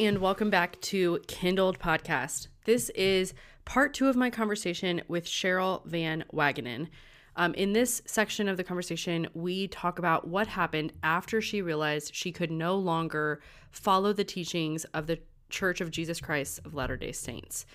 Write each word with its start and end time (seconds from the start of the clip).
And 0.00 0.16
welcome 0.16 0.48
back 0.48 0.80
to 0.80 1.20
Kindled 1.26 1.78
Podcast. 1.78 2.46
This 2.64 2.88
is 2.94 3.34
part 3.66 3.92
two 3.92 4.08
of 4.08 4.16
my 4.16 4.30
conversation 4.30 5.02
with 5.08 5.26
Cheryl 5.26 5.84
Van 5.84 6.24
Wagenen. 6.32 6.88
Um, 7.36 7.52
in 7.52 7.74
this 7.74 8.00
section 8.06 8.48
of 8.48 8.56
the 8.56 8.64
conversation, 8.64 9.28
we 9.34 9.68
talk 9.68 9.98
about 9.98 10.26
what 10.26 10.46
happened 10.46 10.94
after 11.02 11.42
she 11.42 11.60
realized 11.60 12.14
she 12.14 12.32
could 12.32 12.50
no 12.50 12.76
longer 12.76 13.42
follow 13.72 14.14
the 14.14 14.24
teachings 14.24 14.86
of 14.94 15.06
the 15.06 15.18
Church 15.50 15.82
of 15.82 15.90
Jesus 15.90 16.18
Christ 16.18 16.60
of 16.64 16.72
Latter 16.72 16.96
day 16.96 17.12
Saints. 17.12 17.66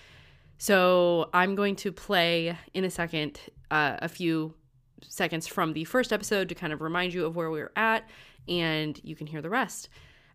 So 0.58 1.30
I'm 1.32 1.54
going 1.54 1.76
to 1.76 1.92
play 1.92 2.58
in 2.74 2.82
a 2.82 2.90
second 2.90 3.38
uh, 3.70 3.98
a 4.02 4.08
few 4.08 4.52
seconds 5.00 5.46
from 5.46 5.74
the 5.74 5.84
first 5.84 6.12
episode 6.12 6.48
to 6.48 6.56
kind 6.56 6.72
of 6.72 6.80
remind 6.80 7.14
you 7.14 7.24
of 7.24 7.36
where 7.36 7.52
we 7.52 7.60
are 7.60 7.72
at, 7.76 8.02
and 8.48 9.00
you 9.04 9.14
can 9.14 9.28
hear 9.28 9.40
the 9.40 9.50
rest. 9.50 9.88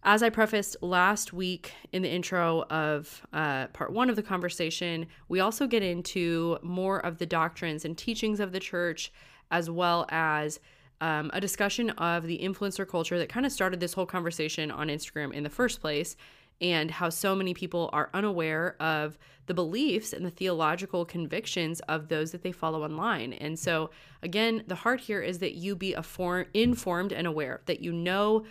As 0.04 0.24
I 0.24 0.32
prefaced 0.32 0.78
last 0.82 1.32
week 1.32 1.74
in 1.92 2.02
the 2.02 2.10
intro 2.10 2.64
of 2.72 3.22
uh, 3.34 3.68
part 3.68 3.94
one 3.94 4.10
of 4.10 4.16
the 4.16 4.24
conversation, 4.24 5.06
we 5.30 5.40
also 5.40 5.68
get 5.68 5.84
into 5.84 6.58
more 6.64 7.06
of 7.06 7.20
the 7.20 7.28
doctrines 7.28 7.86
and 7.86 7.96
teachings 7.96 8.40
of 8.40 8.52
the 8.52 8.60
church, 8.60 9.14
as 9.52 9.70
well 9.70 10.08
as 10.10 10.60
um, 11.02 11.30
a 11.34 11.42
discussion 11.42 11.92
of 11.92 12.24
the 12.24 12.40
influencer 12.40 12.88
culture 12.88 13.20
that 13.20 13.30
kind 13.30 13.46
of 13.46 13.52
started 13.52 13.80
this 13.80 13.94
whole 13.94 14.08
conversation 14.08 14.72
on 14.72 14.88
Instagram 14.88 15.34
in 15.34 15.44
the 15.44 15.50
first 15.52 15.82
place, 15.82 16.16
and 16.62 16.90
how 16.90 17.10
so 17.10 17.36
many 17.36 17.54
people 17.54 17.90
are 17.94 18.10
unaware 18.16 18.76
of 18.80 19.20
the 19.46 19.54
beliefs 19.54 20.14
and 20.14 20.26
the 20.26 20.32
theological 20.32 21.06
convictions 21.06 21.80
of 21.82 22.08
those 22.08 22.32
that 22.32 22.42
they 22.42 22.52
follow 22.52 22.84
online. 22.84 23.34
And 23.34 23.58
so, 23.58 23.92
again, 24.24 24.64
the 24.66 24.76
heart 24.76 25.02
here 25.02 25.22
is 25.22 25.40
that 25.40 25.56
you 25.56 25.76
be 25.76 25.94
informed 25.94 27.14
and 27.14 27.28
aware, 27.28 27.62
that 27.66 27.82
you 27.82 27.92
know 27.92 28.46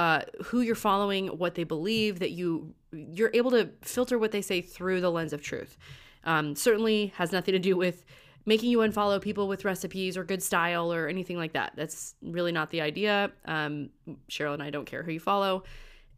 uh, 0.00 0.22
who 0.44 0.62
you're 0.62 0.74
following, 0.74 1.26
what 1.26 1.56
they 1.56 1.64
believe, 1.64 2.20
that 2.20 2.30
you 2.30 2.74
you're 2.90 3.30
able 3.34 3.50
to 3.50 3.68
filter 3.82 4.18
what 4.18 4.32
they 4.32 4.40
say 4.40 4.62
through 4.62 5.02
the 5.02 5.10
lens 5.10 5.34
of 5.34 5.42
truth. 5.42 5.76
Um, 6.24 6.56
certainly 6.56 7.12
has 7.16 7.32
nothing 7.32 7.52
to 7.52 7.58
do 7.58 7.76
with 7.76 8.06
making 8.46 8.70
you 8.70 8.78
unfollow 8.78 9.20
people 9.20 9.46
with 9.46 9.66
recipes 9.66 10.16
or 10.16 10.24
good 10.24 10.42
style 10.42 10.90
or 10.90 11.06
anything 11.06 11.36
like 11.36 11.52
that. 11.52 11.74
That's 11.76 12.14
really 12.22 12.50
not 12.50 12.70
the 12.70 12.80
idea. 12.80 13.30
Um, 13.44 13.90
Cheryl 14.30 14.54
and 14.54 14.62
I 14.62 14.70
don't 14.70 14.86
care 14.86 15.02
who 15.02 15.12
you 15.12 15.20
follow, 15.20 15.64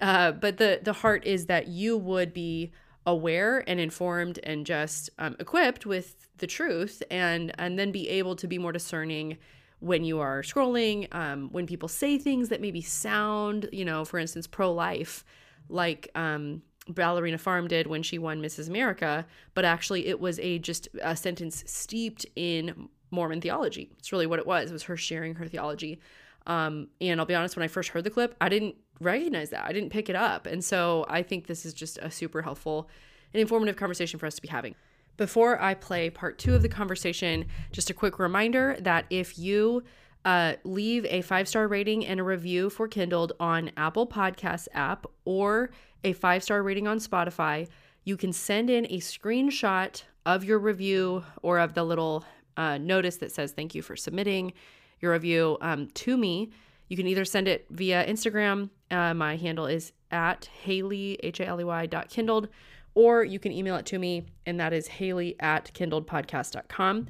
uh, 0.00 0.30
but 0.30 0.58
the 0.58 0.78
the 0.80 0.92
heart 0.92 1.26
is 1.26 1.46
that 1.46 1.66
you 1.66 1.98
would 1.98 2.32
be 2.32 2.70
aware 3.04 3.68
and 3.68 3.80
informed 3.80 4.38
and 4.44 4.64
just 4.64 5.10
um, 5.18 5.34
equipped 5.40 5.86
with 5.86 6.28
the 6.38 6.46
truth, 6.46 7.02
and 7.10 7.52
and 7.58 7.76
then 7.80 7.90
be 7.90 8.08
able 8.08 8.36
to 8.36 8.46
be 8.46 8.58
more 8.58 8.72
discerning 8.72 9.38
when 9.82 10.04
you 10.04 10.20
are 10.20 10.42
scrolling, 10.42 11.12
um, 11.12 11.48
when 11.50 11.66
people 11.66 11.88
say 11.88 12.16
things 12.16 12.50
that 12.50 12.60
maybe 12.60 12.80
sound, 12.80 13.68
you 13.72 13.84
know, 13.84 14.04
for 14.04 14.18
instance, 14.18 14.46
pro 14.46 14.72
life, 14.72 15.24
like 15.68 16.08
um, 16.14 16.62
Ballerina 16.88 17.36
Farm 17.36 17.66
did 17.66 17.88
when 17.88 18.02
she 18.02 18.16
won 18.16 18.40
Mrs. 18.40 18.68
America, 18.68 19.26
but 19.54 19.64
actually 19.64 20.06
it 20.06 20.20
was 20.20 20.38
a 20.38 20.60
just 20.60 20.88
a 21.02 21.16
sentence 21.16 21.64
steeped 21.66 22.24
in 22.36 22.88
Mormon 23.10 23.40
theology. 23.40 23.90
It's 23.98 24.12
really 24.12 24.26
what 24.26 24.38
it 24.38 24.46
was. 24.46 24.70
It 24.70 24.72
was 24.72 24.84
her 24.84 24.96
sharing 24.96 25.34
her 25.34 25.46
theology. 25.48 26.00
Um, 26.46 26.88
and 27.00 27.18
I'll 27.20 27.26
be 27.26 27.34
honest, 27.34 27.56
when 27.56 27.64
I 27.64 27.68
first 27.68 27.90
heard 27.90 28.04
the 28.04 28.10
clip, 28.10 28.36
I 28.40 28.48
didn't 28.48 28.76
recognize 29.00 29.50
that. 29.50 29.64
I 29.64 29.72
didn't 29.72 29.90
pick 29.90 30.08
it 30.08 30.16
up. 30.16 30.46
And 30.46 30.64
so 30.64 31.06
I 31.08 31.22
think 31.22 31.48
this 31.48 31.66
is 31.66 31.74
just 31.74 31.98
a 31.98 32.10
super 32.10 32.42
helpful 32.42 32.88
and 33.34 33.40
informative 33.40 33.76
conversation 33.76 34.20
for 34.20 34.26
us 34.26 34.36
to 34.36 34.42
be 34.42 34.48
having. 34.48 34.76
Before 35.16 35.60
I 35.60 35.74
play 35.74 36.10
part 36.10 36.38
two 36.38 36.54
of 36.54 36.62
the 36.62 36.68
conversation, 36.68 37.46
just 37.70 37.90
a 37.90 37.94
quick 37.94 38.18
reminder 38.18 38.76
that 38.80 39.06
if 39.10 39.38
you 39.38 39.82
uh, 40.24 40.54
leave 40.64 41.04
a 41.06 41.22
five 41.22 41.48
star 41.48 41.68
rating 41.68 42.06
and 42.06 42.20
a 42.20 42.22
review 42.22 42.70
for 42.70 42.88
Kindled 42.88 43.32
on 43.40 43.70
Apple 43.76 44.06
Podcasts 44.06 44.68
app 44.72 45.06
or 45.24 45.70
a 46.04 46.12
five 46.12 46.42
star 46.42 46.62
rating 46.62 46.88
on 46.88 46.98
Spotify, 46.98 47.68
you 48.04 48.16
can 48.16 48.32
send 48.32 48.70
in 48.70 48.86
a 48.86 48.98
screenshot 48.98 50.02
of 50.24 50.44
your 50.44 50.58
review 50.58 51.24
or 51.42 51.58
of 51.58 51.74
the 51.74 51.84
little 51.84 52.24
uh, 52.56 52.78
notice 52.78 53.16
that 53.16 53.32
says 53.32 53.52
thank 53.52 53.74
you 53.74 53.82
for 53.82 53.96
submitting 53.96 54.52
your 55.00 55.12
review 55.12 55.58
um, 55.60 55.88
to 55.88 56.16
me. 56.16 56.50
You 56.88 56.96
can 56.96 57.06
either 57.06 57.24
send 57.24 57.48
it 57.48 57.66
via 57.70 58.06
Instagram. 58.06 58.70
Uh, 58.90 59.14
my 59.14 59.36
handle 59.36 59.66
is 59.66 59.92
at 60.10 60.46
Haley, 60.62 61.18
H 61.22 61.40
A 61.40 61.46
L 61.46 61.60
E 61.60 61.64
Y 61.64 61.86
dot 61.86 62.08
kindled, 62.10 62.48
or 62.94 63.24
you 63.24 63.38
can 63.38 63.52
email 63.52 63.76
it 63.76 63.86
to 63.86 63.98
me, 63.98 64.26
and 64.46 64.60
that 64.60 64.72
is 64.72 64.86
Haley 64.86 65.36
at 65.40 65.72
kindledpodcast.com. 65.74 67.08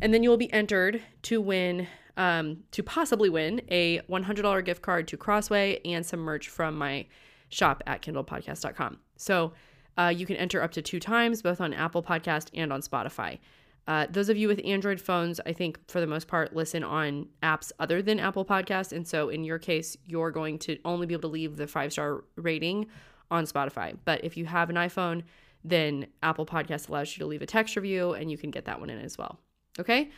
And 0.00 0.14
then 0.14 0.22
you 0.22 0.30
will 0.30 0.36
be 0.36 0.52
entered 0.52 1.02
to 1.22 1.40
win, 1.40 1.86
um, 2.16 2.58
to 2.70 2.82
possibly 2.82 3.28
win 3.28 3.60
a 3.68 4.00
$100 4.08 4.64
gift 4.64 4.82
card 4.82 5.08
to 5.08 5.16
Crossway 5.16 5.80
and 5.84 6.06
some 6.06 6.20
merch 6.20 6.48
from 6.48 6.76
my 6.76 7.06
shop 7.48 7.82
at 7.86 8.02
kindledpodcast.com. 8.02 8.98
So 9.16 9.52
uh, 9.98 10.12
you 10.14 10.26
can 10.26 10.36
enter 10.36 10.62
up 10.62 10.70
to 10.72 10.82
two 10.82 11.00
times, 11.00 11.42
both 11.42 11.60
on 11.60 11.74
Apple 11.74 12.02
Podcast 12.02 12.50
and 12.54 12.72
on 12.72 12.80
Spotify. 12.80 13.38
Uh, 13.88 14.06
those 14.10 14.28
of 14.28 14.36
you 14.36 14.48
with 14.48 14.60
Android 14.64 15.00
phones, 15.00 15.40
I 15.46 15.54
think 15.54 15.78
for 15.88 15.98
the 15.98 16.06
most 16.06 16.28
part, 16.28 16.54
listen 16.54 16.84
on 16.84 17.26
apps 17.42 17.72
other 17.80 18.02
than 18.02 18.20
Apple 18.20 18.44
Podcast. 18.44 18.92
And 18.92 19.08
so 19.08 19.30
in 19.30 19.44
your 19.44 19.58
case, 19.58 19.96
you're 20.04 20.30
going 20.30 20.58
to 20.60 20.78
only 20.84 21.06
be 21.06 21.14
able 21.14 21.22
to 21.22 21.28
leave 21.28 21.56
the 21.56 21.66
five 21.66 21.92
star 21.92 22.22
rating 22.36 22.86
on 23.30 23.44
Spotify. 23.44 23.96
But 24.04 24.24
if 24.24 24.36
you 24.36 24.46
have 24.46 24.70
an 24.70 24.76
iPhone, 24.76 25.24
then 25.64 26.06
Apple 26.22 26.46
Podcast 26.46 26.88
allows 26.88 27.16
you 27.16 27.20
to 27.20 27.26
leave 27.26 27.42
a 27.42 27.46
text 27.46 27.76
review 27.76 28.12
and 28.12 28.30
you 28.30 28.38
can 28.38 28.50
get 28.50 28.64
that 28.66 28.80
one 28.80 28.90
in 28.90 28.98
as 29.00 29.18
well. 29.18 29.38
Okay. 29.78 30.10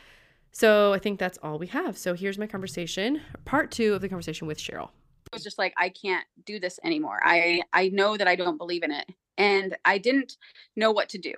So 0.53 0.93
I 0.93 0.99
think 0.99 1.19
that's 1.19 1.39
all 1.43 1.59
we 1.59 1.69
have. 1.69 1.97
So 1.97 2.15
here's 2.15 2.39
my 2.39 2.47
conversation, 2.47 3.21
part 3.45 3.71
two 3.71 3.95
of 3.95 4.01
the 4.01 4.09
conversation 4.09 4.47
with 4.47 4.59
Cheryl. 4.59 4.91
It 5.27 5.35
was 5.35 5.45
just 5.45 5.59
like, 5.59 5.73
I 5.77 5.91
can't 5.91 6.27
do 6.45 6.59
this 6.59 6.81
anymore. 6.83 7.21
I, 7.23 7.63
I 7.73 7.89
know 7.89 8.17
that 8.17 8.27
I 8.27 8.35
don't 8.35 8.59
believe 8.59 8.83
in 8.83 8.91
it. 8.91 9.07
And 9.39 9.77
I 9.85 9.99
didn't 9.99 10.37
know 10.77 10.91
what 10.91 11.09
to 11.11 11.19
do 11.19 11.33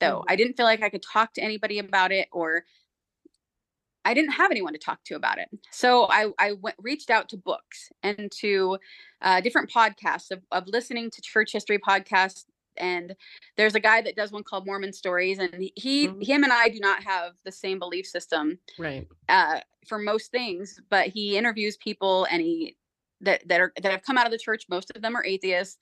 though. 0.00 0.20
Mm-hmm. 0.20 0.32
I 0.32 0.36
didn't 0.36 0.56
feel 0.56 0.66
like 0.66 0.82
I 0.82 0.88
could 0.88 1.02
talk 1.02 1.32
to 1.34 1.42
anybody 1.42 1.78
about 1.78 2.12
it 2.12 2.28
or 2.32 2.64
I 4.04 4.14
didn't 4.14 4.32
have 4.32 4.50
anyone 4.50 4.72
to 4.72 4.78
talk 4.78 5.02
to 5.04 5.14
about 5.14 5.38
it. 5.38 5.48
So 5.70 6.06
I, 6.10 6.30
I 6.38 6.52
went, 6.52 6.76
reached 6.78 7.10
out 7.10 7.28
to 7.30 7.36
books 7.36 7.90
and 8.02 8.30
to 8.40 8.78
uh, 9.20 9.40
different 9.40 9.70
podcasts 9.70 10.30
of, 10.30 10.40
of 10.50 10.64
listening 10.66 11.10
to 11.10 11.20
church 11.20 11.52
history 11.52 11.78
podcasts. 11.78 12.44
And 12.76 13.14
there's 13.56 13.74
a 13.74 13.80
guy 13.80 14.00
that 14.02 14.16
does 14.16 14.30
one 14.30 14.44
called 14.44 14.64
Mormon 14.64 14.92
Stories, 14.92 15.38
and 15.38 15.52
he, 15.74 16.08
mm-hmm. 16.08 16.20
him, 16.20 16.44
and 16.44 16.52
I 16.52 16.68
do 16.68 16.78
not 16.78 17.02
have 17.02 17.32
the 17.44 17.50
same 17.50 17.80
belief 17.80 18.06
system, 18.06 18.60
right? 18.78 19.06
Uh, 19.28 19.60
for 19.88 19.98
most 19.98 20.30
things, 20.30 20.80
but 20.88 21.08
he 21.08 21.36
interviews 21.36 21.76
people, 21.76 22.26
and 22.30 22.40
he 22.40 22.76
that 23.20 23.46
that 23.48 23.60
are 23.60 23.72
that 23.82 23.90
have 23.90 24.02
come 24.02 24.16
out 24.16 24.26
of 24.26 24.32
the 24.32 24.38
church. 24.38 24.66
Most 24.70 24.92
of 24.94 25.02
them 25.02 25.16
are 25.16 25.24
atheists. 25.24 25.76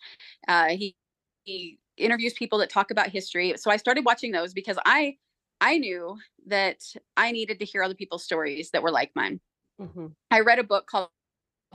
Uh, 0.48 0.68
he 0.68 0.96
he 1.44 1.78
interviews 1.98 2.32
people 2.32 2.58
that 2.58 2.70
talk 2.70 2.90
about 2.90 3.08
history. 3.08 3.54
So 3.56 3.70
I 3.70 3.76
started 3.76 4.04
watching 4.04 4.32
those 4.32 4.54
because 4.54 4.78
I 4.86 5.16
I 5.60 5.78
knew 5.78 6.16
that 6.46 6.82
I 7.16 7.32
needed 7.32 7.58
to 7.58 7.64
hear 7.64 7.82
other 7.82 7.94
people's 7.94 8.24
stories 8.24 8.70
that 8.70 8.82
were 8.82 8.90
like 8.90 9.10
mine. 9.14 9.40
Mm-hmm. 9.80 10.06
I 10.30 10.40
read 10.40 10.58
a 10.58 10.64
book 10.64 10.86
called 10.86 11.08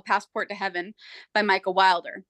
Passport 0.05 0.49
to 0.49 0.55
Heaven 0.55 0.93
by 1.33 1.41
Micah 1.41 1.71
Wilder. 1.71 2.23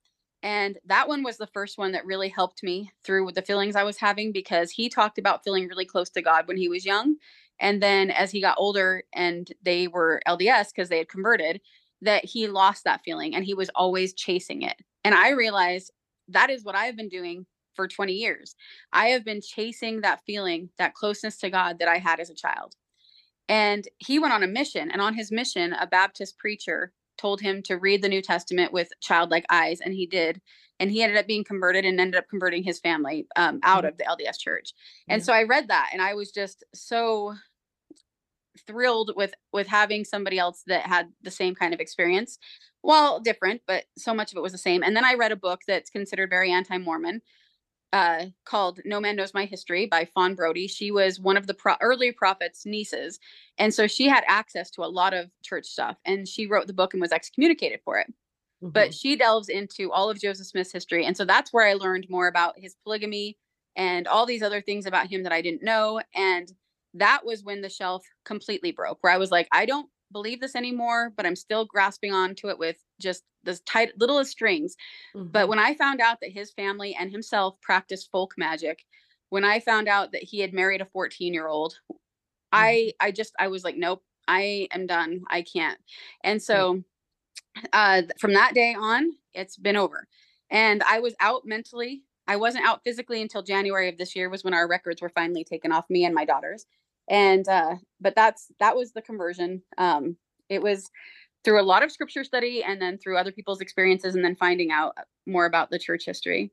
And 0.43 0.79
that 0.85 1.07
one 1.07 1.23
was 1.23 1.37
the 1.37 1.47
first 1.47 1.77
one 1.77 1.91
that 1.91 2.05
really 2.05 2.29
helped 2.29 2.63
me 2.63 2.91
through 3.03 3.31
the 3.31 3.43
feelings 3.43 3.75
I 3.75 3.83
was 3.83 3.97
having 3.97 4.31
because 4.31 4.71
he 4.71 4.89
talked 4.89 5.19
about 5.19 5.43
feeling 5.43 5.67
really 5.67 5.85
close 5.85 6.09
to 6.11 6.21
God 6.21 6.47
when 6.47 6.57
he 6.57 6.67
was 6.67 6.85
young. 6.85 7.15
And 7.59 7.81
then 7.81 8.09
as 8.09 8.31
he 8.31 8.41
got 8.41 8.57
older 8.57 9.03
and 9.13 9.47
they 9.61 9.87
were 9.87 10.21
LDS 10.27 10.69
because 10.75 10.89
they 10.89 10.97
had 10.97 11.09
converted, 11.09 11.61
that 12.01 12.25
he 12.25 12.47
lost 12.47 12.83
that 12.85 13.01
feeling 13.05 13.35
and 13.35 13.45
he 13.45 13.53
was 13.53 13.69
always 13.75 14.13
chasing 14.13 14.63
it. 14.63 14.75
And 15.03 15.13
I 15.13 15.31
realized 15.31 15.91
that 16.29 16.49
is 16.49 16.63
what 16.63 16.75
I've 16.75 16.97
been 16.97 17.09
doing 17.09 17.45
for 17.75 17.87
20 17.87 18.13
years. 18.13 18.55
I 18.93 19.07
have 19.07 19.25
been 19.25 19.41
chasing 19.41 20.01
that 20.01 20.21
feeling, 20.25 20.69
that 20.77 20.93
closeness 20.93 21.37
to 21.37 21.49
God 21.49 21.79
that 21.79 21.87
I 21.87 21.97
had 21.97 22.19
as 22.19 22.29
a 22.29 22.35
child. 22.35 22.75
And 23.47 23.87
he 23.97 24.19
went 24.19 24.33
on 24.33 24.43
a 24.43 24.47
mission. 24.47 24.91
And 24.91 25.01
on 25.01 25.13
his 25.13 25.31
mission, 25.31 25.73
a 25.73 25.87
Baptist 25.87 26.37
preacher 26.37 26.93
told 27.17 27.41
him 27.41 27.61
to 27.63 27.77
read 27.77 28.01
the 28.01 28.09
New 28.09 28.21
Testament 28.21 28.73
with 28.73 28.89
childlike 29.01 29.45
eyes. 29.49 29.79
And 29.81 29.93
he 29.93 30.05
did. 30.05 30.41
And 30.79 30.89
he 30.89 31.03
ended 31.03 31.17
up 31.17 31.27
being 31.27 31.43
converted 31.43 31.85
and 31.85 31.99
ended 31.99 32.17
up 32.17 32.29
converting 32.29 32.63
his 32.63 32.79
family 32.79 33.27
um, 33.35 33.59
out 33.63 33.83
mm-hmm. 33.83 33.87
of 33.87 33.97
the 33.97 34.05
LDS 34.05 34.39
church. 34.39 34.73
And 35.07 35.23
so 35.23 35.33
I 35.33 35.43
read 35.43 35.67
that 35.67 35.89
and 35.93 36.01
I 36.01 36.15
was 36.15 36.31
just 36.31 36.63
so 36.73 37.35
thrilled 38.65 39.11
with 39.15 39.33
with 39.53 39.67
having 39.67 40.03
somebody 40.03 40.37
else 40.37 40.63
that 40.67 40.85
had 40.85 41.09
the 41.21 41.31
same 41.31 41.55
kind 41.55 41.73
of 41.73 41.79
experience 41.79 42.37
well 42.83 43.19
different 43.19 43.61
but 43.65 43.85
so 43.97 44.13
much 44.13 44.31
of 44.31 44.37
it 44.37 44.41
was 44.41 44.51
the 44.51 44.57
same 44.57 44.83
and 44.83 44.95
then 44.95 45.05
i 45.05 45.13
read 45.13 45.31
a 45.31 45.37
book 45.37 45.61
that's 45.67 45.89
considered 45.89 46.29
very 46.29 46.51
anti-mormon 46.51 47.21
uh, 47.93 48.25
called 48.45 48.79
No 48.85 48.99
Man 48.99 49.15
Knows 49.15 49.33
My 49.33 49.45
History 49.45 49.85
by 49.85 50.05
Fawn 50.05 50.35
Brodie. 50.35 50.67
She 50.67 50.91
was 50.91 51.19
one 51.19 51.37
of 51.37 51.47
the 51.47 51.53
pro- 51.53 51.75
early 51.81 52.11
prophets' 52.11 52.65
nieces. 52.65 53.19
And 53.57 53.73
so 53.73 53.87
she 53.87 54.07
had 54.07 54.23
access 54.27 54.71
to 54.71 54.83
a 54.83 54.85
lot 54.85 55.13
of 55.13 55.29
church 55.43 55.65
stuff. 55.65 55.97
And 56.05 56.27
she 56.27 56.47
wrote 56.47 56.67
the 56.67 56.73
book 56.73 56.93
and 56.93 57.01
was 57.01 57.11
excommunicated 57.11 57.81
for 57.83 57.97
it. 57.97 58.07
Mm-hmm. 58.63 58.69
But 58.69 58.93
she 58.93 59.15
delves 59.15 59.49
into 59.49 59.91
all 59.91 60.09
of 60.09 60.21
Joseph 60.21 60.47
Smith's 60.47 60.71
history. 60.71 61.05
And 61.05 61.17
so 61.17 61.25
that's 61.25 61.51
where 61.51 61.67
I 61.67 61.73
learned 61.73 62.07
more 62.09 62.27
about 62.27 62.57
his 62.57 62.75
polygamy 62.83 63.37
and 63.75 64.07
all 64.07 64.25
these 64.25 64.43
other 64.43 64.61
things 64.61 64.85
about 64.85 65.07
him 65.07 65.23
that 65.23 65.31
I 65.31 65.41
didn't 65.41 65.63
know. 65.63 66.01
And 66.15 66.51
that 66.93 67.25
was 67.25 67.43
when 67.43 67.61
the 67.61 67.69
shelf 67.69 68.05
completely 68.25 68.71
broke, 68.71 68.99
where 69.01 69.13
I 69.13 69.17
was 69.17 69.31
like, 69.31 69.47
I 69.51 69.65
don't 69.65 69.89
believe 70.11 70.41
this 70.41 70.55
anymore, 70.55 71.11
but 71.15 71.25
I'm 71.25 71.35
still 71.35 71.65
grasping 71.65 72.13
on 72.13 72.35
to 72.35 72.49
it 72.49 72.59
with 72.59 72.77
just 73.01 73.23
the 73.43 73.59
tight 73.65 73.91
littlest 73.97 74.31
strings. 74.31 74.75
Mm-hmm. 75.15 75.29
But 75.31 75.47
when 75.47 75.59
I 75.59 75.73
found 75.75 75.99
out 75.99 76.19
that 76.21 76.31
his 76.31 76.51
family 76.51 76.95
and 76.99 77.11
himself 77.11 77.59
practiced 77.61 78.11
folk 78.11 78.33
magic, 78.37 78.85
when 79.29 79.45
I 79.45 79.59
found 79.59 79.87
out 79.87 80.11
that 80.11 80.23
he 80.23 80.39
had 80.39 80.53
married 80.53 80.81
a 80.81 80.85
14 80.85 81.33
year 81.33 81.47
old, 81.47 81.73
mm-hmm. 81.91 81.97
I 82.51 82.91
I 82.99 83.11
just 83.11 83.33
I 83.39 83.47
was 83.47 83.63
like, 83.63 83.77
nope, 83.77 84.03
I 84.27 84.67
am 84.71 84.85
done. 84.85 85.21
I 85.29 85.41
can't. 85.41 85.79
And 86.23 86.41
so 86.41 86.83
uh 87.73 88.03
from 88.19 88.33
that 88.33 88.53
day 88.53 88.75
on, 88.77 89.11
it's 89.33 89.57
been 89.57 89.77
over. 89.77 90.07
And 90.49 90.83
I 90.83 90.99
was 90.99 91.15
out 91.19 91.43
mentally. 91.45 92.03
I 92.27 92.35
wasn't 92.35 92.65
out 92.65 92.81
physically 92.83 93.21
until 93.21 93.41
January 93.41 93.89
of 93.89 93.97
this 93.97 94.15
year 94.15 94.29
was 94.29 94.43
when 94.43 94.53
our 94.53 94.67
records 94.67 95.01
were 95.01 95.09
finally 95.09 95.43
taken 95.43 95.71
off 95.71 95.89
me 95.89 96.05
and 96.05 96.13
my 96.13 96.25
daughters. 96.25 96.65
And 97.09 97.47
uh 97.47 97.75
but 97.99 98.15
that's 98.15 98.51
that 98.59 98.75
was 98.75 98.91
the 98.91 99.01
conversion. 99.01 99.63
Um 99.77 100.17
it 100.49 100.61
was 100.61 100.91
through 101.43 101.59
a 101.59 101.63
lot 101.63 101.83
of 101.83 101.91
scripture 101.91 102.23
study 102.23 102.63
and 102.63 102.81
then 102.81 102.97
through 102.97 103.17
other 103.17 103.31
people's 103.31 103.61
experiences 103.61 104.15
and 104.15 104.23
then 104.23 104.35
finding 104.35 104.71
out 104.71 104.95
more 105.25 105.45
about 105.45 105.69
the 105.69 105.79
church 105.79 106.05
history 106.05 106.51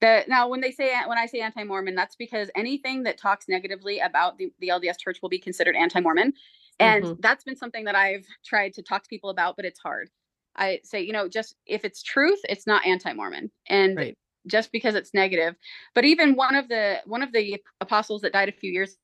that 0.00 0.28
now 0.28 0.48
when 0.48 0.60
they 0.60 0.70
say 0.70 0.94
when 1.06 1.18
i 1.18 1.26
say 1.26 1.40
anti-mormon 1.40 1.94
that's 1.94 2.16
because 2.16 2.50
anything 2.54 3.02
that 3.02 3.18
talks 3.18 3.48
negatively 3.48 3.98
about 4.00 4.38
the, 4.38 4.52
the 4.60 4.68
lds 4.68 4.98
church 4.98 5.18
will 5.22 5.28
be 5.28 5.38
considered 5.38 5.76
anti-mormon 5.76 6.32
and 6.78 7.04
mm-hmm. 7.04 7.20
that's 7.20 7.44
been 7.44 7.56
something 7.56 7.84
that 7.84 7.94
i've 7.94 8.26
tried 8.44 8.72
to 8.72 8.82
talk 8.82 9.02
to 9.02 9.08
people 9.08 9.30
about 9.30 9.56
but 9.56 9.64
it's 9.64 9.80
hard 9.80 10.10
i 10.56 10.78
say 10.84 11.00
you 11.00 11.12
know 11.12 11.28
just 11.28 11.56
if 11.66 11.84
it's 11.84 12.02
truth 12.02 12.40
it's 12.48 12.66
not 12.66 12.86
anti-mormon 12.86 13.50
and 13.68 13.96
right. 13.96 14.18
just 14.46 14.72
because 14.72 14.94
it's 14.94 15.14
negative 15.14 15.54
but 15.94 16.04
even 16.04 16.34
one 16.34 16.54
of 16.54 16.68
the 16.68 16.98
one 17.06 17.22
of 17.22 17.32
the 17.32 17.60
apostles 17.80 18.22
that 18.22 18.32
died 18.32 18.48
a 18.48 18.52
few 18.52 18.70
years 18.70 18.96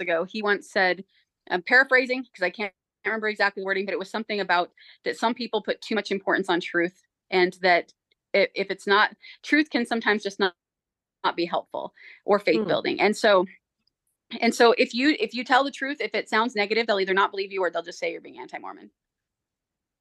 ago 0.00 0.24
he 0.24 0.42
once 0.42 0.70
said 0.70 1.04
i'm 1.50 1.62
paraphrasing 1.62 2.22
because 2.22 2.42
i 2.42 2.50
can't 2.50 2.72
remember 3.10 3.28
exactly 3.28 3.64
wording, 3.64 3.84
but 3.84 3.92
it 3.92 3.98
was 3.98 4.10
something 4.10 4.40
about 4.40 4.70
that 5.04 5.16
some 5.16 5.34
people 5.34 5.62
put 5.62 5.80
too 5.80 5.94
much 5.94 6.10
importance 6.10 6.48
on 6.48 6.60
truth 6.60 7.02
and 7.30 7.56
that 7.62 7.92
if, 8.34 8.50
if 8.54 8.70
it's 8.70 8.86
not 8.86 9.14
truth 9.42 9.70
can 9.70 9.86
sometimes 9.86 10.22
just 10.22 10.38
not, 10.38 10.54
not 11.24 11.36
be 11.36 11.44
helpful 11.44 11.92
or 12.24 12.38
faith 12.38 12.60
mm. 12.60 12.68
building. 12.68 13.00
And 13.00 13.16
so 13.16 13.46
and 14.40 14.54
so 14.54 14.74
if 14.78 14.94
you 14.94 15.16
if 15.20 15.34
you 15.34 15.44
tell 15.44 15.64
the 15.64 15.70
truth, 15.70 16.00
if 16.00 16.14
it 16.14 16.28
sounds 16.28 16.54
negative, 16.54 16.86
they'll 16.86 17.00
either 17.00 17.14
not 17.14 17.30
believe 17.30 17.52
you 17.52 17.62
or 17.62 17.70
they'll 17.70 17.82
just 17.82 17.98
say 17.98 18.12
you're 18.12 18.20
being 18.20 18.38
anti-Mormon. 18.38 18.90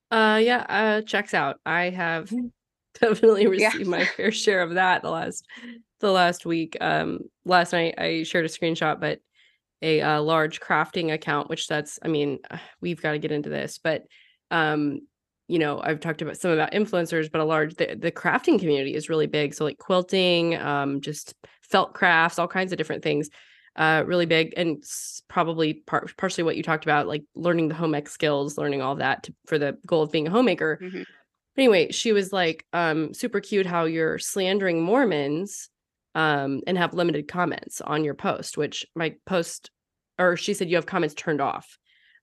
Uh 0.10 0.40
yeah, 0.42 0.66
uh 0.70 1.02
checks 1.02 1.34
out. 1.34 1.60
I 1.66 1.90
have 1.90 2.32
definitely 3.02 3.48
received 3.48 3.82
yeah. 3.82 3.88
my 3.88 4.06
fair 4.06 4.32
share 4.32 4.62
of 4.62 4.76
that 4.76 5.02
the 5.02 5.10
last 5.10 5.46
the 6.00 6.12
last 6.12 6.46
week. 6.46 6.78
Um 6.82 7.20
last 7.46 7.74
night 7.74 7.96
I 7.98 8.24
shared 8.24 8.46
a 8.46 8.50
screenshot, 8.50 9.00
but 9.00 9.20
a 9.82 10.02
uh, 10.02 10.22
large 10.22 10.60
crafting 10.60 11.14
account, 11.14 11.50
which 11.50 11.68
that's, 11.68 12.00
I 12.04 12.08
mean, 12.08 12.40
we've 12.82 13.02
got 13.02 13.14
to 13.14 13.20
get 13.20 13.32
into 13.32 13.50
this, 13.50 13.80
but, 13.84 14.04
um, 14.52 15.02
you 15.48 15.60
know, 15.60 15.82
I've 15.84 16.00
talked 16.00 16.22
about 16.22 16.38
some 16.38 16.52
about 16.52 16.72
influencers, 16.72 17.32
but 17.32 17.42
a 17.42 17.44
large, 17.46 17.76
the, 17.76 17.96
the 18.00 18.12
crafting 18.12 18.60
community 18.60 18.94
is 18.94 19.10
really 19.10 19.28
big. 19.28 19.54
So 19.54 19.66
like 19.66 19.78
quilting, 19.78 20.56
um, 20.56 21.02
just 21.02 21.34
felt 21.64 21.94
crafts, 21.94 22.40
all 22.40 22.48
kinds 22.48 22.72
of 22.72 22.78
different 22.78 23.04
things, 23.04 23.30
uh, 23.76 24.04
really 24.06 24.26
big. 24.26 24.54
And 24.56 24.84
probably 25.28 25.74
par- 25.74 26.08
partially 26.16 26.44
what 26.44 26.56
you 26.56 26.64
talked 26.64 26.86
about, 26.86 27.08
like 27.08 27.24
learning 27.36 27.68
the 27.68 27.76
home 27.76 27.96
ec 27.96 28.08
skills, 28.08 28.58
learning 28.58 28.82
all 28.82 28.96
that 28.96 29.24
to, 29.24 29.34
for 29.48 29.58
the 29.58 29.78
goal 29.86 30.04
of 30.04 30.12
being 30.12 30.28
a 30.28 30.32
homemaker. 30.32 30.80
Mm-hmm. 30.82 31.02
Anyway, 31.58 31.92
she 31.92 32.14
was 32.14 32.32
like, 32.32 32.66
um, 32.72 33.14
super 33.14 33.42
cute 33.42 33.66
how 33.66 33.86
you're 33.86 34.20
slandering 34.20 34.82
Mormons 34.82 35.70
um, 36.16 36.62
and 36.68 36.78
have 36.78 36.94
limited 36.94 37.28
comments 37.28 37.82
on 37.82 38.04
your 38.04 38.14
post, 38.14 38.58
which 38.58 38.86
my 38.96 39.16
post, 39.26 39.72
or 40.20 40.36
she 40.36 40.54
said 40.54 40.70
you 40.70 40.76
have 40.76 40.86
comments 40.86 41.16
turned 41.16 41.42
off, 41.42 41.78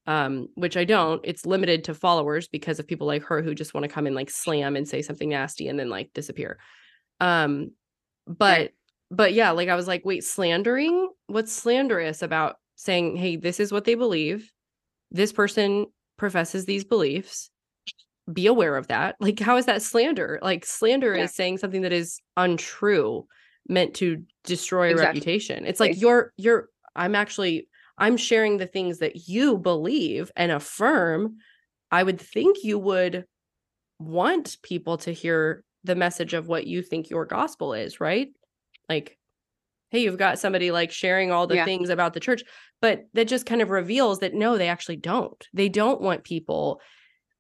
um, 0.07 0.49
which 0.55 0.77
I 0.77 0.85
don't. 0.85 1.21
It's 1.25 1.47
limited 1.47 1.85
to 1.85 1.95
followers 1.95 2.49
because 2.49 2.79
of 2.79 2.87
people 2.87 3.07
like 3.07 3.23
her 3.25 3.43
who 3.43 3.55
just 3.55 3.75
want 3.75 3.85
to 3.85 3.93
come 3.93 4.07
and 4.07 4.17
like 4.17 4.31
slam 4.31 4.77
and 4.77 4.87
say 4.87 5.03
something 5.03 5.29
nasty 5.29 5.69
and 5.69 5.79
then 5.79 5.89
like 5.89 6.13
disappear. 6.13 6.59
Um, 7.21 7.73
but 8.27 8.73
but 9.11 9.33
yeah, 9.33 9.51
like 9.53 9.69
I 9.69 9.75
was 9.75 9.87
like, 9.87 10.05
wait, 10.05 10.25
slandering? 10.25 11.11
What's 11.27 11.53
slanderous 11.53 12.23
about 12.23 12.57
saying, 12.77 13.17
hey, 13.17 13.37
this 13.37 13.59
is 13.59 13.73
what 13.73 13.85
they 13.85 13.95
believe. 13.95 14.51
This 15.11 15.33
person 15.33 15.87
professes 16.17 16.67
these 16.67 16.85
beliefs. 16.85 17.51
Be 18.31 18.47
aware 18.47 18.77
of 18.77 18.89
that. 18.89 19.17
Like, 19.19 19.41
how 19.41 19.57
is 19.57 19.65
that 19.67 19.81
slander? 19.81 20.39
Like, 20.43 20.67
slander 20.67 21.17
yeah. 21.17 21.25
is 21.25 21.35
saying 21.35 21.59
something 21.59 21.83
that 21.83 21.93
is 21.93 22.21
untrue 22.37 23.27
meant 23.69 23.95
to 23.95 24.23
destroy 24.45 24.91
exactly. 24.91 25.05
a 25.05 25.09
reputation. 25.09 25.67
It's 25.67 25.81
like 25.81 26.01
you're 26.01 26.33
you're 26.37 26.69
I'm 26.97 27.15
actually 27.15 27.69
I'm 27.97 28.17
sharing 28.17 28.57
the 28.57 28.67
things 28.67 28.99
that 28.99 29.29
you 29.29 29.59
believe 29.59 30.31
and 30.37 30.53
affirm. 30.53 31.37
I 31.91 32.03
would 32.03 32.21
think 32.21 32.59
you 32.63 32.79
would 32.79 33.25
want 33.99 34.57
people 34.63 34.99
to 34.99 35.13
hear 35.13 35.65
the 35.85 35.95
message 35.95 36.35
of 36.35 36.49
what 36.49 36.67
you 36.67 36.83
think 36.83 37.11
your 37.11 37.25
gospel 37.25 37.75
is, 37.75 38.01
right? 38.01 38.29
Like 38.89 39.17
hey, 39.91 40.01
you've 40.01 40.19
got 40.19 40.39
somebody 40.39 40.71
like 40.71 40.93
sharing 40.93 41.33
all 41.33 41.47
the 41.47 41.57
yeah. 41.57 41.65
things 41.65 41.89
about 41.89 42.13
the 42.13 42.21
church, 42.21 42.43
but 42.83 43.07
that 43.15 43.27
just 43.27 43.47
kind 43.47 43.63
of 43.63 43.71
reveals 43.71 44.19
that 44.19 44.35
no, 44.35 44.59
they 44.59 44.69
actually 44.69 44.97
don't. 44.97 45.47
They 45.55 45.71
don't 45.71 46.03
want 46.03 46.25
people 46.25 46.81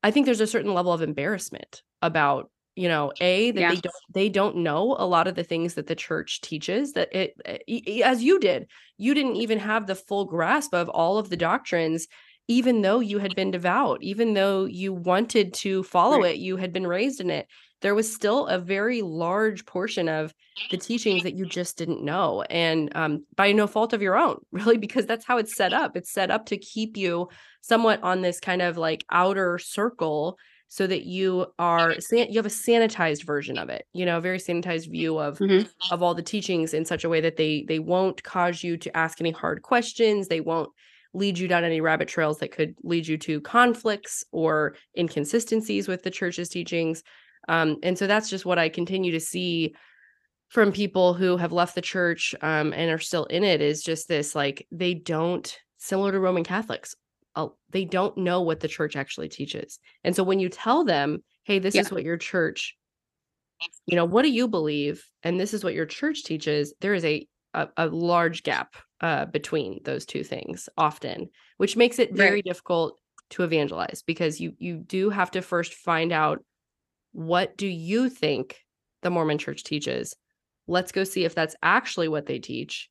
I 0.02 0.10
think 0.10 0.26
there's 0.26 0.40
a 0.40 0.46
certain 0.46 0.74
level 0.74 0.92
of 0.92 1.02
embarrassment 1.02 1.82
about 2.02 2.50
you 2.78 2.88
know 2.88 3.12
a 3.20 3.50
that 3.50 3.60
yeah. 3.60 3.70
they 3.70 3.80
don't 3.80 3.94
they 4.14 4.28
don't 4.28 4.56
know 4.56 4.94
a 4.98 5.06
lot 5.06 5.26
of 5.26 5.34
the 5.34 5.42
things 5.42 5.74
that 5.74 5.88
the 5.88 5.96
church 5.96 6.40
teaches 6.40 6.92
that 6.92 7.08
it, 7.14 7.34
it, 7.44 8.02
as 8.02 8.22
you 8.22 8.38
did 8.38 8.68
you 8.96 9.14
didn't 9.14 9.36
even 9.36 9.58
have 9.58 9.86
the 9.86 9.94
full 9.94 10.24
grasp 10.24 10.72
of 10.72 10.88
all 10.88 11.18
of 11.18 11.28
the 11.28 11.36
doctrines 11.36 12.06
even 12.46 12.80
though 12.80 13.00
you 13.00 13.18
had 13.18 13.34
been 13.34 13.50
devout 13.50 13.98
even 14.02 14.34
though 14.34 14.64
you 14.64 14.92
wanted 14.92 15.52
to 15.52 15.82
follow 15.82 16.20
right. 16.22 16.36
it 16.36 16.38
you 16.38 16.56
had 16.56 16.72
been 16.72 16.86
raised 16.86 17.20
in 17.20 17.30
it 17.30 17.48
there 17.80 17.94
was 17.94 18.12
still 18.12 18.46
a 18.46 18.58
very 18.58 19.02
large 19.02 19.64
portion 19.64 20.08
of 20.08 20.34
the 20.70 20.76
teachings 20.76 21.22
that 21.22 21.36
you 21.36 21.46
just 21.46 21.78
didn't 21.78 22.02
know 22.02 22.42
and 22.42 22.90
um, 22.96 23.24
by 23.36 23.52
no 23.52 23.66
fault 23.66 23.92
of 23.92 24.02
your 24.02 24.16
own 24.16 24.38
really 24.52 24.78
because 24.78 25.04
that's 25.04 25.26
how 25.26 25.36
it's 25.36 25.56
set 25.56 25.72
up 25.72 25.96
it's 25.96 26.12
set 26.12 26.30
up 26.30 26.46
to 26.46 26.56
keep 26.56 26.96
you 26.96 27.28
somewhat 27.60 28.00
on 28.04 28.22
this 28.22 28.38
kind 28.38 28.62
of 28.62 28.76
like 28.76 29.04
outer 29.10 29.58
circle 29.58 30.38
so 30.68 30.86
that 30.86 31.04
you 31.04 31.46
are 31.58 31.94
you 32.12 32.36
have 32.36 32.46
a 32.46 32.50
sanitized 32.50 33.24
version 33.24 33.58
of 33.58 33.68
it 33.70 33.86
you 33.94 34.04
know 34.04 34.18
a 34.18 34.20
very 34.20 34.38
sanitized 34.38 34.90
view 34.90 35.18
of 35.18 35.38
mm-hmm. 35.38 35.66
of 35.90 36.02
all 36.02 36.14
the 36.14 36.22
teachings 36.22 36.74
in 36.74 36.84
such 36.84 37.04
a 37.04 37.08
way 37.08 37.20
that 37.20 37.36
they 37.36 37.64
they 37.68 37.78
won't 37.78 38.22
cause 38.22 38.62
you 38.62 38.76
to 38.76 38.94
ask 38.96 39.20
any 39.20 39.30
hard 39.30 39.62
questions 39.62 40.28
they 40.28 40.40
won't 40.40 40.70
lead 41.14 41.38
you 41.38 41.48
down 41.48 41.64
any 41.64 41.80
rabbit 41.80 42.06
trails 42.06 42.38
that 42.38 42.52
could 42.52 42.74
lead 42.84 43.06
you 43.06 43.16
to 43.16 43.40
conflicts 43.40 44.22
or 44.30 44.76
inconsistencies 44.96 45.88
with 45.88 46.02
the 46.02 46.10
church's 46.10 46.50
teachings 46.50 47.02
um, 47.48 47.78
and 47.82 47.98
so 47.98 48.06
that's 48.06 48.28
just 48.28 48.44
what 48.44 48.58
i 48.58 48.68
continue 48.68 49.10
to 49.10 49.20
see 49.20 49.74
from 50.48 50.70
people 50.72 51.12
who 51.14 51.36
have 51.36 51.52
left 51.52 51.74
the 51.74 51.82
church 51.82 52.34
um, 52.42 52.72
and 52.72 52.90
are 52.90 52.98
still 52.98 53.24
in 53.26 53.42
it 53.42 53.62
is 53.62 53.82
just 53.82 54.06
this 54.06 54.34
like 54.34 54.66
they 54.70 54.92
don't 54.92 55.58
similar 55.78 56.12
to 56.12 56.20
roman 56.20 56.44
catholics 56.44 56.94
they 57.70 57.84
don't 57.84 58.16
know 58.16 58.42
what 58.42 58.60
the 58.60 58.68
church 58.68 58.96
actually 58.96 59.28
teaches. 59.28 59.78
And 60.04 60.14
so 60.16 60.22
when 60.22 60.40
you 60.40 60.48
tell 60.48 60.84
them, 60.84 61.22
"Hey, 61.44 61.58
this 61.58 61.74
yeah. 61.74 61.82
is 61.82 61.90
what 61.90 62.04
your 62.04 62.16
church 62.16 62.76
you 63.86 63.96
know, 63.96 64.04
what 64.04 64.22
do 64.22 64.30
you 64.30 64.48
believe?" 64.48 65.04
and 65.22 65.38
this 65.38 65.52
is 65.52 65.64
what 65.64 65.74
your 65.74 65.86
church 65.86 66.24
teaches, 66.24 66.74
there 66.80 66.94
is 66.94 67.04
a 67.04 67.26
a, 67.54 67.68
a 67.76 67.86
large 67.86 68.42
gap 68.42 68.76
uh, 69.00 69.26
between 69.26 69.80
those 69.84 70.04
two 70.04 70.24
things 70.24 70.68
often, 70.76 71.28
which 71.56 71.76
makes 71.76 71.98
it 71.98 72.14
very 72.14 72.36
right. 72.36 72.44
difficult 72.44 72.98
to 73.30 73.42
evangelize 73.42 74.02
because 74.06 74.40
you 74.40 74.54
you 74.58 74.78
do 74.78 75.10
have 75.10 75.30
to 75.32 75.42
first 75.42 75.74
find 75.74 76.12
out 76.12 76.42
what 77.12 77.56
do 77.56 77.66
you 77.66 78.08
think 78.08 78.56
the 79.02 79.10
Mormon 79.10 79.38
church 79.38 79.64
teaches? 79.64 80.14
Let's 80.66 80.92
go 80.92 81.04
see 81.04 81.24
if 81.24 81.34
that's 81.34 81.56
actually 81.62 82.08
what 82.08 82.26
they 82.26 82.38
teach. 82.38 82.90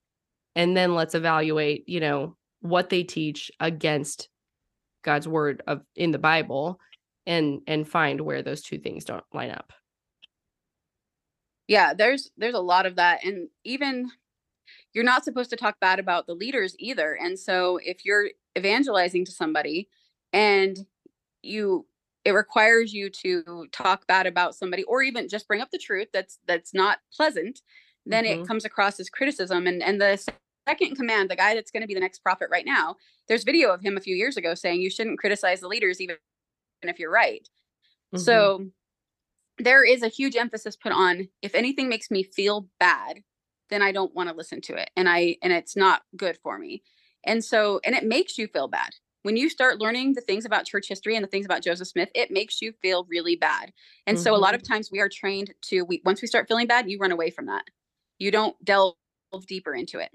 And 0.55 0.75
then 0.75 0.95
let's 0.95 1.13
evaluate, 1.13 1.87
you 1.87 1.99
know, 1.99 2.35
what 2.61 2.89
they 2.89 3.03
teach 3.03 3.51
against 3.59 4.29
God's 5.03 5.27
word 5.27 5.61
of 5.67 5.81
in 5.95 6.11
the 6.11 6.19
Bible 6.19 6.79
and 7.25 7.61
and 7.67 7.87
find 7.87 8.21
where 8.21 8.41
those 8.41 8.61
two 8.61 8.77
things 8.77 9.05
don't 9.05 9.23
line 9.33 9.51
up. 9.51 9.73
Yeah, 11.67 11.93
there's 11.93 12.31
there's 12.37 12.55
a 12.55 12.59
lot 12.59 12.85
of 12.85 12.95
that 12.95 13.23
and 13.25 13.49
even 13.63 14.09
you're 14.93 15.03
not 15.03 15.23
supposed 15.23 15.49
to 15.51 15.55
talk 15.55 15.79
bad 15.79 15.99
about 15.99 16.25
the 16.25 16.33
leaders 16.33 16.75
either. 16.79 17.17
And 17.21 17.37
so 17.37 17.79
if 17.83 18.03
you're 18.03 18.29
evangelizing 18.57 19.25
to 19.25 19.31
somebody 19.31 19.87
and 20.33 20.77
you 21.43 21.85
it 22.25 22.31
requires 22.31 22.93
you 22.93 23.09
to 23.09 23.67
talk 23.71 24.05
bad 24.07 24.27
about 24.27 24.55
somebody 24.55 24.83
or 24.83 25.01
even 25.01 25.29
just 25.29 25.47
bring 25.47 25.61
up 25.61 25.69
the 25.71 25.77
truth 25.77 26.07
that's 26.11 26.39
that's 26.47 26.73
not 26.73 26.99
pleasant 27.15 27.61
then 28.05 28.25
mm-hmm. 28.25 28.41
it 28.41 28.47
comes 28.47 28.65
across 28.65 28.99
as 28.99 29.09
criticism 29.09 29.67
and 29.67 29.81
and 29.81 30.01
the 30.01 30.21
second 30.67 30.89
in 30.89 30.95
command, 30.95 31.29
the 31.29 31.35
guy 31.35 31.55
that's 31.55 31.71
going 31.71 31.81
to 31.81 31.87
be 31.87 31.93
the 31.93 31.99
next 31.99 32.19
prophet 32.19 32.49
right 32.51 32.65
now, 32.65 32.95
there's 33.27 33.43
video 33.43 33.71
of 33.71 33.81
him 33.81 33.97
a 33.97 34.01
few 34.01 34.15
years 34.15 34.37
ago 34.37 34.53
saying 34.55 34.81
you 34.81 34.89
shouldn't 34.89 35.19
criticize 35.19 35.59
the 35.59 35.67
leaders 35.67 36.01
even 36.01 36.17
if 36.83 36.99
you're 36.99 37.11
right. 37.11 37.47
Mm-hmm. 38.13 38.23
So 38.23 38.67
there 39.57 39.83
is 39.83 40.03
a 40.03 40.07
huge 40.07 40.35
emphasis 40.35 40.75
put 40.75 40.91
on 40.91 41.27
if 41.41 41.55
anything 41.55 41.89
makes 41.89 42.11
me 42.11 42.23
feel 42.23 42.69
bad, 42.79 43.23
then 43.69 43.81
I 43.81 43.91
don't 43.91 44.13
want 44.13 44.29
to 44.29 44.35
listen 44.35 44.61
to 44.61 44.75
it. 44.75 44.91
And 44.95 45.09
I 45.09 45.37
and 45.41 45.51
it's 45.51 45.75
not 45.75 46.03
good 46.15 46.37
for 46.43 46.57
me. 46.57 46.83
And 47.23 47.43
so 47.43 47.79
and 47.83 47.95
it 47.95 48.05
makes 48.05 48.37
you 48.37 48.47
feel 48.47 48.67
bad 48.67 48.91
when 49.27 49.35
you 49.35 49.49
start 49.49 49.81
learning 49.81 50.13
the 50.13 50.21
things 50.21 50.45
about 50.45 50.65
church 50.65 50.87
history 50.87 51.13
and 51.15 51.21
the 51.21 51.27
things 51.27 51.45
about 51.45 51.61
Joseph 51.61 51.89
Smith, 51.89 52.07
it 52.15 52.31
makes 52.31 52.61
you 52.61 52.71
feel 52.81 53.05
really 53.09 53.35
bad. 53.35 53.73
And 54.05 54.15
mm-hmm. 54.15 54.23
so 54.23 54.33
a 54.33 54.37
lot 54.37 54.55
of 54.55 54.61
mm-hmm. 54.61 54.73
times 54.73 54.89
we 54.89 55.01
are 55.01 55.09
trained 55.09 55.53
to 55.63 55.81
we 55.81 56.01
once 56.05 56.21
we 56.21 56.29
start 56.29 56.47
feeling 56.47 56.65
bad, 56.65 56.89
you 56.89 56.97
run 56.97 57.11
away 57.11 57.29
from 57.29 57.47
that. 57.47 57.65
You 58.19 58.31
don't 58.31 58.55
delve 58.63 58.95
deeper 59.45 59.75
into 59.75 59.99
it. 59.99 60.11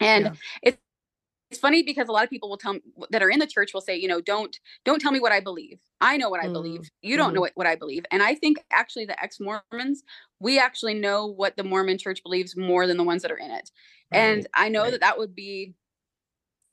And 0.00 0.24
yeah. 0.24 0.32
it's 0.62 0.78
it's 1.50 1.60
funny 1.60 1.82
because 1.82 2.08
a 2.08 2.12
lot 2.12 2.22
of 2.22 2.30
people 2.30 2.48
will 2.48 2.56
tell 2.56 2.74
me 2.74 2.80
that 3.10 3.22
are 3.22 3.30
in 3.30 3.40
the 3.40 3.46
church 3.46 3.74
will 3.74 3.80
say, 3.80 3.96
you 3.96 4.06
know, 4.06 4.20
don't 4.20 4.56
don't 4.84 5.00
tell 5.00 5.10
me 5.10 5.20
what 5.20 5.32
I 5.32 5.40
believe. 5.40 5.78
I 6.00 6.16
know 6.16 6.30
what 6.30 6.42
I 6.42 6.46
mm. 6.46 6.52
believe. 6.52 6.90
You 7.02 7.16
don't 7.16 7.32
mm. 7.32 7.34
know 7.34 7.40
what, 7.40 7.52
what 7.56 7.66
I 7.66 7.74
believe. 7.74 8.04
And 8.10 8.22
I 8.22 8.34
think 8.34 8.58
actually 8.72 9.06
the 9.06 9.20
ex-Mormons, 9.20 10.04
we 10.38 10.58
actually 10.58 10.94
know 10.94 11.26
what 11.26 11.56
the 11.56 11.64
Mormon 11.64 11.98
church 11.98 12.22
believes 12.22 12.56
more 12.56 12.86
than 12.86 12.96
the 12.96 13.04
ones 13.04 13.22
that 13.22 13.32
are 13.32 13.38
in 13.38 13.50
it. 13.50 13.70
Right. 14.12 14.18
And 14.20 14.46
I 14.54 14.68
know 14.68 14.82
right. 14.82 14.92
that 14.92 15.00
that 15.00 15.18
would 15.18 15.34
be 15.34 15.74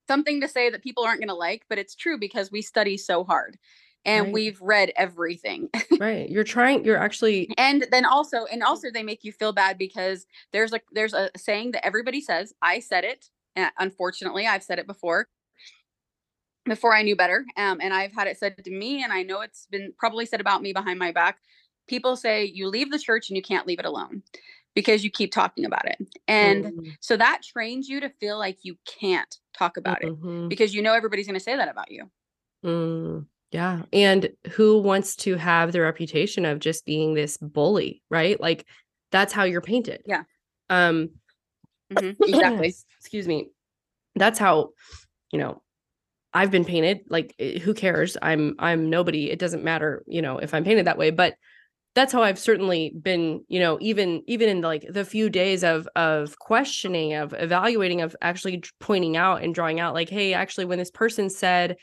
something 0.08 0.42
to 0.42 0.48
say 0.48 0.70
that 0.70 0.84
people 0.84 1.04
aren't 1.04 1.20
going 1.20 1.28
to 1.28 1.34
like, 1.34 1.64
but 1.70 1.80
it's 1.80 1.96
true 1.96 2.20
because 2.20 2.52
we 2.52 2.62
study 2.62 2.98
so 2.98 3.24
hard 3.24 3.58
and 4.06 4.26
right. 4.26 4.34
we've 4.34 4.62
read 4.62 4.92
everything. 4.96 5.70
right. 6.00 6.30
You're 6.30 6.44
trying, 6.44 6.86
you're 6.86 6.98
actually 6.98 7.50
And 7.58 7.86
then 7.92 8.06
also 8.06 8.46
and 8.46 8.64
also 8.64 8.90
they 8.94 9.04
make 9.04 9.24
you 9.24 9.32
feel 9.32 9.54
bad 9.54 9.78
because 9.78 10.26
there's 10.54 10.74
a 10.74 10.80
there's 10.92 11.14
a 11.14 11.30
saying 11.36 11.72
that 11.72 11.86
everybody 11.86 12.22
says, 12.22 12.54
I 12.62 12.80
said 12.80 13.04
it 13.04 13.30
and 13.56 13.72
unfortunately, 13.78 14.48
I've 14.48 14.64
said 14.64 14.80
it 14.80 14.88
before 14.88 15.28
before 16.66 16.94
I 16.94 17.02
knew 17.02 17.16
better. 17.16 17.46
Um, 17.56 17.80
and 17.82 17.94
I've 17.94 18.14
had 18.14 18.28
it 18.28 18.38
said 18.38 18.56
to 18.64 18.72
me, 18.72 19.04
and 19.04 19.12
I 19.12 19.24
know 19.24 19.42
it's 19.42 19.68
been 19.72 19.94
probably 19.98 20.26
said 20.26 20.42
about 20.42 20.62
me 20.62 20.74
behind 20.74 21.00
my 21.00 21.12
back. 21.12 21.40
People 21.88 22.16
say 22.16 22.46
you 22.46 22.68
leave 22.68 22.92
the 22.92 23.00
church 23.00 23.30
and 23.30 23.38
you 23.38 23.42
can't 23.42 23.66
leave 23.66 23.80
it 23.80 23.86
alone 23.86 24.22
because 24.76 25.04
you 25.04 25.10
keep 25.10 25.32
talking 25.32 25.66
about 25.66 25.88
it. 25.88 25.98
And 26.28 26.66
mm-hmm. 26.66 26.90
so 27.00 27.18
that 27.18 27.42
trains 27.42 27.88
you 27.88 28.00
to 28.02 28.10
feel 28.20 28.38
like 28.38 28.60
you 28.62 28.76
can't 28.86 29.36
talk 29.58 29.78
about 29.78 30.02
mm-hmm. 30.02 30.46
it 30.46 30.50
because 30.50 30.76
you 30.76 30.84
know 30.84 30.94
everybody's 30.94 31.26
going 31.26 31.40
to 31.40 31.44
say 31.44 31.56
that 31.56 31.70
about 31.70 31.90
you. 31.90 32.12
Mm, 32.64 33.26
yeah. 33.52 33.84
And 33.94 34.30
who 34.52 34.80
wants 34.80 35.16
to 35.18 35.36
have 35.36 35.72
the 35.72 35.82
reputation 35.82 36.46
of 36.46 36.60
just 36.60 36.86
being 36.86 37.14
this 37.14 37.38
bully, 37.38 38.02
right? 38.10 38.40
Like 38.40 38.66
that's 39.12 39.34
how 39.34 39.44
you're 39.44 39.62
painted. 39.62 40.02
Yeah. 40.06 40.24
Um, 40.70 41.10
Mm-hmm. 41.94 42.24
Exactly. 42.28 42.76
Excuse 43.00 43.28
me. 43.28 43.50
That's 44.16 44.40
how, 44.40 44.72
you 45.32 45.40
know, 45.40 45.62
I've 46.34 46.52
been 46.52 46.66
painted. 46.66 47.02
Like, 47.10 47.34
eh, 47.40 47.60
who 47.60 47.74
cares? 47.74 48.18
I'm 48.22 48.56
I'm 48.60 48.90
nobody. 48.90 49.32
It 49.32 49.40
doesn't 49.40 49.64
matter, 49.64 50.04
you 50.08 50.22
know, 50.22 50.38
if 50.38 50.54
I'm 50.54 50.64
painted 50.64 50.86
that 50.88 50.98
way. 50.98 51.12
But 51.12 51.36
that's 51.96 52.14
how 52.14 52.22
I've 52.22 52.38
certainly 52.38 52.94
been, 53.02 53.44
you 53.48 53.60
know, 53.60 53.78
even 53.82 54.24
even 54.28 54.50
in 54.50 54.62
like 54.62 54.86
the 54.90 55.06
few 55.06 55.30
days 55.30 55.64
of 55.64 55.88
of 55.96 56.38
questioning, 56.40 57.14
of 57.14 57.34
evaluating, 57.38 58.02
of 58.02 58.16
actually 58.22 58.64
pointing 58.80 59.18
out 59.18 59.44
and 59.44 59.56
drawing 59.56 59.80
out, 59.80 59.94
like, 59.94 60.10
hey, 60.10 60.34
actually, 60.34 60.66
when 60.66 60.80
this 60.80 60.92
person 60.92 61.30
said 61.30 61.78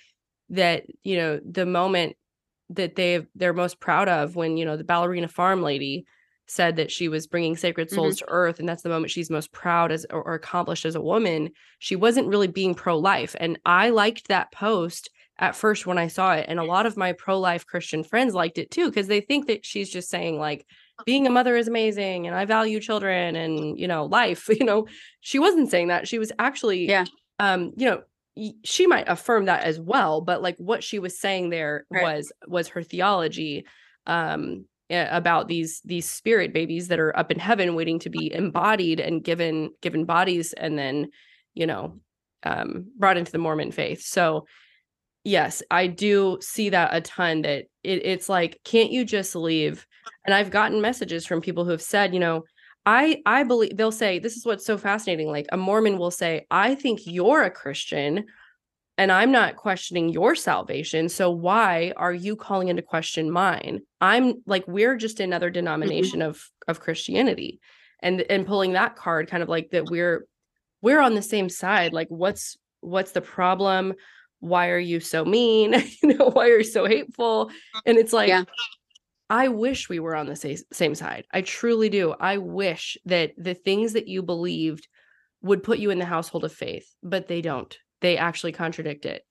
that, 0.54 0.84
you 1.02 1.16
know, 1.16 1.40
the 1.44 1.66
moment 1.66 2.16
that 2.70 2.96
they 2.96 3.26
they're 3.34 3.52
most 3.52 3.80
proud 3.80 4.08
of 4.08 4.36
when 4.36 4.56
you 4.56 4.64
know 4.64 4.76
the 4.76 4.84
ballerina 4.84 5.28
farm 5.28 5.62
lady 5.62 6.04
said 6.46 6.76
that 6.76 6.90
she 6.90 7.08
was 7.08 7.26
bringing 7.26 7.56
sacred 7.56 7.90
souls 7.90 8.16
mm-hmm. 8.16 8.26
to 8.26 8.30
earth 8.30 8.58
and 8.58 8.68
that's 8.68 8.82
the 8.82 8.88
moment 8.88 9.10
she's 9.10 9.30
most 9.30 9.52
proud 9.52 9.90
as 9.90 10.04
or, 10.10 10.22
or 10.22 10.34
accomplished 10.34 10.84
as 10.84 10.94
a 10.94 11.00
woman 11.00 11.50
she 11.78 11.96
wasn't 11.96 12.26
really 12.26 12.48
being 12.48 12.74
pro-life. 12.74 13.34
And 13.38 13.58
i 13.64 13.90
liked 13.90 14.28
that 14.28 14.52
post 14.52 15.10
at 15.38 15.56
first 15.56 15.86
when 15.86 15.98
i 15.98 16.06
saw 16.06 16.34
it 16.34 16.46
and 16.48 16.58
a 16.58 16.64
lot 16.64 16.86
of 16.86 16.96
my 16.96 17.12
pro-life 17.12 17.66
christian 17.66 18.04
friends 18.04 18.34
liked 18.34 18.58
it 18.58 18.70
too 18.70 18.88
because 18.88 19.08
they 19.08 19.20
think 19.20 19.46
that 19.46 19.64
she's 19.64 19.90
just 19.90 20.08
saying 20.08 20.38
like 20.38 20.66
being 21.04 21.26
a 21.26 21.30
mother 21.30 21.56
is 21.56 21.66
amazing 21.66 22.26
and 22.26 22.36
i 22.36 22.44
value 22.44 22.78
children 22.78 23.34
and 23.36 23.78
you 23.78 23.88
know 23.88 24.04
life 24.04 24.48
you 24.60 24.64
know? 24.64 24.86
She 25.20 25.38
wasn't 25.38 25.70
saying 25.70 25.88
that 25.88 26.06
she 26.06 26.18
was 26.18 26.30
actually 26.38 26.88
yeah. 26.88 27.04
um 27.38 27.72
you 27.76 27.86
know 27.86 28.02
she 28.64 28.86
might 28.86 29.08
affirm 29.08 29.44
that 29.44 29.62
as 29.62 29.78
well 29.78 30.20
but 30.20 30.42
like 30.42 30.56
what 30.58 30.82
she 30.82 30.98
was 30.98 31.18
saying 31.18 31.50
there 31.50 31.86
right. 31.90 32.02
was 32.02 32.32
was 32.46 32.68
her 32.68 32.82
theology 32.82 33.64
um 34.06 34.64
Eh, 34.90 35.08
about 35.10 35.48
these 35.48 35.80
these 35.86 36.08
spirit 36.08 36.52
babies 36.52 36.88
that 36.88 37.00
are 37.00 37.16
up 37.18 37.30
in 37.30 37.38
heaven 37.38 37.74
waiting 37.74 37.98
to 37.98 38.10
be 38.10 38.30
embodied 38.30 39.00
and 39.00 39.24
given 39.24 39.70
given 39.80 40.04
bodies 40.04 40.52
and 40.52 40.78
then 40.78 41.08
you 41.54 41.66
know 41.66 41.98
um 42.42 42.84
brought 42.98 43.16
into 43.16 43.32
the 43.32 43.38
mormon 43.38 43.72
faith 43.72 44.02
so 44.02 44.44
yes 45.24 45.62
i 45.70 45.86
do 45.86 46.36
see 46.42 46.68
that 46.68 46.94
a 46.94 47.00
ton 47.00 47.40
that 47.40 47.64
it, 47.82 48.04
it's 48.04 48.28
like 48.28 48.60
can't 48.62 48.92
you 48.92 49.06
just 49.06 49.34
leave 49.34 49.86
and 50.26 50.34
i've 50.34 50.50
gotten 50.50 50.82
messages 50.82 51.24
from 51.24 51.40
people 51.40 51.64
who 51.64 51.70
have 51.70 51.80
said 51.80 52.12
you 52.12 52.20
know 52.20 52.44
i 52.86 53.20
i 53.26 53.42
believe 53.42 53.76
they'll 53.76 53.92
say 53.92 54.18
this 54.18 54.36
is 54.36 54.44
what's 54.44 54.66
so 54.66 54.76
fascinating 54.78 55.28
like 55.28 55.46
a 55.52 55.56
mormon 55.56 55.98
will 55.98 56.10
say 56.10 56.46
i 56.50 56.74
think 56.74 57.00
you're 57.04 57.42
a 57.42 57.50
christian 57.50 58.24
and 58.96 59.10
I'm 59.10 59.32
not 59.32 59.56
questioning 59.56 60.10
your 60.10 60.34
salvation. 60.34 61.08
So 61.08 61.30
why 61.30 61.92
are 61.96 62.12
you 62.12 62.36
calling 62.36 62.68
into 62.68 62.82
question 62.82 63.30
mine? 63.30 63.80
I'm 64.00 64.34
like 64.46 64.66
we're 64.68 64.96
just 64.96 65.20
another 65.20 65.48
mm-hmm. 65.48 65.54
denomination 65.54 66.20
mm-hmm. 66.20 66.30
of 66.30 66.50
of 66.68 66.80
Christianity. 66.80 67.60
And 68.00 68.20
and 68.22 68.46
pulling 68.46 68.72
that 68.72 68.96
card 68.96 69.28
kind 69.28 69.42
of 69.42 69.48
like 69.48 69.70
that 69.70 69.86
we're 69.86 70.26
we're 70.82 71.00
on 71.00 71.14
the 71.14 71.22
same 71.22 71.48
side. 71.48 71.92
Like 71.92 72.08
what's 72.08 72.56
what's 72.80 73.12
the 73.12 73.20
problem? 73.20 73.94
Why 74.40 74.68
are 74.68 74.78
you 74.78 75.00
so 75.00 75.24
mean? 75.24 75.72
you 76.02 76.14
know, 76.14 76.30
why 76.30 76.50
are 76.50 76.58
you 76.58 76.64
so 76.64 76.86
hateful? 76.86 77.50
And 77.86 77.98
it's 77.98 78.12
like 78.12 78.28
yeah. 78.28 78.44
I 79.30 79.48
wish 79.48 79.88
we 79.88 80.00
were 80.00 80.14
on 80.14 80.26
the 80.26 80.64
same 80.72 80.94
side. 80.94 81.24
I 81.32 81.40
truly 81.40 81.88
do. 81.88 82.14
I 82.20 82.36
wish 82.38 82.96
that 83.06 83.32
the 83.38 83.54
things 83.54 83.94
that 83.94 84.08
you 84.08 84.22
believed 84.22 84.86
would 85.42 85.62
put 85.62 85.78
you 85.78 85.90
in 85.90 85.98
the 85.98 86.04
household 86.04 86.44
of 86.44 86.52
faith, 86.52 86.86
but 87.02 87.28
they 87.28 87.40
don't 87.40 87.76
they 88.04 88.18
actually 88.18 88.52
contradict 88.52 89.06
it 89.06 89.22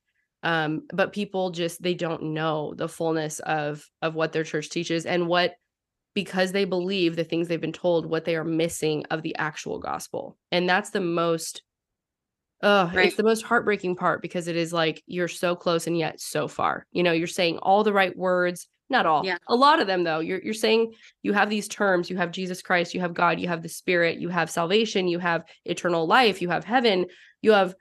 um, 0.42 0.82
but 0.92 1.14
people 1.14 1.52
just 1.52 1.82
they 1.82 1.94
don't 1.94 2.24
know 2.24 2.74
the 2.76 2.90
fullness 2.90 3.40
of 3.40 3.86
of 4.02 4.16
what 4.16 4.34
their 4.34 4.44
church 4.44 4.70
teaches 4.70 5.06
and 5.06 5.28
what 5.28 5.54
because 6.16 6.52
they 6.52 6.66
believe 6.66 7.16
the 7.16 7.24
things 7.24 7.48
they've 7.48 7.62
been 7.62 7.72
told 7.72 8.06
what 8.06 8.26
they 8.26 8.36
are 8.36 8.44
missing 8.44 9.06
of 9.12 9.22
the 9.22 9.36
actual 9.38 9.80
gospel 9.80 10.38
and 10.52 10.68
that's 10.68 10.90
the 10.90 11.00
most 11.00 11.62
uh 12.62 12.90
right. 12.94 13.08
it's 13.08 13.16
the 13.16 13.24
most 13.24 13.44
heartbreaking 13.44 13.96
part 13.96 14.22
because 14.22 14.48
it 14.48 14.56
is 14.56 14.74
like 14.74 15.04
you're 15.06 15.28
so 15.28 15.56
close 15.56 15.86
and 15.86 15.98
yet 15.98 16.20
so 16.20 16.48
far 16.48 16.86
you 16.92 17.04
know 17.04 17.12
you're 17.12 17.28
saying 17.28 17.58
all 17.60 17.84
the 17.84 17.94
right 17.94 18.18
words 18.18 18.68
not 18.94 19.06
all 19.06 19.26
yeah. 19.26 19.38
a 19.50 19.56
lot 19.56 19.82
of 19.82 19.88
them 19.88 20.04
though 20.04 20.20
you're 20.20 20.42
you're 20.42 20.54
saying 20.54 20.94
you 21.22 21.34
have 21.34 21.50
these 21.50 21.68
terms 21.68 22.10
you 22.10 22.16
have 22.16 22.32
Jesus 22.32 22.62
Christ 22.62 22.94
you 22.94 23.02
have 23.02 23.14
God 23.14 23.40
you 23.40 23.50
have 23.50 23.62
the 23.62 23.70
spirit 23.70 24.20
you 24.20 24.30
have 24.30 24.50
salvation 24.50 25.08
you 25.10 25.20
have 25.20 25.44
eternal 25.66 26.08
life 26.08 26.42
you 26.42 26.50
have 26.50 26.64
heaven 26.64 27.06
you 27.42 27.52
have 27.52 27.76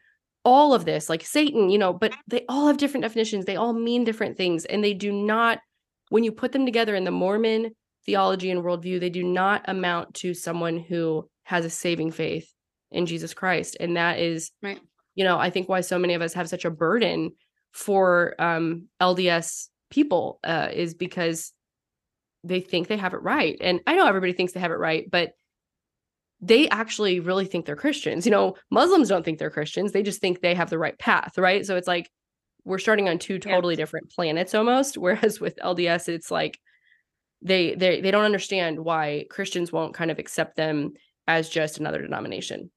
all 0.44 0.74
of 0.74 0.84
this, 0.84 1.08
like 1.08 1.24
Satan, 1.24 1.70
you 1.70 1.78
know, 1.78 1.92
but 1.92 2.12
they 2.26 2.44
all 2.48 2.66
have 2.66 2.76
different 2.76 3.02
definitions. 3.02 3.44
They 3.44 3.56
all 3.56 3.72
mean 3.72 4.04
different 4.04 4.36
things. 4.36 4.64
And 4.64 4.82
they 4.82 4.94
do 4.94 5.12
not, 5.12 5.60
when 6.08 6.24
you 6.24 6.32
put 6.32 6.52
them 6.52 6.64
together 6.64 6.94
in 6.94 7.04
the 7.04 7.10
Mormon 7.10 7.70
theology 8.04 8.50
and 8.50 8.62
worldview, 8.62 8.98
they 8.98 9.10
do 9.10 9.22
not 9.22 9.64
amount 9.68 10.14
to 10.14 10.34
someone 10.34 10.78
who 10.78 11.28
has 11.44 11.64
a 11.64 11.70
saving 11.70 12.10
faith 12.10 12.52
in 12.90 13.06
Jesus 13.06 13.34
Christ. 13.34 13.76
And 13.78 13.96
that 13.96 14.18
is, 14.18 14.50
right. 14.62 14.80
you 15.14 15.24
know, 15.24 15.38
I 15.38 15.50
think 15.50 15.68
why 15.68 15.80
so 15.80 15.98
many 15.98 16.14
of 16.14 16.22
us 16.22 16.34
have 16.34 16.48
such 16.48 16.64
a 16.64 16.70
burden 16.70 17.32
for 17.72 18.34
um, 18.38 18.88
LDS 19.00 19.68
people 19.92 20.40
uh, 20.42 20.68
is 20.72 20.94
because 20.94 21.52
they 22.42 22.60
think 22.60 22.88
they 22.88 22.96
have 22.96 23.14
it 23.14 23.22
right. 23.22 23.56
And 23.60 23.80
I 23.86 23.94
know 23.94 24.06
everybody 24.06 24.32
thinks 24.32 24.52
they 24.52 24.60
have 24.60 24.72
it 24.72 24.78
right, 24.78 25.08
but 25.08 25.34
they 26.40 26.68
actually 26.70 27.20
really 27.20 27.46
think 27.46 27.66
they're 27.66 27.76
Christians. 27.76 28.26
You 28.26 28.32
know, 28.32 28.56
Muslims 28.70 29.08
don't 29.08 29.24
think 29.24 29.38
they're 29.38 29.50
Christians. 29.50 29.92
They 29.92 30.02
just 30.02 30.20
think 30.20 30.40
they 30.40 30.54
have 30.54 30.70
the 30.70 30.78
right 30.78 30.98
path, 30.98 31.38
right? 31.38 31.64
So 31.64 31.76
it's 31.76 31.86
like 31.86 32.10
we're 32.64 32.78
starting 32.78 33.08
on 33.08 33.18
two 33.18 33.38
totally 33.38 33.74
yeah. 33.74 33.82
different 33.82 34.10
planets 34.10 34.54
almost. 34.54 34.98
Whereas 34.98 35.40
with 35.40 35.56
LDS, 35.62 36.08
it's 36.08 36.30
like 36.30 36.58
they 37.42 37.74
they 37.74 38.00
they 38.00 38.10
don't 38.10 38.24
understand 38.24 38.80
why 38.80 39.26
Christians 39.30 39.70
won't 39.70 39.94
kind 39.94 40.10
of 40.10 40.18
accept 40.18 40.56
them 40.56 40.94
as 41.28 41.48
just 41.48 41.78
another 41.78 42.02
denomination. 42.02 42.70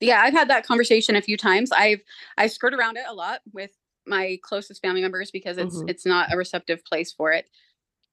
Yeah, 0.00 0.22
I've 0.22 0.32
had 0.32 0.48
that 0.48 0.66
conversation 0.66 1.16
a 1.16 1.22
few 1.22 1.36
times. 1.36 1.70
I've 1.72 2.00
I 2.38 2.46
skirt 2.46 2.72
around 2.72 2.96
it 2.96 3.04
a 3.06 3.12
lot 3.14 3.40
with 3.52 3.70
my 4.06 4.38
closest 4.42 4.82
family 4.82 5.02
members 5.02 5.30
because 5.30 5.58
it's 5.58 5.76
mm-hmm. 5.76 5.88
it's 5.88 6.06
not 6.06 6.32
a 6.32 6.36
receptive 6.36 6.84
place 6.84 7.12
for 7.12 7.32
it. 7.32 7.46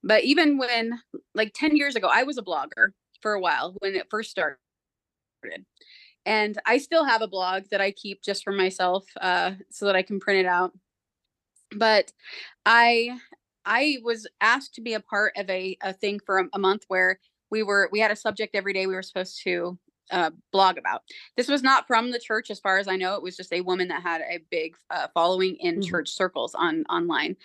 But 0.03 0.23
even 0.23 0.57
when, 0.57 0.99
like 1.33 1.51
10 1.53 1.75
years 1.75 1.95
ago, 1.95 2.07
I 2.07 2.23
was 2.23 2.37
a 2.37 2.43
blogger 2.43 2.89
for 3.21 3.33
a 3.33 3.39
while 3.39 3.75
when 3.79 3.95
it 3.95 4.07
first 4.09 4.31
started. 4.31 4.57
And 6.25 6.57
I 6.65 6.77
still 6.77 7.05
have 7.05 7.21
a 7.21 7.27
blog 7.27 7.63
that 7.71 7.81
I 7.81 7.91
keep 7.91 8.21
just 8.21 8.43
for 8.43 8.51
myself 8.51 9.05
uh, 9.19 9.53
so 9.71 9.85
that 9.85 9.95
I 9.95 10.03
can 10.03 10.19
print 10.19 10.41
it 10.41 10.45
out. 10.45 10.71
But 11.75 12.11
I 12.65 13.17
I 13.65 13.97
was 14.03 14.27
asked 14.39 14.75
to 14.75 14.81
be 14.81 14.93
a 14.93 15.01
part 15.01 15.33
of 15.35 15.49
a, 15.49 15.77
a 15.81 15.91
thing 15.93 16.19
for 16.25 16.39
a, 16.39 16.45
a 16.53 16.59
month 16.59 16.83
where 16.87 17.19
we 17.49 17.63
were 17.63 17.89
we 17.91 17.99
had 17.99 18.11
a 18.11 18.15
subject 18.15 18.55
every 18.55 18.73
day 18.73 18.87
we 18.87 18.95
were 18.95 19.03
supposed 19.03 19.41
to 19.43 19.77
uh, 20.11 20.31
blog 20.51 20.77
about. 20.77 21.03
This 21.35 21.47
was 21.47 21.63
not 21.63 21.87
from 21.87 22.11
the 22.11 22.19
church, 22.19 22.49
as 22.49 22.59
far 22.59 22.77
as 22.77 22.87
I 22.87 22.95
know. 22.95 23.15
It 23.15 23.23
was 23.23 23.37
just 23.37 23.53
a 23.53 23.61
woman 23.61 23.87
that 23.89 24.03
had 24.03 24.21
a 24.21 24.39
big 24.49 24.75
uh, 24.89 25.07
following 25.13 25.55
in 25.57 25.75
mm-hmm. 25.75 25.89
church 25.89 26.09
circles 26.09 26.55
on 26.55 26.83
online, 26.89 27.35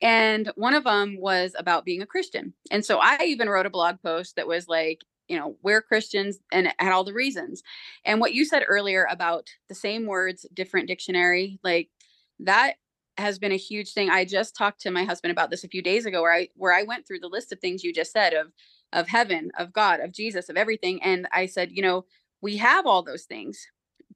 and 0.00 0.50
one 0.56 0.74
of 0.74 0.84
them 0.84 1.16
was 1.18 1.54
about 1.58 1.84
being 1.84 2.02
a 2.02 2.06
Christian. 2.06 2.54
And 2.70 2.84
so 2.84 2.98
I 2.98 3.18
even 3.24 3.48
wrote 3.48 3.66
a 3.66 3.70
blog 3.70 3.96
post 4.02 4.36
that 4.36 4.46
was 4.46 4.68
like, 4.68 5.02
you 5.30 5.38
know 5.38 5.56
we're 5.62 5.80
christians 5.80 6.40
and 6.50 6.66
it 6.66 6.74
had 6.80 6.92
all 6.92 7.04
the 7.04 7.14
reasons 7.14 7.62
and 8.04 8.20
what 8.20 8.34
you 8.34 8.44
said 8.44 8.64
earlier 8.66 9.06
about 9.08 9.48
the 9.68 9.74
same 9.76 10.06
words 10.06 10.44
different 10.52 10.88
dictionary 10.88 11.60
like 11.62 11.88
that 12.40 12.74
has 13.16 13.38
been 13.38 13.52
a 13.52 13.56
huge 13.56 13.92
thing 13.92 14.10
i 14.10 14.24
just 14.24 14.56
talked 14.56 14.80
to 14.80 14.90
my 14.90 15.04
husband 15.04 15.30
about 15.30 15.48
this 15.48 15.62
a 15.62 15.68
few 15.68 15.82
days 15.82 16.04
ago 16.04 16.20
where 16.20 16.34
i 16.34 16.48
where 16.56 16.74
i 16.74 16.82
went 16.82 17.06
through 17.06 17.20
the 17.20 17.28
list 17.28 17.52
of 17.52 17.60
things 17.60 17.84
you 17.84 17.92
just 17.92 18.10
said 18.12 18.34
of 18.34 18.48
of 18.92 19.08
heaven 19.08 19.50
of 19.58 19.72
god 19.72 20.00
of 20.00 20.12
jesus 20.12 20.48
of 20.48 20.56
everything 20.56 21.02
and 21.02 21.26
i 21.32 21.46
said 21.46 21.70
you 21.72 21.82
know 21.82 22.04
we 22.40 22.56
have 22.56 22.86
all 22.86 23.02
those 23.02 23.24
things 23.24 23.66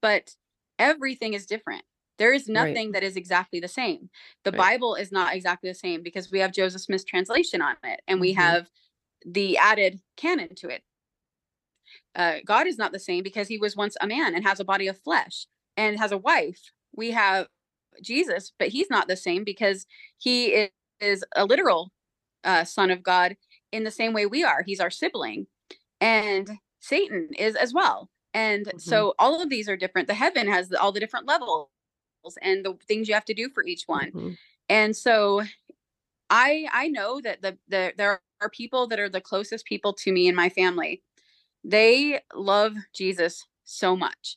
but 0.01 0.35
everything 0.79 1.35
is 1.35 1.47
different 1.47 1.83
there 2.17 2.33
is 2.33 2.49
nothing 2.49 2.89
right. 2.89 2.93
that 2.93 3.03
is 3.03 3.17
exactly 3.17 3.61
the 3.61 3.69
same 3.69 4.09
the 4.45 4.51
right. 4.53 4.59
bible 4.59 4.95
is 4.95 5.13
not 5.13 5.35
exactly 5.35 5.71
the 5.71 5.75
same 5.75 6.03
because 6.03 6.31
we 6.31 6.41
have 6.41 6.53
joseph 6.53 6.83
smith's 6.83 7.05
translation 7.05 7.63
on 7.63 7.77
it 7.85 8.01
and 8.09 8.21
we 8.21 8.33
mm-hmm. 8.33 8.41
have 8.41 8.69
the 9.27 9.57
added 9.57 10.01
canon 10.17 10.55
to 10.55 10.69
it 10.69 10.83
uh, 12.15 12.37
God 12.45 12.67
is 12.67 12.79
not 12.79 12.93
the 12.93 12.99
same 12.99 13.23
because 13.23 13.49
he 13.49 13.59
was 13.59 13.77
once 13.77 13.97
a 14.01 14.07
man 14.07 14.35
and 14.35 14.45
has 14.45 14.61
a 14.61 14.65
body 14.65 14.87
of 14.87 14.99
flesh 14.99 15.47
and 15.77 15.99
has 15.99 16.13
a 16.13 16.19
wife. 16.19 16.61
We 16.95 17.11
have 17.11 17.49
Jesus, 18.03 18.53
but 18.59 18.69
he's 18.69 18.91
not 18.91 19.09
the 19.09 19.17
same 19.17 19.45
because 19.45 19.87
he 20.19 20.47
is, 20.47 20.71
is 21.01 21.25
a 21.35 21.45
literal 21.45 21.93
uh, 22.45 22.65
son 22.65 22.91
of 22.91 23.03
God 23.03 23.37
in 23.75 23.85
the 23.85 23.91
same 23.91 24.13
way 24.13 24.27
we 24.27 24.45
are. 24.45 24.63
He's 24.63 24.81
our 24.81 24.91
sibling, 24.91 25.47
and 26.01 26.49
Satan 26.81 27.31
is 27.39 27.57
as 27.57 27.73
well. 27.75 28.11
And 28.33 28.67
mm-hmm. 28.67 28.79
so 28.79 29.15
all 29.19 29.41
of 29.41 29.51
these 29.51 29.69
are 29.69 29.77
different. 29.77 30.09
The 30.09 30.15
heaven 30.15 30.49
has 30.49 30.73
all 30.73 30.93
the 30.93 31.01
different 31.01 31.27
levels 31.27 31.69
and 32.43 32.65
the 32.65 32.75
things 32.89 33.09
you 33.09 33.15
have 33.15 33.25
to 33.27 33.35
do 33.35 33.49
for 33.51 33.65
each 33.65 33.85
one. 33.87 34.09
Mm-hmm. 34.09 34.31
And 34.69 34.97
so 34.97 35.43
I 36.31 36.67
I 36.73 36.89
know 36.89 37.21
that 37.21 37.43
the, 37.43 37.59
the 37.69 37.93
there 37.97 38.21
are 38.41 38.51
people 38.51 38.87
that 38.89 38.99
are 38.99 39.09
the 39.09 39.21
closest 39.21 39.67
people 39.67 39.93
to 39.93 40.13
me 40.13 40.27
and 40.27 40.37
my 40.37 40.49
family 40.49 41.03
they 41.65 42.21
love 42.35 42.75
Jesus 42.95 43.47
so 43.65 43.97
much 43.97 44.37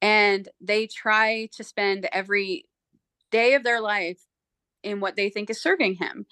and 0.00 0.48
they 0.60 0.86
try 0.86 1.48
to 1.56 1.64
spend 1.64 2.08
every 2.12 2.66
day 3.30 3.54
of 3.54 3.64
their 3.64 3.80
life 3.80 4.20
in 4.82 5.00
what 5.00 5.16
they 5.16 5.28
think 5.28 5.50
is 5.50 5.60
serving 5.60 5.96
him. 5.96 6.26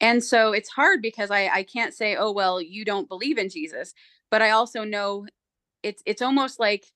And 0.00 0.22
so 0.22 0.52
it's 0.52 0.68
hard 0.68 1.02
because 1.02 1.30
I 1.30 1.48
I 1.48 1.62
can't 1.62 1.94
say, 1.94 2.16
"Oh, 2.16 2.32
well, 2.32 2.60
you 2.60 2.84
don't 2.84 3.08
believe 3.08 3.38
in 3.38 3.48
Jesus." 3.48 3.94
But 4.30 4.42
I 4.42 4.50
also 4.50 4.84
know 4.84 5.26
it's 5.82 6.02
it's 6.06 6.22
almost 6.22 6.58
like 6.58 6.86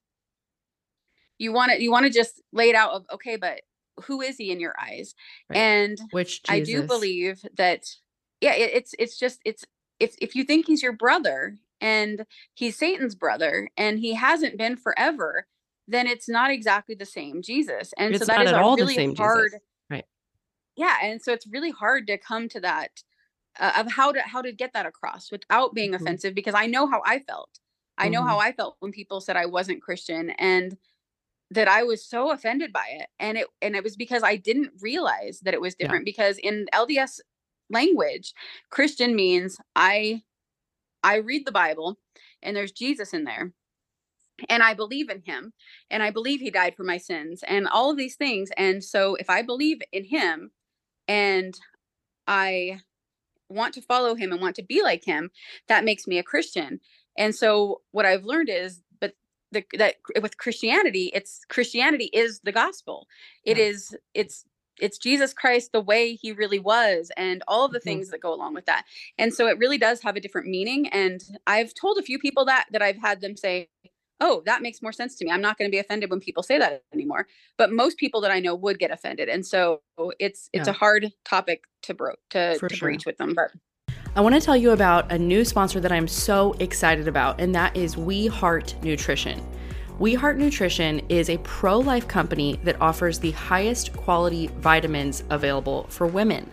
you 1.38 1.52
want 1.52 1.72
to 1.72 1.82
you 1.82 1.90
want 1.90 2.06
to 2.06 2.12
just 2.12 2.42
lay 2.52 2.70
it 2.70 2.74
out 2.74 2.92
of, 2.92 3.06
"Okay, 3.12 3.36
but 3.36 3.60
who 4.04 4.20
is 4.20 4.36
he 4.36 4.50
in 4.50 4.60
your 4.60 4.74
eyes?" 4.80 5.14
Right. 5.48 5.58
And 5.58 6.00
which 6.10 6.42
Jesus? 6.42 6.48
I 6.48 6.60
do 6.60 6.82
believe 6.86 7.44
that 7.56 7.86
yeah, 8.40 8.54
it, 8.54 8.70
it's 8.74 8.94
it's 8.98 9.18
just 9.18 9.40
it's 9.44 9.64
if 10.00 10.16
if 10.20 10.34
you 10.34 10.44
think 10.44 10.66
he's 10.66 10.82
your 10.82 10.92
brother 10.92 11.56
and 11.80 12.24
he's 12.54 12.76
Satan's 12.76 13.14
brother 13.14 13.68
and 13.76 13.98
he 13.98 14.14
hasn't 14.14 14.58
been 14.58 14.76
forever, 14.76 15.46
then 15.86 16.06
it's 16.06 16.28
not 16.28 16.50
exactly 16.50 16.94
the 16.94 17.06
same 17.06 17.42
Jesus. 17.42 17.92
And 17.96 18.14
it's 18.14 18.24
so 18.24 18.26
that 18.26 18.42
is 18.42 18.52
a 18.52 18.56
really 18.56 19.14
hard 19.14 19.50
Jesus. 19.52 19.60
Yeah, 20.78 20.96
and 21.02 21.20
so 21.20 21.32
it's 21.32 21.46
really 21.48 21.72
hard 21.72 22.06
to 22.06 22.16
come 22.16 22.48
to 22.50 22.60
that 22.60 23.02
uh, 23.58 23.72
of 23.76 23.90
how 23.90 24.12
to 24.12 24.20
how 24.20 24.40
to 24.40 24.52
get 24.52 24.72
that 24.74 24.86
across 24.86 25.30
without 25.30 25.74
being 25.74 25.90
mm-hmm. 25.90 26.06
offensive 26.06 26.34
because 26.34 26.54
I 26.54 26.66
know 26.66 26.86
how 26.86 27.02
I 27.04 27.18
felt. 27.18 27.58
I 27.98 28.04
mm-hmm. 28.04 28.12
know 28.12 28.22
how 28.22 28.38
I 28.38 28.52
felt 28.52 28.76
when 28.78 28.92
people 28.92 29.20
said 29.20 29.36
I 29.36 29.46
wasn't 29.46 29.82
Christian 29.82 30.30
and 30.30 30.76
that 31.50 31.66
I 31.66 31.82
was 31.82 32.04
so 32.04 32.30
offended 32.30 32.72
by 32.72 32.86
it. 32.90 33.08
And 33.18 33.36
it 33.38 33.48
and 33.60 33.74
it 33.74 33.82
was 33.82 33.96
because 33.96 34.22
I 34.22 34.36
didn't 34.36 34.70
realize 34.80 35.40
that 35.40 35.54
it 35.54 35.60
was 35.60 35.74
different 35.74 36.06
yeah. 36.06 36.12
because 36.12 36.38
in 36.38 36.66
LDS 36.72 37.20
language, 37.70 38.32
Christian 38.70 39.16
means 39.16 39.58
I 39.74 40.22
I 41.02 41.16
read 41.16 41.44
the 41.44 41.52
Bible 41.52 41.98
and 42.40 42.56
there's 42.56 42.72
Jesus 42.72 43.12
in 43.12 43.24
there. 43.24 43.52
And 44.48 44.62
I 44.62 44.74
believe 44.74 45.10
in 45.10 45.22
him 45.22 45.52
and 45.90 46.00
I 46.00 46.12
believe 46.12 46.38
he 46.38 46.52
died 46.52 46.76
for 46.76 46.84
my 46.84 46.98
sins 46.98 47.42
and 47.48 47.66
all 47.66 47.90
of 47.90 47.96
these 47.96 48.14
things. 48.14 48.50
And 48.56 48.84
so 48.84 49.16
if 49.16 49.28
I 49.28 49.42
believe 49.42 49.80
in 49.90 50.04
him 50.04 50.52
and 51.08 51.58
I 52.26 52.80
want 53.48 53.74
to 53.74 53.82
follow 53.82 54.14
him 54.14 54.30
and 54.30 54.40
want 54.40 54.56
to 54.56 54.62
be 54.62 54.82
like 54.82 55.04
him, 55.04 55.30
that 55.68 55.84
makes 55.84 56.06
me 56.06 56.18
a 56.18 56.22
Christian. 56.22 56.80
And 57.16 57.34
so 57.34 57.80
what 57.90 58.06
I've 58.06 58.24
learned 58.24 58.50
is 58.50 58.82
but 59.00 59.14
the, 59.50 59.64
that 59.78 59.96
with 60.20 60.36
Christianity, 60.36 61.10
it's 61.14 61.40
Christianity 61.48 62.10
is 62.12 62.40
the 62.40 62.52
gospel. 62.52 63.06
It 63.44 63.56
yeah. 63.56 63.64
is 63.64 63.96
it's 64.14 64.44
it's 64.80 64.98
Jesus 64.98 65.32
Christ 65.32 65.72
the 65.72 65.80
way 65.80 66.14
he 66.14 66.30
really 66.30 66.60
was 66.60 67.10
and 67.16 67.42
all 67.48 67.64
of 67.64 67.72
the 67.72 67.78
mm-hmm. 67.78 67.88
things 67.88 68.10
that 68.10 68.20
go 68.20 68.32
along 68.32 68.54
with 68.54 68.66
that. 68.66 68.84
And 69.18 69.34
so 69.34 69.48
it 69.48 69.58
really 69.58 69.78
does 69.78 70.00
have 70.02 70.14
a 70.14 70.20
different 70.20 70.46
meaning 70.46 70.88
and 70.88 71.24
I've 71.46 71.74
told 71.74 71.98
a 71.98 72.02
few 72.02 72.18
people 72.18 72.44
that 72.44 72.66
that 72.70 72.82
I've 72.82 73.00
had 73.00 73.20
them 73.20 73.36
say, 73.36 73.68
"Oh, 74.20 74.42
that 74.46 74.62
makes 74.62 74.82
more 74.82 74.92
sense 74.92 75.16
to 75.16 75.24
me. 75.24 75.30
I'm 75.30 75.40
not 75.40 75.58
going 75.58 75.70
to 75.70 75.74
be 75.74 75.78
offended 75.78 76.10
when 76.10 76.20
people 76.20 76.42
say 76.42 76.58
that 76.58 76.82
anymore." 76.92 77.26
But 77.56 77.72
most 77.72 77.98
people 77.98 78.20
that 78.22 78.30
I 78.30 78.40
know 78.40 78.54
would 78.54 78.78
get 78.78 78.90
offended. 78.90 79.28
And 79.28 79.46
so 79.46 79.82
it's 80.18 80.50
it's 80.52 80.66
yeah. 80.66 80.70
a 80.70 80.76
hard 80.76 81.12
topic 81.24 81.64
to 81.82 81.94
bro 81.94 82.14
to 82.30 82.56
For 82.58 82.68
to 82.68 82.76
sure. 82.76 82.88
breach 82.88 83.06
with 83.06 83.18
them, 83.18 83.34
but 83.34 83.52
I 84.16 84.20
want 84.20 84.34
to 84.34 84.40
tell 84.40 84.56
you 84.56 84.72
about 84.72 85.12
a 85.12 85.18
new 85.18 85.44
sponsor 85.44 85.80
that 85.80 85.92
I'm 85.92 86.08
so 86.08 86.54
excited 86.58 87.06
about, 87.06 87.40
and 87.40 87.54
that 87.54 87.76
is 87.76 87.96
We 87.96 88.26
Heart 88.26 88.74
Nutrition. 88.82 89.40
We 89.98 90.14
Heart 90.14 90.38
Nutrition 90.38 91.00
is 91.08 91.28
a 91.28 91.38
pro 91.38 91.78
life 91.78 92.08
company 92.08 92.58
that 92.64 92.80
offers 92.80 93.18
the 93.18 93.32
highest 93.32 93.92
quality 93.92 94.48
vitamins 94.58 95.24
available 95.30 95.86
for 95.88 96.06
women. 96.06 96.50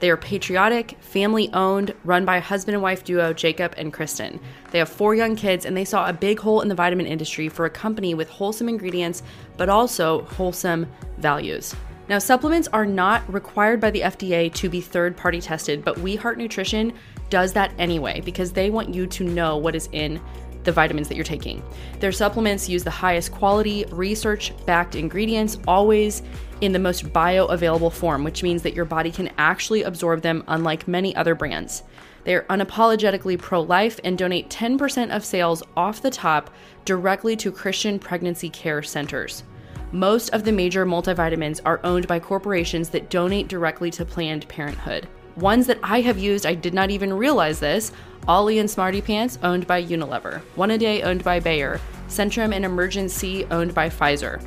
They 0.00 0.10
are 0.10 0.16
patriotic, 0.16 0.96
family 1.00 1.50
owned, 1.52 1.94
run 2.04 2.24
by 2.24 2.38
husband 2.38 2.74
and 2.74 2.82
wife 2.82 3.04
duo, 3.04 3.32
Jacob 3.32 3.74
and 3.76 3.92
Kristen. 3.92 4.40
They 4.70 4.78
have 4.78 4.88
four 4.88 5.14
young 5.14 5.36
kids, 5.36 5.64
and 5.64 5.76
they 5.76 5.84
saw 5.84 6.08
a 6.08 6.12
big 6.12 6.38
hole 6.38 6.60
in 6.60 6.68
the 6.68 6.74
vitamin 6.74 7.06
industry 7.06 7.48
for 7.48 7.64
a 7.64 7.70
company 7.70 8.14
with 8.14 8.28
wholesome 8.28 8.68
ingredients, 8.68 9.22
but 9.56 9.68
also 9.68 10.22
wholesome 10.22 10.86
values. 11.18 11.74
Now, 12.08 12.18
supplements 12.18 12.68
are 12.68 12.84
not 12.84 13.32
required 13.32 13.80
by 13.80 13.90
the 13.90 14.00
FDA 14.00 14.52
to 14.54 14.68
be 14.68 14.80
third 14.80 15.16
party 15.16 15.40
tested, 15.40 15.84
but 15.84 15.98
We 15.98 16.16
Heart 16.16 16.36
Nutrition 16.36 16.92
does 17.30 17.54
that 17.54 17.72
anyway 17.78 18.20
because 18.20 18.52
they 18.52 18.68
want 18.68 18.94
you 18.94 19.06
to 19.06 19.24
know 19.24 19.56
what 19.56 19.74
is 19.74 19.88
in 19.92 20.20
the 20.64 20.72
vitamins 20.72 21.08
that 21.08 21.14
you're 21.14 21.24
taking. 21.24 21.62
Their 22.00 22.12
supplements 22.12 22.68
use 22.68 22.84
the 22.84 22.90
highest 22.90 23.32
quality, 23.32 23.84
research 23.90 24.52
backed 24.66 24.94
ingredients, 24.94 25.58
always 25.66 26.22
in 26.60 26.72
the 26.72 26.78
most 26.78 27.06
bioavailable 27.12 27.92
form, 27.92 28.24
which 28.24 28.42
means 28.42 28.62
that 28.62 28.74
your 28.74 28.84
body 28.84 29.10
can 29.10 29.30
actually 29.38 29.82
absorb 29.82 30.22
them, 30.22 30.44
unlike 30.48 30.88
many 30.88 31.14
other 31.16 31.34
brands. 31.34 31.82
They 32.24 32.34
are 32.34 32.44
unapologetically 32.44 33.38
pro 33.38 33.60
life 33.60 34.00
and 34.02 34.16
donate 34.16 34.48
10% 34.48 35.14
of 35.14 35.24
sales 35.24 35.62
off 35.76 36.00
the 36.00 36.10
top 36.10 36.50
directly 36.84 37.36
to 37.36 37.52
Christian 37.52 37.98
pregnancy 37.98 38.48
care 38.48 38.82
centers. 38.82 39.44
Most 39.92 40.30
of 40.30 40.44
the 40.44 40.52
major 40.52 40.84
multivitamins 40.86 41.60
are 41.64 41.80
owned 41.84 42.08
by 42.08 42.18
corporations 42.18 42.88
that 42.90 43.10
donate 43.10 43.48
directly 43.48 43.90
to 43.92 44.04
Planned 44.04 44.48
Parenthood. 44.48 45.06
Ones 45.36 45.66
that 45.66 45.80
I 45.82 46.00
have 46.02 46.18
used, 46.18 46.46
I 46.46 46.54
did 46.54 46.74
not 46.74 46.90
even 46.90 47.12
realize 47.12 47.58
this, 47.58 47.90
OLLY 48.28 48.60
and 48.60 48.70
Smarty 48.70 49.02
Pants, 49.02 49.36
owned 49.42 49.66
by 49.66 49.82
Unilever, 49.82 50.38
One 50.54 50.70
A 50.70 50.78
Day, 50.78 51.02
owned 51.02 51.24
by 51.24 51.40
Bayer, 51.40 51.80
Centrum 52.08 52.54
and 52.54 52.64
Emergen-C, 52.64 53.46
owned 53.50 53.74
by 53.74 53.88
Pfizer. 53.88 54.40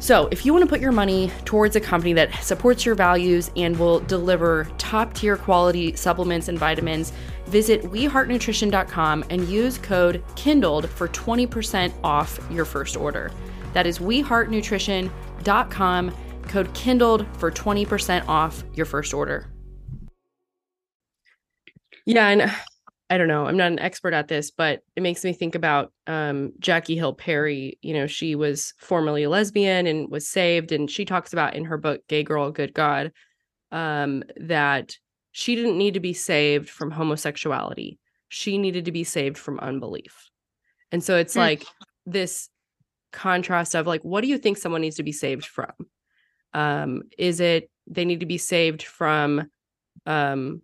So, 0.00 0.28
if 0.30 0.46
you 0.46 0.52
want 0.52 0.62
to 0.62 0.68
put 0.68 0.80
your 0.80 0.92
money 0.92 1.32
towards 1.44 1.74
a 1.74 1.80
company 1.80 2.12
that 2.12 2.32
supports 2.44 2.86
your 2.86 2.94
values 2.94 3.50
and 3.56 3.76
will 3.76 3.98
deliver 4.00 4.68
top 4.78 5.12
tier 5.12 5.36
quality 5.36 5.96
supplements 5.96 6.46
and 6.48 6.56
vitamins, 6.56 7.12
visit 7.46 7.82
weheartnutrition.com 7.82 9.24
and 9.30 9.48
use 9.48 9.76
code 9.78 10.22
KINDLED 10.36 10.88
for 10.88 11.08
20% 11.08 11.92
off 12.04 12.38
your 12.50 12.64
first 12.64 12.96
order. 12.96 13.32
That 13.72 13.88
is 13.88 13.98
weheartnutrition.com, 13.98 16.14
code 16.42 16.72
KINDLED 16.74 17.36
for 17.36 17.50
20% 17.50 18.28
off 18.28 18.62
your 18.74 18.86
first 18.86 19.12
order. 19.12 19.48
Yeah, 22.08 22.28
and 22.28 22.50
I 23.10 23.18
don't 23.18 23.28
know, 23.28 23.46
I'm 23.46 23.58
not 23.58 23.70
an 23.70 23.78
expert 23.80 24.14
at 24.14 24.28
this, 24.28 24.50
but 24.50 24.80
it 24.96 25.02
makes 25.02 25.24
me 25.24 25.34
think 25.34 25.54
about 25.54 25.92
um, 26.06 26.54
Jackie 26.58 26.96
Hill 26.96 27.12
Perry. 27.12 27.78
You 27.82 27.92
know, 27.92 28.06
she 28.06 28.34
was 28.34 28.72
formerly 28.78 29.24
a 29.24 29.30
lesbian 29.30 29.86
and 29.86 30.10
was 30.10 30.26
saved, 30.26 30.72
and 30.72 30.90
she 30.90 31.04
talks 31.04 31.34
about 31.34 31.54
in 31.54 31.66
her 31.66 31.76
book 31.76 32.00
"Gay 32.08 32.22
Girl, 32.22 32.50
Good 32.50 32.72
God" 32.72 33.12
um, 33.72 34.24
that 34.38 34.96
she 35.32 35.54
didn't 35.54 35.76
need 35.76 35.94
to 35.94 36.00
be 36.00 36.14
saved 36.14 36.70
from 36.70 36.90
homosexuality; 36.90 37.98
she 38.28 38.56
needed 38.56 38.86
to 38.86 38.92
be 38.92 39.04
saved 39.04 39.36
from 39.36 39.60
unbelief. 39.60 40.30
And 40.90 41.04
so 41.04 41.18
it's 41.18 41.34
mm. 41.34 41.40
like 41.40 41.66
this 42.06 42.48
contrast 43.12 43.74
of 43.74 43.86
like, 43.86 44.02
what 44.02 44.22
do 44.22 44.28
you 44.28 44.38
think 44.38 44.56
someone 44.56 44.80
needs 44.80 44.96
to 44.96 45.02
be 45.02 45.12
saved 45.12 45.44
from? 45.44 45.72
Um, 46.54 47.02
is 47.18 47.40
it 47.40 47.70
they 47.86 48.06
need 48.06 48.20
to 48.20 48.26
be 48.26 48.38
saved 48.38 48.82
from 48.82 49.50
um, 50.06 50.62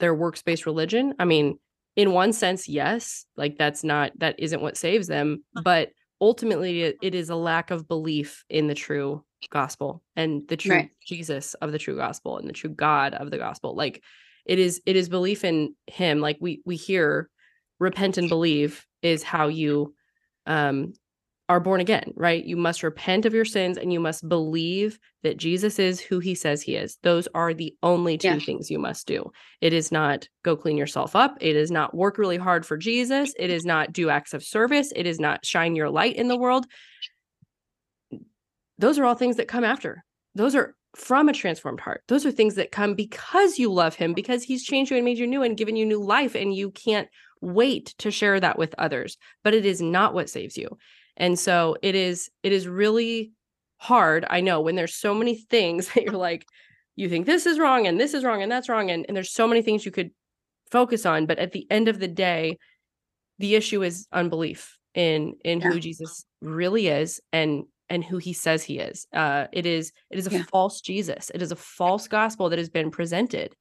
their 0.00 0.14
works-based 0.14 0.66
religion 0.66 1.14
i 1.18 1.24
mean 1.24 1.58
in 1.96 2.12
one 2.12 2.32
sense 2.32 2.68
yes 2.68 3.24
like 3.36 3.56
that's 3.58 3.84
not 3.84 4.12
that 4.18 4.34
isn't 4.38 4.62
what 4.62 4.76
saves 4.76 5.06
them 5.06 5.42
but 5.62 5.90
ultimately 6.20 6.82
it, 6.82 6.96
it 7.02 7.14
is 7.14 7.30
a 7.30 7.36
lack 7.36 7.70
of 7.70 7.88
belief 7.88 8.44
in 8.48 8.66
the 8.66 8.74
true 8.74 9.22
gospel 9.50 10.02
and 10.16 10.42
the 10.48 10.56
true 10.56 10.76
right. 10.76 10.90
jesus 11.04 11.54
of 11.54 11.72
the 11.72 11.78
true 11.78 11.96
gospel 11.96 12.38
and 12.38 12.48
the 12.48 12.52
true 12.52 12.70
god 12.70 13.14
of 13.14 13.30
the 13.30 13.38
gospel 13.38 13.76
like 13.76 14.02
it 14.46 14.58
is 14.58 14.80
it 14.86 14.96
is 14.96 15.08
belief 15.08 15.44
in 15.44 15.74
him 15.86 16.20
like 16.20 16.38
we 16.40 16.62
we 16.64 16.76
hear 16.76 17.28
repent 17.78 18.16
and 18.16 18.28
believe 18.28 18.86
is 19.02 19.22
how 19.22 19.48
you 19.48 19.94
um 20.46 20.94
are 21.48 21.60
born 21.60 21.80
again, 21.80 22.12
right? 22.16 22.42
You 22.42 22.56
must 22.56 22.82
repent 22.82 23.26
of 23.26 23.34
your 23.34 23.44
sins 23.44 23.76
and 23.76 23.92
you 23.92 24.00
must 24.00 24.26
believe 24.28 24.98
that 25.22 25.36
Jesus 25.36 25.78
is 25.78 26.00
who 26.00 26.18
he 26.18 26.34
says 26.34 26.62
he 26.62 26.74
is. 26.74 26.98
Those 27.02 27.28
are 27.34 27.52
the 27.52 27.74
only 27.82 28.16
two 28.16 28.28
yeah. 28.28 28.38
things 28.38 28.70
you 28.70 28.78
must 28.78 29.06
do. 29.06 29.30
It 29.60 29.74
is 29.74 29.92
not 29.92 30.26
go 30.42 30.56
clean 30.56 30.78
yourself 30.78 31.14
up. 31.14 31.36
It 31.40 31.54
is 31.54 31.70
not 31.70 31.94
work 31.94 32.16
really 32.16 32.38
hard 32.38 32.64
for 32.64 32.78
Jesus. 32.78 33.34
It 33.38 33.50
is 33.50 33.66
not 33.66 33.92
do 33.92 34.08
acts 34.08 34.32
of 34.32 34.42
service. 34.42 34.90
It 34.96 35.06
is 35.06 35.20
not 35.20 35.44
shine 35.44 35.76
your 35.76 35.90
light 35.90 36.16
in 36.16 36.28
the 36.28 36.38
world. 36.38 36.66
Those 38.78 38.98
are 38.98 39.04
all 39.04 39.14
things 39.14 39.36
that 39.36 39.48
come 39.48 39.64
after. 39.64 40.02
Those 40.34 40.54
are 40.54 40.74
from 40.96 41.28
a 41.28 41.32
transformed 41.32 41.80
heart. 41.80 42.02
Those 42.08 42.24
are 42.24 42.30
things 42.30 42.54
that 42.54 42.72
come 42.72 42.94
because 42.94 43.58
you 43.58 43.70
love 43.70 43.96
him, 43.96 44.14
because 44.14 44.42
he's 44.42 44.64
changed 44.64 44.90
you 44.90 44.96
and 44.96 45.04
made 45.04 45.18
you 45.18 45.26
new 45.26 45.42
and 45.42 45.56
given 45.56 45.76
you 45.76 45.84
new 45.84 46.02
life. 46.02 46.34
And 46.34 46.54
you 46.54 46.70
can't 46.70 47.08
wait 47.40 47.94
to 47.98 48.10
share 48.10 48.40
that 48.40 48.58
with 48.58 48.74
others. 48.78 49.18
But 49.42 49.54
it 49.54 49.66
is 49.66 49.82
not 49.82 50.14
what 50.14 50.30
saves 50.30 50.56
you. 50.56 50.78
And 51.16 51.38
so 51.38 51.76
it 51.82 51.94
is 51.94 52.30
it 52.42 52.52
is 52.52 52.66
really 52.66 53.32
hard. 53.78 54.24
I 54.28 54.40
know 54.40 54.60
when 54.60 54.74
there's 54.74 54.94
so 54.94 55.14
many 55.14 55.36
things 55.36 55.88
that 55.94 56.04
you're 56.04 56.12
like 56.30 56.46
you 56.96 57.08
think 57.08 57.26
this 57.26 57.46
is 57.46 57.58
wrong 57.58 57.86
and 57.86 57.98
this 57.98 58.14
is 58.14 58.24
wrong 58.24 58.42
and 58.42 58.50
that's 58.50 58.68
wrong 58.68 58.90
and, 58.90 59.04
and 59.08 59.16
there's 59.16 59.32
so 59.32 59.48
many 59.48 59.62
things 59.62 59.84
you 59.84 59.90
could 59.90 60.10
focus 60.70 61.04
on, 61.04 61.26
but 61.26 61.38
at 61.38 61.52
the 61.52 61.66
end 61.70 61.88
of 61.88 61.98
the 61.98 62.08
day 62.08 62.58
the 63.38 63.54
issue 63.56 63.82
is 63.82 64.06
unbelief 64.12 64.78
in 64.94 65.34
in 65.44 65.60
yeah. 65.60 65.68
who 65.68 65.80
Jesus 65.80 66.24
really 66.40 66.88
is 66.88 67.20
and 67.32 67.64
and 67.88 68.04
who 68.04 68.18
he 68.18 68.32
says 68.32 68.62
he 68.62 68.78
is. 68.78 69.06
Uh 69.12 69.46
it 69.52 69.66
is 69.66 69.92
it 70.10 70.18
is 70.18 70.26
a 70.26 70.30
yeah. 70.30 70.44
false 70.50 70.80
Jesus. 70.80 71.30
It 71.34 71.42
is 71.42 71.52
a 71.52 71.56
false 71.56 72.08
gospel 72.08 72.48
that 72.50 72.58
has 72.58 72.70
been 72.70 72.90
presented. 72.90 73.54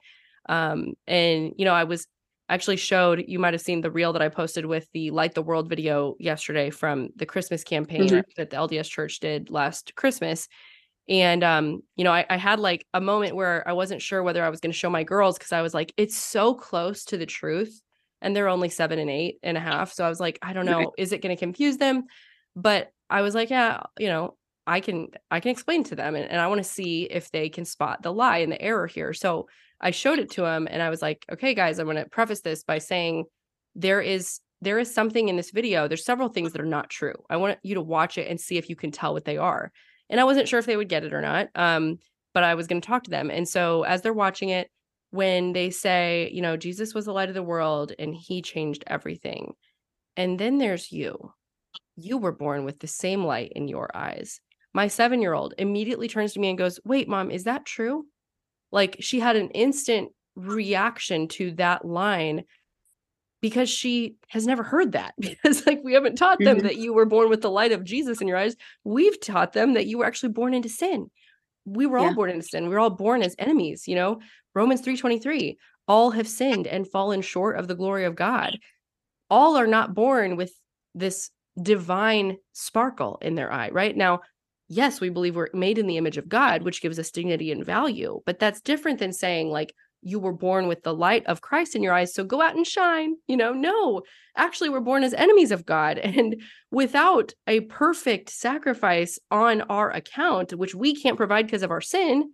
Um 0.47 0.93
and 1.07 1.53
you 1.57 1.65
know 1.65 1.73
I 1.73 1.85
was 1.85 2.07
actually 2.53 2.77
showed 2.77 3.23
you 3.27 3.39
might 3.39 3.53
have 3.53 3.61
seen 3.61 3.81
the 3.81 3.91
reel 3.91 4.13
that 4.13 4.21
I 4.21 4.29
posted 4.29 4.65
with 4.65 4.87
the 4.93 5.11
Light 5.11 5.33
the 5.33 5.41
World 5.41 5.69
video 5.69 6.15
yesterday 6.19 6.69
from 6.69 7.09
the 7.15 7.25
Christmas 7.25 7.63
campaign 7.63 8.07
mm-hmm. 8.07 8.19
that 8.37 8.49
the 8.49 8.57
LDS 8.57 8.89
Church 8.89 9.19
did 9.19 9.49
last 9.49 9.95
Christmas. 9.95 10.47
And 11.09 11.43
um, 11.43 11.81
you 11.95 12.03
know, 12.03 12.13
I, 12.13 12.25
I 12.29 12.37
had 12.37 12.59
like 12.59 12.85
a 12.93 13.01
moment 13.01 13.35
where 13.35 13.67
I 13.67 13.73
wasn't 13.73 14.01
sure 14.01 14.23
whether 14.23 14.43
I 14.43 14.49
was 14.49 14.59
going 14.59 14.71
to 14.71 14.77
show 14.77 14.89
my 14.89 15.03
girls 15.03 15.37
because 15.37 15.51
I 15.51 15.61
was 15.61 15.73
like, 15.73 15.93
it's 15.97 16.15
so 16.15 16.53
close 16.53 17.05
to 17.05 17.17
the 17.17 17.25
truth, 17.25 17.81
and 18.21 18.35
they're 18.35 18.47
only 18.47 18.69
seven 18.69 18.99
and 18.99 19.09
eight 19.09 19.39
and 19.43 19.57
a 19.57 19.61
half. 19.61 19.91
So 19.91 20.05
I 20.05 20.09
was 20.09 20.19
like, 20.19 20.39
I 20.41 20.53
don't 20.53 20.65
know, 20.65 20.93
is 20.97 21.11
it 21.11 21.21
going 21.21 21.35
to 21.35 21.39
confuse 21.39 21.77
them? 21.77 22.05
But 22.55 22.91
I 23.09 23.21
was 23.21 23.35
like, 23.35 23.49
yeah, 23.49 23.81
you 23.99 24.07
know, 24.07 24.37
I 24.65 24.80
can 24.80 25.10
I 25.30 25.39
can 25.39 25.52
explain 25.52 25.84
to 25.86 25.95
them, 25.95 26.15
and, 26.15 26.30
and 26.30 26.39
I 26.39 26.47
want 26.47 26.60
to 26.60 26.69
see 26.69 27.04
if 27.04 27.32
they 27.32 27.49
can 27.49 27.65
spot 27.65 28.02
the 28.02 28.13
lie 28.13 28.38
and 28.38 28.52
the 28.52 28.62
error 28.62 28.88
here. 28.88 29.13
So 29.13 29.47
I 29.84 29.91
showed 29.91 30.17
it 30.17 30.32
to 30.32 30.45
him 30.45 30.67
and 30.71 30.82
I 30.82 30.89
was 30.89 31.02
like, 31.02 31.26
okay, 31.32 31.54
guys, 31.54 31.78
I'm 31.78 31.93
to 31.93 32.06
preface 32.06 32.39
this 32.39 32.63
by 32.63 32.78
saying 32.78 33.26
there 33.76 34.02
is 34.02 34.39
there 34.62 34.80
is 34.80 34.93
something 34.93 35.28
in 35.28 35.36
this 35.36 35.52
video. 35.52 35.89
There's 35.89 36.06
several 36.06 36.30
things 36.30 36.54
that 36.54 36.62
are 36.62 36.65
not 36.65 36.89
true. 36.89 37.15
I 37.30 37.36
want 37.36 37.60
you 37.63 37.76
to 37.76 37.82
watch 37.82 38.17
it 38.17 38.30
and 38.30 38.39
see 38.39 38.58
if 38.58 38.69
you 38.69 38.78
can 38.78 38.91
tell 38.91 39.13
what 39.13 39.26
they 39.26 39.38
are. 39.38 39.73
And 40.10 40.21
I 40.21 40.23
wasn't 40.23 40.47
sure 40.47 40.58
if 40.58 40.65
they 40.65 40.78
would 40.78 40.88
get 40.88 41.04
it 41.04 41.13
or 41.13 41.21
not. 41.21 41.49
Um, 41.54 41.97
but 42.34 42.45
I 42.45 42.56
was 42.56 42.67
going 42.67 42.82
to 42.82 42.88
talk 42.88 43.04
to 43.04 43.10
them. 43.10 43.30
And 43.30 43.47
so 43.47 43.84
as 43.84 44.02
they're 44.02 44.13
watching 44.13 44.49
it, 44.49 44.69
when 45.12 45.52
they 45.52 45.69
say, 45.69 46.30
you 46.34 46.41
know, 46.41 46.56
Jesus 46.56 46.93
was 46.93 47.06
the 47.06 47.12
light 47.12 47.28
of 47.28 47.36
the 47.36 47.43
world 47.43 47.91
and 47.99 48.15
he 48.15 48.41
changed 48.41 48.86
everything. 48.88 49.54
And 50.15 50.39
then 50.39 50.60
there's 50.60 50.93
you. 50.93 51.34
You 51.97 52.17
were 52.17 52.32
born 52.32 52.63
with 52.63 52.80
the 52.80 52.88
same 52.88 53.26
light 53.26 53.52
in 53.54 53.67
your 53.67 53.89
eyes. 53.93 54.39
My 54.73 54.88
seven 54.88 55.21
year 55.21 55.33
old 55.33 55.53
immediately 55.57 56.07
turns 56.07 56.33
to 56.33 56.39
me 56.39 56.49
and 56.49 56.57
goes, 56.57 56.79
Wait, 56.83 57.07
mom, 57.07 57.31
is 57.31 57.43
that 57.43 57.65
true? 57.65 58.05
like 58.73 58.97
she 58.99 59.19
had 59.21 59.38
an 59.38 59.49
instant 59.51 60.09
reaction 60.36 61.27
to 61.29 61.51
that 61.51 61.86
line 61.86 62.43
because 63.39 63.69
she 63.69 64.15
has 64.29 64.47
never 64.47 64.63
heard 64.63 64.93
that 64.93 65.13
because 65.19 65.65
like 65.65 65.79
we 65.83 65.93
haven't 65.93 66.17
taught 66.17 66.39
them 66.39 66.57
mm-hmm. 66.57 66.67
that 66.67 66.77
you 66.77 66.93
were 66.93 67.05
born 67.05 67.29
with 67.29 67.41
the 67.41 67.51
light 67.51 67.71
of 67.71 67.86
Jesus 67.86 68.19
in 68.19 68.27
your 68.27 68.38
eyes 68.38 68.57
we've 68.83 69.21
taught 69.21 69.53
them 69.53 69.75
that 69.75 69.86
you 69.86 69.99
were 69.99 70.05
actually 70.05 70.33
born 70.33 70.53
into 70.53 70.67
sin 70.67 71.09
we 71.65 71.86
were 71.86 71.99
yeah. 71.99 72.07
all 72.07 72.15
born 72.15 72.31
into 72.31 72.45
sin 72.45 72.67
we 72.67 72.73
were 72.73 72.79
all 72.79 72.89
born 72.89 73.21
as 73.21 73.36
enemies 73.39 73.88
you 73.88 73.95
know 73.95 74.19
Romans 74.55 74.81
3:23 74.81 75.55
all 75.88 76.12
have 76.12 76.27
sinned 76.27 76.65
and 76.65 76.89
fallen 76.89 77.21
short 77.21 77.57
of 77.57 77.67
the 77.67 77.75
glory 77.75 78.05
of 78.05 78.15
God 78.15 78.57
all 79.29 79.55
are 79.55 79.67
not 79.67 79.93
born 79.93 80.36
with 80.36 80.51
this 80.95 81.29
divine 81.62 82.38
sparkle 82.53 83.19
in 83.21 83.36
their 83.36 83.51
eye 83.51 83.69
right 83.69 83.95
now 83.95 84.21
yes, 84.73 84.99
we 84.99 85.09
believe 85.09 85.36
we're 85.36 85.49
made 85.53 85.77
in 85.77 85.88
the 85.88 85.97
image 85.97 86.17
of 86.17 86.29
God, 86.29 86.63
which 86.63 86.81
gives 86.81 86.99
us 86.99 87.12
dignity 87.12 87.51
and 87.51 87.65
value. 87.65 88.21
But 88.25 88.39
that's 88.39 88.62
different 88.62 88.99
than 88.99 89.13
saying, 89.13 89.49
like, 89.49 89.73
you 90.01 90.19
were 90.19 90.33
born 90.33 90.67
with 90.67 90.83
the 90.83 90.93
light 90.93 91.25
of 91.27 91.41
Christ 91.41 91.75
in 91.75 91.83
your 91.83 91.93
eyes, 91.93 92.13
so 92.13 92.23
go 92.23 92.41
out 92.41 92.55
and 92.55 92.67
shine. 92.67 93.15
You 93.27 93.38
know, 93.38 93.53
no, 93.53 94.01
actually, 94.36 94.69
we're 94.69 94.81
born 94.81 95.03
as 95.03 95.13
enemies 95.13 95.51
of 95.51 95.65
God. 95.65 95.97
And 96.03 96.41
without 96.71 97.33
a 97.47 97.62
perfect 97.62 98.29
sacrifice 98.29 99.19
on 99.31 99.62
our 99.62 99.89
account, 99.91 100.53
which 100.53 100.75
we 100.75 100.95
can't 100.95 101.17
provide 101.17 101.45
because 101.45 101.63
of 101.63 101.71
our 101.71 101.81
sin, 101.81 102.31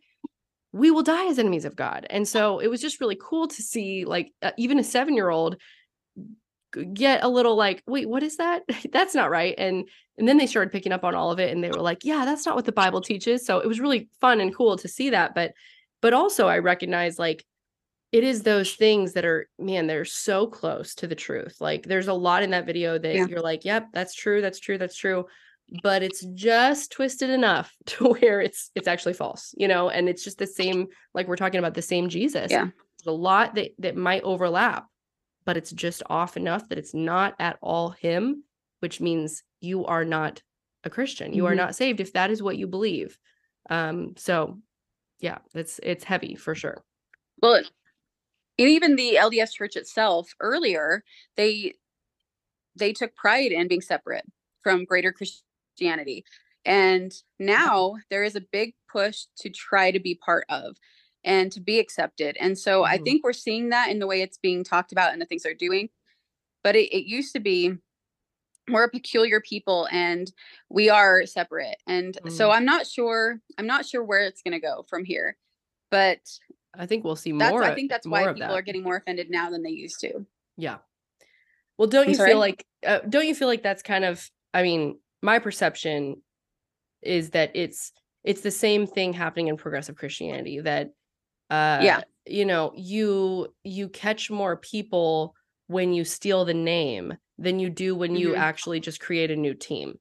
we 0.71 0.91
will 0.91 1.03
die 1.03 1.27
as 1.27 1.39
enemies 1.39 1.65
of 1.65 1.75
God. 1.75 2.05
And 2.09 2.27
so 2.27 2.59
it 2.59 2.67
was 2.67 2.81
just 2.81 3.01
really 3.01 3.17
cool 3.19 3.47
to 3.47 3.61
see, 3.61 4.05
like, 4.05 4.31
uh, 4.41 4.51
even 4.57 4.79
a 4.79 4.83
seven 4.83 5.15
year 5.15 5.29
old 5.29 5.57
get 6.93 7.23
a 7.23 7.29
little 7.29 7.55
like 7.55 7.83
wait 7.87 8.07
what 8.07 8.23
is 8.23 8.37
that? 8.37 8.63
That's 8.91 9.15
not 9.15 9.29
right 9.29 9.55
and 9.57 9.87
and 10.17 10.27
then 10.27 10.37
they 10.37 10.47
started 10.47 10.71
picking 10.71 10.91
up 10.91 11.03
on 11.03 11.15
all 11.15 11.31
of 11.31 11.39
it 11.39 11.51
and 11.51 11.63
they 11.63 11.69
were 11.69 11.81
like 11.81 12.03
yeah 12.03 12.25
that's 12.25 12.45
not 12.45 12.55
what 12.55 12.65
the 12.65 12.71
bible 12.71 13.01
teaches. 13.01 13.45
So 13.45 13.59
it 13.59 13.67
was 13.67 13.79
really 13.79 14.09
fun 14.19 14.41
and 14.41 14.55
cool 14.55 14.77
to 14.77 14.87
see 14.87 15.11
that 15.11 15.33
but 15.33 15.53
but 16.01 16.13
also 16.13 16.47
i 16.47 16.59
recognize 16.59 17.19
like 17.19 17.45
it 18.11 18.23
is 18.23 18.41
those 18.41 18.73
things 18.73 19.13
that 19.13 19.25
are 19.25 19.47
man 19.59 19.87
they're 19.87 20.05
so 20.05 20.47
close 20.47 20.95
to 20.95 21.07
the 21.07 21.15
truth 21.15 21.57
like 21.59 21.83
there's 21.83 22.07
a 22.07 22.13
lot 22.13 22.43
in 22.43 22.51
that 22.51 22.65
video 22.65 22.97
that 22.97 23.15
yeah. 23.15 23.25
you're 23.25 23.41
like 23.41 23.65
yep 23.65 23.87
that's 23.93 24.13
true 24.13 24.41
that's 24.41 24.59
true 24.59 24.77
that's 24.77 24.97
true 24.97 25.25
but 25.83 26.01
it's 26.03 26.25
just 26.33 26.91
twisted 26.91 27.29
enough 27.29 27.75
to 27.85 28.05
where 28.05 28.41
it's 28.41 28.71
it's 28.75 28.87
actually 28.87 29.13
false 29.13 29.53
you 29.57 29.67
know 29.67 29.89
and 29.89 30.09
it's 30.09 30.23
just 30.23 30.37
the 30.37 30.47
same 30.47 30.87
like 31.13 31.27
we're 31.27 31.35
talking 31.35 31.59
about 31.59 31.73
the 31.73 31.81
same 31.81 32.09
jesus. 32.09 32.51
Yeah. 32.51 32.67
There's 32.99 33.15
a 33.15 33.17
lot 33.17 33.55
that 33.55 33.71
that 33.79 33.95
might 33.95 34.23
overlap 34.23 34.87
but 35.49 35.57
it's 35.57 35.71
just 35.71 36.03
off 36.11 36.37
enough 36.37 36.69
that 36.69 36.77
it's 36.77 36.93
not 36.93 37.33
at 37.39 37.57
all 37.59 37.89
him, 37.89 38.43
which 38.81 39.01
means 39.01 39.41
you 39.61 39.83
are 39.83 40.05
not 40.05 40.43
a 40.83 40.91
Christian. 40.91 41.33
You 41.33 41.41
mm-hmm. 41.41 41.53
are 41.53 41.55
not 41.55 41.75
saved 41.75 41.99
if 41.99 42.13
that 42.13 42.29
is 42.29 42.43
what 42.43 42.59
you 42.59 42.67
believe. 42.67 43.17
Um, 43.67 44.13
so 44.15 44.59
yeah, 45.19 45.39
it's 45.55 45.79
it's 45.81 46.03
heavy 46.03 46.35
for 46.35 46.53
sure. 46.53 46.83
Well, 47.41 47.63
even 48.59 48.95
the 48.95 49.17
LDS 49.19 49.53
church 49.53 49.75
itself 49.75 50.35
earlier, 50.39 51.03
they 51.35 51.73
they 52.75 52.93
took 52.93 53.15
pride 53.15 53.51
in 53.51 53.67
being 53.67 53.81
separate 53.81 54.25
from 54.61 54.85
greater 54.85 55.11
Christianity. 55.11 56.25
And 56.63 57.11
now 57.39 57.95
there 58.11 58.23
is 58.23 58.35
a 58.35 58.45
big 58.51 58.75
push 58.87 59.23
to 59.39 59.49
try 59.49 59.89
to 59.89 59.99
be 59.99 60.13
part 60.13 60.45
of 60.47 60.75
and 61.23 61.51
to 61.51 61.59
be 61.59 61.79
accepted. 61.79 62.37
And 62.39 62.57
so 62.57 62.83
mm-hmm. 62.83 62.93
I 62.93 62.97
think 62.97 63.23
we're 63.23 63.33
seeing 63.33 63.69
that 63.69 63.89
in 63.89 63.99
the 63.99 64.07
way 64.07 64.21
it's 64.21 64.37
being 64.37 64.63
talked 64.63 64.91
about 64.91 65.11
and 65.11 65.21
the 65.21 65.25
things 65.25 65.43
they're 65.43 65.53
doing. 65.53 65.89
But 66.63 66.75
it, 66.75 66.95
it 66.95 67.05
used 67.05 67.33
to 67.33 67.39
be 67.39 67.73
we're 68.69 68.83
a 68.83 68.89
peculiar 68.89 69.41
people 69.41 69.87
and 69.91 70.31
we 70.69 70.89
are 70.89 71.25
separate. 71.25 71.77
And 71.87 72.13
mm-hmm. 72.15 72.29
so 72.29 72.51
I'm 72.51 72.65
not 72.65 72.85
sure, 72.85 73.39
I'm 73.57 73.67
not 73.67 73.85
sure 73.85 74.03
where 74.03 74.21
it's 74.21 74.41
gonna 74.41 74.59
go 74.59 74.85
from 74.89 75.05
here. 75.05 75.37
But 75.91 76.19
I 76.77 76.85
think 76.85 77.03
we'll 77.03 77.15
see 77.15 77.31
more. 77.31 77.63
I 77.63 77.73
think 77.73 77.89
that's 77.89 78.07
why 78.07 78.25
people 78.25 78.39
that. 78.41 78.51
are 78.51 78.61
getting 78.61 78.83
more 78.83 78.97
offended 78.97 79.29
now 79.29 79.49
than 79.49 79.63
they 79.63 79.71
used 79.71 79.99
to. 80.01 80.25
Yeah. 80.55 80.77
Well, 81.77 81.87
don't 81.87 82.03
I'm 82.03 82.09
you 82.09 82.15
sorry? 82.15 82.31
feel 82.31 82.39
like 82.39 82.65
uh, 82.85 82.99
don't 83.09 83.27
you 83.27 83.33
feel 83.33 83.47
like 83.47 83.63
that's 83.63 83.81
kind 83.81 84.05
of 84.05 84.29
I 84.53 84.63
mean, 84.63 84.99
my 85.21 85.39
perception 85.39 86.21
is 87.01 87.31
that 87.31 87.51
it's 87.55 87.91
it's 88.23 88.41
the 88.41 88.51
same 88.51 88.85
thing 88.85 89.13
happening 89.13 89.47
in 89.47 89.57
progressive 89.57 89.95
Christianity 89.95 90.59
that 90.59 90.91
uh 91.49 91.79
yeah. 91.81 92.01
you 92.25 92.45
know 92.45 92.71
you 92.75 93.53
you 93.63 93.89
catch 93.89 94.29
more 94.29 94.57
people 94.57 95.35
when 95.67 95.93
you 95.93 96.03
steal 96.03 96.45
the 96.45 96.53
name 96.53 97.15
than 97.37 97.59
you 97.59 97.69
do 97.69 97.95
when 97.95 98.15
you 98.15 98.29
mm-hmm. 98.29 98.41
actually 98.41 98.79
just 98.79 98.99
create 98.99 99.31
a 99.31 99.35
new 99.35 99.53
team. 99.53 99.97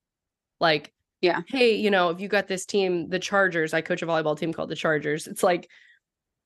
Like 0.60 0.92
yeah. 1.20 1.42
Hey 1.46 1.74
you 1.74 1.90
know 1.90 2.10
if 2.10 2.20
you 2.20 2.28
got 2.28 2.48
this 2.48 2.64
team 2.64 3.08
the 3.08 3.18
chargers 3.18 3.74
i 3.74 3.80
coach 3.80 4.02
a 4.02 4.06
volleyball 4.06 4.38
team 4.38 4.52
called 4.52 4.70
the 4.70 4.76
chargers. 4.76 5.26
It's 5.26 5.42
like 5.42 5.68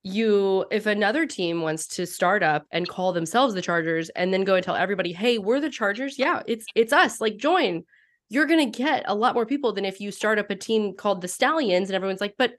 you 0.03 0.65
if 0.71 0.85
another 0.85 1.25
team 1.25 1.61
wants 1.61 1.87
to 1.87 2.05
start 2.05 2.43
up 2.43 2.65
and 2.71 2.89
call 2.89 3.13
themselves 3.13 3.53
the 3.53 3.61
chargers 3.61 4.09
and 4.09 4.33
then 4.33 4.43
go 4.43 4.55
and 4.55 4.63
tell 4.63 4.75
everybody 4.75 5.13
hey 5.13 5.37
we're 5.37 5.61
the 5.61 5.69
chargers 5.69 6.19
yeah 6.19 6.41
it's 6.45 6.65
it's 6.75 6.93
us 6.93 7.21
like 7.21 7.37
join. 7.37 7.83
You're 8.29 8.45
going 8.47 8.71
to 8.71 8.77
get 8.77 9.03
a 9.05 9.13
lot 9.13 9.35
more 9.35 9.45
people 9.45 9.73
than 9.73 9.85
if 9.85 10.01
you 10.01 10.11
start 10.11 10.39
up 10.39 10.49
a 10.49 10.55
team 10.55 10.95
called 10.95 11.21
the 11.21 11.27
stallions 11.27 11.89
and 11.89 11.95
everyone's 11.95 12.21
like 12.21 12.35
but 12.37 12.53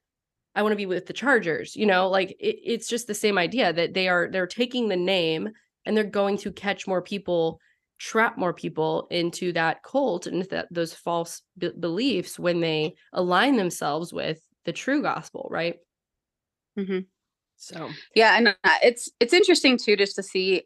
I 0.54 0.62
want 0.62 0.72
to 0.72 0.76
be 0.76 0.86
with 0.86 1.06
the 1.06 1.12
Chargers. 1.12 1.74
You 1.74 1.86
know, 1.86 2.08
like 2.08 2.30
it, 2.40 2.56
it's 2.64 2.88
just 2.88 3.06
the 3.06 3.14
same 3.14 3.38
idea 3.38 3.72
that 3.72 3.94
they 3.94 4.08
are 4.08 4.28
they're 4.30 4.46
taking 4.46 4.88
the 4.88 4.96
name 4.96 5.48
and 5.84 5.96
they're 5.96 6.04
going 6.04 6.38
to 6.38 6.52
catch 6.52 6.86
more 6.86 7.02
people, 7.02 7.60
trap 7.98 8.38
more 8.38 8.54
people 8.54 9.06
into 9.10 9.52
that 9.52 9.82
cult 9.82 10.26
and 10.26 10.44
that 10.50 10.68
those 10.70 10.94
false 10.94 11.42
b- 11.58 11.72
beliefs 11.78 12.38
when 12.38 12.60
they 12.60 12.94
align 13.12 13.56
themselves 13.56 14.12
with 14.12 14.40
the 14.64 14.72
true 14.72 15.02
gospel, 15.02 15.48
right? 15.50 15.76
Mm-hmm. 16.78 17.00
So 17.56 17.90
yeah, 18.14 18.36
and 18.36 18.48
uh, 18.48 18.78
it's 18.82 19.10
it's 19.20 19.32
interesting 19.32 19.78
too 19.78 19.96
just 19.96 20.16
to 20.16 20.22
see 20.22 20.62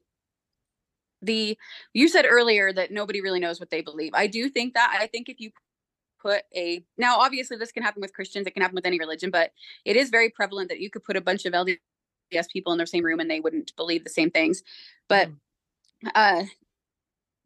the 1.23 1.57
you 1.93 2.09
said 2.09 2.27
earlier 2.29 2.73
that 2.73 2.93
nobody 2.93 3.21
really 3.21 3.41
knows 3.41 3.61
what 3.61 3.71
they 3.71 3.81
believe. 3.81 4.13
I 4.15 4.27
do 4.27 4.49
think 4.49 4.75
that. 4.75 4.97
I 4.99 5.07
think 5.07 5.29
if 5.29 5.41
you 5.41 5.51
put 6.21 6.43
a 6.55 6.85
now 6.97 7.19
obviously 7.19 7.57
this 7.57 7.73
can 7.73 7.83
happen 7.83 8.01
with 8.01 8.13
Christians, 8.13 8.47
it 8.47 8.53
can 8.53 8.63
happen 8.63 8.75
with 8.75 8.87
any 8.87 8.99
religion, 8.99 9.31
but 9.31 9.53
it 9.85 9.97
is 9.97 10.11
very 10.11 10.31
prevalent 10.31 10.69
that 10.69 10.81
you 10.81 10.91
could 10.91 11.05
put 11.05 11.17
a 11.17 11.21
bunch 11.21 11.45
of 11.45 11.53
LDS 11.53 11.79
people 12.53 12.73
in 12.73 12.79
the 12.79 12.87
same 12.87 13.05
room 13.05 13.21
and 13.21 13.31
they 13.31 13.41
wouldn't 13.41 13.75
believe 13.77 14.05
the 14.05 14.11
same 14.11 14.31
things. 14.31 14.63
But 15.09 15.29
mm. 15.29 16.11
uh 16.15 16.45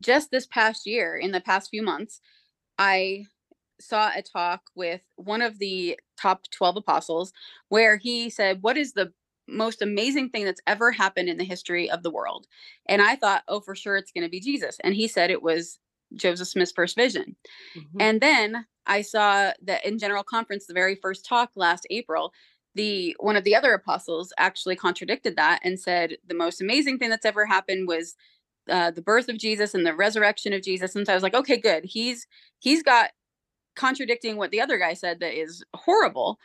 just 0.02 0.30
this 0.30 0.46
past 0.46 0.86
year, 0.86 1.16
in 1.16 1.30
the 1.30 1.40
past 1.40 1.70
few 1.70 1.82
months, 1.82 2.20
I 2.78 3.26
saw 3.80 4.10
a 4.14 4.22
talk 4.22 4.62
with 4.74 5.00
one 5.16 5.42
of 5.42 5.58
the 5.58 5.98
top 6.20 6.42
12 6.50 6.76
apostles 6.76 7.32
where 7.68 7.96
he 7.96 8.28
said, 8.28 8.62
What 8.62 8.76
is 8.76 8.92
the 8.92 9.12
most 9.48 9.82
amazing 9.82 10.30
thing 10.30 10.44
that's 10.44 10.60
ever 10.66 10.92
happened 10.92 11.28
in 11.28 11.38
the 11.38 11.44
history 11.44 11.90
of 11.90 12.02
the 12.02 12.10
world? 12.10 12.46
And 12.86 13.00
I 13.00 13.16
thought, 13.16 13.44
Oh, 13.48 13.60
for 13.60 13.74
sure, 13.74 13.96
it's 13.96 14.12
going 14.12 14.24
to 14.24 14.30
be 14.30 14.40
Jesus. 14.40 14.78
And 14.84 14.94
he 14.94 15.08
said 15.08 15.30
it 15.30 15.42
was 15.42 15.78
Joseph 16.16 16.48
Smith's 16.48 16.72
first 16.72 16.96
vision. 16.96 17.36
Mm-hmm. 17.76 18.00
And 18.00 18.20
then 18.20 18.66
I 18.86 19.02
saw 19.02 19.52
that 19.62 19.84
in 19.84 19.98
General 19.98 20.24
Conference, 20.24 20.66
the 20.66 20.74
very 20.74 20.96
first 20.96 21.24
talk 21.24 21.50
last 21.54 21.86
April, 21.90 22.32
the 22.74 23.16
one 23.20 23.36
of 23.36 23.44
the 23.44 23.54
other 23.54 23.74
apostles 23.74 24.32
actually 24.38 24.76
contradicted 24.76 25.36
that 25.36 25.60
and 25.62 25.78
said 25.78 26.16
the 26.26 26.34
most 26.34 26.60
amazing 26.60 26.98
thing 26.98 27.10
that's 27.10 27.26
ever 27.26 27.46
happened 27.46 27.86
was 27.86 28.14
uh, 28.70 28.90
the 28.90 29.02
birth 29.02 29.28
of 29.28 29.38
Jesus 29.38 29.74
and 29.74 29.84
the 29.84 29.94
resurrection 29.94 30.52
of 30.52 30.62
Jesus. 30.62 30.94
And 30.94 31.06
so 31.06 31.12
I 31.12 31.16
was 31.16 31.22
like, 31.22 31.34
okay, 31.34 31.56
good. 31.56 31.84
He's 31.84 32.26
he's 32.58 32.82
got 32.82 33.10
contradicting 33.76 34.36
what 34.36 34.50
the 34.50 34.60
other 34.60 34.78
guy 34.78 34.94
said 34.94 35.20
that 35.20 35.38
is 35.38 35.64
horrible, 35.74 36.38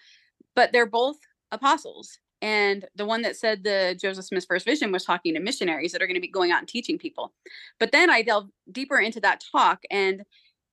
but 0.56 0.72
they're 0.72 0.86
both 0.86 1.18
apostles. 1.52 2.20
And 2.42 2.86
the 2.96 3.06
one 3.06 3.24
that 3.24 3.36
said 3.36 3.64
the 3.64 3.98
Joseph 4.00 4.26
Smith's 4.26 4.46
first 4.46 4.66
vision 4.66 4.92
was 4.92 5.04
talking 5.04 5.34
to 5.34 5.40
missionaries 5.40 5.92
that 5.92 6.02
are 6.02 6.08
going 6.08 6.16
to 6.16 6.22
be 6.22 6.28
going 6.28 6.52
out 6.52 6.60
and 6.60 6.68
teaching 6.68 6.98
people. 6.98 7.34
But 7.80 7.92
then 7.92 8.10
I 8.10 8.22
delved 8.22 8.52
deeper 8.72 9.00
into 9.00 9.20
that 9.22 9.44
talk 9.52 9.82
and 9.90 10.24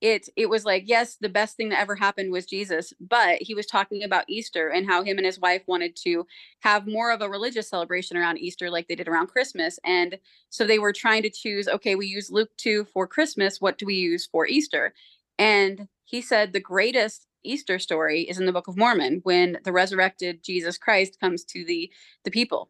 it 0.05 0.29
it 0.37 0.51
was 0.51 0.67
like 0.67 0.83
yes 0.87 1.17
the 1.21 1.29
best 1.29 1.57
thing 1.57 1.71
that 1.71 1.81
ever 1.81 1.95
happened 1.95 2.31
was 2.31 2.45
jesus 2.45 2.93
but 3.01 3.41
he 3.41 3.55
was 3.55 3.65
talking 3.65 4.03
about 4.03 4.25
easter 4.29 4.69
and 4.69 4.87
how 4.87 5.03
him 5.03 5.17
and 5.17 5.25
his 5.25 5.41
wife 5.41 5.63
wanted 5.67 5.97
to 5.97 6.27
have 6.61 6.87
more 6.87 7.11
of 7.11 7.23
a 7.23 7.29
religious 7.29 7.71
celebration 7.71 8.17
around 8.17 8.39
easter 8.39 8.71
like 8.71 8.87
they 8.87 8.95
did 8.95 9.09
around 9.09 9.29
christmas 9.29 9.79
and 9.85 10.19
so 10.51 10.67
they 10.67 10.79
were 10.79 10.93
trying 10.93 11.23
to 11.23 11.31
choose 11.31 11.69
okay 11.69 11.95
we 11.95 12.07
use 12.07 12.31
luke 12.31 12.51
2 12.59 12.85
for 12.93 13.07
christmas 13.07 13.61
what 13.61 13.79
do 13.79 13.87
we 13.87 13.95
use 13.95 14.27
for 14.27 14.47
easter 14.47 14.93
and 15.39 15.89
he 16.05 16.21
said 16.21 16.53
the 16.53 16.61
greatest 16.61 17.27
easter 17.45 17.79
story 17.79 18.23
is 18.23 18.39
in 18.39 18.47
the 18.47 18.53
book 18.53 18.69
of 18.69 18.77
mormon 18.77 19.21
when 19.23 19.59
the 19.65 19.73
resurrected 19.73 20.43
jesus 20.43 20.79
christ 20.79 21.19
comes 21.21 21.45
to 21.45 21.65
the 21.65 21.91
the 22.25 22.31
people 22.31 22.69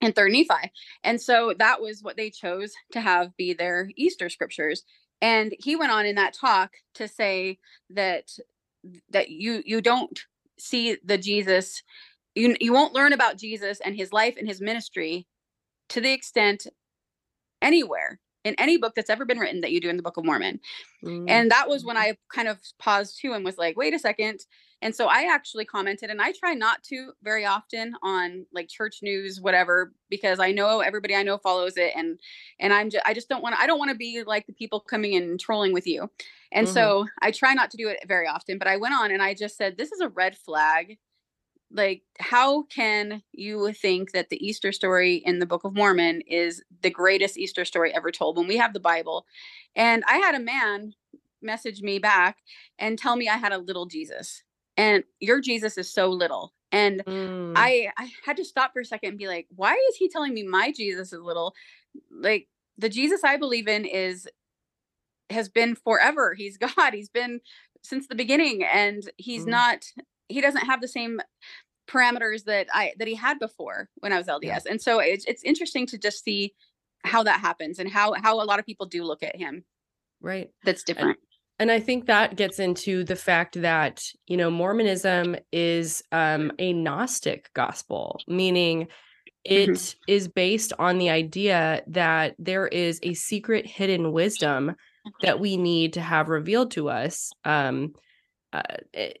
in 0.00 0.12
third 0.12 0.32
nephi. 0.32 0.72
And 1.04 1.20
so 1.20 1.54
that 1.58 1.80
was 1.80 2.02
what 2.02 2.16
they 2.16 2.30
chose 2.30 2.72
to 2.92 3.00
have 3.00 3.36
be 3.36 3.52
their 3.52 3.90
easter 3.96 4.28
scriptures. 4.28 4.84
And 5.20 5.54
he 5.58 5.74
went 5.76 5.92
on 5.92 6.06
in 6.06 6.14
that 6.16 6.34
talk 6.34 6.72
to 6.94 7.08
say 7.08 7.58
that 7.90 8.30
that 9.10 9.28
you 9.28 9.62
you 9.66 9.80
don't 9.80 10.20
see 10.56 10.96
the 11.04 11.18
jesus 11.18 11.82
you 12.36 12.56
you 12.60 12.72
won't 12.72 12.94
learn 12.94 13.12
about 13.12 13.36
jesus 13.36 13.80
and 13.84 13.96
his 13.96 14.12
life 14.12 14.36
and 14.38 14.46
his 14.46 14.60
ministry 14.60 15.26
to 15.88 16.00
the 16.00 16.12
extent 16.12 16.68
anywhere 17.60 18.20
in 18.44 18.54
any 18.58 18.76
book 18.76 18.94
that's 18.94 19.10
ever 19.10 19.24
been 19.24 19.38
written 19.38 19.60
that 19.60 19.72
you 19.72 19.80
do 19.80 19.88
in 19.88 19.96
the 19.96 20.02
book 20.02 20.16
of 20.16 20.24
mormon 20.24 20.60
mm-hmm. 21.04 21.28
and 21.28 21.50
that 21.50 21.68
was 21.68 21.84
when 21.84 21.96
i 21.96 22.16
kind 22.32 22.48
of 22.48 22.58
paused 22.78 23.18
too 23.20 23.32
and 23.32 23.44
was 23.44 23.58
like 23.58 23.76
wait 23.76 23.94
a 23.94 23.98
second 23.98 24.40
and 24.80 24.94
so 24.94 25.06
I 25.06 25.28
actually 25.32 25.64
commented, 25.64 26.08
and 26.08 26.22
I 26.22 26.32
try 26.32 26.54
not 26.54 26.84
to 26.84 27.12
very 27.22 27.44
often 27.44 27.94
on 28.02 28.46
like 28.52 28.68
church 28.68 28.98
news, 29.02 29.40
whatever, 29.40 29.92
because 30.08 30.38
I 30.38 30.52
know 30.52 30.80
everybody 30.80 31.16
I 31.16 31.24
know 31.24 31.38
follows 31.38 31.76
it, 31.76 31.92
and 31.96 32.18
and 32.60 32.72
I'm 32.72 32.88
just 32.90 33.04
I 33.04 33.12
just 33.12 33.28
don't 33.28 33.42
want 33.42 33.56
to 33.56 33.60
I 33.60 33.66
don't 33.66 33.78
want 33.78 33.90
to 33.90 33.96
be 33.96 34.22
like 34.24 34.46
the 34.46 34.52
people 34.52 34.80
coming 34.80 35.14
in 35.14 35.24
and 35.24 35.40
trolling 35.40 35.72
with 35.72 35.86
you, 35.86 36.08
and 36.52 36.66
mm-hmm. 36.66 36.74
so 36.74 37.06
I 37.20 37.32
try 37.32 37.54
not 37.54 37.70
to 37.72 37.76
do 37.76 37.88
it 37.88 37.98
very 38.06 38.28
often. 38.28 38.56
But 38.58 38.68
I 38.68 38.76
went 38.76 38.94
on 38.94 39.10
and 39.10 39.20
I 39.20 39.34
just 39.34 39.56
said 39.56 39.76
this 39.76 39.90
is 39.90 40.00
a 40.00 40.10
red 40.10 40.36
flag. 40.36 40.96
Like, 41.70 42.02
how 42.18 42.62
can 42.64 43.22
you 43.32 43.72
think 43.72 44.12
that 44.12 44.30
the 44.30 44.44
Easter 44.44 44.72
story 44.72 45.16
in 45.16 45.38
the 45.38 45.46
Book 45.46 45.64
of 45.64 45.74
Mormon 45.74 46.22
is 46.22 46.62
the 46.82 46.90
greatest 46.90 47.36
Easter 47.36 47.64
story 47.64 47.94
ever 47.94 48.10
told 48.10 48.36
when 48.36 48.48
we 48.48 48.56
have 48.56 48.72
the 48.72 48.80
Bible? 48.80 49.26
And 49.76 50.02
I 50.08 50.16
had 50.16 50.34
a 50.34 50.40
man 50.40 50.94
message 51.42 51.82
me 51.82 51.98
back 51.98 52.38
and 52.78 52.98
tell 52.98 53.16
me 53.16 53.28
I 53.28 53.36
had 53.36 53.52
a 53.52 53.58
little 53.58 53.86
Jesus 53.86 54.42
and 54.78 55.02
your 55.20 55.40
jesus 55.40 55.76
is 55.76 55.92
so 55.92 56.08
little 56.08 56.54
and 56.72 57.04
mm. 57.04 57.52
i 57.56 57.88
i 57.98 58.10
had 58.24 58.38
to 58.38 58.44
stop 58.44 58.72
for 58.72 58.80
a 58.80 58.84
second 58.84 59.10
and 59.10 59.18
be 59.18 59.28
like 59.28 59.46
why 59.54 59.74
is 59.90 59.96
he 59.96 60.08
telling 60.08 60.32
me 60.32 60.42
my 60.42 60.72
jesus 60.72 61.12
is 61.12 61.20
little 61.20 61.52
like 62.10 62.48
the 62.78 62.88
jesus 62.88 63.22
i 63.24 63.36
believe 63.36 63.68
in 63.68 63.84
is 63.84 64.26
has 65.28 65.50
been 65.50 65.74
forever 65.74 66.32
he's 66.32 66.56
god 66.76 66.94
he's 66.94 67.10
been 67.10 67.40
since 67.82 68.06
the 68.06 68.14
beginning 68.14 68.64
and 68.64 69.10
he's 69.18 69.44
mm. 69.44 69.48
not 69.48 69.84
he 70.28 70.40
doesn't 70.40 70.66
have 70.66 70.80
the 70.80 70.88
same 70.88 71.20
parameters 71.88 72.44
that 72.44 72.66
i 72.72 72.92
that 72.98 73.08
he 73.08 73.14
had 73.14 73.38
before 73.38 73.88
when 73.98 74.12
i 74.12 74.18
was 74.18 74.26
lds 74.26 74.42
yeah. 74.42 74.58
and 74.68 74.80
so 74.80 74.98
it's 74.98 75.24
it's 75.24 75.42
interesting 75.42 75.86
to 75.86 75.98
just 75.98 76.22
see 76.22 76.54
how 77.04 77.22
that 77.22 77.40
happens 77.40 77.78
and 77.78 77.90
how 77.90 78.12
how 78.14 78.40
a 78.40 78.44
lot 78.44 78.58
of 78.58 78.66
people 78.66 78.86
do 78.86 79.04
look 79.04 79.22
at 79.22 79.36
him 79.36 79.64
right 80.20 80.50
that's 80.64 80.82
different 80.82 81.18
and, 81.18 81.28
and 81.60 81.72
I 81.72 81.80
think 81.80 82.06
that 82.06 82.36
gets 82.36 82.60
into 82.60 83.02
the 83.02 83.16
fact 83.16 83.60
that, 83.62 84.04
you 84.28 84.36
know, 84.36 84.48
Mormonism 84.48 85.34
is 85.50 86.04
um, 86.12 86.52
a 86.60 86.72
Gnostic 86.72 87.50
gospel, 87.52 88.20
meaning 88.28 88.86
it 89.44 89.70
mm-hmm. 89.70 89.98
is 90.06 90.28
based 90.28 90.72
on 90.78 90.98
the 90.98 91.10
idea 91.10 91.82
that 91.88 92.36
there 92.38 92.68
is 92.68 93.00
a 93.02 93.14
secret 93.14 93.66
hidden 93.66 94.12
wisdom 94.12 94.76
that 95.22 95.40
we 95.40 95.56
need 95.56 95.94
to 95.94 96.00
have 96.00 96.28
revealed 96.28 96.70
to 96.72 96.90
us 96.90 97.30
um, 97.44 97.94
uh, 98.52 98.62
eh, 98.94 99.12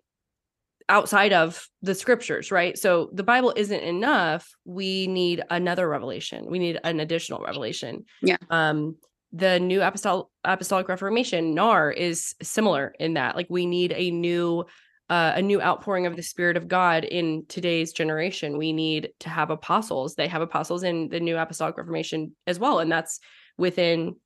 outside 0.88 1.32
of 1.32 1.68
the 1.82 1.94
scriptures, 1.94 2.50
right? 2.50 2.78
So 2.78 3.10
the 3.12 3.22
Bible 3.22 3.52
isn't 3.56 3.80
enough. 3.80 4.50
We 4.64 5.06
need 5.06 5.42
another 5.50 5.88
revelation. 5.88 6.46
We 6.48 6.58
need 6.58 6.78
an 6.82 7.00
additional 7.00 7.40
revelation. 7.40 8.04
Yeah. 8.22 8.38
Um, 8.50 8.96
the 9.32 9.60
new 9.60 9.82
apostolic 9.82 10.26
apostolic 10.44 10.88
reformation 10.88 11.54
nar 11.54 11.90
is 11.90 12.34
similar 12.40 12.94
in 12.98 13.14
that 13.14 13.36
like 13.36 13.46
we 13.50 13.66
need 13.66 13.92
a 13.94 14.10
new 14.10 14.64
uh, 15.10 15.32
a 15.36 15.42
new 15.42 15.60
outpouring 15.60 16.06
of 16.06 16.16
the 16.16 16.22
spirit 16.22 16.56
of 16.56 16.66
god 16.66 17.04
in 17.04 17.44
today's 17.46 17.92
generation 17.92 18.56
we 18.56 18.72
need 18.72 19.10
to 19.20 19.28
have 19.28 19.50
apostles 19.50 20.14
they 20.14 20.28
have 20.28 20.40
apostles 20.40 20.82
in 20.82 21.08
the 21.10 21.20
new 21.20 21.36
apostolic 21.36 21.76
reformation 21.76 22.34
as 22.46 22.58
well 22.58 22.78
and 22.78 22.90
that's 22.90 23.20
within 23.58 24.16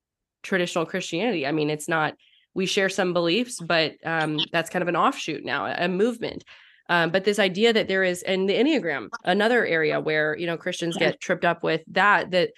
traditional 0.44 0.86
christianity 0.86 1.48
i 1.48 1.52
mean 1.52 1.68
it's 1.68 1.88
not 1.88 2.14
we 2.54 2.66
share 2.66 2.88
some 2.88 3.12
beliefs 3.12 3.60
but 3.60 3.94
um, 4.04 4.38
that's 4.52 4.70
kind 4.70 4.82
of 4.82 4.88
an 4.88 4.96
offshoot 4.96 5.44
now 5.44 5.66
a, 5.66 5.88
movement 5.88 6.44
um, 6.88 7.10
but 7.10 7.24
this 7.24 7.38
idea 7.38 7.72
that 7.72 7.88
there 7.88 8.02
is 8.02 8.22
in 8.22 8.46
the 8.46 8.54
enneagram 8.54 9.08
another 9.24 9.64
area 9.66 10.00
where 10.00 10.36
you 10.36 10.46
know 10.46 10.56
christians 10.56 10.96
get 10.96 11.20
tripped 11.20 11.44
up 11.44 11.62
with 11.62 11.82
that 11.86 12.30
that 12.30 12.50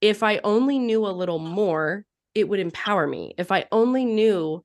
if 0.00 0.22
I 0.22 0.40
only 0.44 0.78
knew 0.78 1.06
a 1.06 1.08
little 1.08 1.38
more, 1.38 2.04
it 2.34 2.48
would 2.48 2.60
empower 2.60 3.06
me. 3.06 3.34
If 3.38 3.52
I 3.52 3.66
only 3.72 4.04
knew 4.04 4.62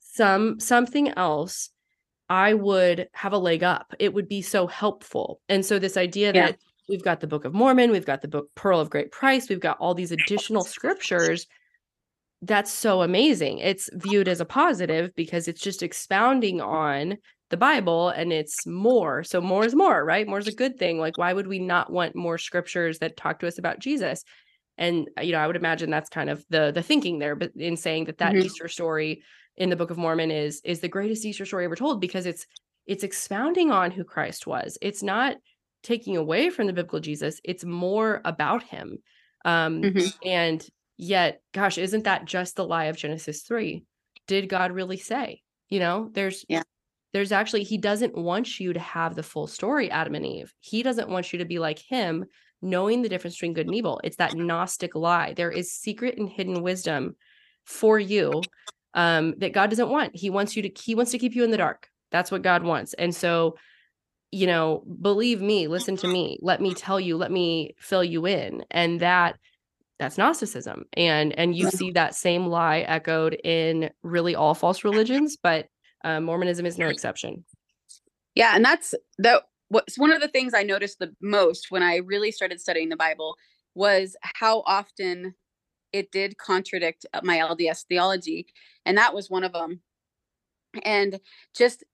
some 0.00 0.58
something 0.60 1.08
else, 1.10 1.70
I 2.28 2.54
would 2.54 3.08
have 3.12 3.32
a 3.32 3.38
leg 3.38 3.62
up. 3.62 3.94
It 3.98 4.12
would 4.14 4.28
be 4.28 4.42
so 4.42 4.66
helpful. 4.66 5.40
And 5.48 5.64
so 5.64 5.78
this 5.78 5.96
idea 5.96 6.32
yeah. 6.34 6.46
that 6.46 6.58
we've 6.88 7.02
got 7.02 7.20
the 7.20 7.26
Book 7.26 7.44
of 7.44 7.54
Mormon, 7.54 7.90
we've 7.90 8.06
got 8.06 8.22
the 8.22 8.28
book 8.28 8.48
Pearl 8.54 8.80
of 8.80 8.90
Great 8.90 9.12
Price, 9.12 9.48
we've 9.48 9.60
got 9.60 9.78
all 9.78 9.94
these 9.94 10.12
additional 10.12 10.64
scriptures. 10.64 11.46
That's 12.42 12.72
so 12.72 13.02
amazing. 13.02 13.58
It's 13.58 13.88
viewed 13.92 14.28
as 14.28 14.40
a 14.40 14.44
positive 14.44 15.14
because 15.14 15.48
it's 15.48 15.60
just 15.60 15.82
expounding 15.82 16.60
on 16.60 17.16
the 17.50 17.56
Bible 17.56 18.08
and 18.08 18.32
it's 18.32 18.66
more. 18.66 19.22
So 19.22 19.40
more 19.40 19.64
is 19.64 19.74
more, 19.74 20.04
right? 20.04 20.26
More 20.26 20.38
is 20.38 20.48
a 20.48 20.54
good 20.54 20.78
thing. 20.78 20.98
Like 20.98 21.18
why 21.18 21.32
would 21.32 21.46
we 21.46 21.58
not 21.58 21.92
want 21.92 22.16
more 22.16 22.38
scriptures 22.38 22.98
that 22.98 23.16
talk 23.16 23.38
to 23.40 23.46
us 23.46 23.58
about 23.58 23.78
Jesus? 23.78 24.24
and 24.78 25.08
uh, 25.18 25.22
you 25.22 25.32
know 25.32 25.38
i 25.38 25.46
would 25.46 25.56
imagine 25.56 25.90
that's 25.90 26.08
kind 26.08 26.30
of 26.30 26.44
the 26.50 26.72
the 26.72 26.82
thinking 26.82 27.18
there 27.18 27.36
but 27.36 27.52
in 27.56 27.76
saying 27.76 28.04
that 28.04 28.18
that 28.18 28.32
mm-hmm. 28.32 28.44
easter 28.44 28.68
story 28.68 29.22
in 29.56 29.70
the 29.70 29.76
book 29.76 29.90
of 29.90 29.98
mormon 29.98 30.30
is 30.30 30.60
is 30.64 30.80
the 30.80 30.88
greatest 30.88 31.24
easter 31.24 31.44
story 31.44 31.64
ever 31.64 31.76
told 31.76 32.00
because 32.00 32.26
it's 32.26 32.46
it's 32.86 33.04
expounding 33.04 33.70
on 33.70 33.90
who 33.90 34.04
christ 34.04 34.46
was 34.46 34.78
it's 34.80 35.02
not 35.02 35.36
taking 35.82 36.16
away 36.16 36.50
from 36.50 36.66
the 36.66 36.72
biblical 36.72 37.00
jesus 37.00 37.40
it's 37.44 37.64
more 37.64 38.20
about 38.24 38.62
him 38.62 38.98
um 39.44 39.82
mm-hmm. 39.82 40.28
and 40.28 40.66
yet 41.02 41.40
gosh 41.52 41.78
isn't 41.78 42.04
that 42.04 42.24
just 42.24 42.56
the 42.56 42.64
lie 42.64 42.84
of 42.84 42.96
genesis 42.96 43.42
3 43.42 43.84
did 44.26 44.48
god 44.48 44.72
really 44.72 44.96
say 44.96 45.40
you 45.68 45.80
know 45.80 46.08
there's 46.12 46.44
yeah 46.48 46.62
there's 47.12 47.32
actually 47.32 47.62
he 47.62 47.76
doesn't 47.76 48.16
want 48.16 48.58
you 48.58 48.72
to 48.72 48.80
have 48.80 49.14
the 49.14 49.22
full 49.22 49.46
story 49.46 49.90
adam 49.90 50.14
and 50.14 50.26
eve 50.26 50.52
he 50.60 50.82
doesn't 50.82 51.08
want 51.08 51.32
you 51.32 51.38
to 51.40 51.44
be 51.44 51.58
like 51.58 51.78
him 51.78 52.24
knowing 52.62 53.02
the 53.02 53.08
difference 53.08 53.34
between 53.34 53.52
good 53.52 53.66
and 53.66 53.74
evil. 53.74 54.00
It's 54.04 54.16
that 54.16 54.34
Gnostic 54.34 54.94
lie. 54.94 55.34
There 55.34 55.50
is 55.50 55.72
secret 55.72 56.16
and 56.16 56.28
hidden 56.28 56.62
wisdom 56.62 57.16
for 57.64 57.98
you 57.98 58.40
um, 58.94 59.34
that 59.38 59.52
God 59.52 59.68
doesn't 59.68 59.88
want. 59.88 60.14
He 60.16 60.30
wants 60.30 60.56
you 60.56 60.62
to, 60.62 60.70
he 60.80 60.94
wants 60.94 61.10
to 61.10 61.18
keep 61.18 61.34
you 61.34 61.44
in 61.44 61.50
the 61.50 61.56
dark. 61.56 61.88
That's 62.12 62.30
what 62.30 62.42
God 62.42 62.62
wants. 62.62 62.94
And 62.94 63.14
so, 63.14 63.56
you 64.30 64.46
know, 64.46 64.84
believe 65.00 65.42
me, 65.42 65.66
listen 65.66 65.96
to 65.98 66.08
me, 66.08 66.38
let 66.40 66.60
me 66.60 66.72
tell 66.72 67.00
you, 67.00 67.16
let 67.16 67.32
me 67.32 67.74
fill 67.78 68.04
you 68.04 68.26
in. 68.26 68.64
And 68.70 69.00
that 69.00 69.36
that's 69.98 70.18
gnosticism 70.18 70.84
and 70.94 71.36
and 71.38 71.54
you 71.54 71.70
see 71.70 71.90
that 71.90 72.14
same 72.14 72.46
lie 72.46 72.80
echoed 72.80 73.34
in 73.44 73.90
really 74.02 74.34
all 74.34 74.54
false 74.54 74.84
religions 74.84 75.36
but 75.40 75.68
uh, 76.04 76.20
mormonism 76.20 76.66
is 76.66 76.78
no 76.78 76.88
exception. 76.88 77.44
Yeah 78.34 78.56
and 78.56 78.64
that's 78.64 78.94
that 79.18 79.44
what's 79.68 79.98
one 79.98 80.12
of 80.12 80.20
the 80.20 80.28
things 80.28 80.52
i 80.54 80.62
noticed 80.62 80.98
the 80.98 81.14
most 81.20 81.70
when 81.70 81.82
i 81.82 81.96
really 81.96 82.30
started 82.30 82.60
studying 82.60 82.88
the 82.88 82.96
bible 82.96 83.36
was 83.74 84.16
how 84.22 84.62
often 84.66 85.34
it 85.92 86.10
did 86.12 86.36
contradict 86.36 87.06
uh, 87.14 87.20
my 87.22 87.38
lds 87.38 87.84
theology 87.88 88.46
and 88.84 88.98
that 88.98 89.14
was 89.14 89.30
one 89.30 89.44
of 89.44 89.52
them 89.52 89.80
and 90.84 91.20
just 91.56 91.84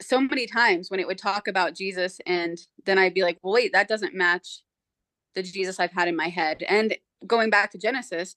so 0.00 0.20
many 0.20 0.46
times 0.46 0.90
when 0.90 1.00
it 1.00 1.06
would 1.06 1.18
talk 1.18 1.48
about 1.48 1.74
jesus 1.74 2.20
and 2.26 2.58
then 2.84 2.98
i'd 2.98 3.14
be 3.14 3.22
like 3.22 3.38
well 3.42 3.54
wait 3.54 3.72
that 3.72 3.88
doesn't 3.88 4.14
match 4.14 4.62
the 5.34 5.42
jesus 5.42 5.80
i've 5.80 5.92
had 5.92 6.08
in 6.08 6.16
my 6.16 6.28
head 6.28 6.62
and 6.68 6.96
going 7.26 7.50
back 7.50 7.70
to 7.70 7.78
Genesis, 7.78 8.34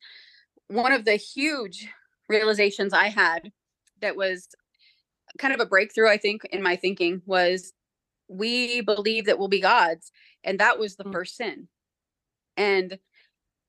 one 0.67 0.91
of 0.91 1.05
the 1.05 1.15
huge 1.15 1.87
realizations 2.27 2.93
I 2.93 3.07
had 3.07 3.51
that 4.01 4.15
was 4.15 4.49
kind 5.37 5.53
of 5.53 5.59
a 5.59 5.65
breakthrough, 5.65 6.09
I 6.09 6.17
think, 6.17 6.45
in 6.45 6.61
my 6.61 6.75
thinking 6.75 7.21
was 7.25 7.73
we 8.27 8.81
believe 8.81 9.25
that 9.25 9.39
we'll 9.39 9.47
be 9.47 9.61
gods. 9.61 10.11
And 10.43 10.59
that 10.59 10.79
was 10.79 10.95
the 10.95 11.03
mm. 11.03 11.11
first 11.11 11.35
sin. 11.35 11.67
And 12.55 12.99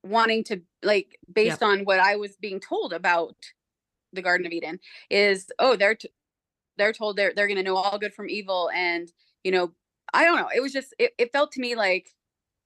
wanting 0.02 0.44
to, 0.44 0.62
like, 0.82 1.18
based 1.32 1.62
on 1.62 1.84
what 1.84 2.00
I 2.00 2.16
was 2.16 2.36
being 2.36 2.60
told 2.60 2.92
about 2.92 3.36
the 4.12 4.22
Garden 4.22 4.46
of 4.46 4.52
Eden, 4.52 4.80
is, 5.10 5.46
oh, 5.58 5.76
they're, 5.76 5.94
t- 5.94 6.12
they're 6.76 6.92
told 6.92 7.16
they're, 7.16 7.32
they're 7.34 7.46
going 7.46 7.56
to 7.56 7.62
know 7.62 7.76
all 7.76 7.98
good 7.98 8.14
from 8.14 8.28
evil. 8.28 8.70
And, 8.74 9.10
you 9.44 9.52
know, 9.52 9.72
I 10.12 10.24
don't 10.24 10.36
know. 10.36 10.48
It 10.54 10.60
was 10.60 10.72
just, 10.72 10.94
it, 10.98 11.12
it 11.18 11.32
felt 11.32 11.52
to 11.52 11.60
me 11.60 11.74
like 11.74 12.14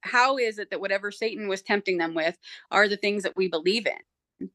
how 0.04 0.36
is 0.36 0.58
it 0.58 0.70
that 0.70 0.80
whatever 0.80 1.10
Satan 1.10 1.48
was 1.48 1.62
tempting 1.62 1.98
them 1.98 2.14
with 2.14 2.38
are 2.70 2.88
the 2.88 2.96
things 2.96 3.22
that 3.22 3.36
we 3.36 3.48
believe 3.48 3.86
in? 3.86 4.50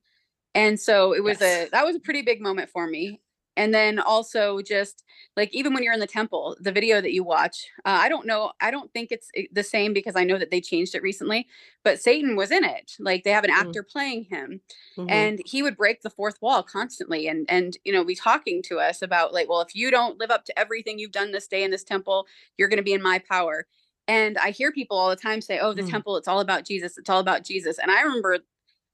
And 0.55 0.79
so 0.79 1.13
it 1.13 1.23
was 1.23 1.41
yes. 1.41 1.67
a 1.67 1.69
that 1.71 1.85
was 1.85 1.95
a 1.95 1.99
pretty 1.99 2.21
big 2.21 2.41
moment 2.41 2.69
for 2.69 2.87
me. 2.87 3.21
And 3.55 3.73
then 3.73 3.99
also 3.99 4.61
just 4.61 5.03
like 5.35 5.53
even 5.53 5.73
when 5.73 5.83
you're 5.83 5.93
in 5.93 5.99
the 5.99 6.07
temple, 6.07 6.55
the 6.61 6.71
video 6.71 7.01
that 7.01 7.11
you 7.11 7.25
watch, 7.25 7.67
uh, 7.79 7.99
I 8.01 8.07
don't 8.07 8.25
know, 8.25 8.53
I 8.61 8.71
don't 8.71 8.91
think 8.93 9.11
it's 9.11 9.29
eh, 9.35 9.47
the 9.51 9.63
same 9.63 9.93
because 9.93 10.15
I 10.15 10.23
know 10.23 10.37
that 10.37 10.49
they 10.49 10.61
changed 10.61 10.95
it 10.95 11.03
recently, 11.03 11.45
but 11.83 11.99
Satan 11.99 12.37
was 12.37 12.51
in 12.51 12.63
it. 12.63 12.93
Like 12.99 13.23
they 13.23 13.31
have 13.31 13.43
an 13.43 13.51
mm-hmm. 13.51 13.67
actor 13.67 13.83
mm-hmm. 13.83 13.91
playing 13.91 14.23
him, 14.29 14.61
mm-hmm. 14.97 15.09
and 15.09 15.41
he 15.45 15.61
would 15.61 15.75
break 15.75 16.01
the 16.01 16.09
fourth 16.09 16.41
wall 16.41 16.63
constantly, 16.63 17.27
and 17.27 17.45
and 17.49 17.77
you 17.83 17.91
know 17.91 18.05
be 18.05 18.15
talking 18.15 18.61
to 18.63 18.79
us 18.79 19.01
about 19.01 19.33
like, 19.33 19.49
well, 19.49 19.61
if 19.61 19.75
you 19.75 19.91
don't 19.91 20.19
live 20.19 20.31
up 20.31 20.45
to 20.45 20.57
everything 20.57 20.97
you've 20.97 21.11
done 21.11 21.33
this 21.33 21.47
day 21.47 21.63
in 21.63 21.71
this 21.71 21.83
temple, 21.83 22.27
you're 22.57 22.69
going 22.69 22.77
to 22.77 22.83
be 22.83 22.93
in 22.93 23.01
my 23.01 23.19
power. 23.19 23.65
And 24.09 24.39
I 24.39 24.49
hear 24.49 24.71
people 24.71 24.97
all 24.97 25.11
the 25.11 25.15
time 25.15 25.39
say, 25.39 25.59
oh, 25.59 25.71
the 25.71 25.83
mm. 25.83 25.89
temple, 25.89 26.17
it's 26.17 26.27
all 26.27 26.39
about 26.39 26.65
Jesus. 26.65 26.97
It's 26.97 27.11
all 27.11 27.19
about 27.19 27.43
Jesus. 27.43 27.77
And 27.77 27.91
I 27.91 28.01
remember 28.01 28.39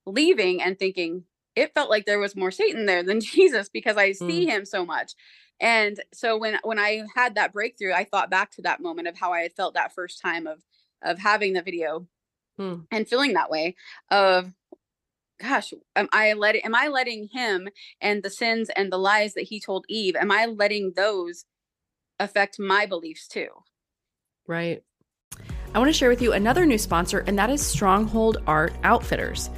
leaving 0.04 0.60
and 0.60 0.78
thinking, 0.78 1.24
it 1.54 1.72
felt 1.72 1.88
like 1.88 2.04
there 2.04 2.18
was 2.18 2.36
more 2.36 2.50
Satan 2.50 2.84
there 2.84 3.02
than 3.02 3.20
Jesus 3.22 3.70
because 3.70 3.96
I 3.96 4.12
see 4.12 4.44
mm. 4.44 4.50
him 4.50 4.66
so 4.66 4.84
much. 4.84 5.14
And 5.58 5.98
so 6.12 6.36
when 6.36 6.58
when 6.64 6.78
I 6.78 7.04
had 7.14 7.34
that 7.36 7.54
breakthrough, 7.54 7.94
I 7.94 8.04
thought 8.04 8.28
back 8.28 8.50
to 8.52 8.62
that 8.62 8.82
moment 8.82 9.08
of 9.08 9.16
how 9.16 9.32
I 9.32 9.40
had 9.40 9.54
felt 9.54 9.72
that 9.72 9.94
first 9.94 10.20
time 10.20 10.46
of 10.46 10.62
of 11.02 11.18
having 11.18 11.54
the 11.54 11.62
video 11.62 12.06
mm. 12.60 12.84
and 12.90 13.08
feeling 13.08 13.32
that 13.32 13.48
way 13.48 13.74
of 14.10 14.52
gosh, 15.40 15.72
am 15.94 16.10
I 16.12 16.34
letting 16.34 16.60
am 16.60 16.74
I 16.74 16.88
letting 16.88 17.30
him 17.32 17.70
and 18.02 18.22
the 18.22 18.28
sins 18.28 18.68
and 18.76 18.92
the 18.92 18.98
lies 18.98 19.32
that 19.32 19.44
he 19.44 19.60
told 19.60 19.86
Eve, 19.88 20.14
am 20.14 20.30
I 20.30 20.44
letting 20.44 20.92
those 20.94 21.46
affect 22.20 22.58
my 22.58 22.84
beliefs 22.84 23.26
too? 23.26 23.48
Right. 24.46 24.82
I 25.76 25.78
want 25.78 25.90
to 25.90 25.92
share 25.92 26.08
with 26.08 26.22
you 26.22 26.32
another 26.32 26.64
new 26.64 26.78
sponsor, 26.78 27.18
and 27.26 27.38
that 27.38 27.50
is 27.50 27.60
Stronghold 27.60 28.38
Art 28.46 28.72
Outfitters. 28.82 29.50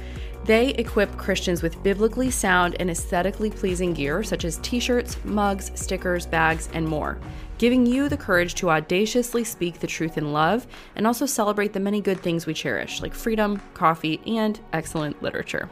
They 0.43 0.71
equip 0.71 1.15
Christians 1.15 1.63
with 1.63 1.81
biblically 1.81 2.29
sound 2.29 2.75
and 2.81 2.89
aesthetically 2.89 3.49
pleasing 3.49 3.93
gear 3.93 4.21
such 4.21 4.43
as 4.43 4.57
t 4.57 4.81
shirts, 4.81 5.15
mugs, 5.23 5.71
stickers, 5.75 6.25
bags, 6.25 6.67
and 6.73 6.85
more, 6.85 7.21
giving 7.57 7.85
you 7.85 8.09
the 8.09 8.17
courage 8.17 8.53
to 8.55 8.69
audaciously 8.69 9.45
speak 9.45 9.79
the 9.79 9.87
truth 9.87 10.17
in 10.17 10.33
love 10.33 10.67
and 10.97 11.07
also 11.07 11.25
celebrate 11.25 11.71
the 11.71 11.79
many 11.79 12.01
good 12.01 12.19
things 12.19 12.45
we 12.45 12.53
cherish, 12.53 13.01
like 13.01 13.13
freedom, 13.13 13.61
coffee, 13.73 14.19
and 14.27 14.59
excellent 14.73 15.23
literature. 15.23 15.69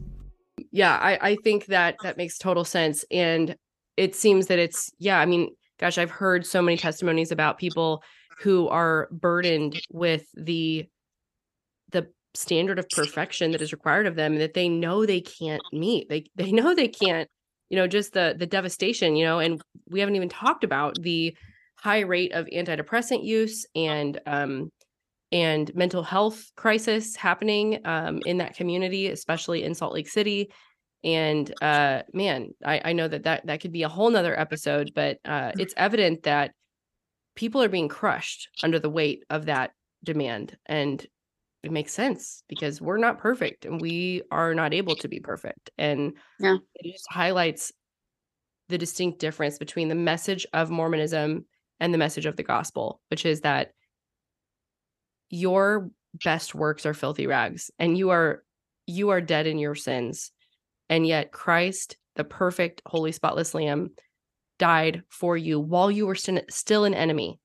Yeah 0.70 0.96
I, 0.96 1.30
I 1.30 1.36
think 1.36 1.66
that 1.66 1.96
that 2.02 2.16
makes 2.16 2.38
total 2.38 2.64
sense 2.64 3.04
and 3.10 3.56
it 3.96 4.14
seems 4.14 4.48
that 4.48 4.58
it's 4.58 4.90
yeah 4.98 5.18
i 5.20 5.26
mean 5.26 5.54
gosh 5.78 5.98
i've 5.98 6.10
heard 6.10 6.46
so 6.46 6.60
many 6.60 6.76
testimonies 6.76 7.32
about 7.32 7.58
people 7.58 8.02
who 8.38 8.68
are 8.68 9.08
burdened 9.10 9.80
with 9.90 10.26
the 10.34 10.86
the 11.90 12.08
standard 12.34 12.78
of 12.78 12.88
perfection 12.90 13.52
that 13.52 13.62
is 13.62 13.72
required 13.72 14.06
of 14.06 14.16
them 14.16 14.36
that 14.36 14.54
they 14.54 14.68
know 14.68 15.06
they 15.06 15.20
can't 15.20 15.62
meet. 15.72 16.08
They 16.08 16.24
they 16.36 16.52
know 16.52 16.74
they 16.74 16.88
can't 16.88 17.28
you 17.70 17.76
know 17.76 17.86
just 17.86 18.12
the 18.12 18.34
the 18.38 18.46
devastation 18.46 19.16
you 19.16 19.24
know 19.24 19.38
and 19.38 19.60
we 19.88 20.00
haven't 20.00 20.16
even 20.16 20.28
talked 20.28 20.64
about 20.64 21.00
the 21.00 21.36
high 21.76 22.00
rate 22.00 22.32
of 22.32 22.46
antidepressant 22.46 23.24
use 23.24 23.66
and 23.74 24.20
um 24.26 24.70
and 25.32 25.74
mental 25.74 26.02
health 26.02 26.52
crisis 26.56 27.16
happening 27.16 27.80
um, 27.84 28.20
in 28.26 28.38
that 28.38 28.54
community 28.54 29.08
especially 29.08 29.64
in 29.64 29.74
salt 29.74 29.92
lake 29.92 30.08
city. 30.08 30.50
And 31.02 31.52
uh 31.62 32.02
man 32.12 32.50
i 32.64 32.80
i 32.86 32.92
know 32.92 33.08
that 33.08 33.24
that 33.24 33.46
that 33.46 33.60
could 33.60 33.72
be 33.72 33.82
a 33.82 33.88
whole 33.88 34.08
nother 34.08 34.38
episode 34.38 34.92
but 34.94 35.18
uh 35.24 35.52
it's 35.58 35.74
evident 35.76 36.22
that 36.22 36.52
people 37.34 37.62
are 37.62 37.68
being 37.68 37.88
crushed 37.88 38.48
under 38.62 38.78
the 38.78 38.90
weight 38.90 39.24
of 39.30 39.46
that 39.46 39.72
demand 40.04 40.56
and 40.66 41.06
it 41.64 41.72
makes 41.72 41.94
sense 41.94 42.42
because 42.46 42.80
we're 42.80 42.98
not 42.98 43.18
perfect 43.18 43.64
and 43.64 43.80
we 43.80 44.22
are 44.30 44.54
not 44.54 44.74
able 44.74 44.94
to 44.96 45.08
be 45.08 45.18
perfect. 45.18 45.70
And 45.78 46.12
yeah. 46.38 46.58
it 46.74 46.92
just 46.92 47.06
highlights 47.10 47.72
the 48.68 48.76
distinct 48.76 49.18
difference 49.18 49.58
between 49.58 49.88
the 49.88 49.94
message 49.94 50.46
of 50.52 50.70
Mormonism 50.70 51.46
and 51.80 51.94
the 51.94 51.98
message 51.98 52.26
of 52.26 52.36
the 52.36 52.42
gospel, 52.42 53.00
which 53.08 53.24
is 53.24 53.40
that 53.40 53.70
your 55.30 55.90
best 56.22 56.54
works 56.54 56.84
are 56.84 56.94
filthy 56.94 57.26
rags 57.26 57.70
and 57.78 57.96
you 57.96 58.10
are 58.10 58.44
you 58.86 59.08
are 59.08 59.22
dead 59.22 59.46
in 59.46 59.58
your 59.58 59.74
sins. 59.74 60.30
And 60.90 61.06
yet 61.06 61.32
Christ, 61.32 61.96
the 62.16 62.24
perfect 62.24 62.82
holy 62.84 63.12
spotless 63.12 63.54
lamb, 63.54 63.90
died 64.64 65.02
for 65.08 65.36
you 65.36 65.60
while 65.60 65.90
you 65.90 66.06
were 66.06 66.14
st- 66.14 66.50
still 66.52 66.84
an 66.84 66.94
enemy. 66.94 67.38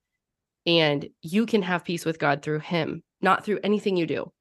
And 0.65 1.09
you 1.22 1.45
can 1.45 1.61
have 1.63 1.84
peace 1.84 2.05
with 2.05 2.20
God 2.20 2.41
through 2.41 2.59
him 2.59 3.03
not 3.22 3.43
through 3.43 3.59
anything 3.63 3.97
you 3.97 4.05
do. 4.05 4.32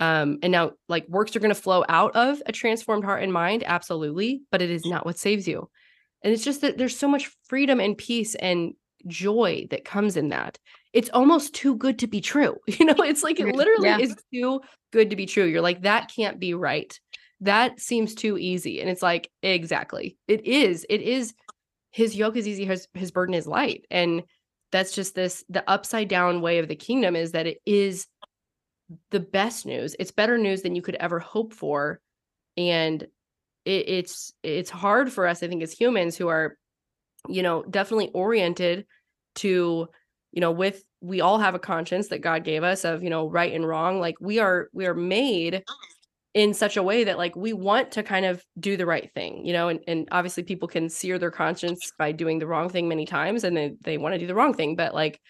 Um, 0.00 0.38
and 0.42 0.52
now, 0.52 0.72
like 0.88 1.08
works 1.08 1.34
are 1.34 1.40
going 1.40 1.54
to 1.54 1.60
flow 1.60 1.84
out 1.88 2.14
of 2.14 2.40
a 2.46 2.52
transformed 2.52 3.04
heart 3.04 3.22
and 3.22 3.32
mind, 3.32 3.64
absolutely, 3.66 4.42
but 4.50 4.62
it 4.62 4.70
is 4.70 4.84
not 4.84 5.04
what 5.04 5.18
saves 5.18 5.48
you. 5.48 5.68
And 6.22 6.32
it's 6.32 6.44
just 6.44 6.60
that 6.60 6.78
there's 6.78 6.96
so 6.96 7.08
much 7.08 7.30
freedom 7.46 7.80
and 7.80 7.96
peace 7.96 8.34
and 8.36 8.74
joy 9.06 9.66
that 9.70 9.84
comes 9.84 10.16
in 10.16 10.28
that. 10.28 10.58
It's 10.92 11.10
almost 11.10 11.54
too 11.54 11.76
good 11.76 11.98
to 12.00 12.06
be 12.06 12.20
true. 12.20 12.56
You 12.78 12.86
know, 12.86 12.94
it's 12.98 13.22
like 13.22 13.40
it 13.40 13.54
literally 13.54 13.88
yeah. 13.88 13.98
is 13.98 14.16
too 14.32 14.60
good 14.92 15.10
to 15.10 15.16
be 15.16 15.26
true. 15.26 15.44
You're 15.44 15.62
like, 15.62 15.82
that 15.82 16.12
can't 16.14 16.38
be 16.38 16.54
right. 16.54 16.98
That 17.40 17.80
seems 17.80 18.14
too 18.14 18.38
easy. 18.38 18.80
And 18.80 18.88
it's 18.90 19.02
like, 19.02 19.30
exactly. 19.42 20.16
It 20.28 20.44
is. 20.44 20.86
It 20.88 21.02
is. 21.02 21.34
His 21.98 22.14
yoke 22.14 22.36
is 22.36 22.46
easy, 22.46 22.64
his, 22.64 22.86
his 22.94 23.10
burden 23.10 23.34
is 23.34 23.48
light. 23.48 23.84
And 23.90 24.22
that's 24.70 24.94
just 24.94 25.16
this 25.16 25.44
the 25.48 25.68
upside 25.68 26.06
down 26.06 26.42
way 26.42 26.60
of 26.60 26.68
the 26.68 26.76
kingdom 26.76 27.16
is 27.16 27.32
that 27.32 27.48
it 27.48 27.58
is 27.66 28.06
the 29.10 29.18
best 29.18 29.66
news. 29.66 29.96
It's 29.98 30.12
better 30.12 30.38
news 30.38 30.62
than 30.62 30.76
you 30.76 30.80
could 30.80 30.94
ever 30.94 31.18
hope 31.18 31.52
for. 31.52 32.00
And 32.56 33.02
it, 33.64 33.88
it's 33.88 34.32
it's 34.44 34.70
hard 34.70 35.10
for 35.10 35.26
us, 35.26 35.42
I 35.42 35.48
think, 35.48 35.60
as 35.60 35.72
humans 35.72 36.16
who 36.16 36.28
are, 36.28 36.56
you 37.28 37.42
know, 37.42 37.64
definitely 37.64 38.10
oriented 38.14 38.86
to, 39.36 39.88
you 40.30 40.40
know, 40.40 40.52
with 40.52 40.84
we 41.00 41.20
all 41.20 41.38
have 41.38 41.56
a 41.56 41.58
conscience 41.58 42.06
that 42.08 42.22
God 42.22 42.44
gave 42.44 42.62
us 42.62 42.84
of, 42.84 43.02
you 43.02 43.10
know, 43.10 43.28
right 43.28 43.52
and 43.52 43.66
wrong. 43.66 43.98
Like 43.98 44.14
we 44.20 44.38
are 44.38 44.68
we 44.72 44.86
are 44.86 44.94
made 44.94 45.64
in 46.38 46.54
such 46.54 46.76
a 46.76 46.82
way 46.82 47.04
that 47.04 47.18
like 47.18 47.34
we 47.34 47.52
want 47.52 47.90
to 47.92 48.02
kind 48.02 48.24
of 48.24 48.44
do 48.60 48.76
the 48.76 48.86
right 48.86 49.10
thing, 49.12 49.44
you 49.44 49.52
know, 49.52 49.68
and, 49.68 49.80
and 49.88 50.08
obviously 50.12 50.42
people 50.42 50.68
can 50.68 50.88
sear 50.88 51.18
their 51.18 51.30
conscience 51.30 51.90
by 51.98 52.12
doing 52.12 52.38
the 52.38 52.46
wrong 52.46 52.68
thing 52.68 52.88
many 52.88 53.04
times 53.04 53.42
and 53.42 53.56
they, 53.56 53.72
they 53.82 53.98
want 53.98 54.14
to 54.14 54.18
do 54.18 54.26
the 54.26 54.34
wrong 54.34 54.54
thing, 54.54 54.76
but 54.76 54.94
like 54.94 55.20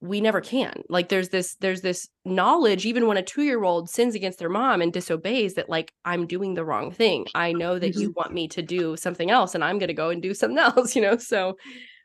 we 0.00 0.20
never 0.20 0.40
can. 0.40 0.82
Like 0.88 1.08
there's 1.08 1.28
this 1.28 1.56
there's 1.56 1.82
this 1.82 2.08
knowledge 2.24 2.86
even 2.86 3.06
when 3.06 3.16
a 3.16 3.22
2-year-old 3.22 3.90
sins 3.90 4.14
against 4.14 4.38
their 4.38 4.48
mom 4.48 4.80
and 4.80 4.92
disobeys 4.92 5.54
that 5.54 5.68
like 5.68 5.92
I'm 6.04 6.26
doing 6.26 6.54
the 6.54 6.64
wrong 6.64 6.90
thing. 6.90 7.26
I 7.34 7.52
know 7.52 7.78
that 7.78 7.90
mm-hmm. 7.90 8.00
you 8.00 8.14
want 8.16 8.32
me 8.32 8.48
to 8.48 8.62
do 8.62 8.96
something 8.96 9.30
else 9.30 9.54
and 9.54 9.64
I'm 9.64 9.78
going 9.78 9.88
to 9.88 9.94
go 9.94 10.10
and 10.10 10.22
do 10.22 10.34
something 10.34 10.58
else, 10.68 10.94
you 10.94 11.02
know. 11.02 11.16
So 11.18 11.56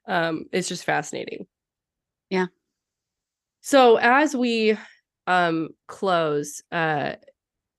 um 0.08 0.45
it's 0.51 0.68
just 0.68 0.84
fascinating. 0.84 1.45
Yeah. 2.30 2.47
So 3.62 3.97
as 3.97 4.36
we 4.36 4.78
um 5.28 5.70
close 5.88 6.62
uh 6.72 7.14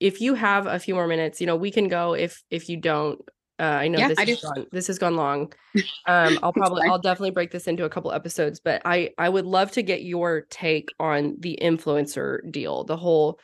if 0.04 0.20
you 0.20 0.34
have 0.34 0.66
a 0.66 0.78
few 0.78 0.94
more 0.94 1.06
minutes, 1.08 1.40
you 1.40 1.46
know, 1.46 1.56
we 1.56 1.70
can 1.70 1.88
go 1.88 2.12
if 2.12 2.42
if 2.50 2.68
you 2.68 2.76
don't 2.76 3.18
uh, 3.58 3.62
I 3.62 3.88
know 3.88 4.00
yeah, 4.00 4.08
this 4.08 4.18
I 4.18 4.26
has 4.26 4.40
gone 4.42 4.66
this 4.70 4.86
has 4.88 4.98
gone 4.98 5.16
long. 5.16 5.52
Um, 6.06 6.38
I'll 6.42 6.52
probably 6.52 6.86
I'll 6.86 7.00
definitely 7.00 7.30
break 7.30 7.50
this 7.50 7.66
into 7.66 7.84
a 7.86 7.88
couple 7.88 8.12
episodes, 8.12 8.60
but 8.60 8.82
I 8.84 9.10
I 9.16 9.28
would 9.28 9.46
love 9.46 9.70
to 9.72 9.82
get 9.82 10.02
your 10.02 10.42
take 10.50 10.90
on 11.00 11.36
the 11.40 11.58
influencer 11.60 12.38
deal, 12.52 12.84
the 12.84 12.96
whole 12.96 13.40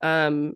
um 0.00 0.54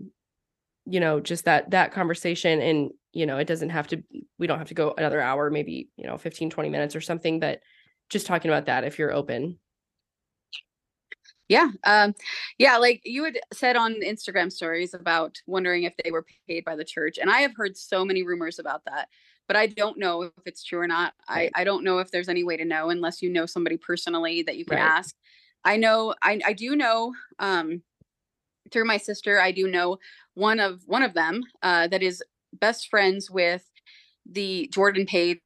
you 0.86 1.00
know, 1.00 1.18
just 1.20 1.44
that 1.46 1.70
that 1.72 1.92
conversation 1.92 2.60
and 2.60 2.90
you 3.12 3.26
know, 3.26 3.38
it 3.38 3.46
doesn't 3.46 3.70
have 3.70 3.88
to 3.88 4.02
we 4.38 4.46
don't 4.46 4.58
have 4.58 4.68
to 4.68 4.74
go 4.74 4.94
another 4.96 5.20
hour, 5.20 5.50
maybe, 5.50 5.88
you 5.96 6.06
know, 6.06 6.16
15 6.16 6.48
20 6.48 6.70
minutes 6.70 6.94
or 6.94 7.00
something, 7.00 7.40
but 7.40 7.60
just 8.08 8.26
talking 8.26 8.50
about 8.50 8.66
that 8.66 8.84
if 8.84 8.98
you're 8.98 9.12
open. 9.12 9.58
Yeah. 11.48 11.70
Um, 11.84 12.14
yeah. 12.58 12.76
Like 12.76 13.00
you 13.04 13.24
had 13.24 13.38
said 13.52 13.76
on 13.76 13.94
Instagram 14.02 14.52
stories 14.52 14.92
about 14.94 15.40
wondering 15.46 15.84
if 15.84 15.94
they 16.02 16.10
were 16.10 16.26
paid 16.46 16.64
by 16.64 16.76
the 16.76 16.84
church. 16.84 17.18
And 17.18 17.30
I 17.30 17.40
have 17.40 17.56
heard 17.56 17.76
so 17.76 18.04
many 18.04 18.22
rumors 18.22 18.58
about 18.58 18.84
that, 18.84 19.08
but 19.46 19.56
I 19.56 19.66
don't 19.66 19.98
know 19.98 20.22
if 20.22 20.32
it's 20.44 20.62
true 20.62 20.78
or 20.78 20.86
not. 20.86 21.14
Right. 21.28 21.50
I, 21.54 21.62
I 21.62 21.64
don't 21.64 21.84
know 21.84 21.98
if 21.98 22.10
there's 22.10 22.28
any 22.28 22.44
way 22.44 22.56
to 22.58 22.64
know 22.64 22.90
unless 22.90 23.22
you 23.22 23.30
know 23.30 23.46
somebody 23.46 23.78
personally 23.78 24.42
that 24.42 24.58
you 24.58 24.66
can 24.66 24.76
right. 24.76 24.84
ask. 24.84 25.16
I 25.64 25.76
know, 25.76 26.14
I, 26.22 26.40
I 26.46 26.52
do 26.52 26.76
know, 26.76 27.14
um, 27.38 27.82
through 28.70 28.84
my 28.84 28.98
sister, 28.98 29.40
I 29.40 29.50
do 29.50 29.66
know 29.66 29.98
one 30.34 30.60
of, 30.60 30.82
one 30.86 31.02
of 31.02 31.14
them, 31.14 31.42
uh, 31.62 31.88
that 31.88 32.02
is 32.02 32.22
best 32.52 32.88
friends 32.88 33.30
with 33.30 33.64
the 34.30 34.68
Jordan 34.72 35.06
Page 35.06 35.40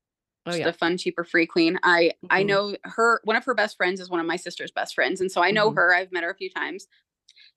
oh, 0.47 0.55
yeah. 0.55 0.64
the 0.64 0.72
fun 0.72 0.97
cheap 0.97 1.18
or 1.18 1.24
free 1.24 1.47
queen 1.47 1.78
i 1.82 2.05
mm-hmm. 2.05 2.26
i 2.30 2.43
know 2.43 2.76
her 2.84 3.20
one 3.24 3.36
of 3.36 3.45
her 3.45 3.55
best 3.55 3.76
friends 3.76 4.01
is 4.01 4.11
one 4.11 4.20
of 4.20 4.26
my 4.26 4.36
sister's 4.36 4.70
best 4.70 4.95
friends 4.95 5.20
and 5.20 5.30
so 5.30 5.43
i 5.43 5.51
know 5.51 5.68
mm-hmm. 5.68 5.76
her 5.76 5.95
i've 5.95 6.12
met 6.12 6.22
her 6.22 6.30
a 6.30 6.36
few 6.36 6.51
times 6.51 6.86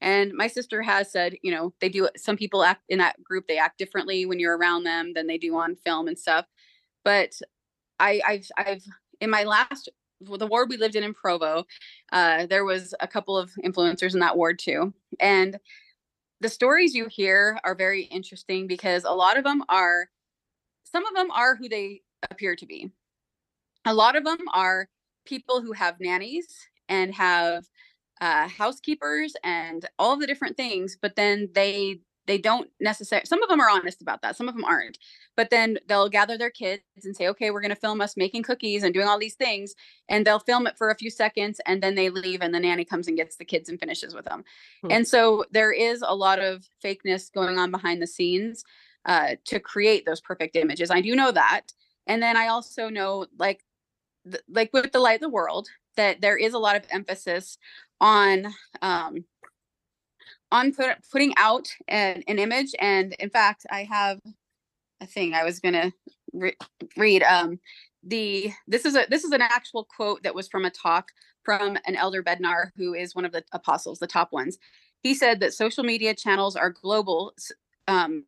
and 0.01 0.33
my 0.33 0.47
sister 0.47 0.81
has 0.81 1.11
said 1.11 1.35
you 1.41 1.51
know 1.51 1.73
they 1.81 1.89
do 1.89 2.07
some 2.15 2.37
people 2.37 2.63
act 2.63 2.83
in 2.89 2.99
that 2.99 3.21
group 3.23 3.47
they 3.47 3.57
act 3.57 3.77
differently 3.77 4.25
when 4.25 4.39
you're 4.39 4.57
around 4.57 4.83
them 4.83 5.13
than 5.13 5.27
they 5.27 5.37
do 5.37 5.55
on 5.55 5.75
film 5.75 6.07
and 6.07 6.19
stuff 6.19 6.45
but 7.03 7.33
i 7.99 8.21
i've 8.27 8.47
i've 8.57 8.83
in 9.21 9.29
my 9.29 9.43
last 9.43 9.89
the 10.21 10.47
ward 10.47 10.69
we 10.69 10.77
lived 10.77 10.95
in 10.95 11.03
in 11.03 11.13
provo 11.13 11.65
uh, 12.13 12.45
there 12.45 12.63
was 12.63 12.93
a 13.01 13.07
couple 13.07 13.37
of 13.37 13.51
influencers 13.63 14.13
in 14.13 14.21
that 14.21 14.37
ward 14.37 14.57
too 14.57 14.93
and 15.19 15.59
the 16.41 16.49
stories 16.49 16.93
you 16.93 17.07
hear 17.07 17.59
are 17.63 17.75
very 17.75 18.03
interesting 18.03 18.67
because 18.67 19.03
a 19.03 19.11
lot 19.11 19.37
of 19.37 19.43
them 19.43 19.63
are 19.69 20.09
some 20.83 21.05
of 21.05 21.13
them 21.15 21.31
are 21.31 21.55
who 21.55 21.67
they 21.67 22.01
appear 22.31 22.55
to 22.55 22.65
be. 22.65 22.91
A 23.85 23.93
lot 23.93 24.15
of 24.15 24.23
them 24.23 24.39
are 24.53 24.89
people 25.25 25.61
who 25.61 25.73
have 25.73 25.99
nannies 25.99 26.47
and 26.89 27.13
have 27.13 27.65
uh, 28.21 28.47
housekeepers 28.47 29.35
and 29.43 29.87
all 29.99 30.17
the 30.17 30.27
different 30.27 30.57
things, 30.57 30.97
but 30.99 31.15
then 31.15 31.49
they 31.53 31.99
they 32.27 32.37
don't 32.37 32.69
necessarily 32.79 33.25
some 33.25 33.43
of 33.43 33.49
them 33.49 33.59
are 33.59 33.69
honest 33.69 34.01
about 34.01 34.21
that 34.21 34.35
some 34.35 34.47
of 34.47 34.55
them 34.55 34.63
aren't 34.63 34.97
but 35.35 35.49
then 35.49 35.77
they'll 35.87 36.09
gather 36.09 36.37
their 36.37 36.49
kids 36.49 36.81
and 37.03 37.15
say 37.15 37.27
okay 37.27 37.51
we're 37.51 37.61
going 37.61 37.69
to 37.69 37.75
film 37.75 38.01
us 38.01 38.17
making 38.17 38.43
cookies 38.43 38.83
and 38.83 38.93
doing 38.93 39.07
all 39.07 39.19
these 39.19 39.35
things 39.35 39.73
and 40.09 40.25
they'll 40.25 40.39
film 40.39 40.67
it 40.67 40.77
for 40.77 40.89
a 40.89 40.95
few 40.95 41.09
seconds 41.09 41.59
and 41.65 41.81
then 41.81 41.95
they 41.95 42.09
leave 42.09 42.41
and 42.41 42.53
the 42.53 42.59
nanny 42.59 42.85
comes 42.85 43.07
and 43.07 43.17
gets 43.17 43.37
the 43.37 43.45
kids 43.45 43.69
and 43.69 43.79
finishes 43.79 44.13
with 44.13 44.25
them 44.25 44.43
hmm. 44.81 44.91
and 44.91 45.07
so 45.07 45.45
there 45.51 45.71
is 45.71 46.03
a 46.05 46.15
lot 46.15 46.39
of 46.39 46.65
fakeness 46.83 47.31
going 47.31 47.57
on 47.57 47.71
behind 47.71 48.01
the 48.01 48.07
scenes 48.07 48.63
uh, 49.05 49.35
to 49.45 49.59
create 49.59 50.05
those 50.05 50.21
perfect 50.21 50.55
images 50.55 50.89
i 50.89 51.01
do 51.01 51.15
know 51.15 51.31
that 51.31 51.61
and 52.07 52.21
then 52.21 52.37
I 52.37 52.47
also 52.47 52.89
know, 52.89 53.25
like, 53.37 53.63
th- 54.29 54.43
like 54.49 54.71
with 54.73 54.91
the 54.91 54.99
light 54.99 55.15
of 55.15 55.21
the 55.21 55.29
world, 55.29 55.67
that 55.97 56.21
there 56.21 56.37
is 56.37 56.53
a 56.53 56.59
lot 56.59 56.75
of 56.75 56.83
emphasis 56.89 57.57
on 58.01 58.47
um, 58.81 59.25
on 60.51 60.73
put, 60.73 60.97
putting 61.11 61.33
out 61.37 61.67
an, 61.87 62.23
an 62.27 62.39
image. 62.39 62.71
And 62.79 63.13
in 63.19 63.29
fact, 63.29 63.65
I 63.71 63.83
have 63.83 64.19
a 65.01 65.05
thing 65.05 65.33
I 65.33 65.43
was 65.43 65.59
gonna 65.59 65.91
re- 66.33 66.57
read. 66.97 67.23
Um, 67.23 67.59
the 68.03 68.51
this 68.67 68.85
is 68.85 68.95
a 68.95 69.05
this 69.09 69.23
is 69.23 69.31
an 69.31 69.41
actual 69.41 69.83
quote 69.83 70.23
that 70.23 70.35
was 70.35 70.47
from 70.47 70.65
a 70.65 70.69
talk 70.69 71.09
from 71.43 71.77
an 71.85 71.95
elder 71.95 72.23
Bednar, 72.23 72.71
who 72.75 72.93
is 72.93 73.15
one 73.15 73.25
of 73.25 73.31
the 73.31 73.43
apostles, 73.51 73.99
the 73.99 74.07
top 74.07 74.31
ones. 74.31 74.57
He 75.01 75.13
said 75.13 75.39
that 75.39 75.53
social 75.53 75.83
media 75.83 76.15
channels 76.15 76.55
are 76.55 76.71
global 76.71 77.33
um, 77.87 78.25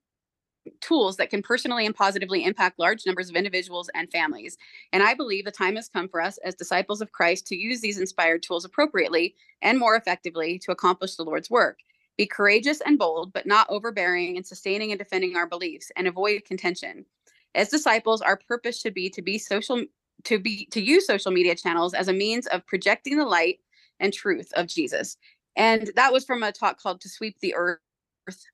tools 0.82 1.18
that 1.18 1.30
can 1.30 1.41
personally 1.41 1.86
and 1.86 1.95
positively 1.95 2.43
impact 2.43 2.80
large 2.80 3.05
numbers 3.05 3.30
of 3.30 3.36
individuals 3.36 3.89
and 3.93 4.11
families. 4.11 4.57
And 4.93 5.03
I 5.03 5.13
believe 5.13 5.45
the 5.45 5.51
time 5.51 5.76
has 5.76 5.89
come 5.89 6.07
for 6.09 6.22
us 6.22 6.38
as 6.39 6.55
disciples 6.55 7.01
of 7.01 7.11
Christ 7.11 7.47
to 7.47 7.55
use 7.55 7.82
these 7.82 7.99
inspired 7.99 8.43
tools 8.43 8.65
appropriately 8.65 9.36
and 9.61 9.80
more 9.80 9.95
effectively 9.95 10.59
to 10.59 10.72
accomplish 10.72 11.15
the 11.15 11.24
Lord's 11.24 11.49
work. 11.49 11.80
Be 12.18 12.26
courageous 12.26 12.82
and 12.82 12.97
bold, 12.97 13.32
but 13.34 13.45
not 13.45 13.68
overbearing 13.70 14.36
in 14.36 14.43
sustaining 14.43 14.91
and 14.91 14.99
defending 14.99 15.36
our 15.36 15.47
beliefs 15.47 15.91
and 15.95 16.07
avoid 16.07 16.45
contention. 16.45 17.05
As 17.53 17.70
disciples, 17.70 18.22
our 18.22 18.38
purpose 18.38 18.80
should 18.80 18.93
be 18.93 19.09
to 19.11 19.22
be 19.22 19.38
social 19.38 19.84
to 20.24 20.39
be 20.39 20.65
to 20.72 20.82
use 20.82 21.05
social 21.05 21.32
media 21.32 21.55
channels 21.55 21.93
as 21.93 22.07
a 22.07 22.13
means 22.13 22.47
of 22.47 22.65
projecting 22.65 23.18
the 23.18 23.26
light 23.26 23.59
and 23.99 24.11
truth 24.11 24.51
of 24.55 24.68
Jesus. 24.68 25.18
And 25.55 25.91
that 25.95 26.13
was 26.13 26.26
from 26.26 26.43
a 26.43 26.51
talk 26.51 26.80
called 26.80 27.01
To 27.01 27.09
Sweep 27.09 27.39
the 27.39 27.55
Earth 27.55 27.80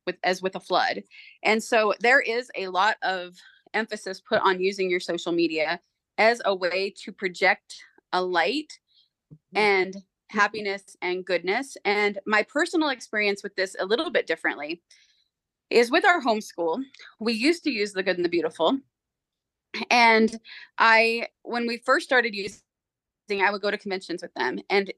with 0.05 0.17
as 0.24 0.41
with 0.41 0.55
a 0.55 0.59
flood. 0.59 1.03
And 1.43 1.63
so 1.63 1.93
there 1.99 2.21
is 2.21 2.49
a 2.55 2.67
lot 2.67 2.97
of 3.03 3.36
emphasis 3.74 4.21
put 4.21 4.41
on 4.41 4.59
using 4.59 4.89
your 4.89 4.99
social 4.99 5.32
media 5.32 5.80
as 6.17 6.41
a 6.45 6.55
way 6.55 6.93
to 7.03 7.11
project 7.11 7.76
a 8.11 8.21
light 8.21 8.80
mm-hmm. 9.34 9.57
and 9.57 9.95
happiness 10.30 10.95
and 11.01 11.26
goodness. 11.26 11.78
And 11.86 12.19
my 12.26 12.43
personal 12.43 12.89
experience 12.89 13.43
with 13.43 13.55
this 13.55 13.76
a 13.80 13.86
little 13.86 14.09
bit 14.09 14.28
differently 14.28 14.82
is 15.69 15.91
with 15.91 16.05
our 16.05 16.21
homeschool. 16.21 16.84
We 17.19 17.34
used 17.34 17.63
to 17.63 17.71
use 17.71 17.93
the 17.93 18.03
good 18.03 18.17
and 18.17 18.26
the 18.26 18.30
beautiful. 18.30 18.80
And 19.89 20.39
I, 20.78 21.28
when 21.41 21.65
we 21.65 21.78
first 21.78 22.05
started 22.05 22.36
using, 22.36 22.61
I 23.43 23.49
would 23.49 23.61
go 23.61 23.71
to 23.71 23.78
conventions 23.78 24.21
with 24.21 24.34
them. 24.36 24.59
And 24.69 24.93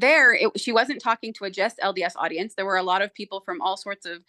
there 0.00 0.34
it, 0.34 0.58
she 0.58 0.72
wasn't 0.72 1.02
talking 1.02 1.32
to 1.34 1.44
a 1.44 1.50
just 1.50 1.78
lds 1.78 2.12
audience. 2.16 2.54
There 2.54 2.66
were 2.66 2.76
a 2.76 2.82
lot 2.82 3.02
of 3.02 3.14
people 3.14 3.40
from 3.40 3.60
all 3.60 3.76
sorts 3.76 4.06
of 4.06 4.22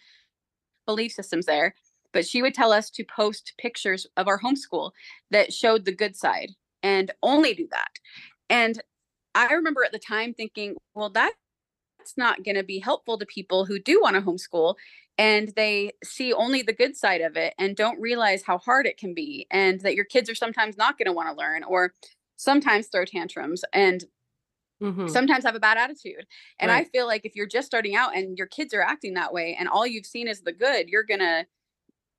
belief 0.86 1.12
systems 1.12 1.46
there 1.46 1.74
but 2.12 2.26
she 2.26 2.42
would 2.42 2.54
tell 2.54 2.72
us 2.72 2.90
to 2.90 3.04
post 3.04 3.52
pictures 3.58 4.06
of 4.16 4.26
our 4.26 4.40
homeschool 4.40 4.90
that 5.30 5.52
showed 5.52 5.84
the 5.84 5.94
good 5.94 6.16
side 6.16 6.50
and 6.82 7.12
only 7.22 7.54
do 7.54 7.68
that. 7.70 7.90
And 8.48 8.80
i 9.34 9.52
remember 9.52 9.84
at 9.84 9.92
the 9.92 9.98
time 9.98 10.34
thinking 10.34 10.76
well 10.94 11.10
that's 11.10 11.34
not 12.16 12.42
going 12.42 12.56
to 12.56 12.64
be 12.64 12.80
helpful 12.80 13.16
to 13.18 13.26
people 13.26 13.64
who 13.64 13.78
do 13.78 14.00
want 14.00 14.16
to 14.16 14.22
homeschool 14.22 14.74
and 15.18 15.52
they 15.54 15.92
see 16.02 16.32
only 16.32 16.62
the 16.62 16.72
good 16.72 16.96
side 16.96 17.20
of 17.20 17.36
it 17.36 17.54
and 17.58 17.76
don't 17.76 18.00
realize 18.00 18.42
how 18.42 18.58
hard 18.58 18.86
it 18.86 18.96
can 18.96 19.14
be 19.14 19.46
and 19.50 19.80
that 19.82 19.94
your 19.94 20.04
kids 20.04 20.30
are 20.30 20.34
sometimes 20.34 20.76
not 20.76 20.98
going 20.98 21.06
to 21.06 21.12
want 21.12 21.28
to 21.28 21.38
learn 21.40 21.62
or 21.62 21.92
sometimes 22.36 22.88
throw 22.88 23.04
tantrums 23.04 23.62
and 23.72 24.04
Mm-hmm. 24.82 25.08
sometimes 25.08 25.44
have 25.44 25.54
a 25.54 25.60
bad 25.60 25.76
attitude. 25.76 26.26
And 26.58 26.70
right. 26.70 26.86
I 26.86 26.88
feel 26.88 27.06
like 27.06 27.26
if 27.26 27.36
you're 27.36 27.46
just 27.46 27.66
starting 27.66 27.94
out 27.96 28.16
and 28.16 28.38
your 28.38 28.46
kids 28.46 28.72
are 28.72 28.80
acting 28.80 29.12
that 29.14 29.32
way 29.32 29.54
and 29.58 29.68
all 29.68 29.86
you've 29.86 30.06
seen 30.06 30.26
is 30.26 30.40
the 30.40 30.52
good, 30.52 30.88
you're 30.88 31.02
going 31.02 31.20
to 31.20 31.46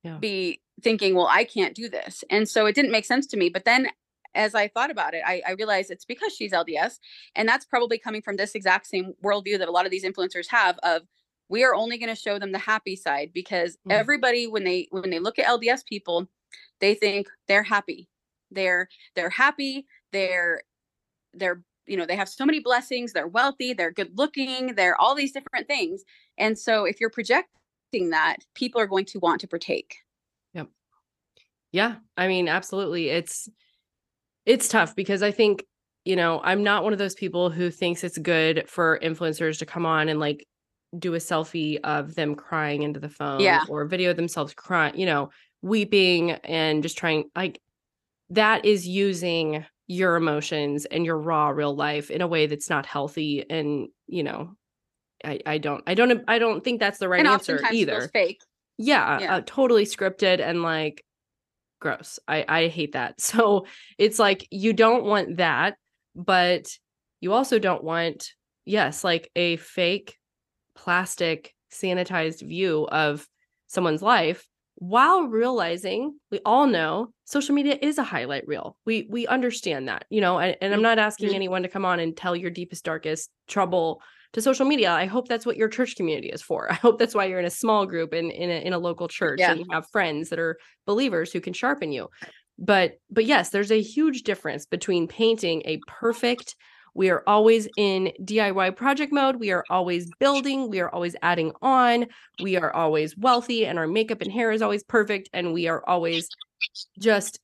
yeah. 0.03 0.17
be 0.17 0.61
thinking, 0.81 1.15
well, 1.15 1.27
I 1.27 1.43
can't 1.43 1.75
do 1.75 1.89
this. 1.89 2.23
And 2.29 2.47
so 2.47 2.67
it 2.67 2.75
didn't 2.75 2.91
make 2.91 3.05
sense 3.05 3.25
to 3.27 3.37
me. 3.37 3.49
But 3.49 3.65
then 3.65 3.87
as 4.35 4.55
I 4.55 4.67
thought 4.67 4.91
about 4.91 5.13
it, 5.13 5.23
I, 5.25 5.41
I 5.45 5.51
realized 5.51 5.91
it's 5.91 6.05
because 6.05 6.33
she's 6.33 6.51
LDS. 6.51 6.99
And 7.35 7.47
that's 7.47 7.65
probably 7.65 7.97
coming 7.97 8.21
from 8.21 8.37
this 8.37 8.55
exact 8.55 8.87
same 8.87 9.13
worldview 9.23 9.57
that 9.59 9.67
a 9.67 9.71
lot 9.71 9.85
of 9.85 9.91
these 9.91 10.05
influencers 10.05 10.47
have 10.49 10.77
of 10.83 11.03
we 11.49 11.63
are 11.63 11.75
only 11.75 11.97
going 11.97 12.13
to 12.13 12.21
show 12.21 12.39
them 12.39 12.53
the 12.53 12.59
happy 12.59 12.95
side 12.95 13.31
because 13.33 13.73
mm-hmm. 13.77 13.91
everybody 13.91 14.47
when 14.47 14.63
they 14.63 14.87
when 14.91 15.09
they 15.09 15.19
look 15.19 15.37
at 15.37 15.47
LDS 15.47 15.85
people, 15.85 16.27
they 16.79 16.95
think 16.95 17.27
they're 17.47 17.63
happy. 17.63 18.07
They're 18.49 18.87
they're 19.15 19.29
happy, 19.29 19.85
they're 20.13 20.61
they're 21.33 21.61
you 21.91 21.97
know 21.97 22.05
they 22.05 22.15
have 22.15 22.29
so 22.29 22.45
many 22.45 22.59
blessings 22.59 23.11
they're 23.11 23.27
wealthy 23.27 23.73
they're 23.73 23.91
good 23.91 24.17
looking 24.17 24.73
they're 24.75 24.99
all 24.99 25.13
these 25.13 25.33
different 25.33 25.67
things 25.67 26.03
and 26.37 26.57
so 26.57 26.85
if 26.85 26.99
you're 26.99 27.09
projecting 27.09 28.09
that 28.09 28.37
people 28.55 28.79
are 28.79 28.87
going 28.87 29.05
to 29.05 29.19
want 29.19 29.41
to 29.41 29.47
partake 29.47 29.97
yep 30.53 30.67
yeah 31.71 31.95
i 32.17 32.27
mean 32.27 32.47
absolutely 32.47 33.09
it's 33.09 33.49
it's 34.45 34.67
tough 34.67 34.95
because 34.95 35.21
i 35.21 35.31
think 35.31 35.65
you 36.05 36.15
know 36.15 36.39
i'm 36.43 36.63
not 36.63 36.83
one 36.83 36.93
of 36.93 36.99
those 36.99 37.15
people 37.15 37.49
who 37.49 37.69
thinks 37.69 38.03
it's 38.03 38.17
good 38.17 38.63
for 38.67 38.99
influencers 39.03 39.59
to 39.59 39.65
come 39.65 39.85
on 39.85 40.07
and 40.07 40.19
like 40.19 40.47
do 40.97 41.13
a 41.13 41.19
selfie 41.19 41.79
of 41.83 42.15
them 42.15 42.35
crying 42.35 42.83
into 42.83 42.99
the 42.99 43.09
phone 43.09 43.39
yeah. 43.39 43.63
or 43.69 43.85
video 43.85 44.13
themselves 44.13 44.53
crying 44.53 44.97
you 44.97 45.05
know 45.05 45.29
weeping 45.61 46.31
and 46.31 46.83
just 46.83 46.97
trying 46.97 47.25
like 47.35 47.59
that 48.29 48.65
is 48.65 48.87
using 48.87 49.65
your 49.91 50.15
emotions 50.15 50.85
and 50.85 51.05
your 51.05 51.17
raw 51.17 51.49
real 51.49 51.75
life 51.75 52.09
in 52.09 52.21
a 52.21 52.27
way 52.27 52.47
that's 52.47 52.69
not 52.69 52.85
healthy 52.85 53.45
and 53.49 53.89
you 54.07 54.23
know 54.23 54.55
i 55.25 55.37
i 55.45 55.57
don't 55.57 55.83
i 55.85 55.93
don't 55.93 56.23
i 56.29 56.39
don't 56.39 56.63
think 56.63 56.79
that's 56.79 56.97
the 56.97 57.09
right 57.09 57.19
and 57.19 57.27
answer 57.27 57.61
either. 57.73 58.09
fake. 58.13 58.39
Yeah, 58.77 59.19
yeah. 59.19 59.35
Uh, 59.35 59.41
totally 59.45 59.83
scripted 59.83 60.39
and 60.39 60.63
like 60.63 61.03
gross. 61.81 62.19
I 62.25 62.45
i 62.47 62.67
hate 62.67 62.93
that. 62.93 63.15
So 63.19 63.65
it's 63.97 64.17
like 64.17 64.47
you 64.49 64.71
don't 64.71 65.03
want 65.03 65.37
that 65.37 65.75
but 66.15 66.67
you 67.19 67.33
also 67.33 67.59
don't 67.59 67.83
want 67.83 68.31
yes 68.63 69.03
like 69.03 69.29
a 69.35 69.57
fake 69.57 70.15
plastic 70.73 71.53
sanitized 71.71 72.47
view 72.47 72.87
of 72.89 73.27
someone's 73.67 74.01
life 74.01 74.47
while 74.81 75.27
realizing 75.27 76.17
we 76.31 76.39
all 76.43 76.65
know 76.65 77.13
social 77.25 77.53
media 77.53 77.77
is 77.83 77.99
a 77.99 78.03
highlight 78.03 78.47
reel. 78.47 78.75
We 78.83 79.07
we 79.11 79.27
understand 79.27 79.87
that 79.89 80.05
you 80.09 80.21
know 80.21 80.39
and, 80.39 80.57
and 80.59 80.73
i'm 80.73 80.81
not 80.81 80.97
asking 80.97 81.35
anyone 81.35 81.61
to 81.61 81.69
come 81.69 81.85
on 81.85 81.99
and 81.99 82.17
tell 82.17 82.35
your 82.35 82.49
deepest 82.49 82.83
darkest 82.83 83.29
trouble 83.47 84.01
to 84.33 84.41
social 84.41 84.65
media. 84.65 84.91
I 84.91 85.05
hope 85.05 85.27
that's 85.27 85.45
what 85.45 85.55
your 85.55 85.67
church 85.67 85.95
community 85.95 86.29
is 86.29 86.41
for. 86.41 86.71
I 86.71 86.75
hope 86.75 86.97
that's 86.97 87.13
why 87.13 87.25
you're 87.25 87.39
in 87.39 87.45
a 87.45 87.51
small 87.51 87.85
group 87.85 88.11
in 88.11 88.31
in 88.31 88.49
a, 88.49 88.65
in 88.65 88.73
a 88.73 88.79
local 88.79 89.05
uh, 89.05 89.09
church 89.09 89.39
yeah. 89.39 89.51
and 89.51 89.59
you 89.59 89.67
have 89.69 89.85
friends 89.91 90.29
that 90.29 90.39
are 90.39 90.57
believers 90.87 91.31
who 91.31 91.41
can 91.41 91.53
sharpen 91.53 91.91
you. 91.91 92.09
But 92.57 92.93
but 93.11 93.25
yes 93.25 93.49
there's 93.49 93.71
a 93.71 93.83
huge 93.83 94.23
difference 94.23 94.65
between 94.65 95.07
painting 95.07 95.61
a 95.65 95.79
perfect 95.87 96.55
we 96.93 97.09
are 97.09 97.23
always 97.25 97.67
in 97.77 98.11
DIY 98.21 98.75
project 98.75 99.13
mode. 99.13 99.37
We 99.37 99.51
are 99.51 99.63
always 99.69 100.09
building. 100.19 100.69
We 100.69 100.79
are 100.81 100.89
always 100.89 101.15
adding 101.21 101.53
on. 101.61 102.07
We 102.41 102.57
are 102.57 102.73
always 102.73 103.17
wealthy, 103.17 103.65
and 103.65 103.79
our 103.79 103.87
makeup 103.87 104.21
and 104.21 104.31
hair 104.31 104.51
is 104.51 104.61
always 104.61 104.83
perfect. 104.83 105.29
And 105.33 105.53
we 105.53 105.67
are 105.67 105.83
always 105.87 106.27
just 106.99 107.39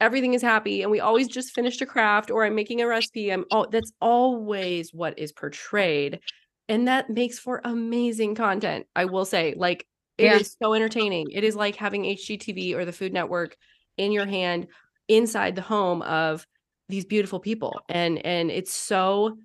everything 0.00 0.34
is 0.34 0.42
happy. 0.42 0.82
And 0.82 0.90
we 0.90 1.00
always 1.00 1.28
just 1.28 1.54
finished 1.54 1.80
a 1.82 1.86
craft 1.86 2.30
or 2.30 2.44
I'm 2.44 2.54
making 2.54 2.80
a 2.80 2.86
recipe. 2.86 3.32
I'm 3.32 3.44
all 3.50 3.68
that's 3.68 3.92
always 4.00 4.92
what 4.92 5.18
is 5.18 5.32
portrayed. 5.32 6.20
And 6.68 6.88
that 6.88 7.10
makes 7.10 7.38
for 7.38 7.60
amazing 7.64 8.34
content. 8.34 8.86
I 8.96 9.04
will 9.04 9.24
say, 9.24 9.54
like, 9.56 9.86
it 10.18 10.24
yeah. 10.24 10.36
is 10.36 10.56
so 10.60 10.74
entertaining. 10.74 11.28
It 11.32 11.44
is 11.44 11.54
like 11.54 11.76
having 11.76 12.04
HGTV 12.04 12.74
or 12.74 12.84
the 12.84 12.92
Food 12.92 13.12
Network 13.12 13.56
in 13.98 14.10
your 14.10 14.26
hand 14.26 14.66
inside 15.08 15.54
the 15.54 15.62
home 15.62 16.02
of 16.02 16.46
these 16.88 17.04
beautiful 17.04 17.40
people 17.40 17.80
and 17.88 18.24
and 18.24 18.50
it's 18.50 18.72
so 18.72 19.36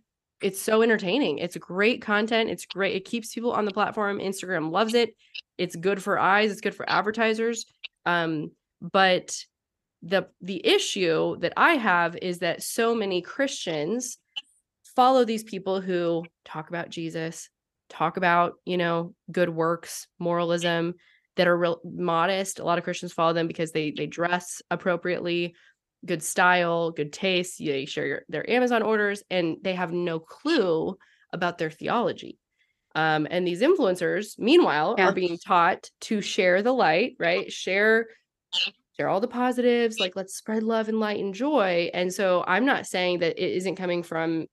it's 0.41 0.59
so 0.59 0.81
entertaining. 0.81 1.37
It's 1.37 1.55
great 1.57 2.01
content. 2.01 2.49
It's 2.49 2.65
great. 2.65 2.95
It 2.95 3.05
keeps 3.05 3.31
people 3.31 3.51
on 3.51 3.63
the 3.63 3.71
platform. 3.71 4.17
Instagram 4.17 4.71
loves 4.71 4.95
it. 4.95 5.15
It's 5.59 5.75
good 5.75 6.01
for 6.01 6.17
eyes. 6.17 6.51
It's 6.51 6.61
good 6.61 6.73
for 6.73 6.89
advertisers. 6.89 7.65
Um 8.05 8.51
but 8.81 9.35
the 10.01 10.27
the 10.41 10.65
issue 10.65 11.37
that 11.39 11.53
i 11.57 11.73
have 11.73 12.17
is 12.21 12.39
that 12.39 12.63
so 12.63 12.95
many 12.95 13.21
christians 13.21 14.17
follow 14.95 15.23
these 15.23 15.43
people 15.43 15.79
who 15.79 16.25
talk 16.43 16.69
about 16.69 16.89
jesus 16.89 17.49
talk 17.89 18.17
about 18.17 18.53
you 18.65 18.77
know 18.77 19.13
good 19.31 19.49
works 19.49 20.07
moralism 20.17 20.95
that 21.37 21.47
are 21.47 21.57
real 21.57 21.79
modest. 21.85 22.59
A 22.59 22.63
lot 22.63 22.77
of 22.77 22.83
christians 22.83 23.13
follow 23.13 23.33
them 23.33 23.47
because 23.47 23.71
they 23.71 23.91
they 23.91 24.07
dress 24.07 24.61
appropriately 24.69 25.55
good 26.05 26.23
style, 26.23 26.91
good 26.91 27.13
taste. 27.13 27.59
They 27.59 27.85
share 27.85 28.05
your, 28.05 28.21
their 28.29 28.49
Amazon 28.49 28.81
orders 28.81 29.23
and 29.29 29.57
they 29.61 29.75
have 29.75 29.91
no 29.91 30.19
clue 30.19 30.97
about 31.33 31.57
their 31.57 31.69
theology. 31.69 32.37
Um, 32.93 33.27
and 33.29 33.47
these 33.47 33.61
influencers, 33.61 34.37
meanwhile, 34.37 34.95
yeah. 34.97 35.07
are 35.07 35.13
being 35.13 35.37
taught 35.37 35.89
to 36.01 36.21
share 36.21 36.61
the 36.61 36.73
light, 36.73 37.15
right? 37.19 37.51
Share 37.51 38.07
share 38.97 39.07
all 39.07 39.21
the 39.21 39.27
positives, 39.27 39.99
like 39.99 40.15
let's 40.15 40.35
spread 40.35 40.63
love 40.63 40.89
and 40.89 40.99
light 40.99 41.23
and 41.23 41.33
joy. 41.33 41.89
And 41.93 42.13
so 42.13 42.43
I'm 42.45 42.65
not 42.65 42.85
saying 42.85 43.19
that 43.19 43.41
it 43.41 43.51
isn't 43.55 43.77
coming 43.77 44.03
from 44.03 44.47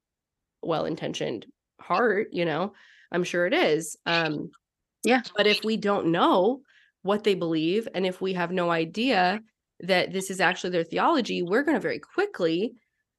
well-intentioned 0.62 1.46
heart, 1.80 2.28
you 2.32 2.44
know. 2.44 2.72
I'm 3.10 3.24
sure 3.24 3.46
it 3.46 3.54
is. 3.54 3.96
Um 4.06 4.50
yeah. 5.04 5.22
But 5.36 5.46
if 5.46 5.64
we 5.64 5.76
don't 5.76 6.12
know 6.12 6.60
what 7.02 7.24
they 7.24 7.34
believe 7.34 7.88
and 7.94 8.06
if 8.06 8.20
we 8.20 8.34
have 8.34 8.52
no 8.52 8.70
idea 8.70 9.40
that 9.80 10.12
this 10.12 10.30
is 10.30 10.40
actually 10.40 10.70
their 10.70 10.84
theology, 10.84 11.42
we're 11.42 11.62
going 11.62 11.76
to 11.76 11.80
very 11.80 12.00
quickly 12.00 12.72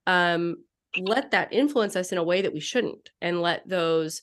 um, 0.08 0.58
let 0.98 1.32
that 1.32 1.54
influence 1.54 1.96
us 1.96 2.12
in 2.12 2.18
a 2.18 2.24
way 2.24 2.42
that 2.42 2.54
we 2.54 2.60
shouldn't, 2.60 3.10
and 3.22 3.42
let 3.42 3.68
those 3.68 4.22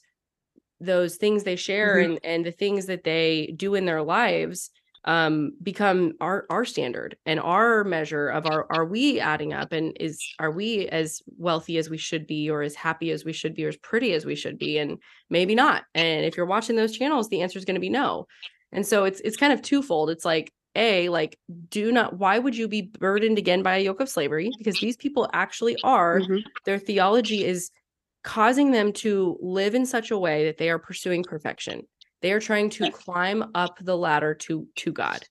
those 0.80 1.16
things 1.16 1.45
they 1.45 1.57
share 1.57 1.97
mm-hmm. 1.97 2.12
and 2.12 2.20
and 2.24 2.45
the 2.45 2.53
things 2.53 2.87
that 2.87 3.05
they 3.05 3.55
do 3.57 3.74
in 3.74 3.87
their 3.87 4.03
lives 4.03 4.70
um 5.05 5.53
become 5.62 6.12
our 6.20 6.45
our 6.51 6.64
standard 6.64 7.16
and 7.24 7.39
our 7.41 7.84
measure 7.84 8.28
of 8.28 8.45
our 8.47 8.66
are 8.70 8.84
we 8.84 9.20
adding 9.20 9.53
up 9.53 9.72
and 9.72 9.97
is 10.01 10.20
are 10.39 10.51
we 10.51 10.89
as 10.89 11.22
wealthy 11.39 11.78
as 11.78 11.89
we 11.89 11.97
should 11.97 12.26
be 12.26 12.51
or 12.51 12.62
as 12.62 12.74
happy 12.74 13.11
as 13.11 13.24
we 13.24 13.32
should 13.32 13.55
be 13.55 13.64
or 13.64 13.68
as 13.68 13.76
pretty 13.78 14.12
as 14.12 14.26
we 14.26 14.34
should 14.34 14.59
be? 14.59 14.78
And 14.78 14.99
maybe 15.30 15.55
not. 15.55 15.84
And 15.95 16.26
if 16.26 16.37
you're 16.37 16.45
watching 16.45 16.76
those 16.76 16.97
channels 16.97 17.28
the 17.28 17.41
answer 17.41 17.59
is 17.59 17.64
going 17.64 17.76
to 17.76 17.80
be 17.80 17.89
no. 17.89 18.26
And 18.72 18.87
so 18.87 19.05
it's 19.05 19.20
it's 19.20 19.37
kind 19.37 19.53
of 19.53 19.62
twofold. 19.62 20.11
It's 20.11 20.24
like 20.24 20.53
a 20.76 21.08
like 21.08 21.38
do 21.68 21.90
not 21.90 22.18
why 22.18 22.38
would 22.38 22.56
you 22.56 22.68
be 22.68 22.82
burdened 22.82 23.38
again 23.38 23.62
by 23.62 23.76
a 23.76 23.84
yoke 23.84 24.00
of 24.00 24.08
slavery? 24.08 24.50
Because 24.58 24.78
these 24.78 24.96
people 24.96 25.28
actually 25.32 25.76
are 25.82 26.20
mm-hmm. 26.20 26.38
their 26.64 26.78
theology 26.78 27.44
is 27.44 27.70
causing 28.22 28.72
them 28.72 28.92
to 28.92 29.38
live 29.40 29.74
in 29.74 29.86
such 29.86 30.10
a 30.10 30.18
way 30.18 30.44
that 30.44 30.58
they 30.58 30.68
are 30.68 30.78
pursuing 30.78 31.22
perfection. 31.22 31.82
They 32.22 32.32
are 32.32 32.40
trying 32.40 32.70
to 32.70 32.90
climb 32.90 33.50
up 33.54 33.78
the 33.80 33.96
ladder 33.96 34.34
to 34.34 34.66
to 34.76 34.92
god. 34.92 35.22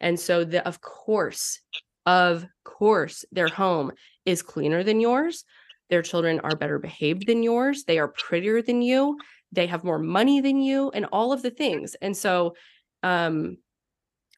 And 0.00 0.18
so 0.18 0.44
the 0.44 0.66
of 0.66 0.80
course 0.80 1.60
of 2.06 2.46
course 2.64 3.24
their 3.32 3.48
home 3.48 3.92
is 4.24 4.42
cleaner 4.42 4.82
than 4.82 5.00
yours. 5.00 5.44
Their 5.90 6.02
children 6.02 6.40
are 6.40 6.56
better 6.56 6.78
behaved 6.78 7.26
than 7.26 7.42
yours. 7.42 7.84
They 7.84 7.98
are 7.98 8.08
prettier 8.08 8.62
than 8.62 8.82
you. 8.82 9.18
They 9.52 9.66
have 9.66 9.84
more 9.84 9.98
money 9.98 10.40
than 10.40 10.60
you 10.60 10.90
and 10.94 11.06
all 11.06 11.32
of 11.32 11.42
the 11.42 11.50
things. 11.50 11.94
And 12.00 12.16
so 12.16 12.54
um 13.02 13.58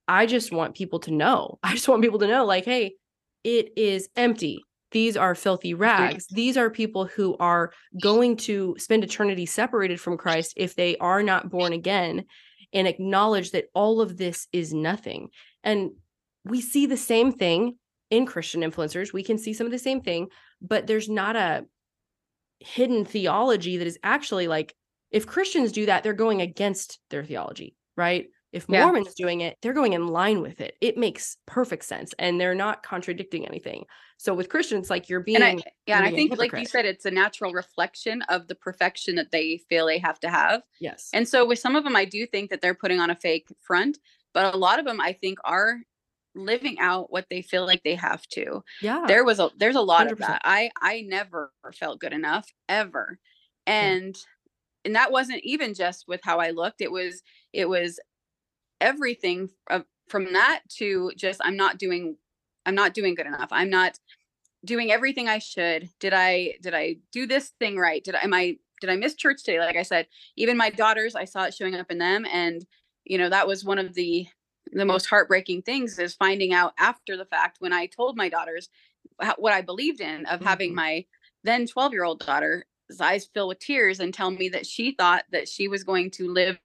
I 0.09 0.26
just 0.26 0.52
want 0.52 0.76
people 0.76 1.00
to 1.00 1.11
know. 1.11 1.59
I 1.62 1.72
just 1.72 1.88
want 1.88 2.02
people 2.02 2.18
to 2.20 2.26
know, 2.26 2.44
like, 2.44 2.64
hey, 2.64 2.94
it 3.44 3.70
is 3.76 4.09
empty. 4.16 4.62
These 4.92 5.16
are 5.16 5.34
filthy 5.34 5.74
rags. 5.74 6.26
These 6.28 6.57
are 6.57 6.70
people 6.70 7.07
who 7.07 7.36
are 7.38 7.72
going 8.00 8.36
to 8.38 8.76
spend 8.78 9.04
eternity 9.04 9.44
separated 9.44 10.00
from 10.00 10.16
Christ 10.16 10.54
if 10.57 10.74
they 10.74 10.96
are 10.98 11.22
not 11.22 11.50
born 11.50 11.72
again 11.72 12.24
and 12.72 12.86
acknowledge 12.86 13.50
that 13.50 13.66
all 13.74 14.00
of 14.00 14.16
this 14.16 14.46
is 14.52 14.72
nothing. 14.72 15.28
And 15.64 15.90
we 16.44 16.61
see 16.61 16.86
the 16.86 16.96
same 16.96 17.32
thing 17.32 17.76
in 18.11 18.26
Christian 18.26 18.62
influencers. 18.62 19.12
We 19.12 19.24
can 19.24 19.38
see 19.38 19.52
some 19.52 19.66
of 19.66 19.72
the 19.72 19.78
same 19.78 20.00
thing, 20.00 20.28
but 20.62 20.86
there's 20.86 21.09
not 21.09 21.36
a 21.36 21.64
hidden 22.61 23.04
theology 23.04 23.76
that 23.76 23.86
is 23.86 23.98
actually 24.02 24.48
like, 24.48 24.74
if 25.11 25.26
Christians 25.26 25.72
do 25.72 25.86
that, 25.86 26.02
they're 26.02 26.12
going 26.12 26.40
against 26.40 26.98
their 27.11 27.24
theology, 27.24 27.76
right? 27.96 28.26
If 28.57 28.64
yeah. 28.70 28.84
Mormons 28.84 29.12
doing 29.12 29.42
it, 29.42 29.59
they're 29.61 29.74
going 29.74 29.92
in 29.92 30.09
line 30.09 30.40
with 30.40 30.62
it. 30.62 30.76
It 30.80 30.96
makes 30.96 31.36
perfect 31.46 31.84
sense 31.84 32.14
and 32.18 32.40
they're 32.40 32.54
not 32.54 32.82
contradicting 32.82 33.46
anything. 33.46 33.84
So 34.16 34.32
with 34.32 34.48
Christians, 34.48 34.88
like 34.88 35.11
you're 35.11 35.20
being 35.20 35.42
and 35.42 35.61
I, 35.61 35.70
yeah, 35.86 35.98
and 35.98 36.07
I 36.07 36.11
think 36.11 36.34
like 36.38 36.57
you 36.57 36.64
said, 36.64 36.86
it's 36.86 37.04
a 37.04 37.11
natural 37.11 37.52
reflection 37.52 38.22
of 38.22 38.48
the 38.48 38.54
perfection 38.54 39.14
that 39.16 39.30
they 39.30 39.59
feel 39.68 39.84
they 39.84 39.98
have 39.98 40.18
to 40.20 40.30
have. 40.30 40.62
Yes. 40.80 41.11
And 41.12 41.28
so 41.28 41.44
with 41.44 41.59
some 41.59 41.76
of 41.76 41.84
them, 41.84 41.94
I 41.94 42.07
do 42.07 42.26
think 42.26 42.48
that 42.48 42.62
they're 42.62 42.74
putting 42.74 42.98
on 42.98 43.11
a 43.11 43.14
fake 43.14 43.48
front, 43.61 43.98
but 44.32 44.54
a 44.54 44.57
lot 44.57 44.78
of 44.78 44.86
them 44.86 45.02
I 45.02 45.12
think 45.12 45.38
are 45.44 45.80
living 46.34 46.78
out 46.78 47.12
what 47.12 47.26
they 47.28 47.42
feel 47.42 47.66
like 47.66 47.82
they 47.82 47.94
have 47.94 48.26
to. 48.28 48.64
Yeah. 48.80 49.04
There 49.07 49.22
was 49.22 49.38
a 49.38 49.50
there's 49.59 49.76
a 49.76 49.82
lot 49.82 50.07
100%. 50.07 50.12
of 50.12 50.18
that. 50.20 50.40
I 50.44 50.70
I 50.80 51.02
never 51.02 51.52
felt 51.74 52.00
good 52.00 52.14
enough 52.14 52.50
ever. 52.70 53.18
And 53.66 54.16
yeah. 54.16 54.22
and 54.86 54.94
that 54.94 55.12
wasn't 55.12 55.42
even 55.42 55.74
just 55.74 56.09
with 56.09 56.20
how 56.24 56.38
I 56.38 56.52
looked. 56.52 56.80
It 56.80 56.90
was 56.90 57.22
it 57.52 57.68
was 57.68 58.00
everything 58.81 59.51
from 60.09 60.33
that 60.33 60.61
to 60.68 61.11
just 61.16 61.41
i'm 61.45 61.57
not 61.57 61.79
doing 61.79 62.16
i'm 62.64 62.74
not 62.74 62.95
doing 62.95 63.14
good 63.14 63.27
enough. 63.27 63.49
I'm 63.51 63.70
not 63.70 63.99
doing 64.64 64.91
everything 64.91 65.29
i 65.29 65.39
should. 65.39 65.89
Did 66.01 66.12
i 66.12 66.55
did 66.61 66.74
i 66.74 66.97
do 67.12 67.27
this 67.27 67.53
thing 67.61 67.77
right? 67.79 68.03
Did 68.03 68.16
i 68.16 68.20
am 68.22 68.35
i 68.35 68.57
did 68.81 68.91
i 68.91 68.97
miss 68.97 69.14
church 69.14 69.43
today? 69.43 69.61
Like 69.61 69.77
i 69.77 69.83
said 69.83 70.07
even 70.37 70.57
my 70.57 70.70
daughters 70.70 71.14
i 71.14 71.24
saw 71.24 71.45
it 71.45 71.55
showing 71.55 71.74
up 71.74 71.91
in 71.91 71.99
them 71.99 72.27
and 72.31 72.66
you 73.05 73.18
know 73.18 73.29
that 73.31 73.47
was 73.47 73.64
one 73.64 73.79
of 73.79 73.95
the 73.95 74.27
the 74.72 74.85
most 74.85 75.07
heartbreaking 75.07 75.62
things 75.62 75.99
is 75.99 76.14
finding 76.14 76.53
out 76.53 76.74
after 76.77 77.16
the 77.16 77.24
fact 77.24 77.59
when 77.61 77.72
i 77.72 77.87
told 77.87 78.16
my 78.16 78.29
daughters 78.29 78.68
what 79.37 79.53
i 79.53 79.62
believed 79.62 80.01
in 80.01 80.27
of 80.27 80.41
mm-hmm. 80.41 80.49
having 80.49 80.74
my 80.74 81.05
then 81.45 81.66
12 81.66 81.93
year 81.93 82.03
old 82.03 82.18
daughter's 82.18 82.64
eyes 83.01 83.29
fill 83.33 83.47
with 83.47 83.61
tears 83.61 84.01
and 84.01 84.12
tell 84.12 84.33
me 84.33 84.49
that 84.49 84.66
she 84.66 84.91
thought 84.91 85.22
that 85.31 85.49
she 85.49 85.68
was 85.68 85.85
going 85.85 86.11
to 86.11 86.29
live 86.29 86.59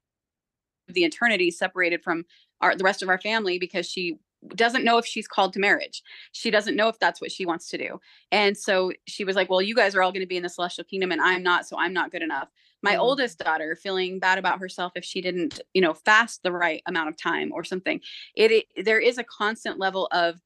the 0.88 1.04
eternity 1.04 1.50
separated 1.50 2.02
from 2.02 2.24
our 2.60 2.76
the 2.76 2.84
rest 2.84 3.02
of 3.02 3.08
our 3.08 3.20
family 3.20 3.58
because 3.58 3.88
she 3.88 4.18
doesn't 4.54 4.84
know 4.84 4.98
if 4.98 5.06
she's 5.06 5.28
called 5.28 5.52
to 5.52 5.60
marriage. 5.60 6.02
She 6.32 6.50
doesn't 6.50 6.76
know 6.76 6.88
if 6.88 6.98
that's 6.98 7.20
what 7.20 7.30
she 7.30 7.46
wants 7.46 7.68
to 7.68 7.78
do. 7.78 8.00
And 8.30 8.56
so 8.56 8.92
she 9.06 9.24
was 9.24 9.36
like, 9.36 9.48
Well, 9.48 9.62
you 9.62 9.74
guys 9.74 9.94
are 9.94 10.02
all 10.02 10.12
going 10.12 10.22
to 10.22 10.26
be 10.26 10.36
in 10.36 10.42
the 10.42 10.48
celestial 10.48 10.84
kingdom 10.84 11.12
and 11.12 11.20
I'm 11.20 11.42
not, 11.42 11.66
so 11.66 11.76
I'm 11.78 11.92
not 11.92 12.10
good 12.10 12.22
enough. 12.22 12.48
My 12.82 12.92
mm-hmm. 12.92 13.00
oldest 13.00 13.38
daughter 13.38 13.76
feeling 13.76 14.18
bad 14.18 14.38
about 14.38 14.58
herself 14.58 14.92
if 14.96 15.04
she 15.04 15.20
didn't, 15.20 15.60
you 15.74 15.80
know, 15.80 15.94
fast 15.94 16.42
the 16.42 16.52
right 16.52 16.82
amount 16.86 17.08
of 17.08 17.16
time 17.16 17.52
or 17.52 17.62
something. 17.62 18.00
It, 18.34 18.50
it 18.50 18.84
there 18.84 19.00
is 19.00 19.18
a 19.18 19.24
constant 19.24 19.78
level 19.78 20.08
of 20.10 20.40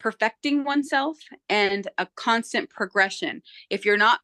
perfecting 0.00 0.64
oneself 0.64 1.18
and 1.48 1.86
a 1.98 2.08
constant 2.16 2.70
progression. 2.70 3.42
If 3.70 3.84
you're 3.84 3.96
not 3.96 4.20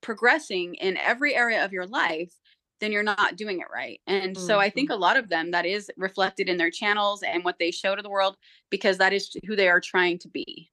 progressing 0.00 0.76
in 0.76 0.96
every 0.96 1.34
area 1.34 1.64
of 1.64 1.72
your 1.72 1.86
life, 1.86 2.32
then 2.80 2.92
you're 2.92 3.02
not 3.02 3.36
doing 3.36 3.60
it 3.60 3.66
right. 3.72 4.00
And 4.06 4.36
mm-hmm. 4.36 4.46
so 4.46 4.58
I 4.58 4.70
think 4.70 4.90
mm-hmm. 4.90 4.98
a 4.98 5.04
lot 5.04 5.16
of 5.16 5.28
them 5.28 5.50
that 5.52 5.66
is 5.66 5.90
reflected 5.96 6.48
in 6.48 6.56
their 6.56 6.70
channels 6.70 7.22
and 7.22 7.44
what 7.44 7.58
they 7.58 7.70
show 7.70 7.94
to 7.94 8.02
the 8.02 8.10
world 8.10 8.36
because 8.70 8.98
that 8.98 9.12
is 9.12 9.34
who 9.46 9.56
they 9.56 9.68
are 9.68 9.80
trying 9.80 10.18
to 10.20 10.28
be. 10.28 10.70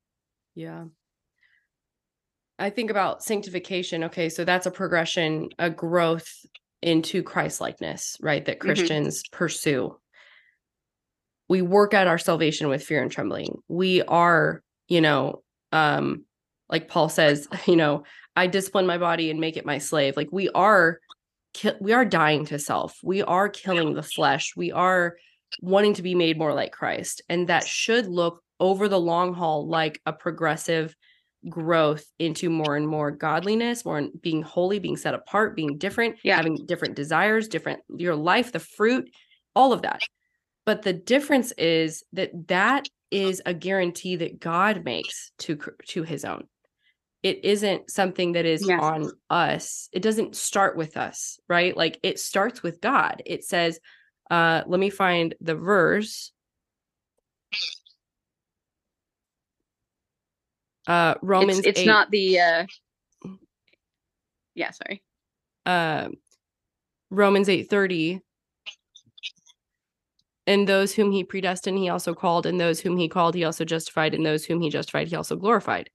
Yeah. 0.54 0.86
I 2.58 2.70
think 2.70 2.90
about 2.90 3.24
sanctification. 3.24 4.06
Okay, 4.06 4.30
so 4.30 4.46
that's 4.46 4.66
a 4.66 4.72
progression, 4.72 5.50
a 5.60 5.70
growth 5.70 6.30
into 6.82 7.24
Christ 7.24 7.60
likeness, 7.60 8.18
right? 8.22 8.46
That 8.46 8.60
mm-hmm. 8.60 8.68
Christians 8.68 9.24
mm-hmm. 9.24 9.38
pursue. 9.38 9.98
We 11.50 11.62
work 11.62 11.94
out 11.94 12.08
our 12.08 12.18
salvation 12.18 12.70
with 12.70 12.84
fear 12.84 13.02
and 13.02 13.12
trembling. 13.12 13.62
We 13.68 14.02
are, 14.04 14.64
you 14.88 15.02
know, 15.02 15.44
um, 15.72 16.26
like 16.70 16.88
Paul 16.88 17.10
says, 17.10 17.48
you 17.66 17.76
know, 17.76 18.04
I 18.36 18.48
discipline 18.48 18.86
my 18.86 18.98
body 18.98 19.32
and 19.32 19.40
make 19.40 19.58
it 19.58 19.66
my 19.66 19.78
slave. 19.78 20.18
Like 20.18 20.30
we 20.32 20.50
are 20.50 21.00
ki- 21.56 21.72
we 21.80 21.94
are 21.94 22.06
dying 22.06 22.46
to 22.46 22.60
self. 22.60 23.00
We 23.02 23.22
are 23.24 23.48
killing 23.48 23.94
the 23.94 24.04
flesh. 24.04 24.54
We 24.56 24.72
are 24.72 25.16
wanting 25.62 25.94
to 25.96 26.02
be 26.02 26.14
made 26.14 26.38
more 26.38 26.54
like 26.54 26.74
Christ. 26.74 27.22
And 27.30 27.48
that 27.48 27.66
should 27.66 28.08
look 28.08 28.44
over 28.60 28.88
the 28.90 29.00
long 29.00 29.34
haul 29.34 29.68
like 29.68 30.02
a 30.06 30.12
progressive 30.12 30.96
growth 31.48 32.06
into 32.20 32.50
more 32.50 32.76
and 32.76 32.88
more 32.88 33.12
godliness, 33.12 33.86
more 33.86 34.08
being 34.22 34.42
holy, 34.42 34.80
being 34.80 34.98
set 34.98 35.14
apart, 35.14 35.56
being 35.56 35.78
different, 35.78 36.18
yeah. 36.24 36.36
having 36.36 36.66
different 36.66 36.96
desires, 36.96 37.48
different 37.48 37.80
your 37.90 38.16
life, 38.16 38.52
the 38.52 38.60
fruit, 38.60 39.10
all 39.56 39.72
of 39.72 39.84
that. 39.84 40.02
But 40.66 40.82
the 40.82 40.94
difference 40.94 41.54
is 41.54 42.04
that 42.14 42.32
that 42.48 42.90
is 43.12 43.42
a 43.46 43.54
guarantee 43.54 44.18
that 44.18 44.40
God 44.40 44.84
makes 44.84 45.32
to 45.40 45.58
to 45.88 46.04
his 46.04 46.26
own 46.26 46.48
it 47.26 47.44
isn't 47.44 47.90
something 47.90 48.34
that 48.34 48.46
is 48.46 48.68
yes. 48.68 48.80
on 48.80 49.12
us. 49.32 49.90
It 49.92 50.04
doesn't 50.04 50.36
start 50.36 50.78
with 50.78 50.96
us 50.96 51.40
right? 51.50 51.76
Like 51.76 52.00
it 52.04 52.20
starts 52.20 52.62
with 52.62 52.82
god. 52.82 53.24
It 53.26 53.44
says 53.44 53.80
uh 54.30 54.62
let 54.68 54.80
me 54.80 54.92
find 54.92 55.34
the 55.42 55.56
verse. 55.56 56.32
Uh 60.86 61.16
romans 61.24 61.58
it's, 61.60 61.68
it's 61.68 61.80
8. 61.80 61.88
not 61.88 62.12
the 62.12 62.40
uh 62.40 62.66
yeah 64.54 64.70
sorry. 64.70 65.02
Uh 65.66 66.10
romans 67.10 67.50
8 67.50 67.68
30 67.72 68.22
and 70.46 70.68
those 70.68 70.94
whom 70.94 71.12
he 71.12 71.24
predestined 71.24 71.80
he 71.80 71.90
also 71.90 72.14
called. 72.14 72.46
And 72.46 72.60
those 72.60 72.80
whom 72.80 72.98
he 72.98 73.10
called 73.10 73.34
he 73.34 73.44
also 73.44 73.66
justified. 73.66 74.14
And 74.14 74.24
those 74.24 74.46
whom 74.46 74.62
he 74.62 74.70
justified 74.70 75.08
he 75.08 75.16
also 75.16 75.36
glorified. 75.36 75.90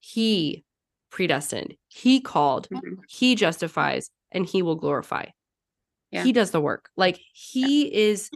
He 0.00 0.64
predestined. 1.12 1.74
He 1.86 2.20
called, 2.20 2.66
mm-hmm. 2.72 2.94
he 3.08 3.36
justifies, 3.36 4.10
and 4.32 4.44
he 4.44 4.62
will 4.62 4.74
glorify. 4.74 5.26
Yeah. 6.10 6.24
He 6.24 6.32
does 6.32 6.50
the 6.50 6.60
work. 6.60 6.88
Like 6.96 7.20
he 7.32 7.86
yeah. 7.86 8.10
is 8.10 8.30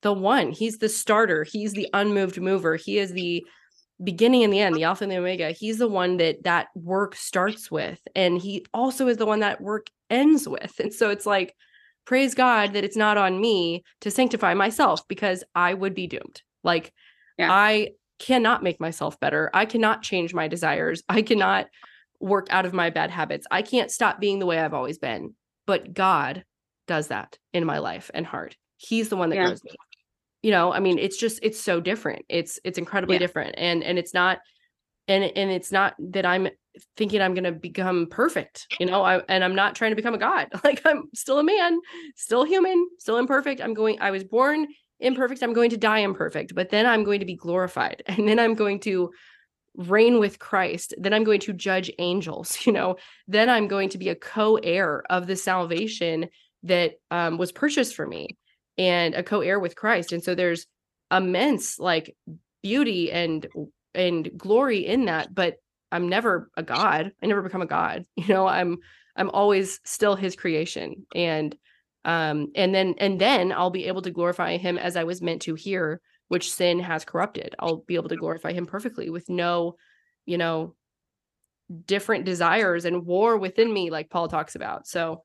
the 0.00 0.12
one. 0.12 0.50
He's 0.50 0.78
the 0.78 0.88
starter. 0.88 1.44
He's 1.44 1.72
the 1.72 1.88
unmoved 1.92 2.40
mover. 2.40 2.76
He 2.76 2.98
is 2.98 3.12
the 3.12 3.44
beginning 4.02 4.42
and 4.42 4.52
the 4.52 4.60
end, 4.60 4.74
the 4.74 4.84
alpha 4.84 5.04
and 5.04 5.12
the 5.12 5.18
omega. 5.18 5.52
He's 5.52 5.78
the 5.78 5.88
one 5.88 6.16
that 6.16 6.42
that 6.44 6.68
work 6.74 7.14
starts 7.14 7.70
with 7.70 8.00
and 8.16 8.38
he 8.40 8.64
also 8.72 9.06
is 9.06 9.18
the 9.18 9.26
one 9.26 9.40
that 9.40 9.60
work 9.60 9.86
ends 10.10 10.48
with. 10.48 10.72
And 10.80 10.92
so 10.92 11.10
it's 11.10 11.26
like 11.26 11.54
praise 12.04 12.34
God 12.34 12.72
that 12.72 12.82
it's 12.82 12.96
not 12.96 13.16
on 13.16 13.40
me 13.40 13.84
to 14.00 14.10
sanctify 14.10 14.54
myself 14.54 15.06
because 15.06 15.44
I 15.54 15.74
would 15.74 15.94
be 15.94 16.08
doomed. 16.08 16.42
Like 16.64 16.92
yeah. 17.38 17.52
I 17.52 17.90
cannot 18.18 18.64
make 18.64 18.80
myself 18.80 19.20
better. 19.20 19.50
I 19.54 19.66
cannot 19.66 20.02
change 20.02 20.34
my 20.34 20.48
desires. 20.48 21.02
I 21.08 21.22
cannot 21.22 21.66
work 22.22 22.46
out 22.50 22.64
of 22.64 22.72
my 22.72 22.88
bad 22.88 23.10
habits. 23.10 23.46
I 23.50 23.62
can't 23.62 23.90
stop 23.90 24.20
being 24.20 24.38
the 24.38 24.46
way 24.46 24.58
I've 24.58 24.74
always 24.74 24.98
been. 24.98 25.34
But 25.66 25.92
God 25.92 26.44
does 26.86 27.08
that 27.08 27.38
in 27.52 27.64
my 27.64 27.78
life 27.78 28.10
and 28.14 28.26
heart. 28.26 28.56
He's 28.76 29.08
the 29.08 29.16
one 29.16 29.30
that 29.30 29.36
yeah. 29.36 29.46
grows 29.46 29.62
me. 29.64 29.72
You 30.42 30.50
know, 30.50 30.72
I 30.72 30.80
mean, 30.80 30.98
it's 30.98 31.16
just 31.16 31.38
it's 31.42 31.60
so 31.60 31.80
different. 31.80 32.24
It's 32.28 32.58
it's 32.64 32.78
incredibly 32.78 33.16
yeah. 33.16 33.20
different. 33.20 33.54
And 33.58 33.84
and 33.84 33.98
it's 33.98 34.14
not 34.14 34.38
and 35.06 35.24
and 35.24 35.50
it's 35.50 35.70
not 35.70 35.94
that 35.98 36.26
I'm 36.26 36.48
thinking 36.96 37.20
I'm 37.20 37.34
going 37.34 37.44
to 37.44 37.52
become 37.52 38.06
perfect, 38.10 38.66
you 38.80 38.86
know, 38.86 39.02
I, 39.02 39.18
and 39.28 39.44
I'm 39.44 39.54
not 39.54 39.74
trying 39.74 39.90
to 39.90 39.96
become 39.96 40.14
a 40.14 40.18
god. 40.18 40.48
Like 40.64 40.80
I'm 40.86 41.10
still 41.14 41.38
a 41.38 41.44
man, 41.44 41.78
still 42.16 42.44
human, 42.44 42.88
still 42.98 43.18
imperfect. 43.18 43.60
I'm 43.60 43.74
going 43.74 44.00
I 44.00 44.10
was 44.10 44.24
born 44.24 44.66
imperfect. 45.00 45.42
I'm 45.42 45.52
going 45.52 45.70
to 45.70 45.76
die 45.76 45.98
imperfect, 45.98 46.54
but 46.54 46.70
then 46.70 46.86
I'm 46.86 47.04
going 47.04 47.20
to 47.20 47.26
be 47.26 47.36
glorified. 47.36 48.02
And 48.08 48.26
then 48.26 48.38
I'm 48.38 48.54
going 48.54 48.80
to 48.80 49.10
reign 49.74 50.18
with 50.18 50.38
Christ, 50.38 50.94
then 50.98 51.14
I'm 51.14 51.24
going 51.24 51.40
to 51.40 51.52
judge 51.52 51.90
angels, 51.98 52.58
you 52.66 52.72
know, 52.72 52.96
then 53.28 53.48
I'm 53.48 53.68
going 53.68 53.88
to 53.90 53.98
be 53.98 54.08
a 54.08 54.14
co-heir 54.14 55.02
of 55.08 55.26
the 55.26 55.36
salvation 55.36 56.28
that 56.64 56.94
um, 57.10 57.38
was 57.38 57.52
purchased 57.52 57.94
for 57.94 58.06
me 58.06 58.36
and 58.78 59.14
a 59.14 59.22
co-heir 59.22 59.58
with 59.58 59.76
Christ. 59.76 60.12
And 60.12 60.22
so 60.22 60.34
there's 60.34 60.66
immense 61.10 61.78
like 61.78 62.16
beauty 62.62 63.12
and 63.12 63.46
and 63.94 64.30
glory 64.36 64.86
in 64.86 65.06
that, 65.06 65.34
but 65.34 65.56
I'm 65.90 66.08
never 66.08 66.50
a 66.56 66.62
god. 66.62 67.12
I 67.22 67.26
never 67.26 67.42
become 67.42 67.62
a 67.62 67.66
god. 67.66 68.04
You 68.16 68.28
know, 68.28 68.46
I'm 68.46 68.78
I'm 69.16 69.30
always 69.30 69.80
still 69.84 70.16
his 70.16 70.36
creation. 70.36 71.06
And 71.14 71.56
um 72.04 72.48
and 72.54 72.74
then 72.74 72.94
and 72.98 73.20
then 73.20 73.52
I'll 73.52 73.70
be 73.70 73.86
able 73.86 74.02
to 74.02 74.10
glorify 74.10 74.56
him 74.56 74.78
as 74.78 74.96
I 74.96 75.04
was 75.04 75.22
meant 75.22 75.42
to 75.42 75.54
here 75.54 76.00
which 76.32 76.50
sin 76.50 76.80
has 76.80 77.04
corrupted. 77.04 77.54
I'll 77.58 77.84
be 77.86 77.96
able 77.96 78.08
to 78.08 78.16
glorify 78.16 78.54
him 78.54 78.64
perfectly 78.64 79.10
with 79.10 79.28
no, 79.28 79.76
you 80.24 80.38
know, 80.38 80.74
different 81.84 82.24
desires 82.24 82.86
and 82.86 83.04
war 83.04 83.36
within 83.36 83.70
me 83.70 83.90
like 83.90 84.08
Paul 84.08 84.28
talks 84.28 84.54
about. 84.54 84.86
So 84.86 85.24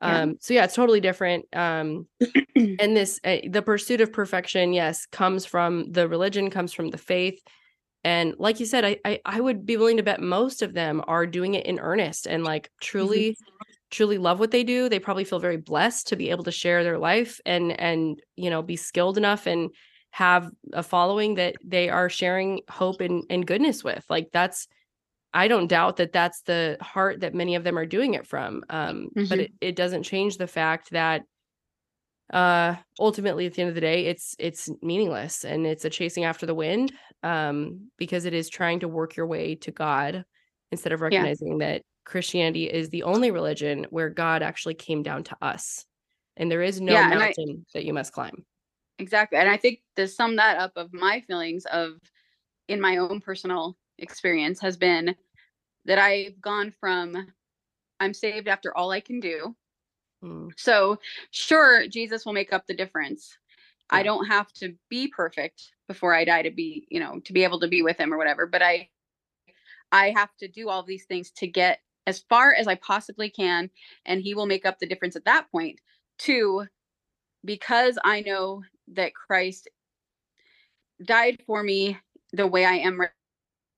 um 0.00 0.30
yeah. 0.30 0.34
so 0.40 0.54
yeah, 0.54 0.64
it's 0.64 0.74
totally 0.74 1.00
different. 1.00 1.44
Um 1.52 2.08
and 2.56 2.96
this 2.96 3.20
uh, 3.22 3.36
the 3.48 3.62
pursuit 3.62 4.00
of 4.00 4.12
perfection, 4.12 4.72
yes, 4.72 5.06
comes 5.06 5.46
from 5.46 5.92
the 5.92 6.08
religion, 6.08 6.50
comes 6.50 6.72
from 6.72 6.88
the 6.88 6.98
faith. 6.98 7.40
And 8.02 8.34
like 8.36 8.58
you 8.58 8.66
said, 8.66 8.84
I, 8.84 8.96
I, 9.04 9.20
I 9.24 9.40
would 9.40 9.64
be 9.64 9.76
willing 9.76 9.98
to 9.98 10.02
bet 10.02 10.20
most 10.20 10.62
of 10.62 10.74
them 10.74 11.04
are 11.06 11.24
doing 11.24 11.54
it 11.54 11.66
in 11.66 11.78
earnest 11.78 12.26
and 12.26 12.42
like 12.42 12.68
truly 12.80 13.30
mm-hmm. 13.30 13.72
truly 13.92 14.18
love 14.18 14.40
what 14.40 14.50
they 14.50 14.64
do. 14.64 14.88
They 14.88 14.98
probably 14.98 15.24
feel 15.24 15.38
very 15.38 15.56
blessed 15.56 16.08
to 16.08 16.16
be 16.16 16.30
able 16.30 16.42
to 16.44 16.50
share 16.50 16.82
their 16.82 16.98
life 16.98 17.40
and 17.46 17.78
and 17.80 18.20
you 18.34 18.50
know 18.50 18.60
be 18.60 18.74
skilled 18.74 19.18
enough 19.18 19.46
and 19.46 19.70
have 20.10 20.50
a 20.72 20.82
following 20.82 21.34
that 21.34 21.56
they 21.64 21.88
are 21.88 22.08
sharing 22.08 22.60
hope 22.68 23.00
and, 23.00 23.24
and 23.30 23.46
goodness 23.46 23.84
with. 23.84 24.04
Like 24.08 24.30
that's, 24.32 24.68
I 25.32 25.48
don't 25.48 25.68
doubt 25.68 25.96
that 25.96 26.12
that's 26.12 26.42
the 26.42 26.78
heart 26.80 27.20
that 27.20 27.34
many 27.34 27.54
of 27.54 27.64
them 27.64 27.78
are 27.78 27.86
doing 27.86 28.14
it 28.14 28.26
from. 28.26 28.64
Um, 28.70 29.10
mm-hmm. 29.16 29.28
But 29.28 29.38
it, 29.38 29.52
it 29.60 29.76
doesn't 29.76 30.04
change 30.04 30.36
the 30.36 30.46
fact 30.46 30.90
that 30.90 31.22
uh 32.32 32.74
ultimately 33.00 33.46
at 33.46 33.54
the 33.54 33.62
end 33.62 33.70
of 33.70 33.74
the 33.74 33.80
day 33.80 34.04
it's 34.04 34.36
it's 34.38 34.68
meaningless 34.82 35.44
and 35.44 35.66
it's 35.66 35.86
a 35.86 35.90
chasing 35.90 36.24
after 36.24 36.44
the 36.44 36.54
wind 36.54 36.92
um 37.22 37.88
because 37.96 38.26
it 38.26 38.34
is 38.34 38.50
trying 38.50 38.80
to 38.80 38.88
work 38.88 39.16
your 39.16 39.26
way 39.26 39.54
to 39.54 39.70
god 39.70 40.24
instead 40.70 40.92
of 40.92 41.00
recognizing 41.00 41.58
yeah. 41.58 41.66
that 41.66 41.82
christianity 42.04 42.64
is 42.64 42.90
the 42.90 43.02
only 43.02 43.30
religion 43.30 43.86
where 43.88 44.10
god 44.10 44.42
actually 44.42 44.74
came 44.74 45.02
down 45.02 45.22
to 45.22 45.34
us 45.40 45.86
and 46.36 46.50
there 46.50 46.62
is 46.62 46.82
no 46.82 46.92
yeah, 46.92 47.08
mountain 47.08 47.64
I, 47.66 47.70
that 47.72 47.84
you 47.84 47.94
must 47.94 48.12
climb 48.12 48.44
exactly 48.98 49.38
and 49.38 49.48
i 49.48 49.56
think 49.56 49.80
to 49.96 50.06
sum 50.06 50.36
that 50.36 50.58
up 50.58 50.72
of 50.76 50.92
my 50.92 51.20
feelings 51.20 51.64
of 51.66 51.92
in 52.68 52.80
my 52.80 52.98
own 52.98 53.20
personal 53.20 53.76
experience 53.98 54.60
has 54.60 54.76
been 54.76 55.14
that 55.84 55.98
i've 55.98 56.40
gone 56.40 56.72
from 56.80 57.26
i'm 58.00 58.14
saved 58.14 58.48
after 58.48 58.76
all 58.76 58.90
i 58.90 59.00
can 59.00 59.20
do 59.20 59.54
mm. 60.22 60.50
so 60.56 60.98
sure 61.30 61.86
jesus 61.88 62.26
will 62.26 62.32
make 62.32 62.52
up 62.52 62.66
the 62.66 62.74
difference 62.74 63.36
yeah. 63.92 63.98
i 63.98 64.02
don't 64.02 64.26
have 64.26 64.52
to 64.52 64.74
be 64.88 65.08
perfect 65.08 65.72
before 65.86 66.14
i 66.14 66.24
die 66.24 66.42
to 66.42 66.50
be 66.50 66.86
you 66.90 67.00
know 67.00 67.20
to 67.20 67.32
be 67.32 67.44
able 67.44 67.60
to 67.60 67.68
be 67.68 67.82
with 67.82 67.98
him 67.98 68.12
or 68.12 68.18
whatever 68.18 68.46
but 68.46 68.62
i 68.62 68.88
i 69.92 70.10
have 70.10 70.30
to 70.38 70.48
do 70.48 70.68
all 70.68 70.82
these 70.82 71.04
things 71.04 71.30
to 71.30 71.46
get 71.46 71.80
as 72.06 72.20
far 72.28 72.52
as 72.52 72.66
i 72.66 72.74
possibly 72.76 73.30
can 73.30 73.70
and 74.06 74.20
he 74.20 74.34
will 74.34 74.46
make 74.46 74.66
up 74.66 74.78
the 74.78 74.88
difference 74.88 75.16
at 75.16 75.24
that 75.24 75.50
point 75.50 75.80
to 76.18 76.66
because 77.44 77.98
i 78.04 78.20
know 78.20 78.62
that 78.94 79.14
Christ 79.14 79.68
died 81.04 81.38
for 81.46 81.62
me 81.62 81.98
the 82.32 82.46
way 82.46 82.64
I 82.64 82.74
am 82.74 83.00
right, 83.00 83.10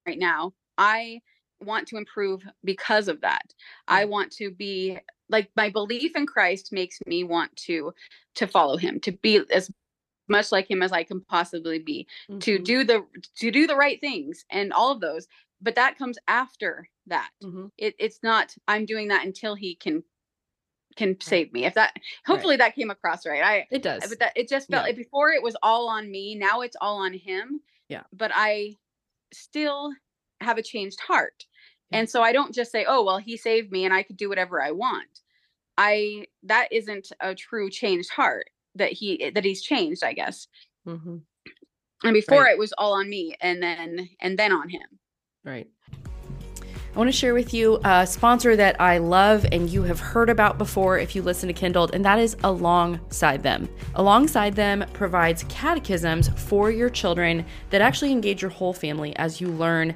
right 0.06 0.18
now. 0.18 0.52
I 0.78 1.20
want 1.60 1.88
to 1.88 1.96
improve 1.96 2.42
because 2.64 3.08
of 3.08 3.20
that. 3.20 3.54
I 3.86 4.04
want 4.06 4.32
to 4.32 4.50
be 4.50 4.98
like 5.28 5.50
my 5.56 5.70
belief 5.70 6.16
in 6.16 6.26
Christ 6.26 6.72
makes 6.72 6.98
me 7.06 7.24
want 7.24 7.54
to 7.56 7.92
to 8.36 8.46
follow 8.46 8.76
him, 8.76 9.00
to 9.00 9.12
be 9.12 9.40
as 9.52 9.70
much 10.28 10.52
like 10.52 10.70
him 10.70 10.82
as 10.82 10.92
I 10.92 11.04
can 11.04 11.20
possibly 11.20 11.78
be, 11.78 12.06
mm-hmm. 12.30 12.38
to 12.40 12.58
do 12.58 12.84
the 12.84 13.04
to 13.36 13.50
do 13.50 13.66
the 13.66 13.76
right 13.76 14.00
things 14.00 14.44
and 14.50 14.72
all 14.72 14.92
of 14.92 15.00
those. 15.00 15.26
But 15.60 15.74
that 15.74 15.98
comes 15.98 16.18
after 16.26 16.88
that. 17.06 17.30
Mm-hmm. 17.44 17.66
It, 17.76 17.94
it's 17.98 18.20
not 18.22 18.54
I'm 18.66 18.86
doing 18.86 19.08
that 19.08 19.26
until 19.26 19.54
he 19.54 19.74
can 19.74 20.02
can 21.00 21.18
save 21.20 21.50
me. 21.52 21.64
If 21.64 21.74
that 21.74 21.94
hopefully 22.26 22.52
right. 22.52 22.66
that 22.66 22.74
came 22.74 22.90
across 22.90 23.24
right. 23.24 23.42
I 23.42 23.66
it 23.70 23.82
does. 23.82 24.06
But 24.06 24.18
that 24.18 24.32
it 24.36 24.48
just 24.48 24.68
felt 24.68 24.82
yeah. 24.82 24.88
like 24.88 24.96
before 24.96 25.30
it 25.30 25.42
was 25.42 25.56
all 25.62 25.88
on 25.88 26.10
me. 26.10 26.34
Now 26.34 26.60
it's 26.60 26.76
all 26.80 26.98
on 26.98 27.14
him. 27.14 27.60
Yeah. 27.88 28.02
But 28.12 28.30
I 28.34 28.76
still 29.32 29.92
have 30.40 30.58
a 30.58 30.62
changed 30.62 31.00
heart. 31.00 31.46
And 31.92 32.08
so 32.08 32.22
I 32.22 32.32
don't 32.32 32.54
just 32.54 32.70
say, 32.70 32.84
"Oh, 32.86 33.02
well, 33.02 33.18
he 33.18 33.36
saved 33.36 33.72
me 33.72 33.84
and 33.84 33.92
I 33.92 34.04
could 34.04 34.16
do 34.16 34.28
whatever 34.28 34.62
I 34.62 34.70
want." 34.70 35.22
I 35.76 36.26
that 36.44 36.68
isn't 36.70 37.10
a 37.20 37.34
true 37.34 37.70
changed 37.70 38.10
heart 38.10 38.50
that 38.76 38.92
he 38.92 39.30
that 39.34 39.44
he's 39.44 39.62
changed, 39.62 40.04
I 40.04 40.12
guess. 40.12 40.46
Mm-hmm. 40.86 41.16
And 42.04 42.14
before 42.14 42.42
right. 42.42 42.52
it 42.52 42.58
was 42.58 42.72
all 42.78 42.92
on 42.92 43.08
me 43.08 43.34
and 43.40 43.62
then 43.62 44.08
and 44.20 44.38
then 44.38 44.52
on 44.52 44.68
him. 44.68 44.86
Right. 45.44 45.68
I 46.92 46.98
want 46.98 47.06
to 47.06 47.16
share 47.16 47.34
with 47.34 47.54
you 47.54 47.78
a 47.84 48.04
sponsor 48.04 48.56
that 48.56 48.80
I 48.80 48.98
love 48.98 49.46
and 49.52 49.70
you 49.70 49.84
have 49.84 50.00
heard 50.00 50.28
about 50.28 50.58
before 50.58 50.98
if 50.98 51.14
you 51.14 51.22
listen 51.22 51.46
to 51.46 51.52
Kindled, 51.52 51.94
and 51.94 52.04
that 52.04 52.18
is 52.18 52.36
Alongside 52.42 53.44
Them. 53.44 53.68
Alongside 53.94 54.56
Them 54.56 54.84
provides 54.92 55.44
catechisms 55.48 56.30
for 56.30 56.72
your 56.72 56.90
children 56.90 57.46
that 57.70 57.80
actually 57.80 58.10
engage 58.10 58.42
your 58.42 58.50
whole 58.50 58.72
family 58.72 59.14
as 59.16 59.40
you 59.40 59.48
learn 59.48 59.94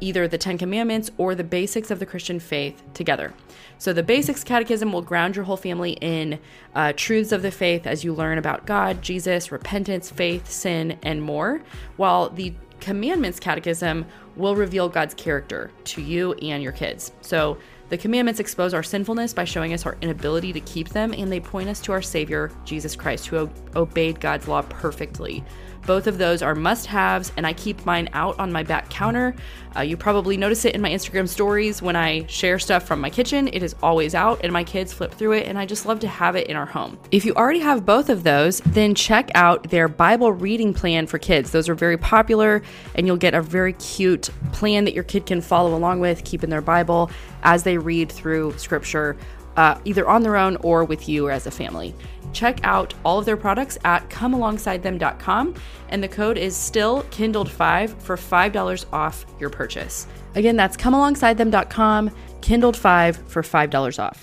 either 0.00 0.28
the 0.28 0.38
Ten 0.38 0.56
Commandments 0.56 1.10
or 1.18 1.34
the 1.34 1.42
basics 1.42 1.90
of 1.90 1.98
the 1.98 2.06
Christian 2.06 2.38
faith 2.38 2.80
together. 2.94 3.34
So, 3.78 3.92
the 3.92 4.02
Basics 4.02 4.44
Catechism 4.44 4.92
will 4.92 5.02
ground 5.02 5.36
your 5.36 5.44
whole 5.44 5.56
family 5.56 5.92
in 6.00 6.38
uh, 6.74 6.92
truths 6.96 7.32
of 7.32 7.42
the 7.42 7.50
faith 7.50 7.86
as 7.86 8.04
you 8.04 8.14
learn 8.14 8.38
about 8.38 8.66
God, 8.66 9.02
Jesus, 9.02 9.50
repentance, 9.50 10.10
faith, 10.10 10.50
sin, 10.50 10.98
and 11.02 11.22
more, 11.22 11.62
while 11.96 12.30
the 12.30 12.54
Commandments 12.80 13.40
Catechism 13.40 14.06
will 14.36 14.54
reveal 14.54 14.88
God's 14.88 15.14
character 15.14 15.70
to 15.84 16.02
you 16.02 16.34
and 16.34 16.62
your 16.62 16.72
kids. 16.72 17.12
So, 17.20 17.58
the 17.88 17.96
commandments 17.96 18.40
expose 18.40 18.74
our 18.74 18.82
sinfulness 18.82 19.32
by 19.32 19.44
showing 19.44 19.72
us 19.72 19.86
our 19.86 19.96
inability 20.02 20.52
to 20.52 20.60
keep 20.60 20.88
them, 20.88 21.12
and 21.12 21.30
they 21.30 21.38
point 21.38 21.68
us 21.68 21.80
to 21.82 21.92
our 21.92 22.02
Savior, 22.02 22.50
Jesus 22.64 22.96
Christ, 22.96 23.28
who 23.28 23.48
obeyed 23.76 24.20
God's 24.20 24.48
law 24.48 24.62
perfectly. 24.62 25.44
Both 25.86 26.08
of 26.08 26.18
those 26.18 26.42
are 26.42 26.54
must 26.54 26.86
haves, 26.86 27.30
and 27.36 27.46
I 27.46 27.52
keep 27.52 27.86
mine 27.86 28.08
out 28.12 28.38
on 28.40 28.52
my 28.52 28.64
back 28.64 28.90
counter. 28.90 29.36
Uh, 29.76 29.82
you 29.82 29.96
probably 29.96 30.36
notice 30.36 30.64
it 30.64 30.74
in 30.74 30.80
my 30.80 30.90
Instagram 30.90 31.28
stories 31.28 31.80
when 31.80 31.94
I 31.94 32.26
share 32.26 32.58
stuff 32.58 32.86
from 32.86 33.00
my 33.00 33.08
kitchen. 33.08 33.48
It 33.52 33.62
is 33.62 33.76
always 33.82 34.14
out, 34.14 34.40
and 34.42 34.52
my 34.52 34.64
kids 34.64 34.92
flip 34.92 35.12
through 35.12 35.32
it, 35.32 35.46
and 35.46 35.56
I 35.56 35.64
just 35.64 35.86
love 35.86 36.00
to 36.00 36.08
have 36.08 36.34
it 36.34 36.48
in 36.48 36.56
our 36.56 36.66
home. 36.66 36.98
If 37.12 37.24
you 37.24 37.34
already 37.34 37.60
have 37.60 37.86
both 37.86 38.08
of 38.08 38.24
those, 38.24 38.60
then 38.60 38.96
check 38.96 39.30
out 39.36 39.70
their 39.70 39.86
Bible 39.86 40.32
reading 40.32 40.74
plan 40.74 41.06
for 41.06 41.18
kids. 41.18 41.52
Those 41.52 41.68
are 41.68 41.74
very 41.74 41.96
popular, 41.96 42.62
and 42.96 43.06
you'll 43.06 43.16
get 43.16 43.34
a 43.34 43.42
very 43.42 43.74
cute 43.74 44.30
plan 44.52 44.84
that 44.86 44.94
your 44.94 45.04
kid 45.04 45.24
can 45.24 45.40
follow 45.40 45.76
along 45.76 46.00
with, 46.00 46.24
keeping 46.24 46.50
their 46.50 46.62
Bible 46.62 47.10
as 47.44 47.62
they 47.62 47.78
read 47.78 48.10
through 48.10 48.58
scripture, 48.58 49.16
uh, 49.56 49.78
either 49.84 50.08
on 50.08 50.22
their 50.22 50.36
own 50.36 50.56
or 50.56 50.84
with 50.84 51.08
you 51.08 51.26
or 51.26 51.30
as 51.30 51.46
a 51.46 51.50
family. 51.50 51.94
Check 52.36 52.60
out 52.64 52.92
all 53.02 53.18
of 53.18 53.24
their 53.24 53.38
products 53.38 53.78
at 53.84 54.06
comealongsidethem.com, 54.10 55.54
and 55.88 56.02
the 56.02 56.08
code 56.08 56.36
is 56.36 56.54
still 56.54 57.02
Kindled5 57.04 57.98
for 58.02 58.14
$5 58.14 58.84
off 58.92 59.24
your 59.40 59.48
purchase. 59.48 60.06
Again, 60.34 60.54
that's 60.54 60.76
comealongsidethem.com, 60.76 62.10
Kindled5 62.40 63.16
for 63.26 63.40
$5 63.42 63.98
off. 63.98 64.22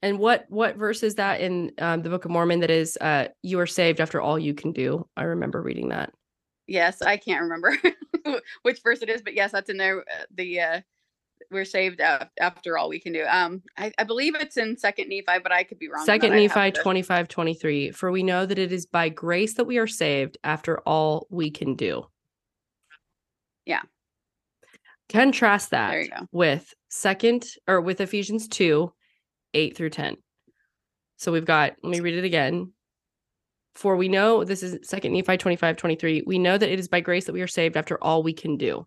And 0.00 0.20
what 0.20 0.44
what 0.48 0.76
verse 0.76 1.02
is 1.02 1.16
that 1.16 1.40
in 1.40 1.72
um, 1.78 2.02
the 2.02 2.10
Book 2.10 2.24
of 2.24 2.30
Mormon 2.30 2.60
that 2.60 2.70
is 2.70 2.96
uh, 3.00 3.28
you 3.42 3.58
are 3.58 3.66
saved 3.66 4.00
after 4.00 4.20
all 4.20 4.38
you 4.38 4.54
can 4.54 4.70
do? 4.70 5.08
I 5.16 5.24
remember 5.24 5.60
reading 5.60 5.88
that. 5.88 6.12
Yes, 6.68 7.02
I 7.02 7.16
can't 7.16 7.42
remember 7.42 7.76
which 8.62 8.80
verse 8.84 9.02
it 9.02 9.08
is, 9.08 9.22
but 9.22 9.34
yes, 9.34 9.50
that's 9.50 9.70
in 9.70 9.78
there. 9.78 10.00
Uh, 10.00 10.24
the 10.34 10.60
uh, 10.60 10.80
we're 11.54 11.64
saved 11.64 12.00
after 12.00 12.76
all 12.76 12.88
we 12.88 13.00
can 13.00 13.12
do. 13.12 13.24
Um, 13.24 13.62
I, 13.78 13.92
I 13.98 14.04
believe 14.04 14.34
it's 14.34 14.56
in 14.56 14.76
Second 14.76 15.08
Nephi, 15.08 15.38
but 15.42 15.52
I 15.52 15.64
could 15.64 15.78
be 15.78 15.88
wrong. 15.88 16.04
Second 16.04 16.32
Nephi 16.32 16.72
25, 16.72 17.28
23. 17.28 17.90
For 17.92 18.10
we 18.10 18.22
know 18.22 18.44
that 18.44 18.58
it 18.58 18.72
is 18.72 18.84
by 18.84 19.08
grace 19.08 19.54
that 19.54 19.64
we 19.64 19.78
are 19.78 19.86
saved 19.86 20.36
after 20.44 20.80
all 20.80 21.26
we 21.30 21.50
can 21.50 21.74
do. 21.74 22.06
Yeah. 23.64 23.82
Contrast 25.08 25.70
that 25.70 26.08
with 26.32 26.74
second 26.88 27.46
or 27.66 27.80
with 27.80 28.00
Ephesians 28.00 28.48
2, 28.48 28.92
8 29.54 29.76
through 29.76 29.90
10. 29.90 30.16
So 31.16 31.32
we've 31.32 31.44
got, 31.44 31.74
let 31.82 31.90
me 31.90 32.00
read 32.00 32.14
it 32.14 32.24
again. 32.24 32.72
For 33.74 33.96
we 33.96 34.08
know, 34.08 34.44
this 34.44 34.62
is 34.62 34.86
second 34.88 35.12
Nephi 35.12 35.36
25, 35.36 35.76
23. 35.76 36.22
We 36.26 36.38
know 36.38 36.56
that 36.56 36.70
it 36.70 36.78
is 36.78 36.88
by 36.88 37.00
grace 37.00 37.24
that 37.24 37.32
we 37.32 37.42
are 37.42 37.46
saved 37.46 37.76
after 37.76 38.02
all 38.02 38.22
we 38.22 38.32
can 38.32 38.56
do. 38.56 38.86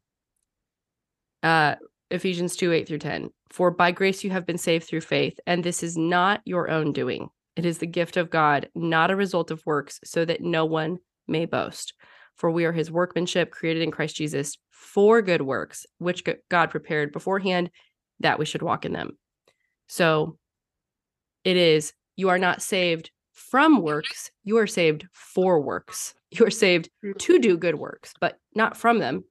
Uh, 1.43 1.75
Ephesians 2.09 2.55
2 2.55 2.71
8 2.71 2.87
through 2.87 2.99
10. 2.99 3.29
For 3.49 3.71
by 3.71 3.91
grace 3.91 4.23
you 4.23 4.29
have 4.31 4.45
been 4.45 4.57
saved 4.57 4.87
through 4.87 5.01
faith, 5.01 5.39
and 5.45 5.63
this 5.63 5.83
is 5.83 5.97
not 5.97 6.41
your 6.45 6.69
own 6.69 6.93
doing. 6.93 7.29
It 7.55 7.65
is 7.65 7.79
the 7.79 7.87
gift 7.87 8.17
of 8.17 8.29
God, 8.29 8.69
not 8.75 9.11
a 9.11 9.15
result 9.15 9.51
of 9.51 9.65
works, 9.65 9.99
so 10.03 10.23
that 10.25 10.41
no 10.41 10.65
one 10.65 10.97
may 11.27 11.45
boast. 11.45 11.93
For 12.35 12.51
we 12.51 12.65
are 12.65 12.71
his 12.71 12.91
workmanship, 12.91 13.51
created 13.51 13.81
in 13.83 13.91
Christ 13.91 14.15
Jesus 14.15 14.57
for 14.69 15.21
good 15.21 15.41
works, 15.41 15.85
which 15.97 16.23
God 16.49 16.69
prepared 16.69 17.11
beforehand 17.11 17.71
that 18.19 18.39
we 18.39 18.45
should 18.45 18.61
walk 18.61 18.85
in 18.85 18.93
them. 18.93 19.17
So 19.87 20.37
it 21.43 21.57
is, 21.57 21.93
you 22.15 22.29
are 22.29 22.37
not 22.37 22.61
saved 22.61 23.11
from 23.33 23.81
works, 23.81 24.31
you 24.43 24.57
are 24.57 24.67
saved 24.67 25.07
for 25.11 25.61
works. 25.61 26.13
You 26.29 26.45
are 26.45 26.51
saved 26.51 26.89
to 27.19 27.39
do 27.39 27.57
good 27.57 27.75
works, 27.75 28.13
but 28.19 28.37
not 28.53 28.75
from 28.75 28.99
them, 28.99 29.23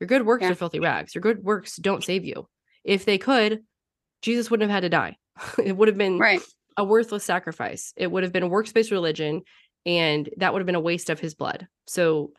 your 0.00 0.08
good 0.08 0.24
works 0.26 0.42
yeah. 0.42 0.50
are 0.50 0.54
filthy 0.54 0.80
rags. 0.80 1.14
Your 1.14 1.22
good 1.22 1.44
works 1.44 1.76
don't 1.76 2.02
save 2.02 2.24
you. 2.24 2.48
If 2.84 3.04
they 3.04 3.18
could, 3.18 3.60
Jesus 4.22 4.50
wouldn't 4.50 4.68
have 4.70 4.74
had 4.74 4.80
to 4.82 4.88
die. 4.88 5.16
it 5.62 5.76
would 5.76 5.88
have 5.88 5.98
been 5.98 6.18
right. 6.18 6.42
a 6.76 6.84
worthless 6.84 7.24
sacrifice. 7.24 7.92
It 7.96 8.10
would 8.10 8.22
have 8.22 8.32
been 8.32 8.42
a 8.42 8.48
works-based 8.48 8.90
religion 8.90 9.42
and 9.86 10.28
that 10.38 10.52
would 10.52 10.60
have 10.60 10.66
been 10.66 10.74
a 10.74 10.80
waste 10.80 11.10
of 11.10 11.20
his 11.20 11.34
blood. 11.34 11.66
So 11.86 12.32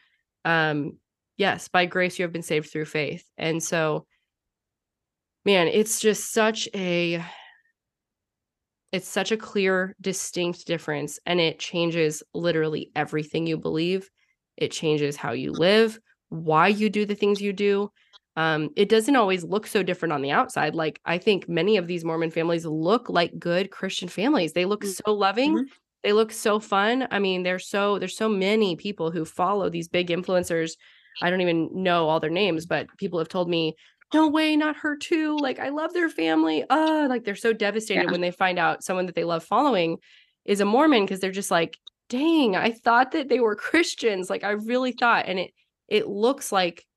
um 0.43 0.97
yes, 1.37 1.67
by 1.67 1.85
grace 1.85 2.17
you 2.19 2.23
have 2.23 2.33
been 2.33 2.41
saved 2.41 2.71
through 2.71 2.85
faith. 2.85 3.23
And 3.37 3.61
so 3.63 4.05
man, 5.45 5.67
it's 5.67 5.99
just 5.99 6.31
such 6.33 6.67
a 6.75 7.23
it's 8.91 9.07
such 9.07 9.31
a 9.31 9.37
clear 9.37 9.95
distinct 10.01 10.67
difference 10.67 11.19
and 11.25 11.39
it 11.39 11.59
changes 11.59 12.23
literally 12.33 12.91
everything 12.95 13.47
you 13.47 13.57
believe. 13.57 14.09
It 14.57 14.71
changes 14.71 15.15
how 15.15 15.31
you 15.31 15.51
live 15.51 15.97
why 16.31 16.69
you 16.69 16.89
do 16.89 17.05
the 17.05 17.13
things 17.13 17.41
you 17.41 17.53
do. 17.53 17.91
Um, 18.37 18.69
it 18.77 18.87
doesn't 18.87 19.17
always 19.17 19.43
look 19.43 19.67
so 19.67 19.83
different 19.83 20.13
on 20.13 20.21
the 20.21 20.31
outside. 20.31 20.73
Like 20.73 20.99
I 21.05 21.17
think 21.17 21.49
many 21.49 21.75
of 21.75 21.87
these 21.87 22.05
Mormon 22.05 22.31
families 22.31 22.65
look 22.65 23.09
like 23.09 23.37
good 23.37 23.69
Christian 23.69 24.07
families. 24.07 24.53
They 24.53 24.65
look 24.65 24.83
mm, 24.83 25.01
so 25.05 25.13
loving. 25.13 25.55
Mm-hmm. 25.55 25.73
They 26.03 26.13
look 26.13 26.31
so 26.31 26.59
fun. 26.59 27.07
I 27.11 27.19
mean, 27.19 27.43
there's 27.43 27.67
so 27.67 27.99
there's 27.99 28.15
so 28.15 28.29
many 28.29 28.77
people 28.77 29.11
who 29.11 29.25
follow 29.25 29.69
these 29.69 29.89
big 29.89 30.07
influencers. 30.07 30.71
I 31.21 31.29
don't 31.29 31.41
even 31.41 31.69
know 31.83 32.07
all 32.07 32.21
their 32.21 32.29
names, 32.29 32.65
but 32.65 32.87
people 32.97 33.19
have 33.19 33.27
told 33.27 33.49
me, 33.49 33.75
"No 34.13 34.29
way, 34.29 34.55
not 34.55 34.77
her 34.77 34.95
too." 34.95 35.37
Like 35.37 35.59
I 35.59 35.69
love 35.69 35.93
their 35.93 36.09
family. 36.09 36.63
Uh, 36.69 37.07
like 37.09 37.25
they're 37.25 37.35
so 37.35 37.51
devastated 37.51 38.05
yeah. 38.05 38.11
when 38.11 38.21
they 38.21 38.31
find 38.31 38.57
out 38.57 38.83
someone 38.83 39.07
that 39.07 39.15
they 39.15 39.25
love 39.25 39.43
following 39.43 39.97
is 40.45 40.61
a 40.61 40.65
Mormon 40.65 41.03
because 41.03 41.19
they're 41.19 41.31
just 41.31 41.51
like, 41.51 41.77
"Dang, 42.07 42.55
I 42.55 42.71
thought 42.71 43.11
that 43.11 43.27
they 43.27 43.41
were 43.41 43.55
Christians." 43.57 44.29
Like 44.29 44.45
I 44.45 44.51
really 44.51 44.93
thought, 44.93 45.25
and 45.27 45.37
it 45.37 45.51
it 45.91 46.07
looks 46.07 46.51
like 46.51 46.87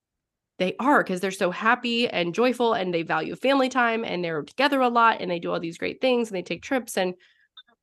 they 0.59 0.77
are 0.79 1.03
because 1.03 1.21
they're 1.21 1.33
so 1.33 1.51
happy 1.51 2.09
and 2.09 2.33
joyful 2.33 2.75
and 2.75 2.95
they 2.95 3.03
value 3.03 3.35
family 3.35 3.69
time 3.69 4.05
and 4.05 4.25
they're 4.25 4.43
together 4.43 4.81
a 4.81 4.89
lot 4.89 5.21
and 5.21 5.31
they 5.31 5.41
do 5.41 5.51
all 5.51 5.59
these 5.59 5.79
great 5.79 6.01
things 6.01 6.29
and 6.29 6.37
they 6.37 6.43
take 6.43 6.63
trips 6.63 6.97
and 6.97 7.15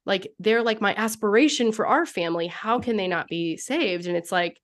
like 0.05 0.31
they're 0.39 0.63
like 0.63 0.79
my 0.79 0.95
aspiration 0.95 1.73
for 1.73 1.85
our 1.85 2.05
family 2.05 2.47
how 2.47 2.79
can 2.79 2.95
they 2.95 3.07
not 3.07 3.27
be 3.27 3.57
saved? 3.57 4.07
And 4.07 4.15
it's 4.15 4.31
like 4.31 4.57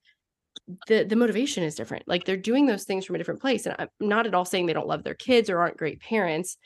the 0.88 1.04
the 1.04 1.18
motivation 1.18 1.64
is 1.64 1.76
different. 1.76 2.08
Like 2.08 2.24
they're 2.24 2.38
doing 2.38 2.66
those 2.66 2.86
things 2.86 3.04
from 3.04 3.16
a 3.16 3.18
different 3.18 3.42
place 3.42 3.66
and 3.66 3.76
i'm 3.78 3.90
not 4.00 4.26
at 4.26 4.34
all 4.34 4.46
saying 4.46 4.66
they 4.66 4.74
don't 4.74 4.88
love 4.88 5.04
their 5.04 5.14
kids 5.14 5.50
or 5.50 5.60
aren't 5.60 5.78
great 5.78 6.00
parents. 6.00 6.58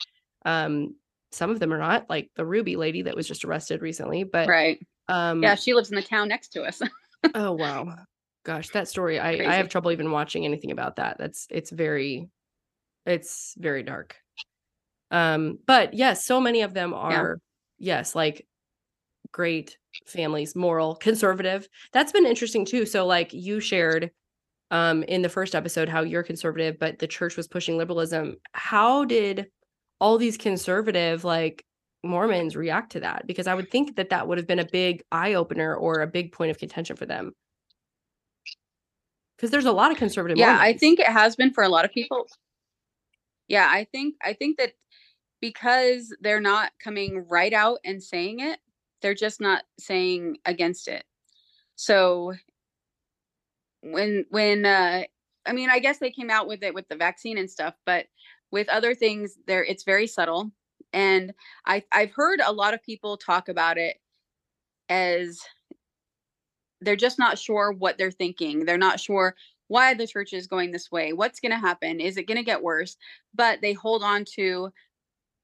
Um 0.44 0.94
some 1.32 1.50
of 1.50 1.58
them 1.58 1.72
are 1.72 1.78
not 1.78 2.08
like 2.08 2.30
the 2.36 2.46
ruby 2.46 2.76
lady 2.76 3.02
that 3.02 3.16
was 3.16 3.26
just 3.26 3.44
arrested 3.44 3.80
recently 3.80 4.22
but 4.22 4.46
right. 4.48 4.78
um 5.08 5.42
yeah 5.42 5.54
she 5.54 5.72
lives 5.72 5.90
in 5.90 5.96
the 5.96 6.02
town 6.02 6.28
next 6.28 6.48
to 6.50 6.62
us. 6.62 6.80
Oh 7.36 7.52
wow 7.52 7.86
gosh 8.44 8.68
that 8.70 8.88
story 8.88 9.20
i 9.20 9.36
Crazy. 9.36 9.46
i 9.46 9.54
have 9.54 9.68
trouble 9.68 9.90
even 9.90 10.10
watching 10.10 10.44
anything 10.44 10.70
about 10.70 10.96
that 10.96 11.16
that's 11.18 11.46
it's 11.50 11.70
very 11.70 12.28
it's 13.06 13.54
very 13.58 13.82
dark 13.82 14.16
um 15.10 15.58
but 15.66 15.94
yes 15.94 16.24
so 16.24 16.40
many 16.40 16.62
of 16.62 16.74
them 16.74 16.94
are 16.94 17.38
yeah. 17.78 17.94
yes 17.96 18.14
like 18.14 18.46
great 19.32 19.76
families 20.06 20.54
moral 20.54 20.94
conservative 20.96 21.68
that's 21.92 22.12
been 22.12 22.26
interesting 22.26 22.64
too 22.64 22.84
so 22.84 23.06
like 23.06 23.32
you 23.32 23.60
shared 23.60 24.10
um, 24.72 25.02
in 25.02 25.20
the 25.20 25.28
first 25.28 25.54
episode 25.54 25.88
how 25.88 26.00
you're 26.00 26.22
conservative, 26.22 26.78
but 26.80 26.98
the 26.98 27.06
church 27.06 27.36
was 27.36 27.46
pushing 27.46 27.76
liberalism. 27.76 28.36
How 28.54 29.04
did 29.04 29.48
all 30.00 30.16
these 30.16 30.38
conservative 30.38 31.24
like 31.24 31.64
Mormons 32.02 32.56
react 32.56 32.92
to 32.92 33.00
that? 33.00 33.26
Because 33.26 33.46
I 33.46 33.54
would 33.54 33.70
think 33.70 33.96
that 33.96 34.08
that 34.08 34.26
would 34.26 34.38
have 34.38 34.46
been 34.46 34.58
a 34.58 34.64
big 34.64 35.02
eye 35.12 35.34
opener 35.34 35.76
or 35.76 36.00
a 36.00 36.06
big 36.06 36.32
point 36.32 36.50
of 36.50 36.58
contention 36.58 36.96
for 36.96 37.04
them. 37.04 37.32
Because 39.42 39.50
there's 39.50 39.64
a 39.64 39.72
lot 39.72 39.90
of 39.90 39.96
conservative. 39.96 40.38
Yeah, 40.38 40.52
Mormons. 40.52 40.62
I 40.62 40.78
think 40.78 41.00
it 41.00 41.08
has 41.08 41.34
been 41.34 41.52
for 41.52 41.64
a 41.64 41.68
lot 41.68 41.84
of 41.84 41.90
people. 41.90 42.28
Yeah, 43.48 43.66
I 43.68 43.88
think 43.90 44.14
I 44.22 44.34
think 44.34 44.56
that 44.58 44.74
because 45.40 46.14
they're 46.20 46.40
not 46.40 46.70
coming 46.82 47.26
right 47.28 47.52
out 47.52 47.80
and 47.84 48.00
saying 48.00 48.38
it, 48.38 48.60
they're 49.00 49.16
just 49.16 49.40
not 49.40 49.64
saying 49.80 50.38
against 50.46 50.86
it. 50.86 51.02
So 51.74 52.34
when 53.80 54.26
when 54.30 54.64
uh 54.64 55.02
I 55.44 55.52
mean, 55.52 55.70
I 55.70 55.80
guess 55.80 55.98
they 55.98 56.12
came 56.12 56.30
out 56.30 56.46
with 56.46 56.62
it 56.62 56.72
with 56.72 56.86
the 56.86 56.94
vaccine 56.94 57.36
and 57.36 57.50
stuff, 57.50 57.74
but 57.84 58.06
with 58.52 58.68
other 58.68 58.94
things 58.94 59.38
there 59.48 59.64
it's 59.64 59.82
very 59.82 60.06
subtle 60.06 60.52
and 60.92 61.34
I 61.66 61.82
I've 61.90 62.12
heard 62.12 62.40
a 62.44 62.52
lot 62.52 62.74
of 62.74 62.82
people 62.84 63.16
talk 63.16 63.48
about 63.48 63.76
it 63.76 63.96
as 64.88 65.40
they're 66.82 66.96
just 66.96 67.18
not 67.18 67.38
sure 67.38 67.72
what 67.72 67.98
they're 67.98 68.10
thinking. 68.10 68.64
They're 68.66 68.78
not 68.78 69.00
sure 69.00 69.36
why 69.68 69.94
the 69.94 70.06
church 70.06 70.32
is 70.34 70.46
going 70.46 70.72
this 70.72 70.90
way. 70.92 71.12
What's 71.12 71.40
going 71.40 71.52
to 71.52 71.58
happen? 71.58 72.00
Is 72.00 72.16
it 72.18 72.26
going 72.28 72.38
to 72.38 72.44
get 72.44 72.62
worse? 72.62 72.96
But 73.34 73.60
they 73.62 73.72
hold 73.72 74.02
on 74.02 74.24
to 74.36 74.72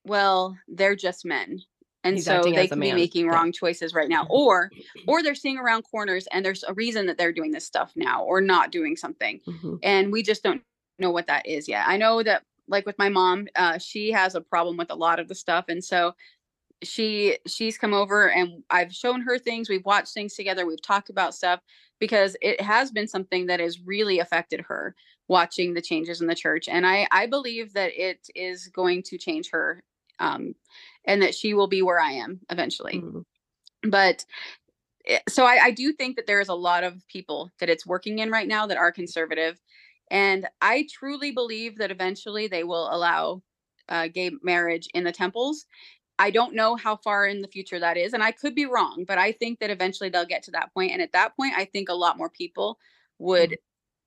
well, 0.04 0.56
they're 0.68 0.96
just 0.96 1.24
men 1.24 1.60
and 2.04 2.16
He's 2.16 2.24
so 2.24 2.42
they 2.52 2.68
can 2.68 2.80
be 2.80 2.92
making 2.92 3.26
Yeah. 3.26 3.32
wrong 3.32 3.52
choices 3.52 3.94
right 3.94 4.08
now 4.08 4.26
or 4.30 4.72
or 5.06 5.22
they're 5.22 5.34
seeing 5.34 5.58
around 5.58 5.82
corners 5.82 6.26
and 6.32 6.44
there's 6.44 6.64
a 6.64 6.74
reason 6.74 7.06
that 7.06 7.18
they're 7.18 7.32
doing 7.32 7.50
this 7.52 7.66
stuff 7.66 7.92
now 7.96 8.22
or 8.24 8.40
not 8.40 8.70
doing 8.70 8.96
something 8.96 9.40
Mhm. 9.46 9.80
and 9.82 10.12
we 10.12 10.22
just 10.22 10.42
don't 10.42 10.62
know 10.98 11.10
what 11.10 11.26
that 11.26 11.46
is 11.46 11.68
yet 11.68 11.84
i 11.88 11.96
know 11.96 12.22
that 12.22 12.44
like 12.68 12.86
with 12.86 12.98
my 12.98 13.08
mom 13.08 13.48
uh, 13.56 13.78
she 13.78 14.12
has 14.12 14.34
a 14.34 14.40
problem 14.40 14.76
with 14.76 14.90
a 14.90 14.94
lot 14.94 15.18
of 15.18 15.28
the 15.28 15.34
stuff 15.34 15.64
and 15.68 15.84
so 15.84 16.14
she 16.82 17.38
she's 17.46 17.76
come 17.78 17.92
over 17.94 18.30
and 18.30 18.62
i've 18.70 18.92
shown 18.94 19.20
her 19.20 19.38
things 19.38 19.68
we've 19.68 19.84
watched 19.84 20.14
things 20.14 20.34
together 20.34 20.66
we've 20.66 20.82
talked 20.82 21.10
about 21.10 21.34
stuff 21.34 21.60
because 21.98 22.36
it 22.40 22.60
has 22.60 22.90
been 22.92 23.08
something 23.08 23.46
that 23.46 23.60
has 23.60 23.80
really 23.80 24.20
affected 24.20 24.60
her 24.60 24.94
watching 25.26 25.74
the 25.74 25.82
changes 25.82 26.20
in 26.20 26.28
the 26.28 26.34
church 26.34 26.68
and 26.68 26.86
i 26.86 27.06
i 27.10 27.26
believe 27.26 27.72
that 27.72 27.90
it 28.00 28.28
is 28.34 28.68
going 28.68 29.02
to 29.02 29.18
change 29.18 29.50
her 29.50 29.82
um 30.20 30.54
and 31.04 31.20
that 31.22 31.34
she 31.34 31.54
will 31.54 31.66
be 31.68 31.82
where 31.82 32.00
i 32.00 32.12
am 32.12 32.40
eventually 32.50 33.00
Mhm. 33.02 33.24
but 33.90 34.24
eh, 35.06 35.20
so 35.28 35.44
I, 35.46 35.58
I 35.64 35.70
do 35.70 35.92
think 35.92 36.16
that 36.16 36.26
there 36.26 36.40
is 36.40 36.48
a 36.48 36.54
lot 36.54 36.84
of 36.84 37.06
people 37.08 37.50
that 37.60 37.68
it's 37.68 37.86
working 37.86 38.18
in 38.20 38.30
right 38.30 38.48
now 38.48 38.66
that 38.66 38.76
are 38.78 38.92
conservative 38.92 39.60
and 40.10 40.48
i 40.60 40.86
truly 40.90 41.32
believe 41.32 41.78
that 41.78 41.90
eventually 41.90 42.48
they 42.48 42.64
will 42.64 42.88
allow 42.92 43.42
uh, 43.88 44.08
gay 44.08 44.30
marriage 44.42 44.88
in 44.94 45.04
the 45.04 45.12
temples 45.12 45.66
i 46.18 46.30
don't 46.30 46.54
know 46.54 46.76
how 46.76 46.96
far 46.96 47.26
in 47.26 47.42
the 47.42 47.48
future 47.48 47.78
that 47.78 47.96
is 47.96 48.12
and 48.12 48.22
i 48.22 48.30
could 48.32 48.54
be 48.54 48.66
wrong 48.66 49.04
but 49.06 49.18
i 49.18 49.30
think 49.32 49.58
that 49.60 49.70
eventually 49.70 50.08
they'll 50.08 50.24
get 50.26 50.42
to 50.42 50.50
that 50.50 50.72
point 50.74 50.92
and 50.92 51.00
at 51.02 51.12
that 51.12 51.34
point 51.36 51.52
i 51.56 51.64
think 51.64 51.88
a 51.88 51.94
lot 51.94 52.16
more 52.18 52.28
people 52.30 52.78
would 53.18 53.56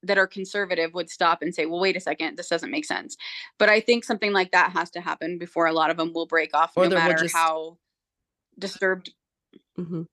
that 0.03 0.17
are 0.17 0.25
conservative 0.27 0.93
would 0.93 1.09
stop 1.09 1.41
and 1.41 1.53
say 1.53 1.65
well 1.65 1.79
wait 1.79 1.95
a 1.95 1.99
second 1.99 2.37
this 2.37 2.49
doesn't 2.49 2.71
make 2.71 2.85
sense 2.85 3.15
but 3.59 3.69
i 3.69 3.79
think 3.79 4.03
something 4.03 4.33
like 4.33 4.51
that 4.51 4.71
has 4.71 4.89
to 4.89 4.99
happen 5.01 5.37
before 5.37 5.67
a 5.67 5.73
lot 5.73 5.89
of 5.89 5.97
them 5.97 6.11
will 6.13 6.25
break 6.25 6.53
off 6.55 6.71
Or 6.75 6.87
no 6.87 6.95
matter 6.95 7.15
just- 7.17 7.35
how 7.35 7.77
disturbed 8.59 9.13
Mhm. 9.77 10.07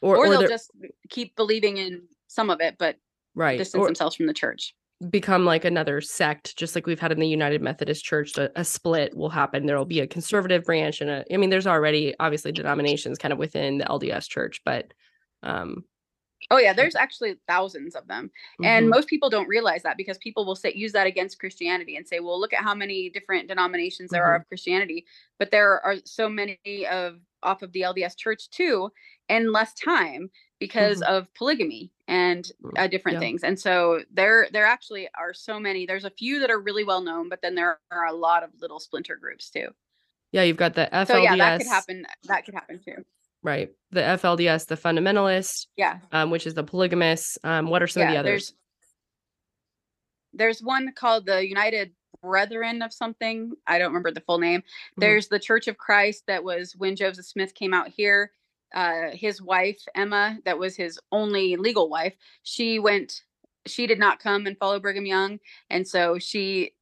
or, 0.00 0.16
Or, 0.16 0.26
or 0.26 0.30
they'll 0.30 0.48
just 0.48 0.70
keep 1.10 1.34
believing 1.36 1.76
in 1.76 2.08
some 2.28 2.50
of 2.50 2.60
it 2.60 2.76
but 2.78 2.96
right. 3.34 3.58
distance 3.58 3.80
Or 3.82 3.86
themselves 3.86 4.16
from 4.16 4.26
the 4.26 4.32
church 4.34 4.74
become 5.10 5.44
like 5.44 5.64
another 5.64 6.00
sect, 6.00 6.56
just 6.56 6.74
like 6.74 6.86
we've 6.86 7.00
had 7.00 7.12
in 7.12 7.20
the 7.20 7.28
United 7.28 7.62
Methodist 7.62 8.04
Church. 8.04 8.36
A, 8.38 8.50
a 8.58 8.64
split 8.64 9.16
will 9.16 9.30
happen. 9.30 9.66
There 9.66 9.78
will 9.78 9.84
be 9.84 10.00
a 10.00 10.06
conservative 10.06 10.64
branch 10.64 11.00
and 11.00 11.10
a. 11.10 11.24
I 11.32 11.36
mean, 11.36 11.50
there's 11.50 11.66
already 11.66 12.14
obviously 12.20 12.52
denominations 12.52 13.18
kind 13.18 13.32
of 13.32 13.38
within 13.38 13.78
the 13.78 13.84
LDS 13.84 14.28
Church, 14.28 14.60
but 14.64 14.92
um, 15.42 15.84
oh 16.50 16.58
yeah 16.58 16.72
there's 16.72 16.94
actually 16.94 17.36
thousands 17.48 17.94
of 17.94 18.06
them 18.06 18.30
and 18.62 18.86
mhm. 18.86 18.90
most 18.90 19.08
people 19.08 19.30
don't 19.30 19.48
realize 19.48 19.82
that 19.82 19.96
because 19.96 20.18
people 20.18 20.44
will 20.44 20.56
say 20.56 20.72
use 20.74 20.92
that 20.92 21.06
against 21.06 21.38
christianity 21.38 21.96
and 21.96 22.06
say 22.06 22.20
well 22.20 22.38
look 22.38 22.52
at 22.52 22.62
how 22.62 22.74
many 22.74 23.10
different 23.10 23.48
denominations 23.48 24.10
there 24.10 24.24
are 24.24 24.38
Mhm. 24.38 24.42
of 24.42 24.48
christianity 24.48 25.06
but 25.38 25.50
there 25.50 25.84
are 25.84 25.96
so 26.04 26.28
many 26.28 26.58
of 26.90 27.18
off 27.44 27.62
of 27.62 27.72
the 27.72 27.82
lds 27.82 28.16
church 28.16 28.48
too 28.50 28.90
and 29.28 29.52
less 29.52 29.72
time 29.74 30.30
because 30.60 31.02
of 31.02 31.32
polygamy 31.34 31.90
and 32.08 32.50
uh, 32.76 32.86
different 32.86 33.16
Mm-hmm. 33.16 33.22
Yeah. 33.22 33.28
things 33.28 33.44
and 33.44 33.58
so 33.60 34.00
there 34.12 34.48
there 34.52 34.66
actually 34.66 35.08
are 35.18 35.32
so 35.34 35.60
many 35.60 35.86
there's 35.86 36.04
a 36.04 36.10
few 36.10 36.40
that 36.40 36.50
are 36.50 36.60
really 36.60 36.84
well 36.84 37.00
known 37.02 37.28
but 37.28 37.40
then 37.42 37.54
there 37.54 37.78
are 37.90 38.06
a 38.06 38.12
lot 38.12 38.42
of 38.42 38.50
little 38.60 38.80
splinter 38.80 39.16
groups 39.16 39.50
too 39.50 39.68
yeah, 40.32 40.42
you've 40.42 40.56
got 40.56 40.74
the 40.74 40.88
FLDS. 40.92 41.06
so 41.06 41.16
yeah 41.18 41.36
that 41.36 41.58
could 41.58 41.68
happen 41.68 42.06
that 42.24 42.44
could 42.44 42.54
happen 42.54 42.80
too 42.84 43.04
Right. 43.42 43.70
The 43.90 44.00
FLDS, 44.00 44.66
the 44.68 44.74
fundamentalist, 44.76 45.66
yeah 45.76 45.98
um, 46.12 46.30
which 46.30 46.46
is 46.46 46.54
the 46.54 46.64
polygamous. 46.64 47.36
Um, 47.44 47.66
what 47.68 47.82
are 47.82 47.86
some 47.86 48.04
of 48.04 48.08
the 48.08 48.16
others? 48.16 48.54
There's, 50.32 50.58
there's 50.60 50.62
one 50.62 50.92
called 50.96 51.26
the 51.26 51.46
United 51.46 51.92
Brethren 52.24 52.82
of 52.82 52.92
something. 52.92 53.52
I 53.66 53.78
don't 53.78 53.88
remember 53.88 54.10
the 54.10 54.20
full 54.20 54.38
name. 54.38 54.60
Mm-hmm. 54.60 55.00
There's 55.00 55.28
the 55.28 55.38
Church 55.38 55.68
of 55.68 55.78
Christ 55.78 56.24
that 56.26 56.42
was 56.42 56.74
when 56.76 56.96
Joseph 56.96 57.26
Smith 57.26 57.54
came 57.54 57.74
out 57.74 57.88
here. 57.88 58.32
Uh, 58.74 59.10
his 59.12 59.40
wife 59.40 59.80
Emma, 59.94 60.38
that 60.44 60.58
was 60.58 60.74
his 60.74 60.98
only 61.12 61.56
legal 61.56 61.88
wife. 61.88 62.14
She 62.42 62.78
went. 62.78 63.22
She 63.66 63.86
did 63.86 63.98
not 63.98 64.18
come 64.18 64.46
and 64.46 64.58
follow 64.58 64.80
Brigham 64.80 65.06
Young, 65.06 65.38
and 65.70 65.86
so 65.86 66.18
she, 66.18 66.72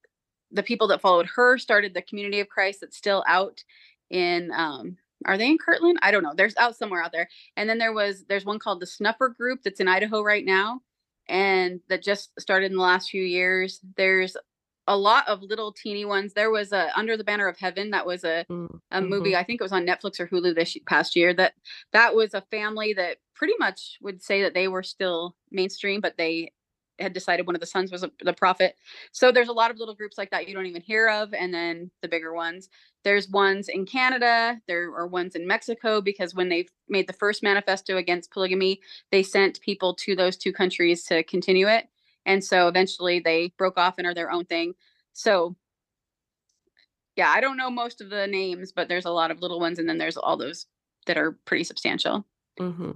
the 0.51 0.63
people 0.63 0.89
that 0.89 1.01
followed 1.01 1.29
her, 1.37 1.59
started 1.59 1.95
the 1.95 2.03
Community 2.03 2.41
of 2.41 2.49
Christ 2.49 2.81
that's 2.81 2.97
still 2.97 3.25
out 3.27 3.63
in. 4.11 4.51
Um, 4.53 4.97
are 5.27 5.39
they 5.39 5.47
in 5.47 5.59
Kirtland? 5.59 5.99
I 6.03 6.11
don't 6.11 6.25
know. 6.25 6.35
There's 6.35 6.57
out 6.57 6.77
somewhere 6.77 7.03
out 7.03 7.13
there. 7.13 7.29
And 7.57 7.69
then 7.69 7.79
there 7.79 7.93
was 7.93 8.25
there's 8.25 8.45
one 8.45 8.59
called 8.59 8.81
the 8.81 8.87
Snuffer 8.87 9.29
Group 9.29 9.61
that's 9.63 9.79
in 9.79 9.87
Idaho 9.87 10.23
right 10.23 10.45
now 10.45 10.81
and 11.29 11.81
that 11.89 12.03
just 12.03 12.31
started 12.41 12.71
in 12.71 12.77
the 12.77 12.83
last 12.83 13.11
few 13.11 13.23
years. 13.23 13.81
There's 13.97 14.37
a 14.87 14.97
lot 14.97 15.29
of 15.29 15.43
little 15.43 15.73
teeny 15.73 16.05
ones. 16.05 16.33
There 16.35 16.51
was 16.51 16.73
a 16.73 16.91
Under 16.99 17.17
the 17.17 17.25
Banner 17.25 17.49
of 17.49 17.59
Heaven 17.59 17.91
that 17.91 18.07
was 18.07 18.25
a 18.25 18.45
Mm, 18.51 18.81
a 18.91 19.01
movie. 19.01 19.35
I 19.37 19.45
think 19.45 19.61
it 19.61 19.65
was 19.65 19.73
on 19.73 19.87
Netflix 19.87 20.21
or 20.21 20.27
Hulu 20.27 20.55
this 20.55 20.77
past 20.87 21.17
year. 21.17 21.33
That 21.35 21.55
that 21.93 22.15
was 22.15 22.35
a 22.35 22.43
family 22.51 22.93
that 22.95 23.19
pretty 23.35 23.55
much 23.59 23.99
would 24.03 24.23
say 24.23 24.43
that 24.43 24.55
they 24.55 24.69
were 24.69 24.83
still 24.83 25.35
mainstream, 25.51 26.01
but 26.01 26.17
they 26.19 26.53
had 26.99 27.13
decided 27.13 27.47
one 27.47 27.57
of 27.57 27.61
the 27.61 27.67
sons 27.67 27.91
was 27.91 28.05
a, 28.05 28.11
the 28.23 28.33
prophet. 28.33 28.77
So 29.13 29.33
there's 29.33 29.49
a 29.49 29.53
lot 29.53 29.71
of 29.71 29.79
little 29.79 29.95
groups 29.95 30.19
like 30.19 30.31
that 30.31 30.47
you 30.47 30.55
don't 30.55 30.67
even 30.67 30.83
hear 30.83 31.09
of, 31.09 31.33
and 31.35 31.53
then 31.53 31.91
the 32.03 32.09
bigger 32.09 32.33
ones. 32.35 32.69
There's 33.03 33.29
ones 33.29 33.69
in 33.69 33.87
Canada. 33.87 34.61
There 34.69 34.95
are 34.95 35.07
ones 35.07 35.35
in 35.35 35.47
Mexico 35.47 36.01
because 36.01 36.35
when 36.35 36.49
they 36.49 36.67
made 36.89 37.09
the 37.09 37.13
first 37.15 37.43
manifesto 37.43 37.97
against 37.97 38.31
polygamy, 38.31 38.81
they 39.11 39.23
sent 39.23 39.61
people 39.63 39.95
to 39.95 40.15
those 40.15 40.37
two 40.37 40.53
countries 40.53 41.03
to 41.05 41.23
continue 41.25 41.67
it, 41.69 41.89
and 42.27 42.45
so 42.45 42.69
eventually 42.69 43.21
they 43.21 43.53
broke 43.59 43.79
off 43.79 43.99
and 43.99 44.07
are 44.07 44.15
their 44.15 44.31
own 44.31 44.45
thing. 44.45 44.75
So 45.13 45.57
yeah, 47.17 47.29
I 47.29 47.41
don't 47.41 47.57
know 47.57 47.71
most 47.71 48.01
of 48.01 48.11
the 48.11 48.27
names, 48.27 48.73
but 48.73 48.89
there's 48.89 49.05
a 49.05 49.11
lot 49.11 49.31
of 49.31 49.41
little 49.41 49.61
ones, 49.61 49.79
and 49.79 49.89
then 49.89 49.99
there's 49.99 50.17
all 50.17 50.37
those 50.37 50.67
that 51.07 51.19
are 51.19 51.33
pretty 51.45 51.65
substantial. 51.65 52.27
hmm 52.59 52.93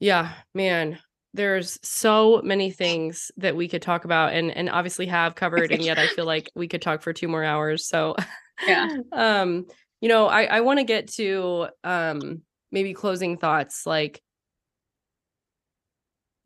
Yeah, 0.00 0.32
man, 0.54 0.98
there's 1.32 1.78
so 1.82 2.40
many 2.42 2.70
things 2.70 3.30
that 3.36 3.56
we 3.56 3.68
could 3.68 3.82
talk 3.82 4.04
about 4.04 4.32
and 4.32 4.50
and 4.50 4.70
obviously 4.70 5.06
have 5.06 5.34
covered, 5.34 5.72
and 5.72 5.84
yet 5.84 5.98
I 5.98 6.06
feel 6.08 6.26
like 6.26 6.50
we 6.54 6.68
could 6.68 6.82
talk 6.82 7.02
for 7.02 7.12
two 7.12 7.28
more 7.28 7.44
hours. 7.44 7.86
So, 7.86 8.16
Yeah. 8.66 8.88
um, 9.12 9.66
you 10.00 10.08
know, 10.08 10.26
I 10.26 10.44
I 10.44 10.60
want 10.60 10.78
to 10.78 10.84
get 10.84 11.08
to 11.14 11.68
um 11.82 12.42
maybe 12.70 12.94
closing 12.94 13.36
thoughts, 13.36 13.86
like, 13.86 14.20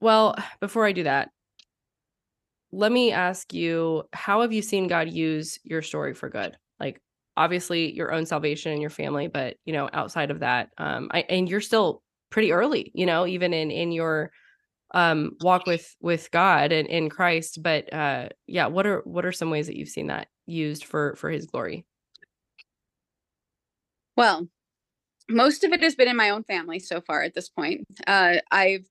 well, 0.01 0.36
before 0.61 0.84
I 0.86 0.92
do 0.92 1.05
that, 1.05 1.30
let 2.72 2.92
me 2.92 3.12
ask 3.12 3.53
you, 3.55 4.05
how 4.12 4.42
have 4.42 4.53
you 4.53 4.62
seen 4.62 4.88
God 4.88 5.09
use 5.09 5.59
your 5.64 5.82
story 5.82 6.14
for 6.14 6.28
good? 6.28 6.57
Like, 6.78 7.01
obviously, 7.36 7.92
your 7.94 8.12
own 8.12 8.26
salvation 8.26 8.72
and 8.72 8.80
your 8.80 8.90
family, 8.90 9.28
but 9.28 9.57
you 9.64 9.72
know, 9.72 9.88
outside 9.92 10.30
of 10.30 10.40
that, 10.40 10.70
um, 10.78 11.09
I 11.12 11.20
and 11.28 11.49
you're 11.49 11.61
still 11.61 12.03
pretty 12.30 12.53
early, 12.53 12.92
you 12.94 13.07
know, 13.07 13.26
even 13.26 13.55
in 13.55 13.70
in 13.70 13.92
your 13.92 14.30
um 14.94 15.32
walk 15.42 15.66
with 15.66 15.94
with 16.01 16.30
God 16.30 16.72
and 16.72 16.88
in 16.88 17.11
Christ. 17.11 17.62
But 17.62 17.92
uh 17.92 18.30
yeah, 18.46 18.66
what 18.66 18.86
are 18.86 19.03
what 19.05 19.26
are 19.26 19.32
some 19.32 19.51
ways 19.51 19.66
that 19.68 19.76
you've 19.76 19.88
seen 19.88 20.09
that 20.09 20.28
used 20.46 20.84
for 20.84 21.16
for 21.16 21.30
his 21.30 21.46
glory? 21.46 21.86
Well, 24.16 24.49
most 25.28 25.64
of 25.64 25.72
it 25.72 25.82
has 25.82 25.94
been 25.94 26.09
in 26.09 26.16
my 26.16 26.30
own 26.30 26.44
family 26.44 26.78
so 26.80 27.01
far 27.01 27.22
at 27.22 27.34
this 27.34 27.49
point. 27.49 27.86
Uh, 28.07 28.36
I've 28.51 28.86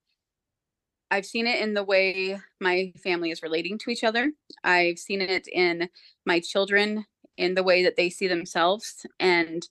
I've 1.10 1.26
seen 1.26 1.46
it 1.46 1.60
in 1.60 1.74
the 1.74 1.82
way 1.84 2.38
my 2.60 2.92
family 3.02 3.30
is 3.30 3.42
relating 3.42 3.78
to 3.78 3.90
each 3.90 4.04
other. 4.04 4.32
I've 4.64 4.98
seen 4.98 5.20
it 5.22 5.48
in 5.48 5.88
my 6.26 6.40
children 6.40 7.06
in 7.36 7.54
the 7.54 7.62
way 7.62 7.82
that 7.84 7.96
they 7.96 8.10
see 8.10 8.28
themselves 8.28 9.06
and 9.18 9.66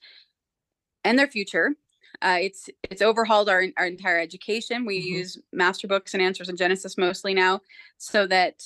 and 1.04 1.18
their 1.18 1.28
future. 1.28 1.76
Uh, 2.22 2.38
it's 2.42 2.70
it's 2.84 3.02
overhauled 3.02 3.50
our 3.50 3.66
our 3.78 3.86
entire 3.86 4.20
education. 4.20 4.86
We 4.86 5.00
Mhm. 5.00 5.06
use 5.06 5.38
master 5.52 5.88
books 5.88 6.14
and 6.14 6.22
answers 6.24 6.50
in 6.50 6.56
Genesis 6.58 6.98
mostly 6.98 7.34
now, 7.34 7.62
so 7.98 8.26
that 8.28 8.64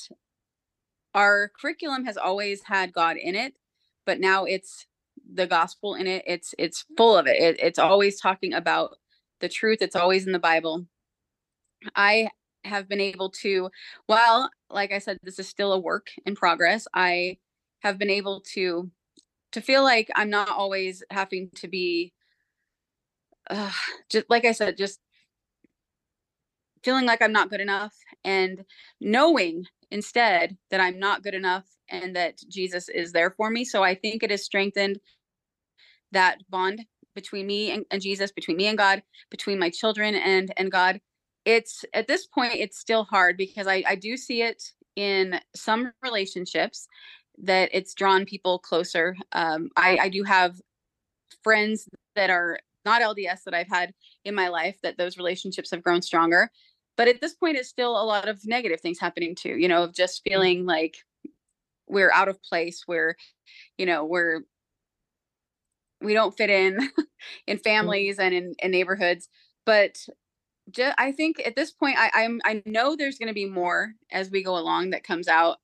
our 1.13 1.49
curriculum 1.59 2.05
has 2.05 2.17
always 2.17 2.63
had 2.63 2.93
God 2.93 3.17
in 3.17 3.36
it, 3.36 3.55
but 4.05 4.19
now 4.19 4.45
it's 4.45 4.88
the 5.34 5.47
gospel 5.47 5.95
in 5.95 6.07
it. 6.07 6.24
It's 6.26 6.55
it's 6.57 6.86
full 6.97 7.17
of 7.17 7.28
it. 7.28 7.38
it 7.41 7.59
it's 7.59 7.80
always 7.80 8.19
talking 8.19 8.53
about 8.53 8.97
the 9.39 9.49
truth. 9.49 9.80
It's 9.82 9.95
always 9.95 10.26
in 10.26 10.32
the 10.34 10.39
Bible. 10.39 10.86
I 11.95 12.30
have 12.66 12.88
been 12.88 13.01
able 13.01 13.30
to, 13.30 13.70
while 14.07 14.49
like 14.70 14.91
I 14.91 14.99
said, 14.99 15.18
this 15.24 15.39
is 15.39 15.47
still 15.47 15.74
a 15.74 15.80
work 15.80 16.07
in 16.26 16.36
progress. 16.36 16.88
I 16.93 17.38
have 17.82 17.97
been 17.97 18.09
able 18.09 18.41
to 18.53 18.89
to 19.53 19.62
feel 19.62 19.84
like 19.84 20.09
I'm 20.16 20.30
not 20.30 20.49
always 20.49 21.03
having 21.09 21.49
to 21.55 21.68
be 21.68 22.14
uh, 23.49 23.72
just 24.09 24.30
like 24.30 24.45
I 24.45 24.51
said, 24.53 24.78
just 24.78 24.99
feeling 26.84 27.05
like 27.05 27.22
I'm 27.22 27.34
not 27.34 27.49
good 27.49 27.62
enough 27.62 27.93
and 28.24 28.64
knowing 28.99 29.66
instead 29.91 30.57
that 30.72 30.80
I'm 30.80 30.99
not 30.99 31.24
good 31.24 31.34
enough 31.36 31.66
and 31.89 32.16
that 32.16 32.39
Jesus 32.49 32.89
is 32.89 33.12
there 33.12 33.32
for 33.32 33.49
me. 33.49 33.66
So 33.66 33.84
I 33.84 33.93
think 33.93 34.24
it 34.24 34.32
has 34.32 34.43
strengthened 34.43 34.99
that 36.12 36.39
bond 36.49 36.86
between 37.14 37.45
me 37.45 37.72
and, 37.72 37.86
and 37.91 38.01
Jesus, 38.01 38.32
between 38.32 38.57
me 38.57 38.68
and 38.68 38.78
God, 38.78 39.03
between 39.30 39.59
my 39.59 39.70
children 39.70 40.16
and 40.16 40.51
and 40.57 40.72
God. 40.72 41.01
It's 41.46 41.84
at 41.94 42.08
this 42.08 42.28
point 42.28 42.56
it's 42.56 42.78
still 42.78 43.04
hard 43.04 43.38
because 43.38 43.68
I, 43.68 43.84
I 43.88 43.96
do 43.96 44.16
see 44.18 44.42
it 44.42 44.64
in 44.96 45.39
some 45.56 45.92
relationships 46.04 46.88
that 47.38 47.70
it's 47.74 47.94
drawn 47.94 48.26
people 48.26 48.60
closer. 48.60 49.16
Um, 49.32 49.70
I, 49.76 49.98
I 50.02 50.10
do 50.10 50.24
have 50.24 50.62
friends 51.44 51.88
that 52.16 52.30
are 52.30 52.60
not 52.86 53.02
LDS 53.02 53.44
that 53.46 53.54
I've 53.54 53.70
had 53.70 53.94
in 54.26 54.36
my 54.36 54.50
life 54.50 54.78
that 54.84 54.98
those 54.98 55.18
relationships 55.18 55.72
have 55.72 55.84
grown 55.84 56.02
stronger. 56.02 56.50
But 56.98 57.08
at 57.08 57.22
this 57.22 57.34
point, 57.34 57.58
it's 57.58 57.70
still 57.70 58.00
a 58.00 58.04
lot 58.04 58.28
of 58.28 58.46
negative 58.46 58.82
things 58.82 59.00
happening 59.00 59.36
too, 59.36 59.58
you 59.58 59.68
know, 59.68 59.84
of 59.84 59.94
just 59.94 60.22
feeling 60.24 60.66
like 60.66 60.98
we're 61.88 62.12
out 62.12 62.28
of 62.28 62.42
place, 62.44 62.84
where, 62.86 63.16
you 63.78 63.86
know, 63.86 64.06
we're, 64.06 64.42
we 66.02 66.14
don't 66.14 66.36
fit 66.36 66.50
in 66.50 66.89
in 67.48 67.58
families 67.58 68.20
and 68.20 68.34
in, 68.34 68.56
in 68.62 68.72
neighborhoods. 68.72 69.30
But 69.66 69.98
just, 70.70 70.95
I 70.97 71.12
think 71.12 71.41
at 71.45 71.55
this 71.55 71.72
point, 71.72 71.97
I, 71.97 72.12
I'm, 72.14 72.39
I 72.45 72.62
know 72.66 72.95
there's 72.95 73.18
going 73.18 73.28
to 73.28 73.34
be 73.34 73.45
more 73.45 73.93
as 74.12 74.30
we 74.30 74.43
go 74.43 74.57
along 74.57 74.91
that 74.91 75.03
comes 75.03 75.28
out 75.28 75.57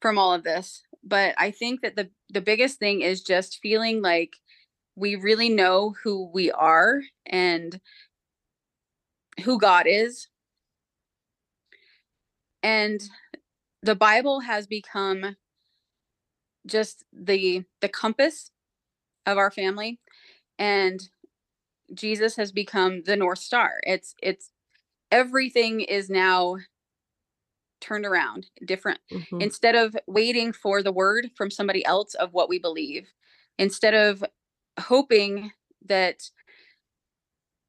from 0.00 0.18
all 0.18 0.32
of 0.34 0.42
this. 0.42 0.82
But 1.02 1.34
I 1.38 1.50
think 1.50 1.82
that 1.82 1.96
the, 1.96 2.10
the 2.30 2.40
biggest 2.40 2.78
thing 2.78 3.02
is 3.02 3.22
just 3.22 3.60
feeling 3.62 4.02
like 4.02 4.34
we 4.96 5.16
really 5.16 5.48
know 5.48 5.94
who 6.02 6.30
we 6.32 6.50
are 6.50 7.00
and 7.26 7.80
who 9.44 9.58
God 9.58 9.86
is. 9.86 10.28
And 12.62 13.02
the 13.82 13.94
Bible 13.94 14.40
has 14.40 14.66
become 14.66 15.36
just 16.66 17.04
the 17.12 17.62
the 17.82 17.88
compass 17.90 18.50
of 19.26 19.36
our 19.36 19.50
family 19.50 20.00
and 20.58 21.08
Jesus 21.92 22.36
has 22.36 22.52
become 22.52 23.02
the 23.04 23.16
north 23.16 23.40
star. 23.40 23.80
It's 23.84 24.14
it's 24.22 24.50
everything 25.12 25.80
is 25.82 26.10
now 26.10 26.58
turned 27.80 28.06
around 28.06 28.46
different 28.64 29.00
Mhm. 29.12 29.42
instead 29.42 29.74
of 29.76 29.96
waiting 30.06 30.52
for 30.52 30.82
the 30.82 30.92
word 30.92 31.30
from 31.36 31.50
somebody 31.50 31.84
else 31.86 32.14
of 32.14 32.32
what 32.34 32.48
we 32.48 32.58
believe 32.58 33.08
instead 33.58 33.94
of 33.94 34.24
hoping 34.80 35.52
that 35.84 36.30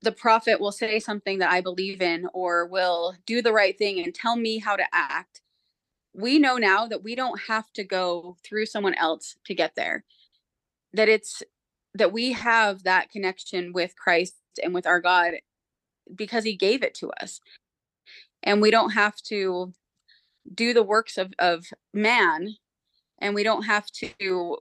the 0.01 0.11
prophet 0.11 0.59
will 0.61 0.72
say 0.72 0.99
something 0.99 1.39
that 1.39 1.51
I 1.51 1.61
believe 1.61 2.01
in 2.01 2.28
or 2.34 2.68
will 2.68 3.16
do 3.26 3.41
the 3.41 3.53
right 3.53 3.78
thing 3.78 3.99
and 4.03 4.16
tell 4.16 4.36
me 4.38 4.59
how 4.59 4.76
to 4.76 4.86
act. 4.93 5.41
We 6.13 6.39
know 6.39 6.57
now 6.57 6.88
that 6.88 7.03
we 7.03 7.16
don't 7.16 7.41
have 7.43 7.72
to 7.74 7.84
go 7.84 8.38
through 8.43 8.68
someone 8.68 8.95
else 8.95 9.38
to 9.45 9.55
get 9.55 9.76
there. 9.76 10.05
That 10.93 11.09
it's 11.09 11.43
that 11.96 12.12
we 12.12 12.34
have 12.34 12.84
that 12.84 13.10
connection 13.10 13.74
with 13.74 13.96
Christ 13.96 14.36
and 14.62 14.74
with 14.74 14.86
our 14.86 15.00
God 15.00 15.34
because 16.14 16.43
he 16.43 16.56
gave 16.56 16.84
it 16.84 16.93
to 16.96 17.10
us. 17.22 17.39
And 18.43 18.62
we 18.62 18.70
don't 18.70 18.91
have 18.91 19.16
to 19.24 19.74
do 20.54 20.74
the 20.74 20.84
works 20.84 21.18
of, 21.18 21.34
of 21.39 21.66
man 21.93 22.56
and 23.20 23.34
we 23.34 23.43
don't 23.43 23.64
have 23.64 23.88
to 23.88 24.58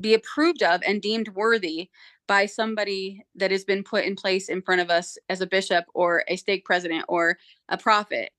be 0.00 0.14
approved 0.14 0.62
of 0.62 0.82
and 0.86 1.00
deemed 1.00 1.28
worthy 1.28 1.88
by 2.26 2.46
somebody 2.46 3.24
that 3.36 3.50
has 3.50 3.64
been 3.64 3.84
put 3.84 4.04
in 4.04 4.16
place 4.16 4.48
in 4.48 4.60
front 4.60 4.80
of 4.80 4.90
us 4.90 5.16
as 5.28 5.40
a 5.40 5.46
bishop 5.46 5.84
or 5.94 6.24
a 6.28 6.36
stake 6.36 6.64
president 6.64 7.04
or 7.08 7.38
a 7.68 7.78
prophet 7.78 8.30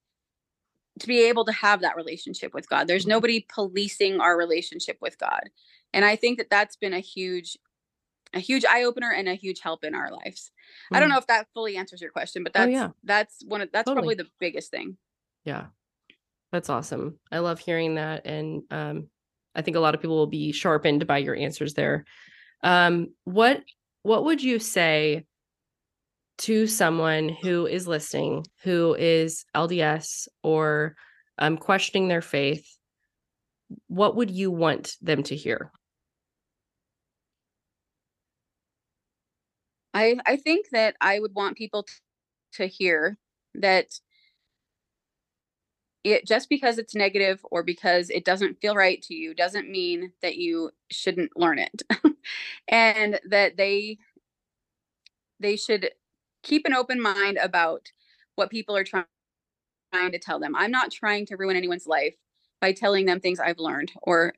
to 1.00 1.08
be 1.08 1.28
able 1.28 1.46
to 1.46 1.52
have 1.52 1.82
that 1.82 1.96
relationship 1.96 2.54
with 2.54 2.70
God. 2.70 2.88
There's 2.88 3.08
nobody 3.08 3.46
policing 3.54 4.20
our 4.20 4.38
relationship 4.38 4.98
with 5.02 5.18
God. 5.18 5.50
And 5.94 6.06
I 6.06 6.16
think 6.16 6.38
that 6.38 6.50
that's 6.50 6.76
been 6.76 6.94
a 6.94 7.00
huge 7.00 7.58
a 8.34 8.40
huge 8.40 8.66
eye 8.66 8.84
opener 8.84 9.12
and 9.12 9.28
a 9.30 9.36
huge 9.36 9.60
help 9.60 9.84
in 9.84 9.94
our 9.96 10.12
lives. 10.12 10.52
I 10.92 11.00
don't 11.00 11.10
Mm. 11.10 11.14
know 11.14 11.18
if 11.20 11.28
that 11.28 11.48
fully 11.54 11.78
answers 11.78 12.02
your 12.02 12.12
question, 12.12 12.44
but 12.44 12.52
Oh, 12.56 12.60
that's 12.60 12.72
yeah. 12.72 12.90
that's 13.04 13.44
one 13.46 13.62
of 13.62 13.72
that's 13.72 13.86
Totally. 13.88 14.16
probably 14.16 14.16
the 14.16 14.30
biggest 14.40 14.72
thing. 14.72 14.98
Yeah. 15.46 15.68
That's 16.52 16.70
awesome. 16.70 17.20
I 17.32 17.40
love 17.40 17.60
hearing 17.60 17.96
that. 17.96 18.26
And 18.26 18.64
um, 18.72 19.10
I 19.56 19.62
think 19.64 19.76
a 19.76 19.80
lot 19.80 19.96
of 19.96 20.02
people 20.02 20.16
will 20.18 20.28
be 20.28 20.52
sharpened 20.52 21.08
by 21.08 21.18
your 21.18 21.36
answers 21.36 21.74
there. 21.74 22.06
Um, 22.64 23.14
what 23.24 23.64
what 24.04 24.26
would 24.26 24.42
you 24.44 24.60
say 24.60 25.26
to 26.40 26.68
someone 26.68 27.30
who 27.30 27.66
is 27.68 27.88
listening, 27.88 28.46
who 28.64 28.96
is 28.96 29.46
LDS 29.56 30.28
or 30.44 30.96
um, 31.38 31.58
questioning 31.58 32.08
their 32.08 32.22
faith? 32.22 32.68
What 33.88 34.16
would 34.16 34.30
you 34.30 34.52
want 34.52 34.96
them 35.02 35.24
to 35.24 35.36
hear? 35.36 35.72
I 39.94 40.18
I 40.26 40.36
think 40.38 40.70
that 40.72 40.96
I 41.02 41.20
would 41.20 41.36
want 41.36 41.58
people 41.58 41.86
to 42.54 42.68
hear 42.68 43.18
that 43.56 44.00
it 46.04 46.26
just 46.28 46.50
because 46.50 46.78
it's 46.78 46.96
negative 46.96 47.40
or 47.50 47.64
because 47.64 48.10
it 48.10 48.26
doesn't 48.26 48.60
feel 48.60 48.76
right 48.76 49.02
to 49.04 49.14
you 49.16 49.34
doesn't 49.34 49.70
mean 49.70 50.12
that 50.22 50.36
you 50.36 50.72
shouldn't 50.92 51.32
learn 51.38 51.60
it. 51.60 51.82
and 52.68 53.20
that 53.30 53.56
they 53.58 53.98
they 55.40 55.56
should 55.56 55.90
keep 56.44 56.66
an 56.66 56.74
open 56.74 57.02
mind 57.02 57.38
about 57.38 57.92
what 58.36 58.50
people 58.50 58.76
are 58.76 58.84
trying 58.84 59.06
trying 59.94 60.12
to 60.12 60.20
tell 60.20 60.40
them. 60.40 60.56
I'm 60.56 60.72
not 60.72 60.92
trying 60.92 61.26
to 61.28 61.38
ruin 61.38 61.58
anyone's 61.58 61.88
life 61.88 62.16
by 62.62 62.74
telling 62.74 63.06
them 63.08 63.20
things 63.22 63.40
I've 63.40 63.60
learned 63.60 63.92
or 64.04 64.34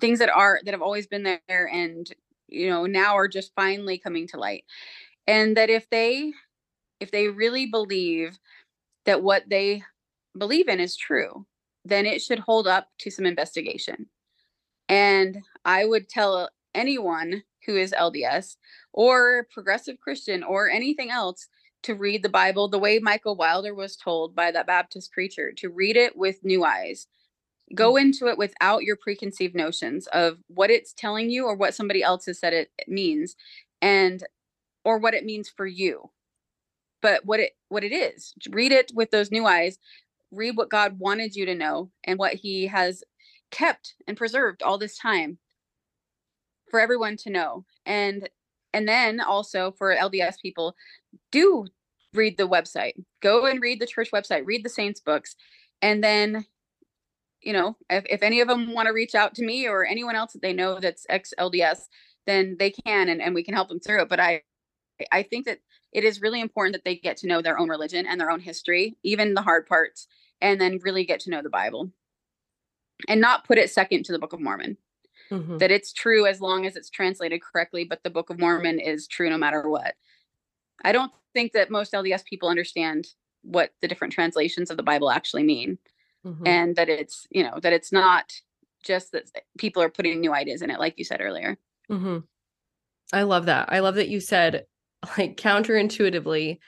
things 0.00 0.18
that 0.18 0.28
are 0.30 0.60
that 0.64 0.74
have 0.74 0.82
always 0.82 1.06
been 1.06 1.22
there 1.22 1.68
and 1.72 2.10
you 2.54 2.70
know 2.70 2.86
now 2.86 3.16
are 3.16 3.28
just 3.28 3.52
finally 3.54 3.98
coming 3.98 4.26
to 4.28 4.38
light. 4.38 4.64
And 5.26 5.56
that 5.56 5.70
if 5.70 5.88
they 5.90 6.32
if 7.00 7.10
they 7.10 7.28
really 7.28 7.66
believe 7.66 8.38
that 9.06 9.22
what 9.22 9.44
they 9.48 9.82
believe 10.38 10.68
in 10.68 10.80
is 10.80 10.96
true 10.96 11.46
then 11.84 12.06
it 12.06 12.22
should 12.22 12.38
hold 12.38 12.66
up 12.66 12.88
to 12.98 13.10
some 13.10 13.26
investigation. 13.26 14.06
And 14.88 15.38
i 15.64 15.84
would 15.84 16.08
tell 16.08 16.50
anyone 16.74 17.42
who 17.66 17.76
is 17.76 17.92
lds 17.92 18.56
or 18.92 19.46
progressive 19.52 19.98
christian 20.00 20.42
or 20.42 20.68
anything 20.68 21.10
else 21.10 21.48
to 21.82 21.94
read 21.94 22.22
the 22.22 22.28
bible 22.28 22.68
the 22.68 22.78
way 22.78 22.98
Micah 22.98 23.32
Wilder 23.32 23.74
was 23.74 23.96
told 23.96 24.34
by 24.34 24.50
that 24.50 24.66
baptist 24.66 25.12
preacher 25.12 25.52
to 25.52 25.68
read 25.70 25.96
it 25.96 26.16
with 26.16 26.44
new 26.44 26.64
eyes 26.64 27.06
go 27.74 27.94
mm. 27.94 28.02
into 28.02 28.26
it 28.26 28.38
without 28.38 28.82
your 28.82 28.96
preconceived 28.96 29.54
notions 29.54 30.06
of 30.08 30.38
what 30.48 30.70
it's 30.70 30.92
telling 30.92 31.30
you 31.30 31.46
or 31.46 31.54
what 31.54 31.74
somebody 31.74 32.02
else 32.02 32.26
has 32.26 32.38
said 32.38 32.52
it 32.52 32.70
means 32.88 33.36
and 33.80 34.24
or 34.84 34.98
what 34.98 35.14
it 35.14 35.24
means 35.24 35.48
for 35.48 35.66
you. 35.66 36.10
But 37.00 37.24
what 37.24 37.40
it 37.40 37.52
what 37.68 37.84
it 37.84 37.92
is 37.92 38.34
read 38.50 38.72
it 38.72 38.90
with 38.94 39.10
those 39.10 39.30
new 39.30 39.46
eyes 39.46 39.78
read 40.30 40.56
what 40.56 40.70
god 40.70 40.98
wanted 40.98 41.36
you 41.36 41.46
to 41.46 41.54
know 41.54 41.90
and 42.02 42.18
what 42.18 42.34
he 42.34 42.66
has 42.66 43.04
kept 43.50 43.94
and 44.06 44.16
preserved 44.16 44.62
all 44.62 44.78
this 44.78 44.98
time 44.98 45.38
for 46.70 46.80
everyone 46.80 47.16
to 47.18 47.30
know. 47.30 47.64
And 47.86 48.28
and 48.72 48.88
then 48.88 49.20
also 49.20 49.72
for 49.72 49.94
lds 49.94 50.40
people 50.40 50.74
do 51.30 51.66
read 52.14 52.38
the 52.38 52.48
website. 52.48 52.94
Go 53.20 53.46
and 53.46 53.60
read 53.60 53.80
the 53.80 53.86
church 53.86 54.10
website 54.12 54.46
read 54.46 54.64
the 54.64 54.70
saints 54.70 55.00
books 55.00 55.36
and 55.82 56.02
then 56.02 56.46
you 57.44 57.52
know, 57.52 57.76
if, 57.90 58.04
if 58.08 58.22
any 58.22 58.40
of 58.40 58.48
them 58.48 58.72
want 58.72 58.86
to 58.86 58.94
reach 58.94 59.14
out 59.14 59.34
to 59.36 59.44
me 59.44 59.66
or 59.66 59.84
anyone 59.84 60.16
else 60.16 60.32
that 60.32 60.42
they 60.42 60.52
know 60.52 60.80
that's 60.80 61.06
ex 61.08 61.32
LDS, 61.38 61.80
then 62.26 62.56
they 62.58 62.70
can 62.70 63.08
and, 63.08 63.20
and 63.20 63.34
we 63.34 63.44
can 63.44 63.54
help 63.54 63.68
them 63.68 63.80
through 63.80 64.02
it. 64.02 64.08
But 64.08 64.20
I 64.20 64.42
I 65.10 65.22
think 65.22 65.46
that 65.46 65.58
it 65.92 66.04
is 66.04 66.22
really 66.22 66.40
important 66.40 66.74
that 66.74 66.84
they 66.84 66.96
get 66.96 67.16
to 67.18 67.26
know 67.26 67.42
their 67.42 67.58
own 67.58 67.68
religion 67.68 68.06
and 68.06 68.20
their 68.20 68.30
own 68.30 68.40
history, 68.40 68.96
even 69.02 69.34
the 69.34 69.42
hard 69.42 69.66
parts, 69.66 70.06
and 70.40 70.60
then 70.60 70.78
really 70.82 71.04
get 71.04 71.20
to 71.20 71.30
know 71.30 71.42
the 71.42 71.50
Bible 71.50 71.90
and 73.08 73.20
not 73.20 73.46
put 73.46 73.58
it 73.58 73.70
second 73.70 74.04
to 74.04 74.12
the 74.12 74.18
Book 74.18 74.32
of 74.32 74.40
Mormon. 74.40 74.76
mm-hmm. 75.30 75.58
that 75.58 75.70
it's 75.70 75.92
true 75.92 76.26
as 76.26 76.40
long 76.40 76.66
as 76.66 76.76
it's 76.76 76.90
translated 76.90 77.42
correctly, 77.42 77.84
but 77.84 78.02
the 78.02 78.10
Book 78.10 78.30
of 78.30 78.38
Mormon 78.38 78.78
is 78.78 79.06
true 79.06 79.30
no 79.30 79.38
matter 79.38 79.68
what. 79.68 79.94
I 80.84 80.92
don't 80.92 81.12
think 81.32 81.52
that 81.52 81.70
most 81.70 81.92
LDS 81.92 82.24
people 82.24 82.48
understand 82.48 83.08
what 83.42 83.70
the 83.80 83.88
different 83.88 84.12
translations 84.12 84.70
of 84.70 84.76
the 84.76 84.82
Bible 84.82 85.10
actually 85.10 85.42
mean. 85.42 85.78
Mm-hmm. 86.24 86.46
And 86.46 86.76
that 86.76 86.88
it's, 86.88 87.26
you 87.30 87.42
know, 87.42 87.58
that 87.60 87.72
it's 87.72 87.92
not 87.92 88.32
just 88.82 89.12
that 89.12 89.24
people 89.58 89.82
are 89.82 89.90
putting 89.90 90.20
new 90.20 90.32
ideas 90.32 90.62
in 90.62 90.70
it, 90.70 90.78
like 90.78 90.94
you 90.98 91.04
said 91.04 91.20
earlier. 91.20 91.56
Mm-hmm. 91.90 92.18
I 93.12 93.22
love 93.22 93.46
that. 93.46 93.72
I 93.72 93.80
love 93.80 93.96
that 93.96 94.08
you 94.08 94.20
said, 94.20 94.64
like, 95.18 95.36
counterintuitively, 95.36 96.58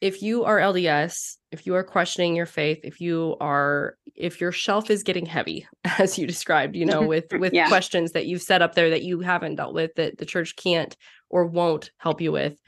if 0.00 0.22
you 0.22 0.44
are 0.44 0.58
LDS, 0.58 1.36
if 1.50 1.66
you 1.66 1.74
are 1.76 1.84
questioning 1.84 2.36
your 2.36 2.46
faith, 2.46 2.80
if 2.84 3.00
you 3.00 3.36
are, 3.40 3.96
if 4.14 4.40
your 4.40 4.52
shelf 4.52 4.90
is 4.90 5.02
getting 5.02 5.24
heavy, 5.24 5.66
as 5.98 6.18
you 6.18 6.26
described, 6.26 6.76
you 6.76 6.84
know, 6.84 7.02
with 7.02 7.26
with 7.38 7.54
yeah. 7.54 7.68
questions 7.68 8.12
that 8.12 8.26
you've 8.26 8.42
set 8.42 8.60
up 8.60 8.74
there 8.74 8.90
that 8.90 9.02
you 9.02 9.20
haven't 9.20 9.56
dealt 9.56 9.74
with, 9.74 9.94
that 9.94 10.18
the 10.18 10.26
church 10.26 10.56
can't 10.56 10.96
or 11.30 11.46
won't 11.46 11.90
help 11.96 12.20
you 12.20 12.32
with, 12.32 12.60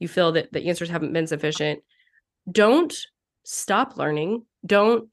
you 0.00 0.08
feel 0.08 0.32
that 0.32 0.52
the 0.52 0.66
answers 0.68 0.90
haven't 0.90 1.12
been 1.12 1.26
sufficient. 1.26 1.80
Don't 2.50 2.92
stop 3.44 3.96
learning. 3.96 4.44
Don't 4.66 5.08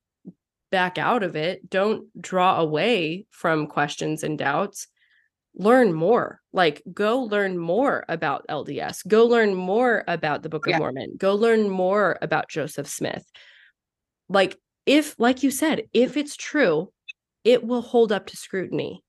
back 0.72 0.98
out 0.98 1.24
of 1.24 1.36
it. 1.36 1.70
Don't 1.70 2.06
draw 2.22 2.60
away 2.60 3.26
from 3.30 3.68
questions 3.68 4.24
and 4.24 4.38
doubts. 4.38 4.88
Learn 5.56 5.94
more. 5.94 6.42
Like, 6.54 6.84
go 6.94 7.24
learn 7.24 7.58
more 7.58 8.06
about 8.08 8.46
LDS. 8.48 9.08
Go 9.08 9.26
learn 9.26 9.56
more 9.56 10.04
about 10.08 10.44
the 10.44 10.50
Book 10.50 10.68
of 10.68 10.72
yeah. 10.72 10.80
Mormon. 10.80 11.16
Go 11.18 11.36
learn 11.36 11.70
more 11.70 12.18
about 12.22 12.50
Joseph 12.50 12.88
Smith. 12.88 13.26
Like, 14.30 14.58
if, 14.86 15.16
like 15.18 15.44
you 15.44 15.52
said, 15.52 15.84
if 15.94 16.16
it's 16.16 16.36
true, 16.36 16.92
it 17.44 17.64
will 17.64 17.82
hold 17.82 18.12
up 18.12 18.28
to 18.28 18.38
scrutiny. 18.38 19.04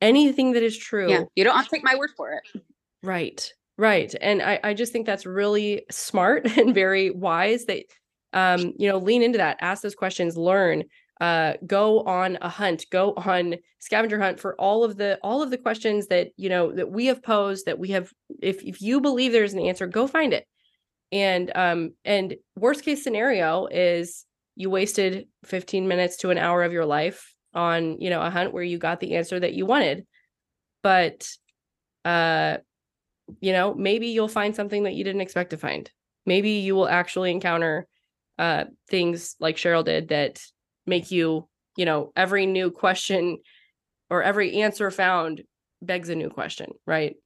Anything 0.00 0.52
that 0.52 0.62
is 0.62 0.76
true. 0.76 1.10
Yeah, 1.10 1.22
you 1.34 1.44
don't 1.44 1.56
have 1.56 1.66
to 1.66 1.70
take 1.70 1.84
my 1.84 1.94
word 1.96 2.10
for 2.16 2.32
it. 2.32 2.62
Right. 3.02 3.52
Right. 3.78 4.14
And 4.20 4.42
I, 4.42 4.60
I 4.62 4.74
just 4.74 4.92
think 4.92 5.06
that's 5.06 5.26
really 5.26 5.84
smart 5.90 6.46
and 6.58 6.74
very 6.74 7.10
wise 7.10 7.64
that 7.66 7.84
um, 8.32 8.72
you 8.78 8.88
know, 8.88 8.98
lean 8.98 9.22
into 9.22 9.38
that, 9.38 9.58
ask 9.60 9.82
those 9.82 9.94
questions, 9.94 10.36
learn, 10.36 10.84
uh, 11.20 11.54
go 11.66 12.00
on 12.00 12.38
a 12.40 12.48
hunt, 12.48 12.86
go 12.90 13.14
on 13.16 13.56
scavenger 13.78 14.20
hunt 14.20 14.40
for 14.40 14.54
all 14.60 14.84
of 14.84 14.96
the 14.96 15.18
all 15.22 15.42
of 15.42 15.50
the 15.50 15.58
questions 15.58 16.08
that 16.08 16.28
you 16.36 16.48
know 16.48 16.72
that 16.72 16.90
we 16.90 17.06
have 17.06 17.22
posed, 17.22 17.66
that 17.66 17.78
we 17.78 17.88
have. 17.88 18.12
If 18.40 18.62
if 18.64 18.80
you 18.82 19.00
believe 19.00 19.32
there's 19.32 19.54
an 19.54 19.60
answer, 19.60 19.86
go 19.86 20.06
find 20.06 20.32
it. 20.32 20.46
And 21.12 21.52
um, 21.54 21.90
and 22.04 22.36
worst 22.56 22.84
case 22.84 23.04
scenario 23.04 23.66
is 23.66 24.24
you 24.56 24.70
wasted 24.70 25.28
15 25.44 25.88
minutes 25.88 26.16
to 26.18 26.30
an 26.30 26.38
hour 26.38 26.62
of 26.62 26.72
your 26.72 26.86
life 26.86 27.32
on 27.54 28.00
you 28.00 28.10
know 28.10 28.20
a 28.20 28.30
hunt 28.30 28.52
where 28.52 28.62
you 28.62 28.78
got 28.78 29.00
the 29.00 29.16
answer 29.16 29.38
that 29.38 29.54
you 29.54 29.66
wanted 29.66 30.06
but 30.82 31.28
uh 32.04 32.56
you 33.40 33.52
know 33.52 33.74
maybe 33.74 34.08
you'll 34.08 34.28
find 34.28 34.56
something 34.56 34.84
that 34.84 34.94
you 34.94 35.04
didn't 35.04 35.20
expect 35.20 35.50
to 35.50 35.56
find 35.56 35.90
maybe 36.26 36.50
you 36.50 36.74
will 36.74 36.88
actually 36.88 37.30
encounter 37.30 37.86
uh, 38.38 38.64
things 38.88 39.36
like 39.40 39.56
Cheryl 39.56 39.84
did 39.84 40.08
that 40.08 40.40
make 40.86 41.10
you, 41.10 41.48
you 41.76 41.84
know, 41.84 42.12
every 42.16 42.46
new 42.46 42.70
question 42.70 43.38
or 44.10 44.22
every 44.22 44.60
answer 44.62 44.90
found 44.90 45.42
begs 45.80 46.08
a 46.08 46.14
new 46.14 46.30
question, 46.30 46.70
right? 46.86 47.16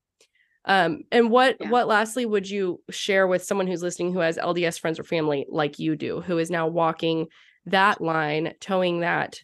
Um, 0.65 1.03
and 1.13 1.31
what 1.31 1.57
yeah. 1.61 1.71
what 1.71 1.87
lastly 1.87 2.27
would 2.27 2.51
you 2.51 2.81
share 2.91 3.27
with 3.27 3.45
someone 3.45 3.69
who's 3.69 3.83
listening 3.83 4.13
who 4.13 4.19
has 4.19 4.37
LDS 4.37 4.81
friends 4.81 4.99
or 4.99 5.05
family 5.05 5.47
like 5.49 5.79
you 5.79 5.95
do, 5.95 6.21
who 6.21 6.39
is 6.39 6.51
now 6.51 6.67
walking 6.67 7.29
that 7.67 8.01
line, 8.01 8.53
toeing 8.61 9.01
that 9.01 9.41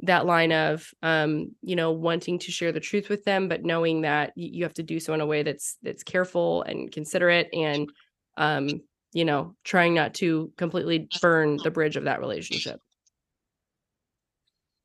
that 0.00 0.26
line 0.26 0.52
of 0.52 0.88
um, 1.02 1.54
you 1.62 1.74
know, 1.74 1.92
wanting 1.92 2.38
to 2.38 2.52
share 2.52 2.70
the 2.70 2.80
truth 2.80 3.08
with 3.08 3.24
them, 3.24 3.48
but 3.48 3.64
knowing 3.64 4.02
that 4.02 4.32
you 4.36 4.62
have 4.62 4.74
to 4.74 4.82
do 4.82 5.00
so 5.00 5.14
in 5.14 5.20
a 5.22 5.26
way 5.26 5.42
that's 5.42 5.78
that's 5.82 6.02
careful 6.02 6.62
and 6.62 6.92
considerate 6.92 7.48
and 7.52 7.88
um, 8.36 8.68
you 9.12 9.24
know, 9.24 9.54
trying 9.64 9.94
not 9.94 10.14
to 10.14 10.52
completely 10.56 11.08
burn 11.20 11.58
the 11.62 11.70
bridge 11.70 11.96
of 11.96 12.04
that 12.04 12.20
relationship. 12.20 12.80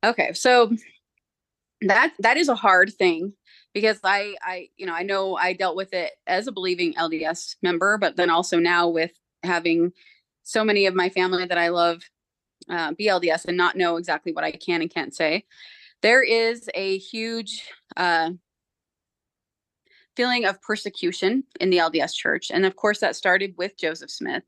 Okay. 0.04 0.34
So 0.34 0.72
that 1.82 2.14
that 2.20 2.38
is 2.38 2.50
a 2.50 2.56
hard 2.56 2.94
thing 2.94 3.34
because 3.74 4.00
I 4.04 4.36
I 4.42 4.70
you 4.78 4.86
know, 4.86 4.94
I 4.94 5.04
know 5.04 5.36
I 5.36 5.54
dealt 5.54 5.76
with 5.76 5.94
it 5.94 6.12
as 6.28 6.48
a 6.48 6.52
believing 6.52 6.94
LDS 6.94 7.56
member, 7.62 7.98
but 7.98 8.16
then 8.16 8.30
also 8.30 8.60
now 8.60 8.88
with 8.88 9.12
having 9.44 9.92
so 10.44 10.64
many 10.64 10.86
of 10.86 10.96
my 10.96 11.10
family 11.10 11.46
that 11.46 11.58
I 11.58 11.70
love 11.70 12.04
uh, 12.70 12.94
BLDS 12.94 13.46
and 13.46 13.58
not 13.58 13.76
know 13.76 13.98
exactly 13.98 14.32
what 14.32 14.44
I 14.44 14.52
can 14.52 14.82
and 14.82 14.94
can't 14.94 15.16
say. 15.16 15.46
There 16.02 16.24
is 16.24 16.70
a 16.76 16.98
huge 16.98 17.70
uh, 17.96 18.32
feeling 20.16 20.46
of 20.46 20.62
persecution 20.62 21.44
in 21.60 21.70
the 21.70 21.78
LDS 21.78 22.14
church. 22.14 22.52
And 22.52 22.66
of 22.66 22.76
course, 22.76 23.00
that 23.00 23.16
started 23.16 23.56
with 23.58 23.78
Joseph 23.78 24.12
Smith, 24.12 24.44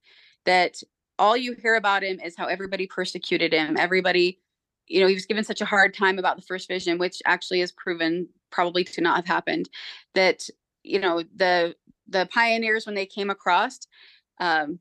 that 0.45 0.81
all 1.17 1.35
you 1.35 1.55
hear 1.61 1.75
about 1.75 2.03
him 2.03 2.19
is 2.19 2.35
how 2.37 2.45
everybody 2.45 2.87
persecuted 2.87 3.53
him. 3.53 3.77
Everybody, 3.77 4.39
you 4.87 4.99
know, 4.99 5.07
he 5.07 5.13
was 5.13 5.25
given 5.25 5.43
such 5.43 5.61
a 5.61 5.65
hard 5.65 5.93
time 5.93 6.19
about 6.19 6.35
the 6.35 6.43
first 6.43 6.67
vision, 6.67 6.97
which 6.97 7.21
actually 7.25 7.61
is 7.61 7.71
proven 7.71 8.27
probably 8.51 8.83
to 8.83 9.01
not 9.01 9.15
have 9.15 9.25
happened. 9.25 9.69
That, 10.13 10.47
you 10.83 10.99
know, 10.99 11.23
the 11.35 11.75
the 12.07 12.27
pioneers 12.31 12.85
when 12.85 12.95
they 12.95 13.05
came 13.07 13.31
across, 13.31 13.79
um, 14.39 14.79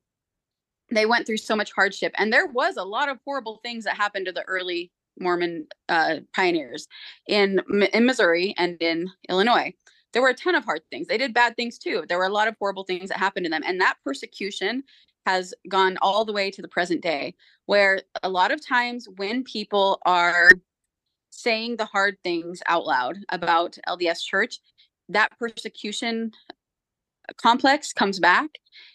they 0.91 1.07
went 1.07 1.26
through 1.26 1.39
so 1.39 1.57
much 1.57 1.72
hardship. 1.72 2.12
And 2.18 2.32
there 2.32 2.47
was 2.47 2.76
a 2.76 2.85
lot 2.85 3.09
of 3.09 3.18
horrible 3.24 3.61
things 3.62 3.85
that 3.85 3.97
happened 3.97 4.26
to 4.26 4.32
the 4.32 4.43
early 4.43 4.93
Mormon 5.18 5.66
uh, 5.89 6.16
pioneers 6.35 6.89
in 7.28 7.61
in 7.93 8.05
Missouri 8.05 8.55
and 8.59 8.76
in 8.82 9.11
Illinois 9.28 9.72
there 10.15 10.23
were 10.23 10.29
a 10.29 10.35
ton 10.35 10.55
of 10.55 10.65
hard 10.65 10.81
things. 10.91 11.09
They 11.09 11.19
did 11.19 11.35
bad 11.35 11.57
things 11.57 11.77
too. 11.77 12.05
There 12.09 12.19
were 12.19 12.25
a 12.25 12.33
lot 12.33 12.49
of 12.49 12.57
horrible 12.59 12.85
things 12.85 13.11
that 13.11 13.19
happened 13.19 13.45
to 13.45 13.51
them. 13.51 13.62
And 13.67 13.81
that 13.81 13.97
persecution 14.03 14.85
has 15.27 15.53
gone 15.69 15.99
all 16.01 16.25
the 16.25 16.33
way 16.33 16.51
to 16.51 16.62
the 16.62 16.69
present 16.69 17.03
day, 17.03 17.35
where 17.67 18.01
a 18.23 18.29
lot 18.29 18.53
of 18.53 18.65
times 18.65 19.09
when 19.17 19.43
people 19.43 20.01
are 20.07 20.51
saying 21.31 21.77
the 21.77 21.85
hard 21.85 22.17
things 22.23 22.62
out 22.67 22.87
loud 22.87 23.19
about 23.31 23.77
LDS 23.89 24.23
Church, 24.23 24.61
that 25.09 25.37
persecution 25.39 26.31
complex 27.37 27.93
comes 27.93 28.21
back. 28.21 28.51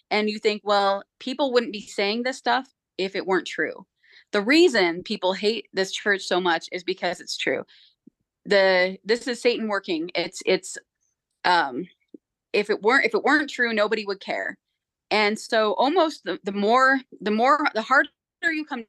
And 0.10 0.30
you 0.30 0.40
think, 0.40 0.62
well, 0.64 1.04
people 1.20 1.52
wouldn't 1.52 1.74
be 1.74 1.82
saying 1.82 2.24
this 2.24 2.38
stuff 2.38 2.68
if 2.98 3.16
it 3.16 3.28
weren't 3.28 3.48
true. 3.48 3.86
The 4.32 4.42
reason 4.42 5.04
people 5.04 5.34
hate 5.34 5.68
this 5.74 5.92
church 5.92 6.24
so 6.24 6.40
much 6.40 6.70
is 6.72 6.84
because 6.84 7.20
it's 7.20 7.36
true 7.36 7.66
the 8.46 8.98
this 9.06 9.28
is 9.28 9.42
satan 9.42 9.68
working 9.68 10.10
it's 10.16 10.42
it's 10.46 10.78
um, 11.46 11.88
if 12.54 12.70
it 12.70 12.82
weren't 12.82 13.06
if 13.06 13.14
it 13.14 13.24
weren't 13.24 13.50
true, 13.50 13.74
nobody 13.74 14.06
would 14.06 14.20
care. 14.20 14.58
And 15.12 15.40
so 15.40 15.74
almost 15.74 16.24
the, 16.24 16.40
the 16.44 16.52
more 16.52 17.00
the 17.22 17.32
more 17.32 17.68
the 17.74 17.82
harder 17.82 18.10
you 18.44 18.66
come 18.66 18.86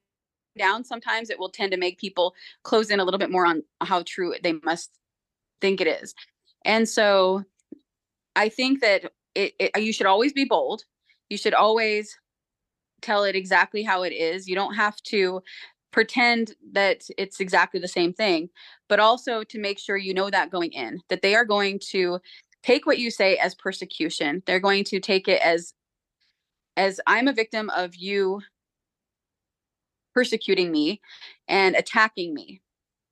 down, 0.59 0.85
sometimes 0.85 1.31
it 1.31 1.39
will 1.39 1.49
tend 1.49 1.73
to 1.73 1.79
make 1.79 1.99
people 1.99 2.35
close 2.63 2.91
in 2.91 3.01
a 3.01 3.05
little 3.05 3.19
bit 3.19 3.31
more 3.31 3.47
on 3.47 3.63
how 3.81 4.03
true 4.07 4.35
they 4.43 4.55
must 4.65 4.91
think 5.61 5.81
it 5.81 5.87
is. 5.87 6.15
And 6.65 6.89
so 6.89 7.45
I 8.37 8.49
think 8.49 8.81
that 8.81 9.13
it, 9.35 9.55
it 9.59 9.81
you 9.81 9.93
should 9.93 10.07
always 10.07 10.33
be 10.33 10.45
bold. 10.45 10.83
You 11.29 11.39
should 11.39 11.55
always 11.55 12.17
tell 13.01 13.25
it 13.25 13.37
exactly 13.37 13.83
how 13.83 14.03
it 14.03 14.13
is. 14.13 14.49
You 14.49 14.55
don't 14.55 14.75
have 14.75 14.97
to 15.05 15.43
pretend 15.91 16.55
that 16.73 17.03
it's 17.19 17.41
exactly 17.41 17.81
the 17.81 17.89
same 17.89 18.13
thing, 18.13 18.49
but 18.89 19.01
also 19.01 19.43
to 19.45 19.59
make 19.59 19.79
sure 19.79 19.97
you 19.97 20.15
know 20.15 20.31
that 20.31 20.51
going 20.51 20.73
in, 20.73 21.01
that 21.09 21.23
they 21.23 21.35
are 21.35 21.45
going 21.45 21.79
to 21.91 22.21
take 22.63 22.87
what 22.87 22.99
you 22.99 23.11
say 23.11 23.37
as 23.37 23.55
persecution. 23.55 24.43
They're 24.47 24.61
going 24.61 24.85
to 24.85 25.01
take 25.01 25.29
it 25.29 25.41
as 25.43 25.75
as 26.77 27.01
I'm 27.07 27.29
a 27.29 27.33
victim 27.33 27.69
of 27.71 27.97
you 27.97 28.41
persecuting 30.15 30.71
me 30.71 31.01
and 31.49 31.75
attacking 31.77 32.33
me. 32.33 32.63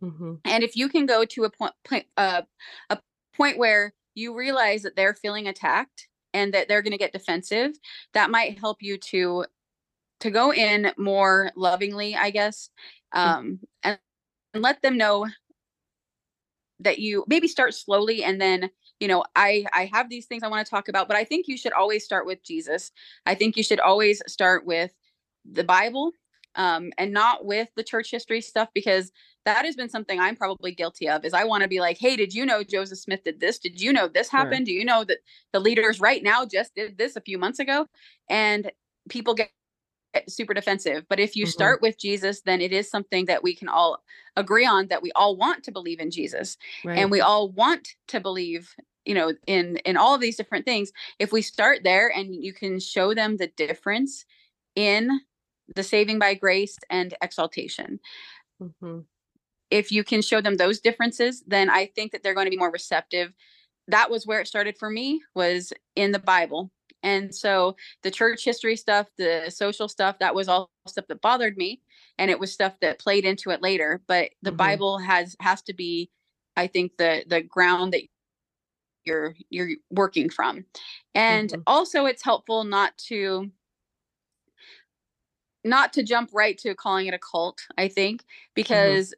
Mm-hmm. 0.02 0.34
And 0.44 0.62
if 0.64 0.76
you 0.76 0.88
can 0.88 1.06
go 1.06 1.24
to 1.24 1.44
a 1.44 1.50
point, 1.50 1.74
point 1.84 2.06
uh, 2.16 2.42
a 2.90 2.98
point 3.36 3.58
where 3.58 3.94
you 4.14 4.34
realize 4.34 4.82
that 4.82 4.96
they're 4.96 5.14
feeling 5.14 5.48
attacked 5.48 6.08
and 6.34 6.52
that 6.54 6.68
they're 6.68 6.82
going 6.82 6.92
to 6.92 6.98
get 6.98 7.12
defensive, 7.12 7.72
that 8.14 8.30
might 8.30 8.58
help 8.58 8.78
you 8.80 8.96
to 8.98 9.44
to 10.20 10.30
go 10.30 10.52
in 10.52 10.92
more 10.96 11.50
lovingly, 11.56 12.16
I 12.16 12.30
guess, 12.30 12.70
mm. 13.14 13.20
um, 13.20 13.60
and, 13.82 13.98
and 14.54 14.62
let 14.62 14.82
them 14.82 14.96
know 14.96 15.26
that 16.80 16.98
you 16.98 17.24
maybe 17.26 17.48
start 17.48 17.74
slowly 17.74 18.22
and 18.22 18.40
then 18.40 18.70
you 19.00 19.08
know 19.08 19.24
i 19.34 19.64
i 19.72 19.90
have 19.92 20.08
these 20.08 20.26
things 20.26 20.42
i 20.42 20.48
want 20.48 20.64
to 20.64 20.70
talk 20.70 20.88
about 20.88 21.08
but 21.08 21.16
i 21.16 21.24
think 21.24 21.48
you 21.48 21.56
should 21.56 21.72
always 21.72 22.04
start 22.04 22.26
with 22.26 22.42
jesus 22.44 22.92
i 23.26 23.34
think 23.34 23.56
you 23.56 23.62
should 23.62 23.80
always 23.80 24.22
start 24.26 24.64
with 24.64 24.92
the 25.44 25.64
bible 25.64 26.12
um, 26.54 26.90
and 26.98 27.12
not 27.12 27.44
with 27.44 27.68
the 27.76 27.84
church 27.84 28.10
history 28.10 28.40
stuff 28.40 28.68
because 28.74 29.12
that 29.44 29.64
has 29.64 29.76
been 29.76 29.88
something 29.88 30.18
i'm 30.20 30.36
probably 30.36 30.72
guilty 30.72 31.08
of 31.08 31.24
is 31.24 31.34
i 31.34 31.44
want 31.44 31.62
to 31.62 31.68
be 31.68 31.80
like 31.80 31.98
hey 31.98 32.16
did 32.16 32.34
you 32.34 32.44
know 32.44 32.62
joseph 32.62 32.98
smith 32.98 33.22
did 33.24 33.40
this 33.40 33.58
did 33.58 33.80
you 33.80 33.92
know 33.92 34.08
this 34.08 34.28
happened 34.28 34.66
sure. 34.66 34.66
do 34.66 34.72
you 34.72 34.84
know 34.84 35.04
that 35.04 35.18
the 35.52 35.60
leaders 35.60 36.00
right 36.00 36.22
now 36.22 36.44
just 36.44 36.74
did 36.74 36.96
this 36.98 37.16
a 37.16 37.20
few 37.20 37.38
months 37.38 37.58
ago 37.58 37.86
and 38.28 38.70
people 39.08 39.34
get 39.34 39.50
super 40.28 40.54
defensive. 40.54 41.04
But 41.08 41.20
if 41.20 41.36
you 41.36 41.44
mm-hmm. 41.44 41.50
start 41.50 41.82
with 41.82 41.98
Jesus, 41.98 42.42
then 42.42 42.60
it 42.60 42.72
is 42.72 42.90
something 42.90 43.26
that 43.26 43.42
we 43.42 43.54
can 43.54 43.68
all 43.68 44.02
agree 44.36 44.66
on 44.66 44.88
that 44.88 45.02
we 45.02 45.12
all 45.12 45.36
want 45.36 45.64
to 45.64 45.72
believe 45.72 46.00
in 46.00 46.10
Jesus. 46.10 46.56
Right. 46.84 46.98
And 46.98 47.10
we 47.10 47.20
all 47.20 47.50
want 47.50 47.88
to 48.08 48.20
believe 48.20 48.74
you 49.08 49.14
know 49.14 49.32
in 49.46 49.78
in 49.78 49.96
all 49.96 50.14
of 50.14 50.20
these 50.20 50.36
different 50.36 50.66
things 50.66 50.92
if 51.18 51.32
we 51.32 51.40
start 51.40 51.80
there 51.82 52.12
and 52.14 52.44
you 52.44 52.52
can 52.52 52.78
show 52.78 53.14
them 53.14 53.36
the 53.36 53.46
difference 53.56 54.24
in 54.76 55.20
the 55.74 55.82
saving 55.82 56.18
by 56.18 56.34
grace 56.34 56.76
and 56.90 57.14
exaltation 57.22 57.98
mm-hmm. 58.62 59.00
if 59.70 59.90
you 59.90 60.04
can 60.04 60.20
show 60.20 60.40
them 60.40 60.56
those 60.56 60.80
differences 60.80 61.42
then 61.46 61.70
i 61.70 61.86
think 61.86 62.12
that 62.12 62.22
they're 62.22 62.34
going 62.34 62.46
to 62.46 62.50
be 62.50 62.58
more 62.58 62.70
receptive 62.70 63.32
that 63.86 64.10
was 64.10 64.26
where 64.26 64.40
it 64.40 64.46
started 64.46 64.76
for 64.76 64.90
me 64.90 65.22
was 65.34 65.72
in 65.96 66.12
the 66.12 66.18
bible 66.18 66.70
and 67.02 67.34
so 67.34 67.76
the 68.02 68.10
church 68.10 68.44
history 68.44 68.76
stuff, 68.76 69.06
the 69.16 69.50
social 69.50 69.88
stuff, 69.88 70.18
that 70.18 70.34
was 70.34 70.48
all 70.48 70.70
stuff 70.86 71.06
that 71.08 71.20
bothered 71.20 71.56
me. 71.56 71.80
And 72.18 72.30
it 72.30 72.40
was 72.40 72.52
stuff 72.52 72.74
that 72.80 72.98
played 72.98 73.24
into 73.24 73.50
it 73.50 73.62
later. 73.62 74.02
But 74.08 74.30
the 74.42 74.50
mm-hmm. 74.50 74.56
Bible 74.56 74.98
has 74.98 75.36
has 75.40 75.62
to 75.62 75.74
be, 75.74 76.10
I 76.56 76.66
think, 76.66 76.96
the 76.98 77.24
the 77.26 77.40
ground 77.42 77.92
that 77.92 78.02
you're 79.04 79.36
you're 79.50 79.70
working 79.90 80.28
from. 80.28 80.64
And 81.14 81.50
mm-hmm. 81.50 81.62
also 81.66 82.06
it's 82.06 82.24
helpful 82.24 82.64
not 82.64 82.96
to 83.08 83.50
not 85.64 85.92
to 85.92 86.02
jump 86.02 86.30
right 86.32 86.56
to 86.58 86.74
calling 86.74 87.06
it 87.06 87.14
a 87.14 87.18
cult, 87.18 87.60
I 87.76 87.88
think, 87.88 88.24
mm-hmm. 89.02 89.12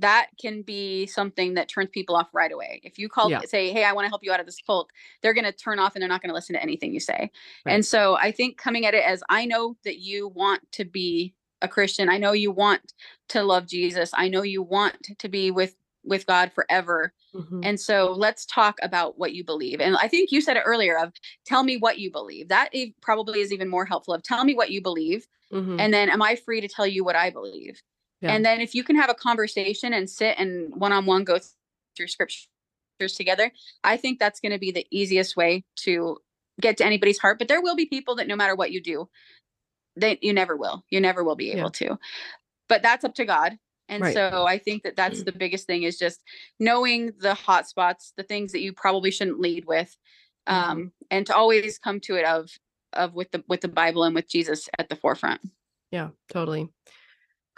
That 0.00 0.28
can 0.40 0.62
be 0.62 1.06
something 1.06 1.54
that 1.54 1.68
turns 1.68 1.90
people 1.90 2.16
off 2.16 2.28
right 2.32 2.52
away. 2.52 2.80
If 2.84 2.98
you 2.98 3.08
call, 3.08 3.30
yeah. 3.30 3.40
say, 3.46 3.72
Hey, 3.72 3.84
I 3.84 3.92
want 3.92 4.04
to 4.06 4.08
help 4.08 4.24
you 4.24 4.32
out 4.32 4.40
of 4.40 4.46
this 4.46 4.60
cult, 4.64 4.90
they're 5.22 5.34
going 5.34 5.44
to 5.44 5.52
turn 5.52 5.78
off 5.78 5.94
and 5.94 6.02
they're 6.02 6.08
not 6.08 6.22
going 6.22 6.30
to 6.30 6.34
listen 6.34 6.54
to 6.54 6.62
anything 6.62 6.92
you 6.92 7.00
say. 7.00 7.30
Right. 7.64 7.72
And 7.72 7.84
so 7.84 8.16
I 8.16 8.30
think 8.32 8.58
coming 8.58 8.86
at 8.86 8.94
it 8.94 9.04
as 9.04 9.22
I 9.28 9.44
know 9.44 9.76
that 9.84 9.98
you 9.98 10.28
want 10.28 10.62
to 10.72 10.84
be 10.84 11.34
a 11.60 11.68
Christian. 11.68 12.08
I 12.08 12.18
know 12.18 12.32
you 12.32 12.50
want 12.50 12.92
to 13.30 13.42
love 13.42 13.66
Jesus. 13.66 14.10
I 14.14 14.28
know 14.28 14.42
you 14.42 14.62
want 14.62 15.08
to 15.18 15.28
be 15.28 15.50
with 15.50 15.74
with 16.04 16.26
God 16.26 16.52
forever. 16.52 17.12
Mm-hmm. 17.34 17.60
And 17.64 17.78
so 17.78 18.14
let's 18.16 18.46
talk 18.46 18.78
about 18.82 19.18
what 19.18 19.34
you 19.34 19.44
believe. 19.44 19.80
And 19.80 19.96
I 19.96 20.08
think 20.08 20.32
you 20.32 20.40
said 20.40 20.56
it 20.56 20.62
earlier 20.64 20.98
of 20.98 21.12
tell 21.44 21.64
me 21.64 21.76
what 21.76 21.98
you 21.98 22.10
believe. 22.10 22.48
That 22.48 22.70
probably 23.02 23.40
is 23.40 23.52
even 23.52 23.68
more 23.68 23.84
helpful 23.84 24.14
of 24.14 24.22
tell 24.22 24.44
me 24.44 24.54
what 24.54 24.70
you 24.70 24.80
believe. 24.80 25.26
Mm-hmm. 25.52 25.78
And 25.78 25.92
then 25.92 26.08
am 26.08 26.22
I 26.22 26.36
free 26.36 26.60
to 26.60 26.68
tell 26.68 26.86
you 26.86 27.04
what 27.04 27.16
I 27.16 27.30
believe? 27.30 27.82
Yeah. 28.20 28.32
And 28.32 28.44
then 28.44 28.60
if 28.60 28.74
you 28.74 28.82
can 28.82 28.96
have 28.96 29.10
a 29.10 29.14
conversation 29.14 29.92
and 29.92 30.08
sit 30.10 30.36
and 30.38 30.74
one 30.74 30.92
on 30.92 31.06
one 31.06 31.24
go 31.24 31.38
through 31.96 32.08
scriptures 32.08 32.48
together, 33.14 33.52
I 33.84 33.96
think 33.96 34.18
that's 34.18 34.40
going 34.40 34.52
to 34.52 34.58
be 34.58 34.72
the 34.72 34.86
easiest 34.90 35.36
way 35.36 35.64
to 35.80 36.18
get 36.60 36.76
to 36.78 36.86
anybody's 36.86 37.18
heart. 37.18 37.38
But 37.38 37.48
there 37.48 37.62
will 37.62 37.76
be 37.76 37.86
people 37.86 38.16
that 38.16 38.26
no 38.26 38.36
matter 38.36 38.56
what 38.56 38.72
you 38.72 38.82
do, 38.82 39.08
that 39.96 40.22
you 40.22 40.32
never 40.32 40.56
will. 40.56 40.84
You 40.90 41.00
never 41.00 41.22
will 41.22 41.36
be 41.36 41.50
able 41.52 41.70
yeah. 41.80 41.88
to. 41.88 41.98
But 42.68 42.82
that's 42.82 43.04
up 43.04 43.14
to 43.14 43.24
God. 43.24 43.58
And 43.88 44.02
right. 44.02 44.12
so 44.12 44.46
I 44.46 44.58
think 44.58 44.82
that 44.82 44.96
that's 44.96 45.22
the 45.22 45.32
biggest 45.32 45.66
thing 45.66 45.84
is 45.84 45.96
just 45.96 46.22
knowing 46.60 47.12
the 47.18 47.32
hot 47.32 47.66
spots, 47.66 48.12
the 48.18 48.22
things 48.22 48.52
that 48.52 48.60
you 48.60 48.74
probably 48.74 49.10
shouldn't 49.10 49.40
lead 49.40 49.64
with, 49.64 49.96
mm-hmm. 50.46 50.70
um, 50.70 50.92
and 51.10 51.26
to 51.26 51.34
always 51.34 51.78
come 51.78 51.98
to 52.00 52.16
it 52.16 52.26
of 52.26 52.50
of 52.92 53.14
with 53.14 53.30
the 53.30 53.42
with 53.48 53.62
the 53.62 53.68
Bible 53.68 54.04
and 54.04 54.14
with 54.14 54.28
Jesus 54.28 54.68
at 54.78 54.90
the 54.90 54.96
forefront. 54.96 55.40
Yeah, 55.90 56.10
totally 56.30 56.68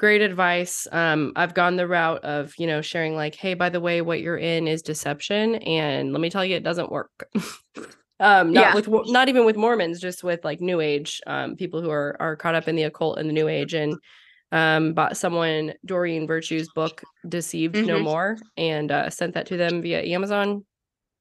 great 0.00 0.22
advice. 0.22 0.88
Um, 0.92 1.30
I've 1.36 1.52
gone 1.52 1.76
the 1.76 1.86
route 1.86 2.24
of, 2.24 2.54
you 2.56 2.66
know, 2.66 2.80
sharing 2.80 3.14
like, 3.16 3.34
hey, 3.34 3.52
by 3.52 3.68
the 3.68 3.82
way, 3.82 4.00
what 4.00 4.22
you're 4.22 4.38
in 4.38 4.66
is 4.66 4.80
deception. 4.80 5.56
And 5.56 6.12
let 6.12 6.22
me 6.22 6.30
tell 6.30 6.42
you, 6.42 6.56
it 6.56 6.62
doesn't 6.62 6.90
work. 6.90 7.28
um, 8.18 8.50
not 8.50 8.54
yeah. 8.54 8.74
with 8.74 8.88
not 8.88 9.28
even 9.28 9.44
with 9.44 9.56
Mormons, 9.56 10.00
just 10.00 10.24
with 10.24 10.42
like 10.42 10.62
new 10.62 10.80
age, 10.80 11.20
um, 11.26 11.54
people 11.54 11.82
who 11.82 11.90
are 11.90 12.16
are 12.18 12.34
caught 12.34 12.54
up 12.54 12.66
in 12.66 12.76
the 12.76 12.84
occult 12.84 13.18
and 13.18 13.28
the 13.28 13.34
new 13.34 13.46
age. 13.46 13.74
And 13.74 13.94
um 14.52 14.94
bought 14.94 15.18
someone 15.18 15.74
Doreen 15.84 16.26
Virtue's 16.26 16.70
book, 16.74 17.02
Deceived 17.28 17.74
mm-hmm. 17.74 17.86
No 17.86 18.00
More, 18.00 18.38
and 18.56 18.90
uh, 18.90 19.10
sent 19.10 19.34
that 19.34 19.46
to 19.48 19.58
them 19.58 19.82
via 19.82 20.02
Amazon. 20.02 20.64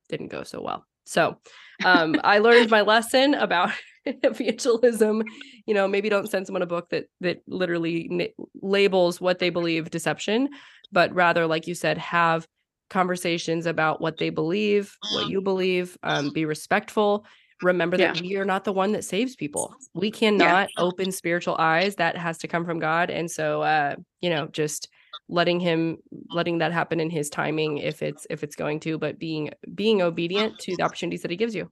Didn't 0.08 0.30
go 0.30 0.44
so 0.44 0.62
well. 0.62 0.86
So 1.06 1.38
um 1.84 2.16
I 2.24 2.40
learned 2.40 2.70
my 2.70 2.82
lesson 2.82 3.34
about 3.34 3.72
evangelism 4.24 5.24
you 5.66 5.74
know 5.74 5.88
maybe 5.88 6.10
don't 6.10 6.30
send 6.30 6.46
someone 6.46 6.62
a 6.62 6.68
book 6.68 6.90
that 6.90 7.06
that 7.22 7.42
literally 7.48 8.08
n- 8.12 8.46
labels 8.62 9.20
what 9.22 9.40
they 9.40 9.50
believe 9.50 9.90
deception 9.90 10.50
but 10.92 11.14
rather 11.14 11.48
like 11.48 11.68
you 11.68 11.76
said 11.76 11.98
have 11.98 12.48
conversations 12.90 13.66
about 13.66 14.02
what 14.02 14.18
they 14.18 14.30
believe 14.30 14.96
what 15.14 15.30
you 15.30 15.42
believe 15.42 15.98
um, 16.04 16.32
be 16.34 16.46
respectful 16.46 17.26
remember 17.62 17.98
yeah. 17.98 18.14
that 18.14 18.22
we 18.22 18.36
are 18.38 18.46
not 18.46 18.64
the 18.64 18.72
one 18.72 18.92
that 18.94 19.04
saves 19.04 19.36
people 19.36 19.74
we 19.94 20.10
cannot 20.10 20.70
yeah. 20.76 20.84
open 20.84 21.12
spiritual 21.12 21.56
eyes 21.60 21.96
that 21.96 22.18
has 22.18 22.38
to 22.38 22.48
come 22.48 22.66
from 22.66 22.80
god 22.80 23.10
and 23.10 23.30
so 23.30 23.62
uh 23.62 23.96
you 24.22 24.30
know 24.30 24.48
just 24.48 24.90
letting 25.28 25.60
him 25.60 25.98
letting 26.32 26.58
that 26.58 26.72
happen 26.72 27.00
in 27.00 27.10
his 27.10 27.30
timing 27.30 27.78
if 27.78 28.02
it's 28.02 28.26
if 28.30 28.44
it's 28.44 28.56
going 28.56 28.80
to 28.80 28.98
but 28.98 29.20
being 29.20 29.52
being 29.76 30.02
obedient 30.02 30.58
to 30.58 30.76
the 30.76 30.84
opportunities 30.84 31.22
that 31.22 31.32
he 31.32 31.38
gives 31.38 31.54
you 31.54 31.70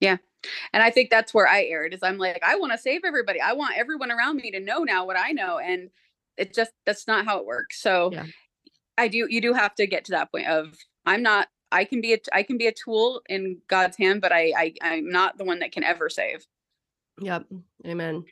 yeah 0.00 0.16
and 0.72 0.82
i 0.82 0.90
think 0.90 1.10
that's 1.10 1.34
where 1.34 1.48
i 1.48 1.64
erred 1.64 1.94
is 1.94 2.02
i'm 2.02 2.18
like 2.18 2.42
i 2.42 2.56
want 2.56 2.72
to 2.72 2.78
save 2.78 3.02
everybody. 3.04 3.40
I 3.40 3.52
want 3.52 3.76
everyone 3.76 4.10
around 4.10 4.36
me 4.36 4.50
to 4.52 4.60
know 4.60 4.84
now 4.84 5.04
what 5.04 5.18
i 5.18 5.32
know 5.32 5.58
and 5.58 5.90
it 6.36 6.54
just 6.54 6.72
that's 6.86 7.06
not 7.06 7.24
how 7.24 7.38
it 7.38 7.46
works. 7.46 7.80
So 7.80 8.10
yeah. 8.12 8.24
i 8.98 9.08
do 9.08 9.26
you 9.28 9.40
do 9.40 9.52
have 9.52 9.74
to 9.76 9.86
get 9.86 10.04
to 10.06 10.12
that 10.12 10.32
point 10.32 10.46
of 10.46 10.74
i'm 11.06 11.22
not 11.22 11.48
i 11.70 11.84
can 11.84 12.00
be 12.00 12.14
a 12.14 12.18
i 12.32 12.42
can 12.42 12.58
be 12.58 12.66
a 12.66 12.72
tool 12.72 13.20
in 13.28 13.58
god's 13.68 13.96
hand 13.96 14.20
but 14.20 14.32
i, 14.32 14.52
I 14.56 14.74
i'm 14.82 15.10
not 15.10 15.38
the 15.38 15.44
one 15.44 15.60
that 15.60 15.72
can 15.72 15.84
ever 15.84 16.08
save. 16.08 16.44
Yep. 17.20 17.46
Amen. 17.86 18.24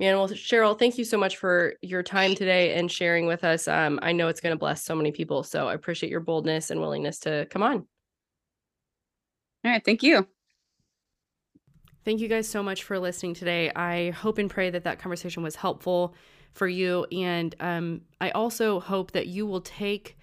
Man 0.00 0.16
well 0.16 0.28
cheryl 0.28 0.78
thank 0.78 0.98
you 0.98 1.04
so 1.04 1.16
much 1.16 1.36
for 1.36 1.74
your 1.80 2.02
time 2.02 2.34
today 2.34 2.74
and 2.74 2.90
sharing 2.90 3.26
with 3.26 3.44
us. 3.44 3.68
Um 3.68 3.98
i 4.02 4.12
know 4.12 4.28
it's 4.28 4.40
going 4.40 4.54
to 4.54 4.58
bless 4.58 4.84
so 4.84 4.94
many 4.94 5.12
people 5.12 5.42
so 5.42 5.68
i 5.68 5.74
appreciate 5.74 6.10
your 6.10 6.20
boldness 6.20 6.70
and 6.70 6.80
willingness 6.80 7.18
to 7.20 7.46
come 7.50 7.62
on. 7.62 7.86
All 9.64 9.72
right 9.72 9.84
thank 9.84 10.02
you 10.02 10.26
Thank 12.06 12.20
you 12.20 12.28
guys 12.28 12.48
so 12.48 12.62
much 12.62 12.84
for 12.84 13.00
listening 13.00 13.34
today. 13.34 13.72
I 13.74 14.10
hope 14.10 14.38
and 14.38 14.48
pray 14.48 14.70
that 14.70 14.84
that 14.84 15.00
conversation 15.00 15.42
was 15.42 15.56
helpful 15.56 16.14
for 16.52 16.68
you. 16.68 17.04
And 17.10 17.52
um, 17.58 18.02
I 18.20 18.30
also 18.30 18.78
hope 18.78 19.10
that 19.10 19.26
you 19.26 19.44
will 19.44 19.60
take 19.60 20.16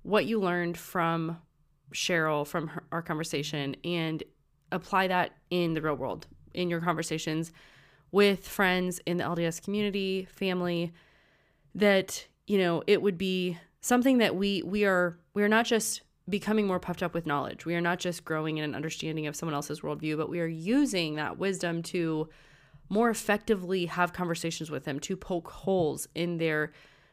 what 0.00 0.24
you 0.24 0.40
learned 0.40 0.78
from 0.78 1.36
Cheryl, 1.92 2.46
from 2.46 2.68
her, 2.68 2.84
our 2.90 3.02
conversation, 3.02 3.76
and 3.84 4.22
apply 4.72 5.08
that 5.08 5.32
in 5.50 5.74
the 5.74 5.82
real 5.82 5.96
world, 5.96 6.26
in 6.54 6.70
your 6.70 6.80
conversations 6.80 7.52
with 8.12 8.48
friends 8.48 8.98
in 9.04 9.18
the 9.18 9.24
LDS 9.24 9.62
community, 9.62 10.26
family, 10.32 10.94
that, 11.74 12.26
you 12.46 12.56
know, 12.56 12.82
it 12.86 13.02
would 13.02 13.18
be 13.18 13.58
something 13.82 14.16
that 14.18 14.36
we 14.36 14.62
we 14.62 14.86
are 14.86 15.18
we 15.34 15.42
are 15.42 15.50
not 15.50 15.66
just 15.66 16.00
becoming 16.28 16.66
more 16.66 16.80
puffed 16.80 17.02
up 17.02 17.14
with 17.14 17.26
knowledge. 17.26 17.64
We 17.64 17.74
are 17.74 17.80
not 17.80 17.98
just 17.98 18.24
growing 18.24 18.58
in 18.58 18.64
an 18.64 18.74
understanding 18.74 19.26
of 19.26 19.36
someone 19.36 19.54
else's 19.54 19.80
worldview, 19.80 20.16
but 20.16 20.28
we 20.28 20.40
are 20.40 20.46
using 20.46 21.14
that 21.14 21.38
wisdom 21.38 21.82
to 21.84 22.28
more 22.88 23.10
effectively 23.10 23.86
have 23.86 24.12
conversations 24.12 24.70
with 24.70 24.84
them, 24.84 25.00
to 25.00 25.16
poke 25.16 25.50
holes 25.50 26.08
in 26.14 26.38
their 26.38 26.72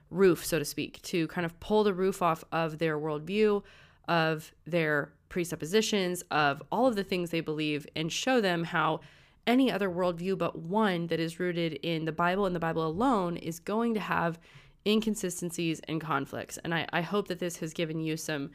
roof, 0.10 0.46
so 0.46 0.60
to 0.60 0.66
speak, 0.66 1.02
to 1.04 1.28
kind 1.28 1.46
of 1.46 1.60
pull 1.60 1.84
the 1.84 1.94
roof 1.94 2.22
off 2.22 2.44
of 2.52 2.78
their 2.78 2.98
worldview, 2.98 3.64
of 4.08 4.52
their 4.66 5.14
presuppositions, 5.30 6.24
of 6.30 6.62
all 6.72 6.88
of 6.88 6.96
the 6.96 7.04
things 7.04 7.30
they 7.30 7.42
believe, 7.42 7.88
and 7.96 8.12
show 8.12 8.40
them 8.40 8.64
how 8.64 9.00
any 9.46 9.72
other 9.72 9.90
worldview 9.90 10.38
but 10.38 10.58
one 10.58 11.08
that 11.08 11.20
is 11.20 11.40
rooted 11.40 11.74
in 11.84 12.06
the 12.06 12.12
Bible 12.12 12.46
and 12.46 12.56
the 12.56 12.60
Bible 12.60 12.86
alone 12.86 13.38
is 13.38 13.60
going 13.60 13.94
to 13.94 14.00
have 14.00 14.40
inconsistencies 14.86 15.82
and 15.88 16.00
conflicts. 16.00 16.58
And 16.64 16.74
I, 16.74 16.88
I 16.94 17.02
hope 17.02 17.28
that 17.28 17.40
this 17.40 17.58
has 17.58 17.74
given 17.74 18.00
you 18.00 18.16
some 18.18 18.52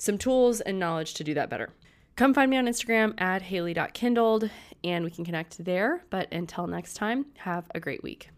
some 0.00 0.18
tools 0.18 0.60
and 0.60 0.78
knowledge 0.78 1.14
to 1.14 1.24
do 1.24 1.34
that 1.34 1.50
better. 1.50 1.70
Come 2.16 2.34
find 2.34 2.50
me 2.50 2.56
on 2.56 2.66
Instagram 2.66 3.18
at 3.20 3.42
haley.kindled 3.42 4.50
and 4.82 5.04
we 5.04 5.10
can 5.10 5.24
connect 5.24 5.64
there. 5.64 6.04
But 6.10 6.32
until 6.32 6.66
next 6.66 6.94
time, 6.94 7.26
have 7.38 7.70
a 7.74 7.80
great 7.80 8.02
week. 8.02 8.30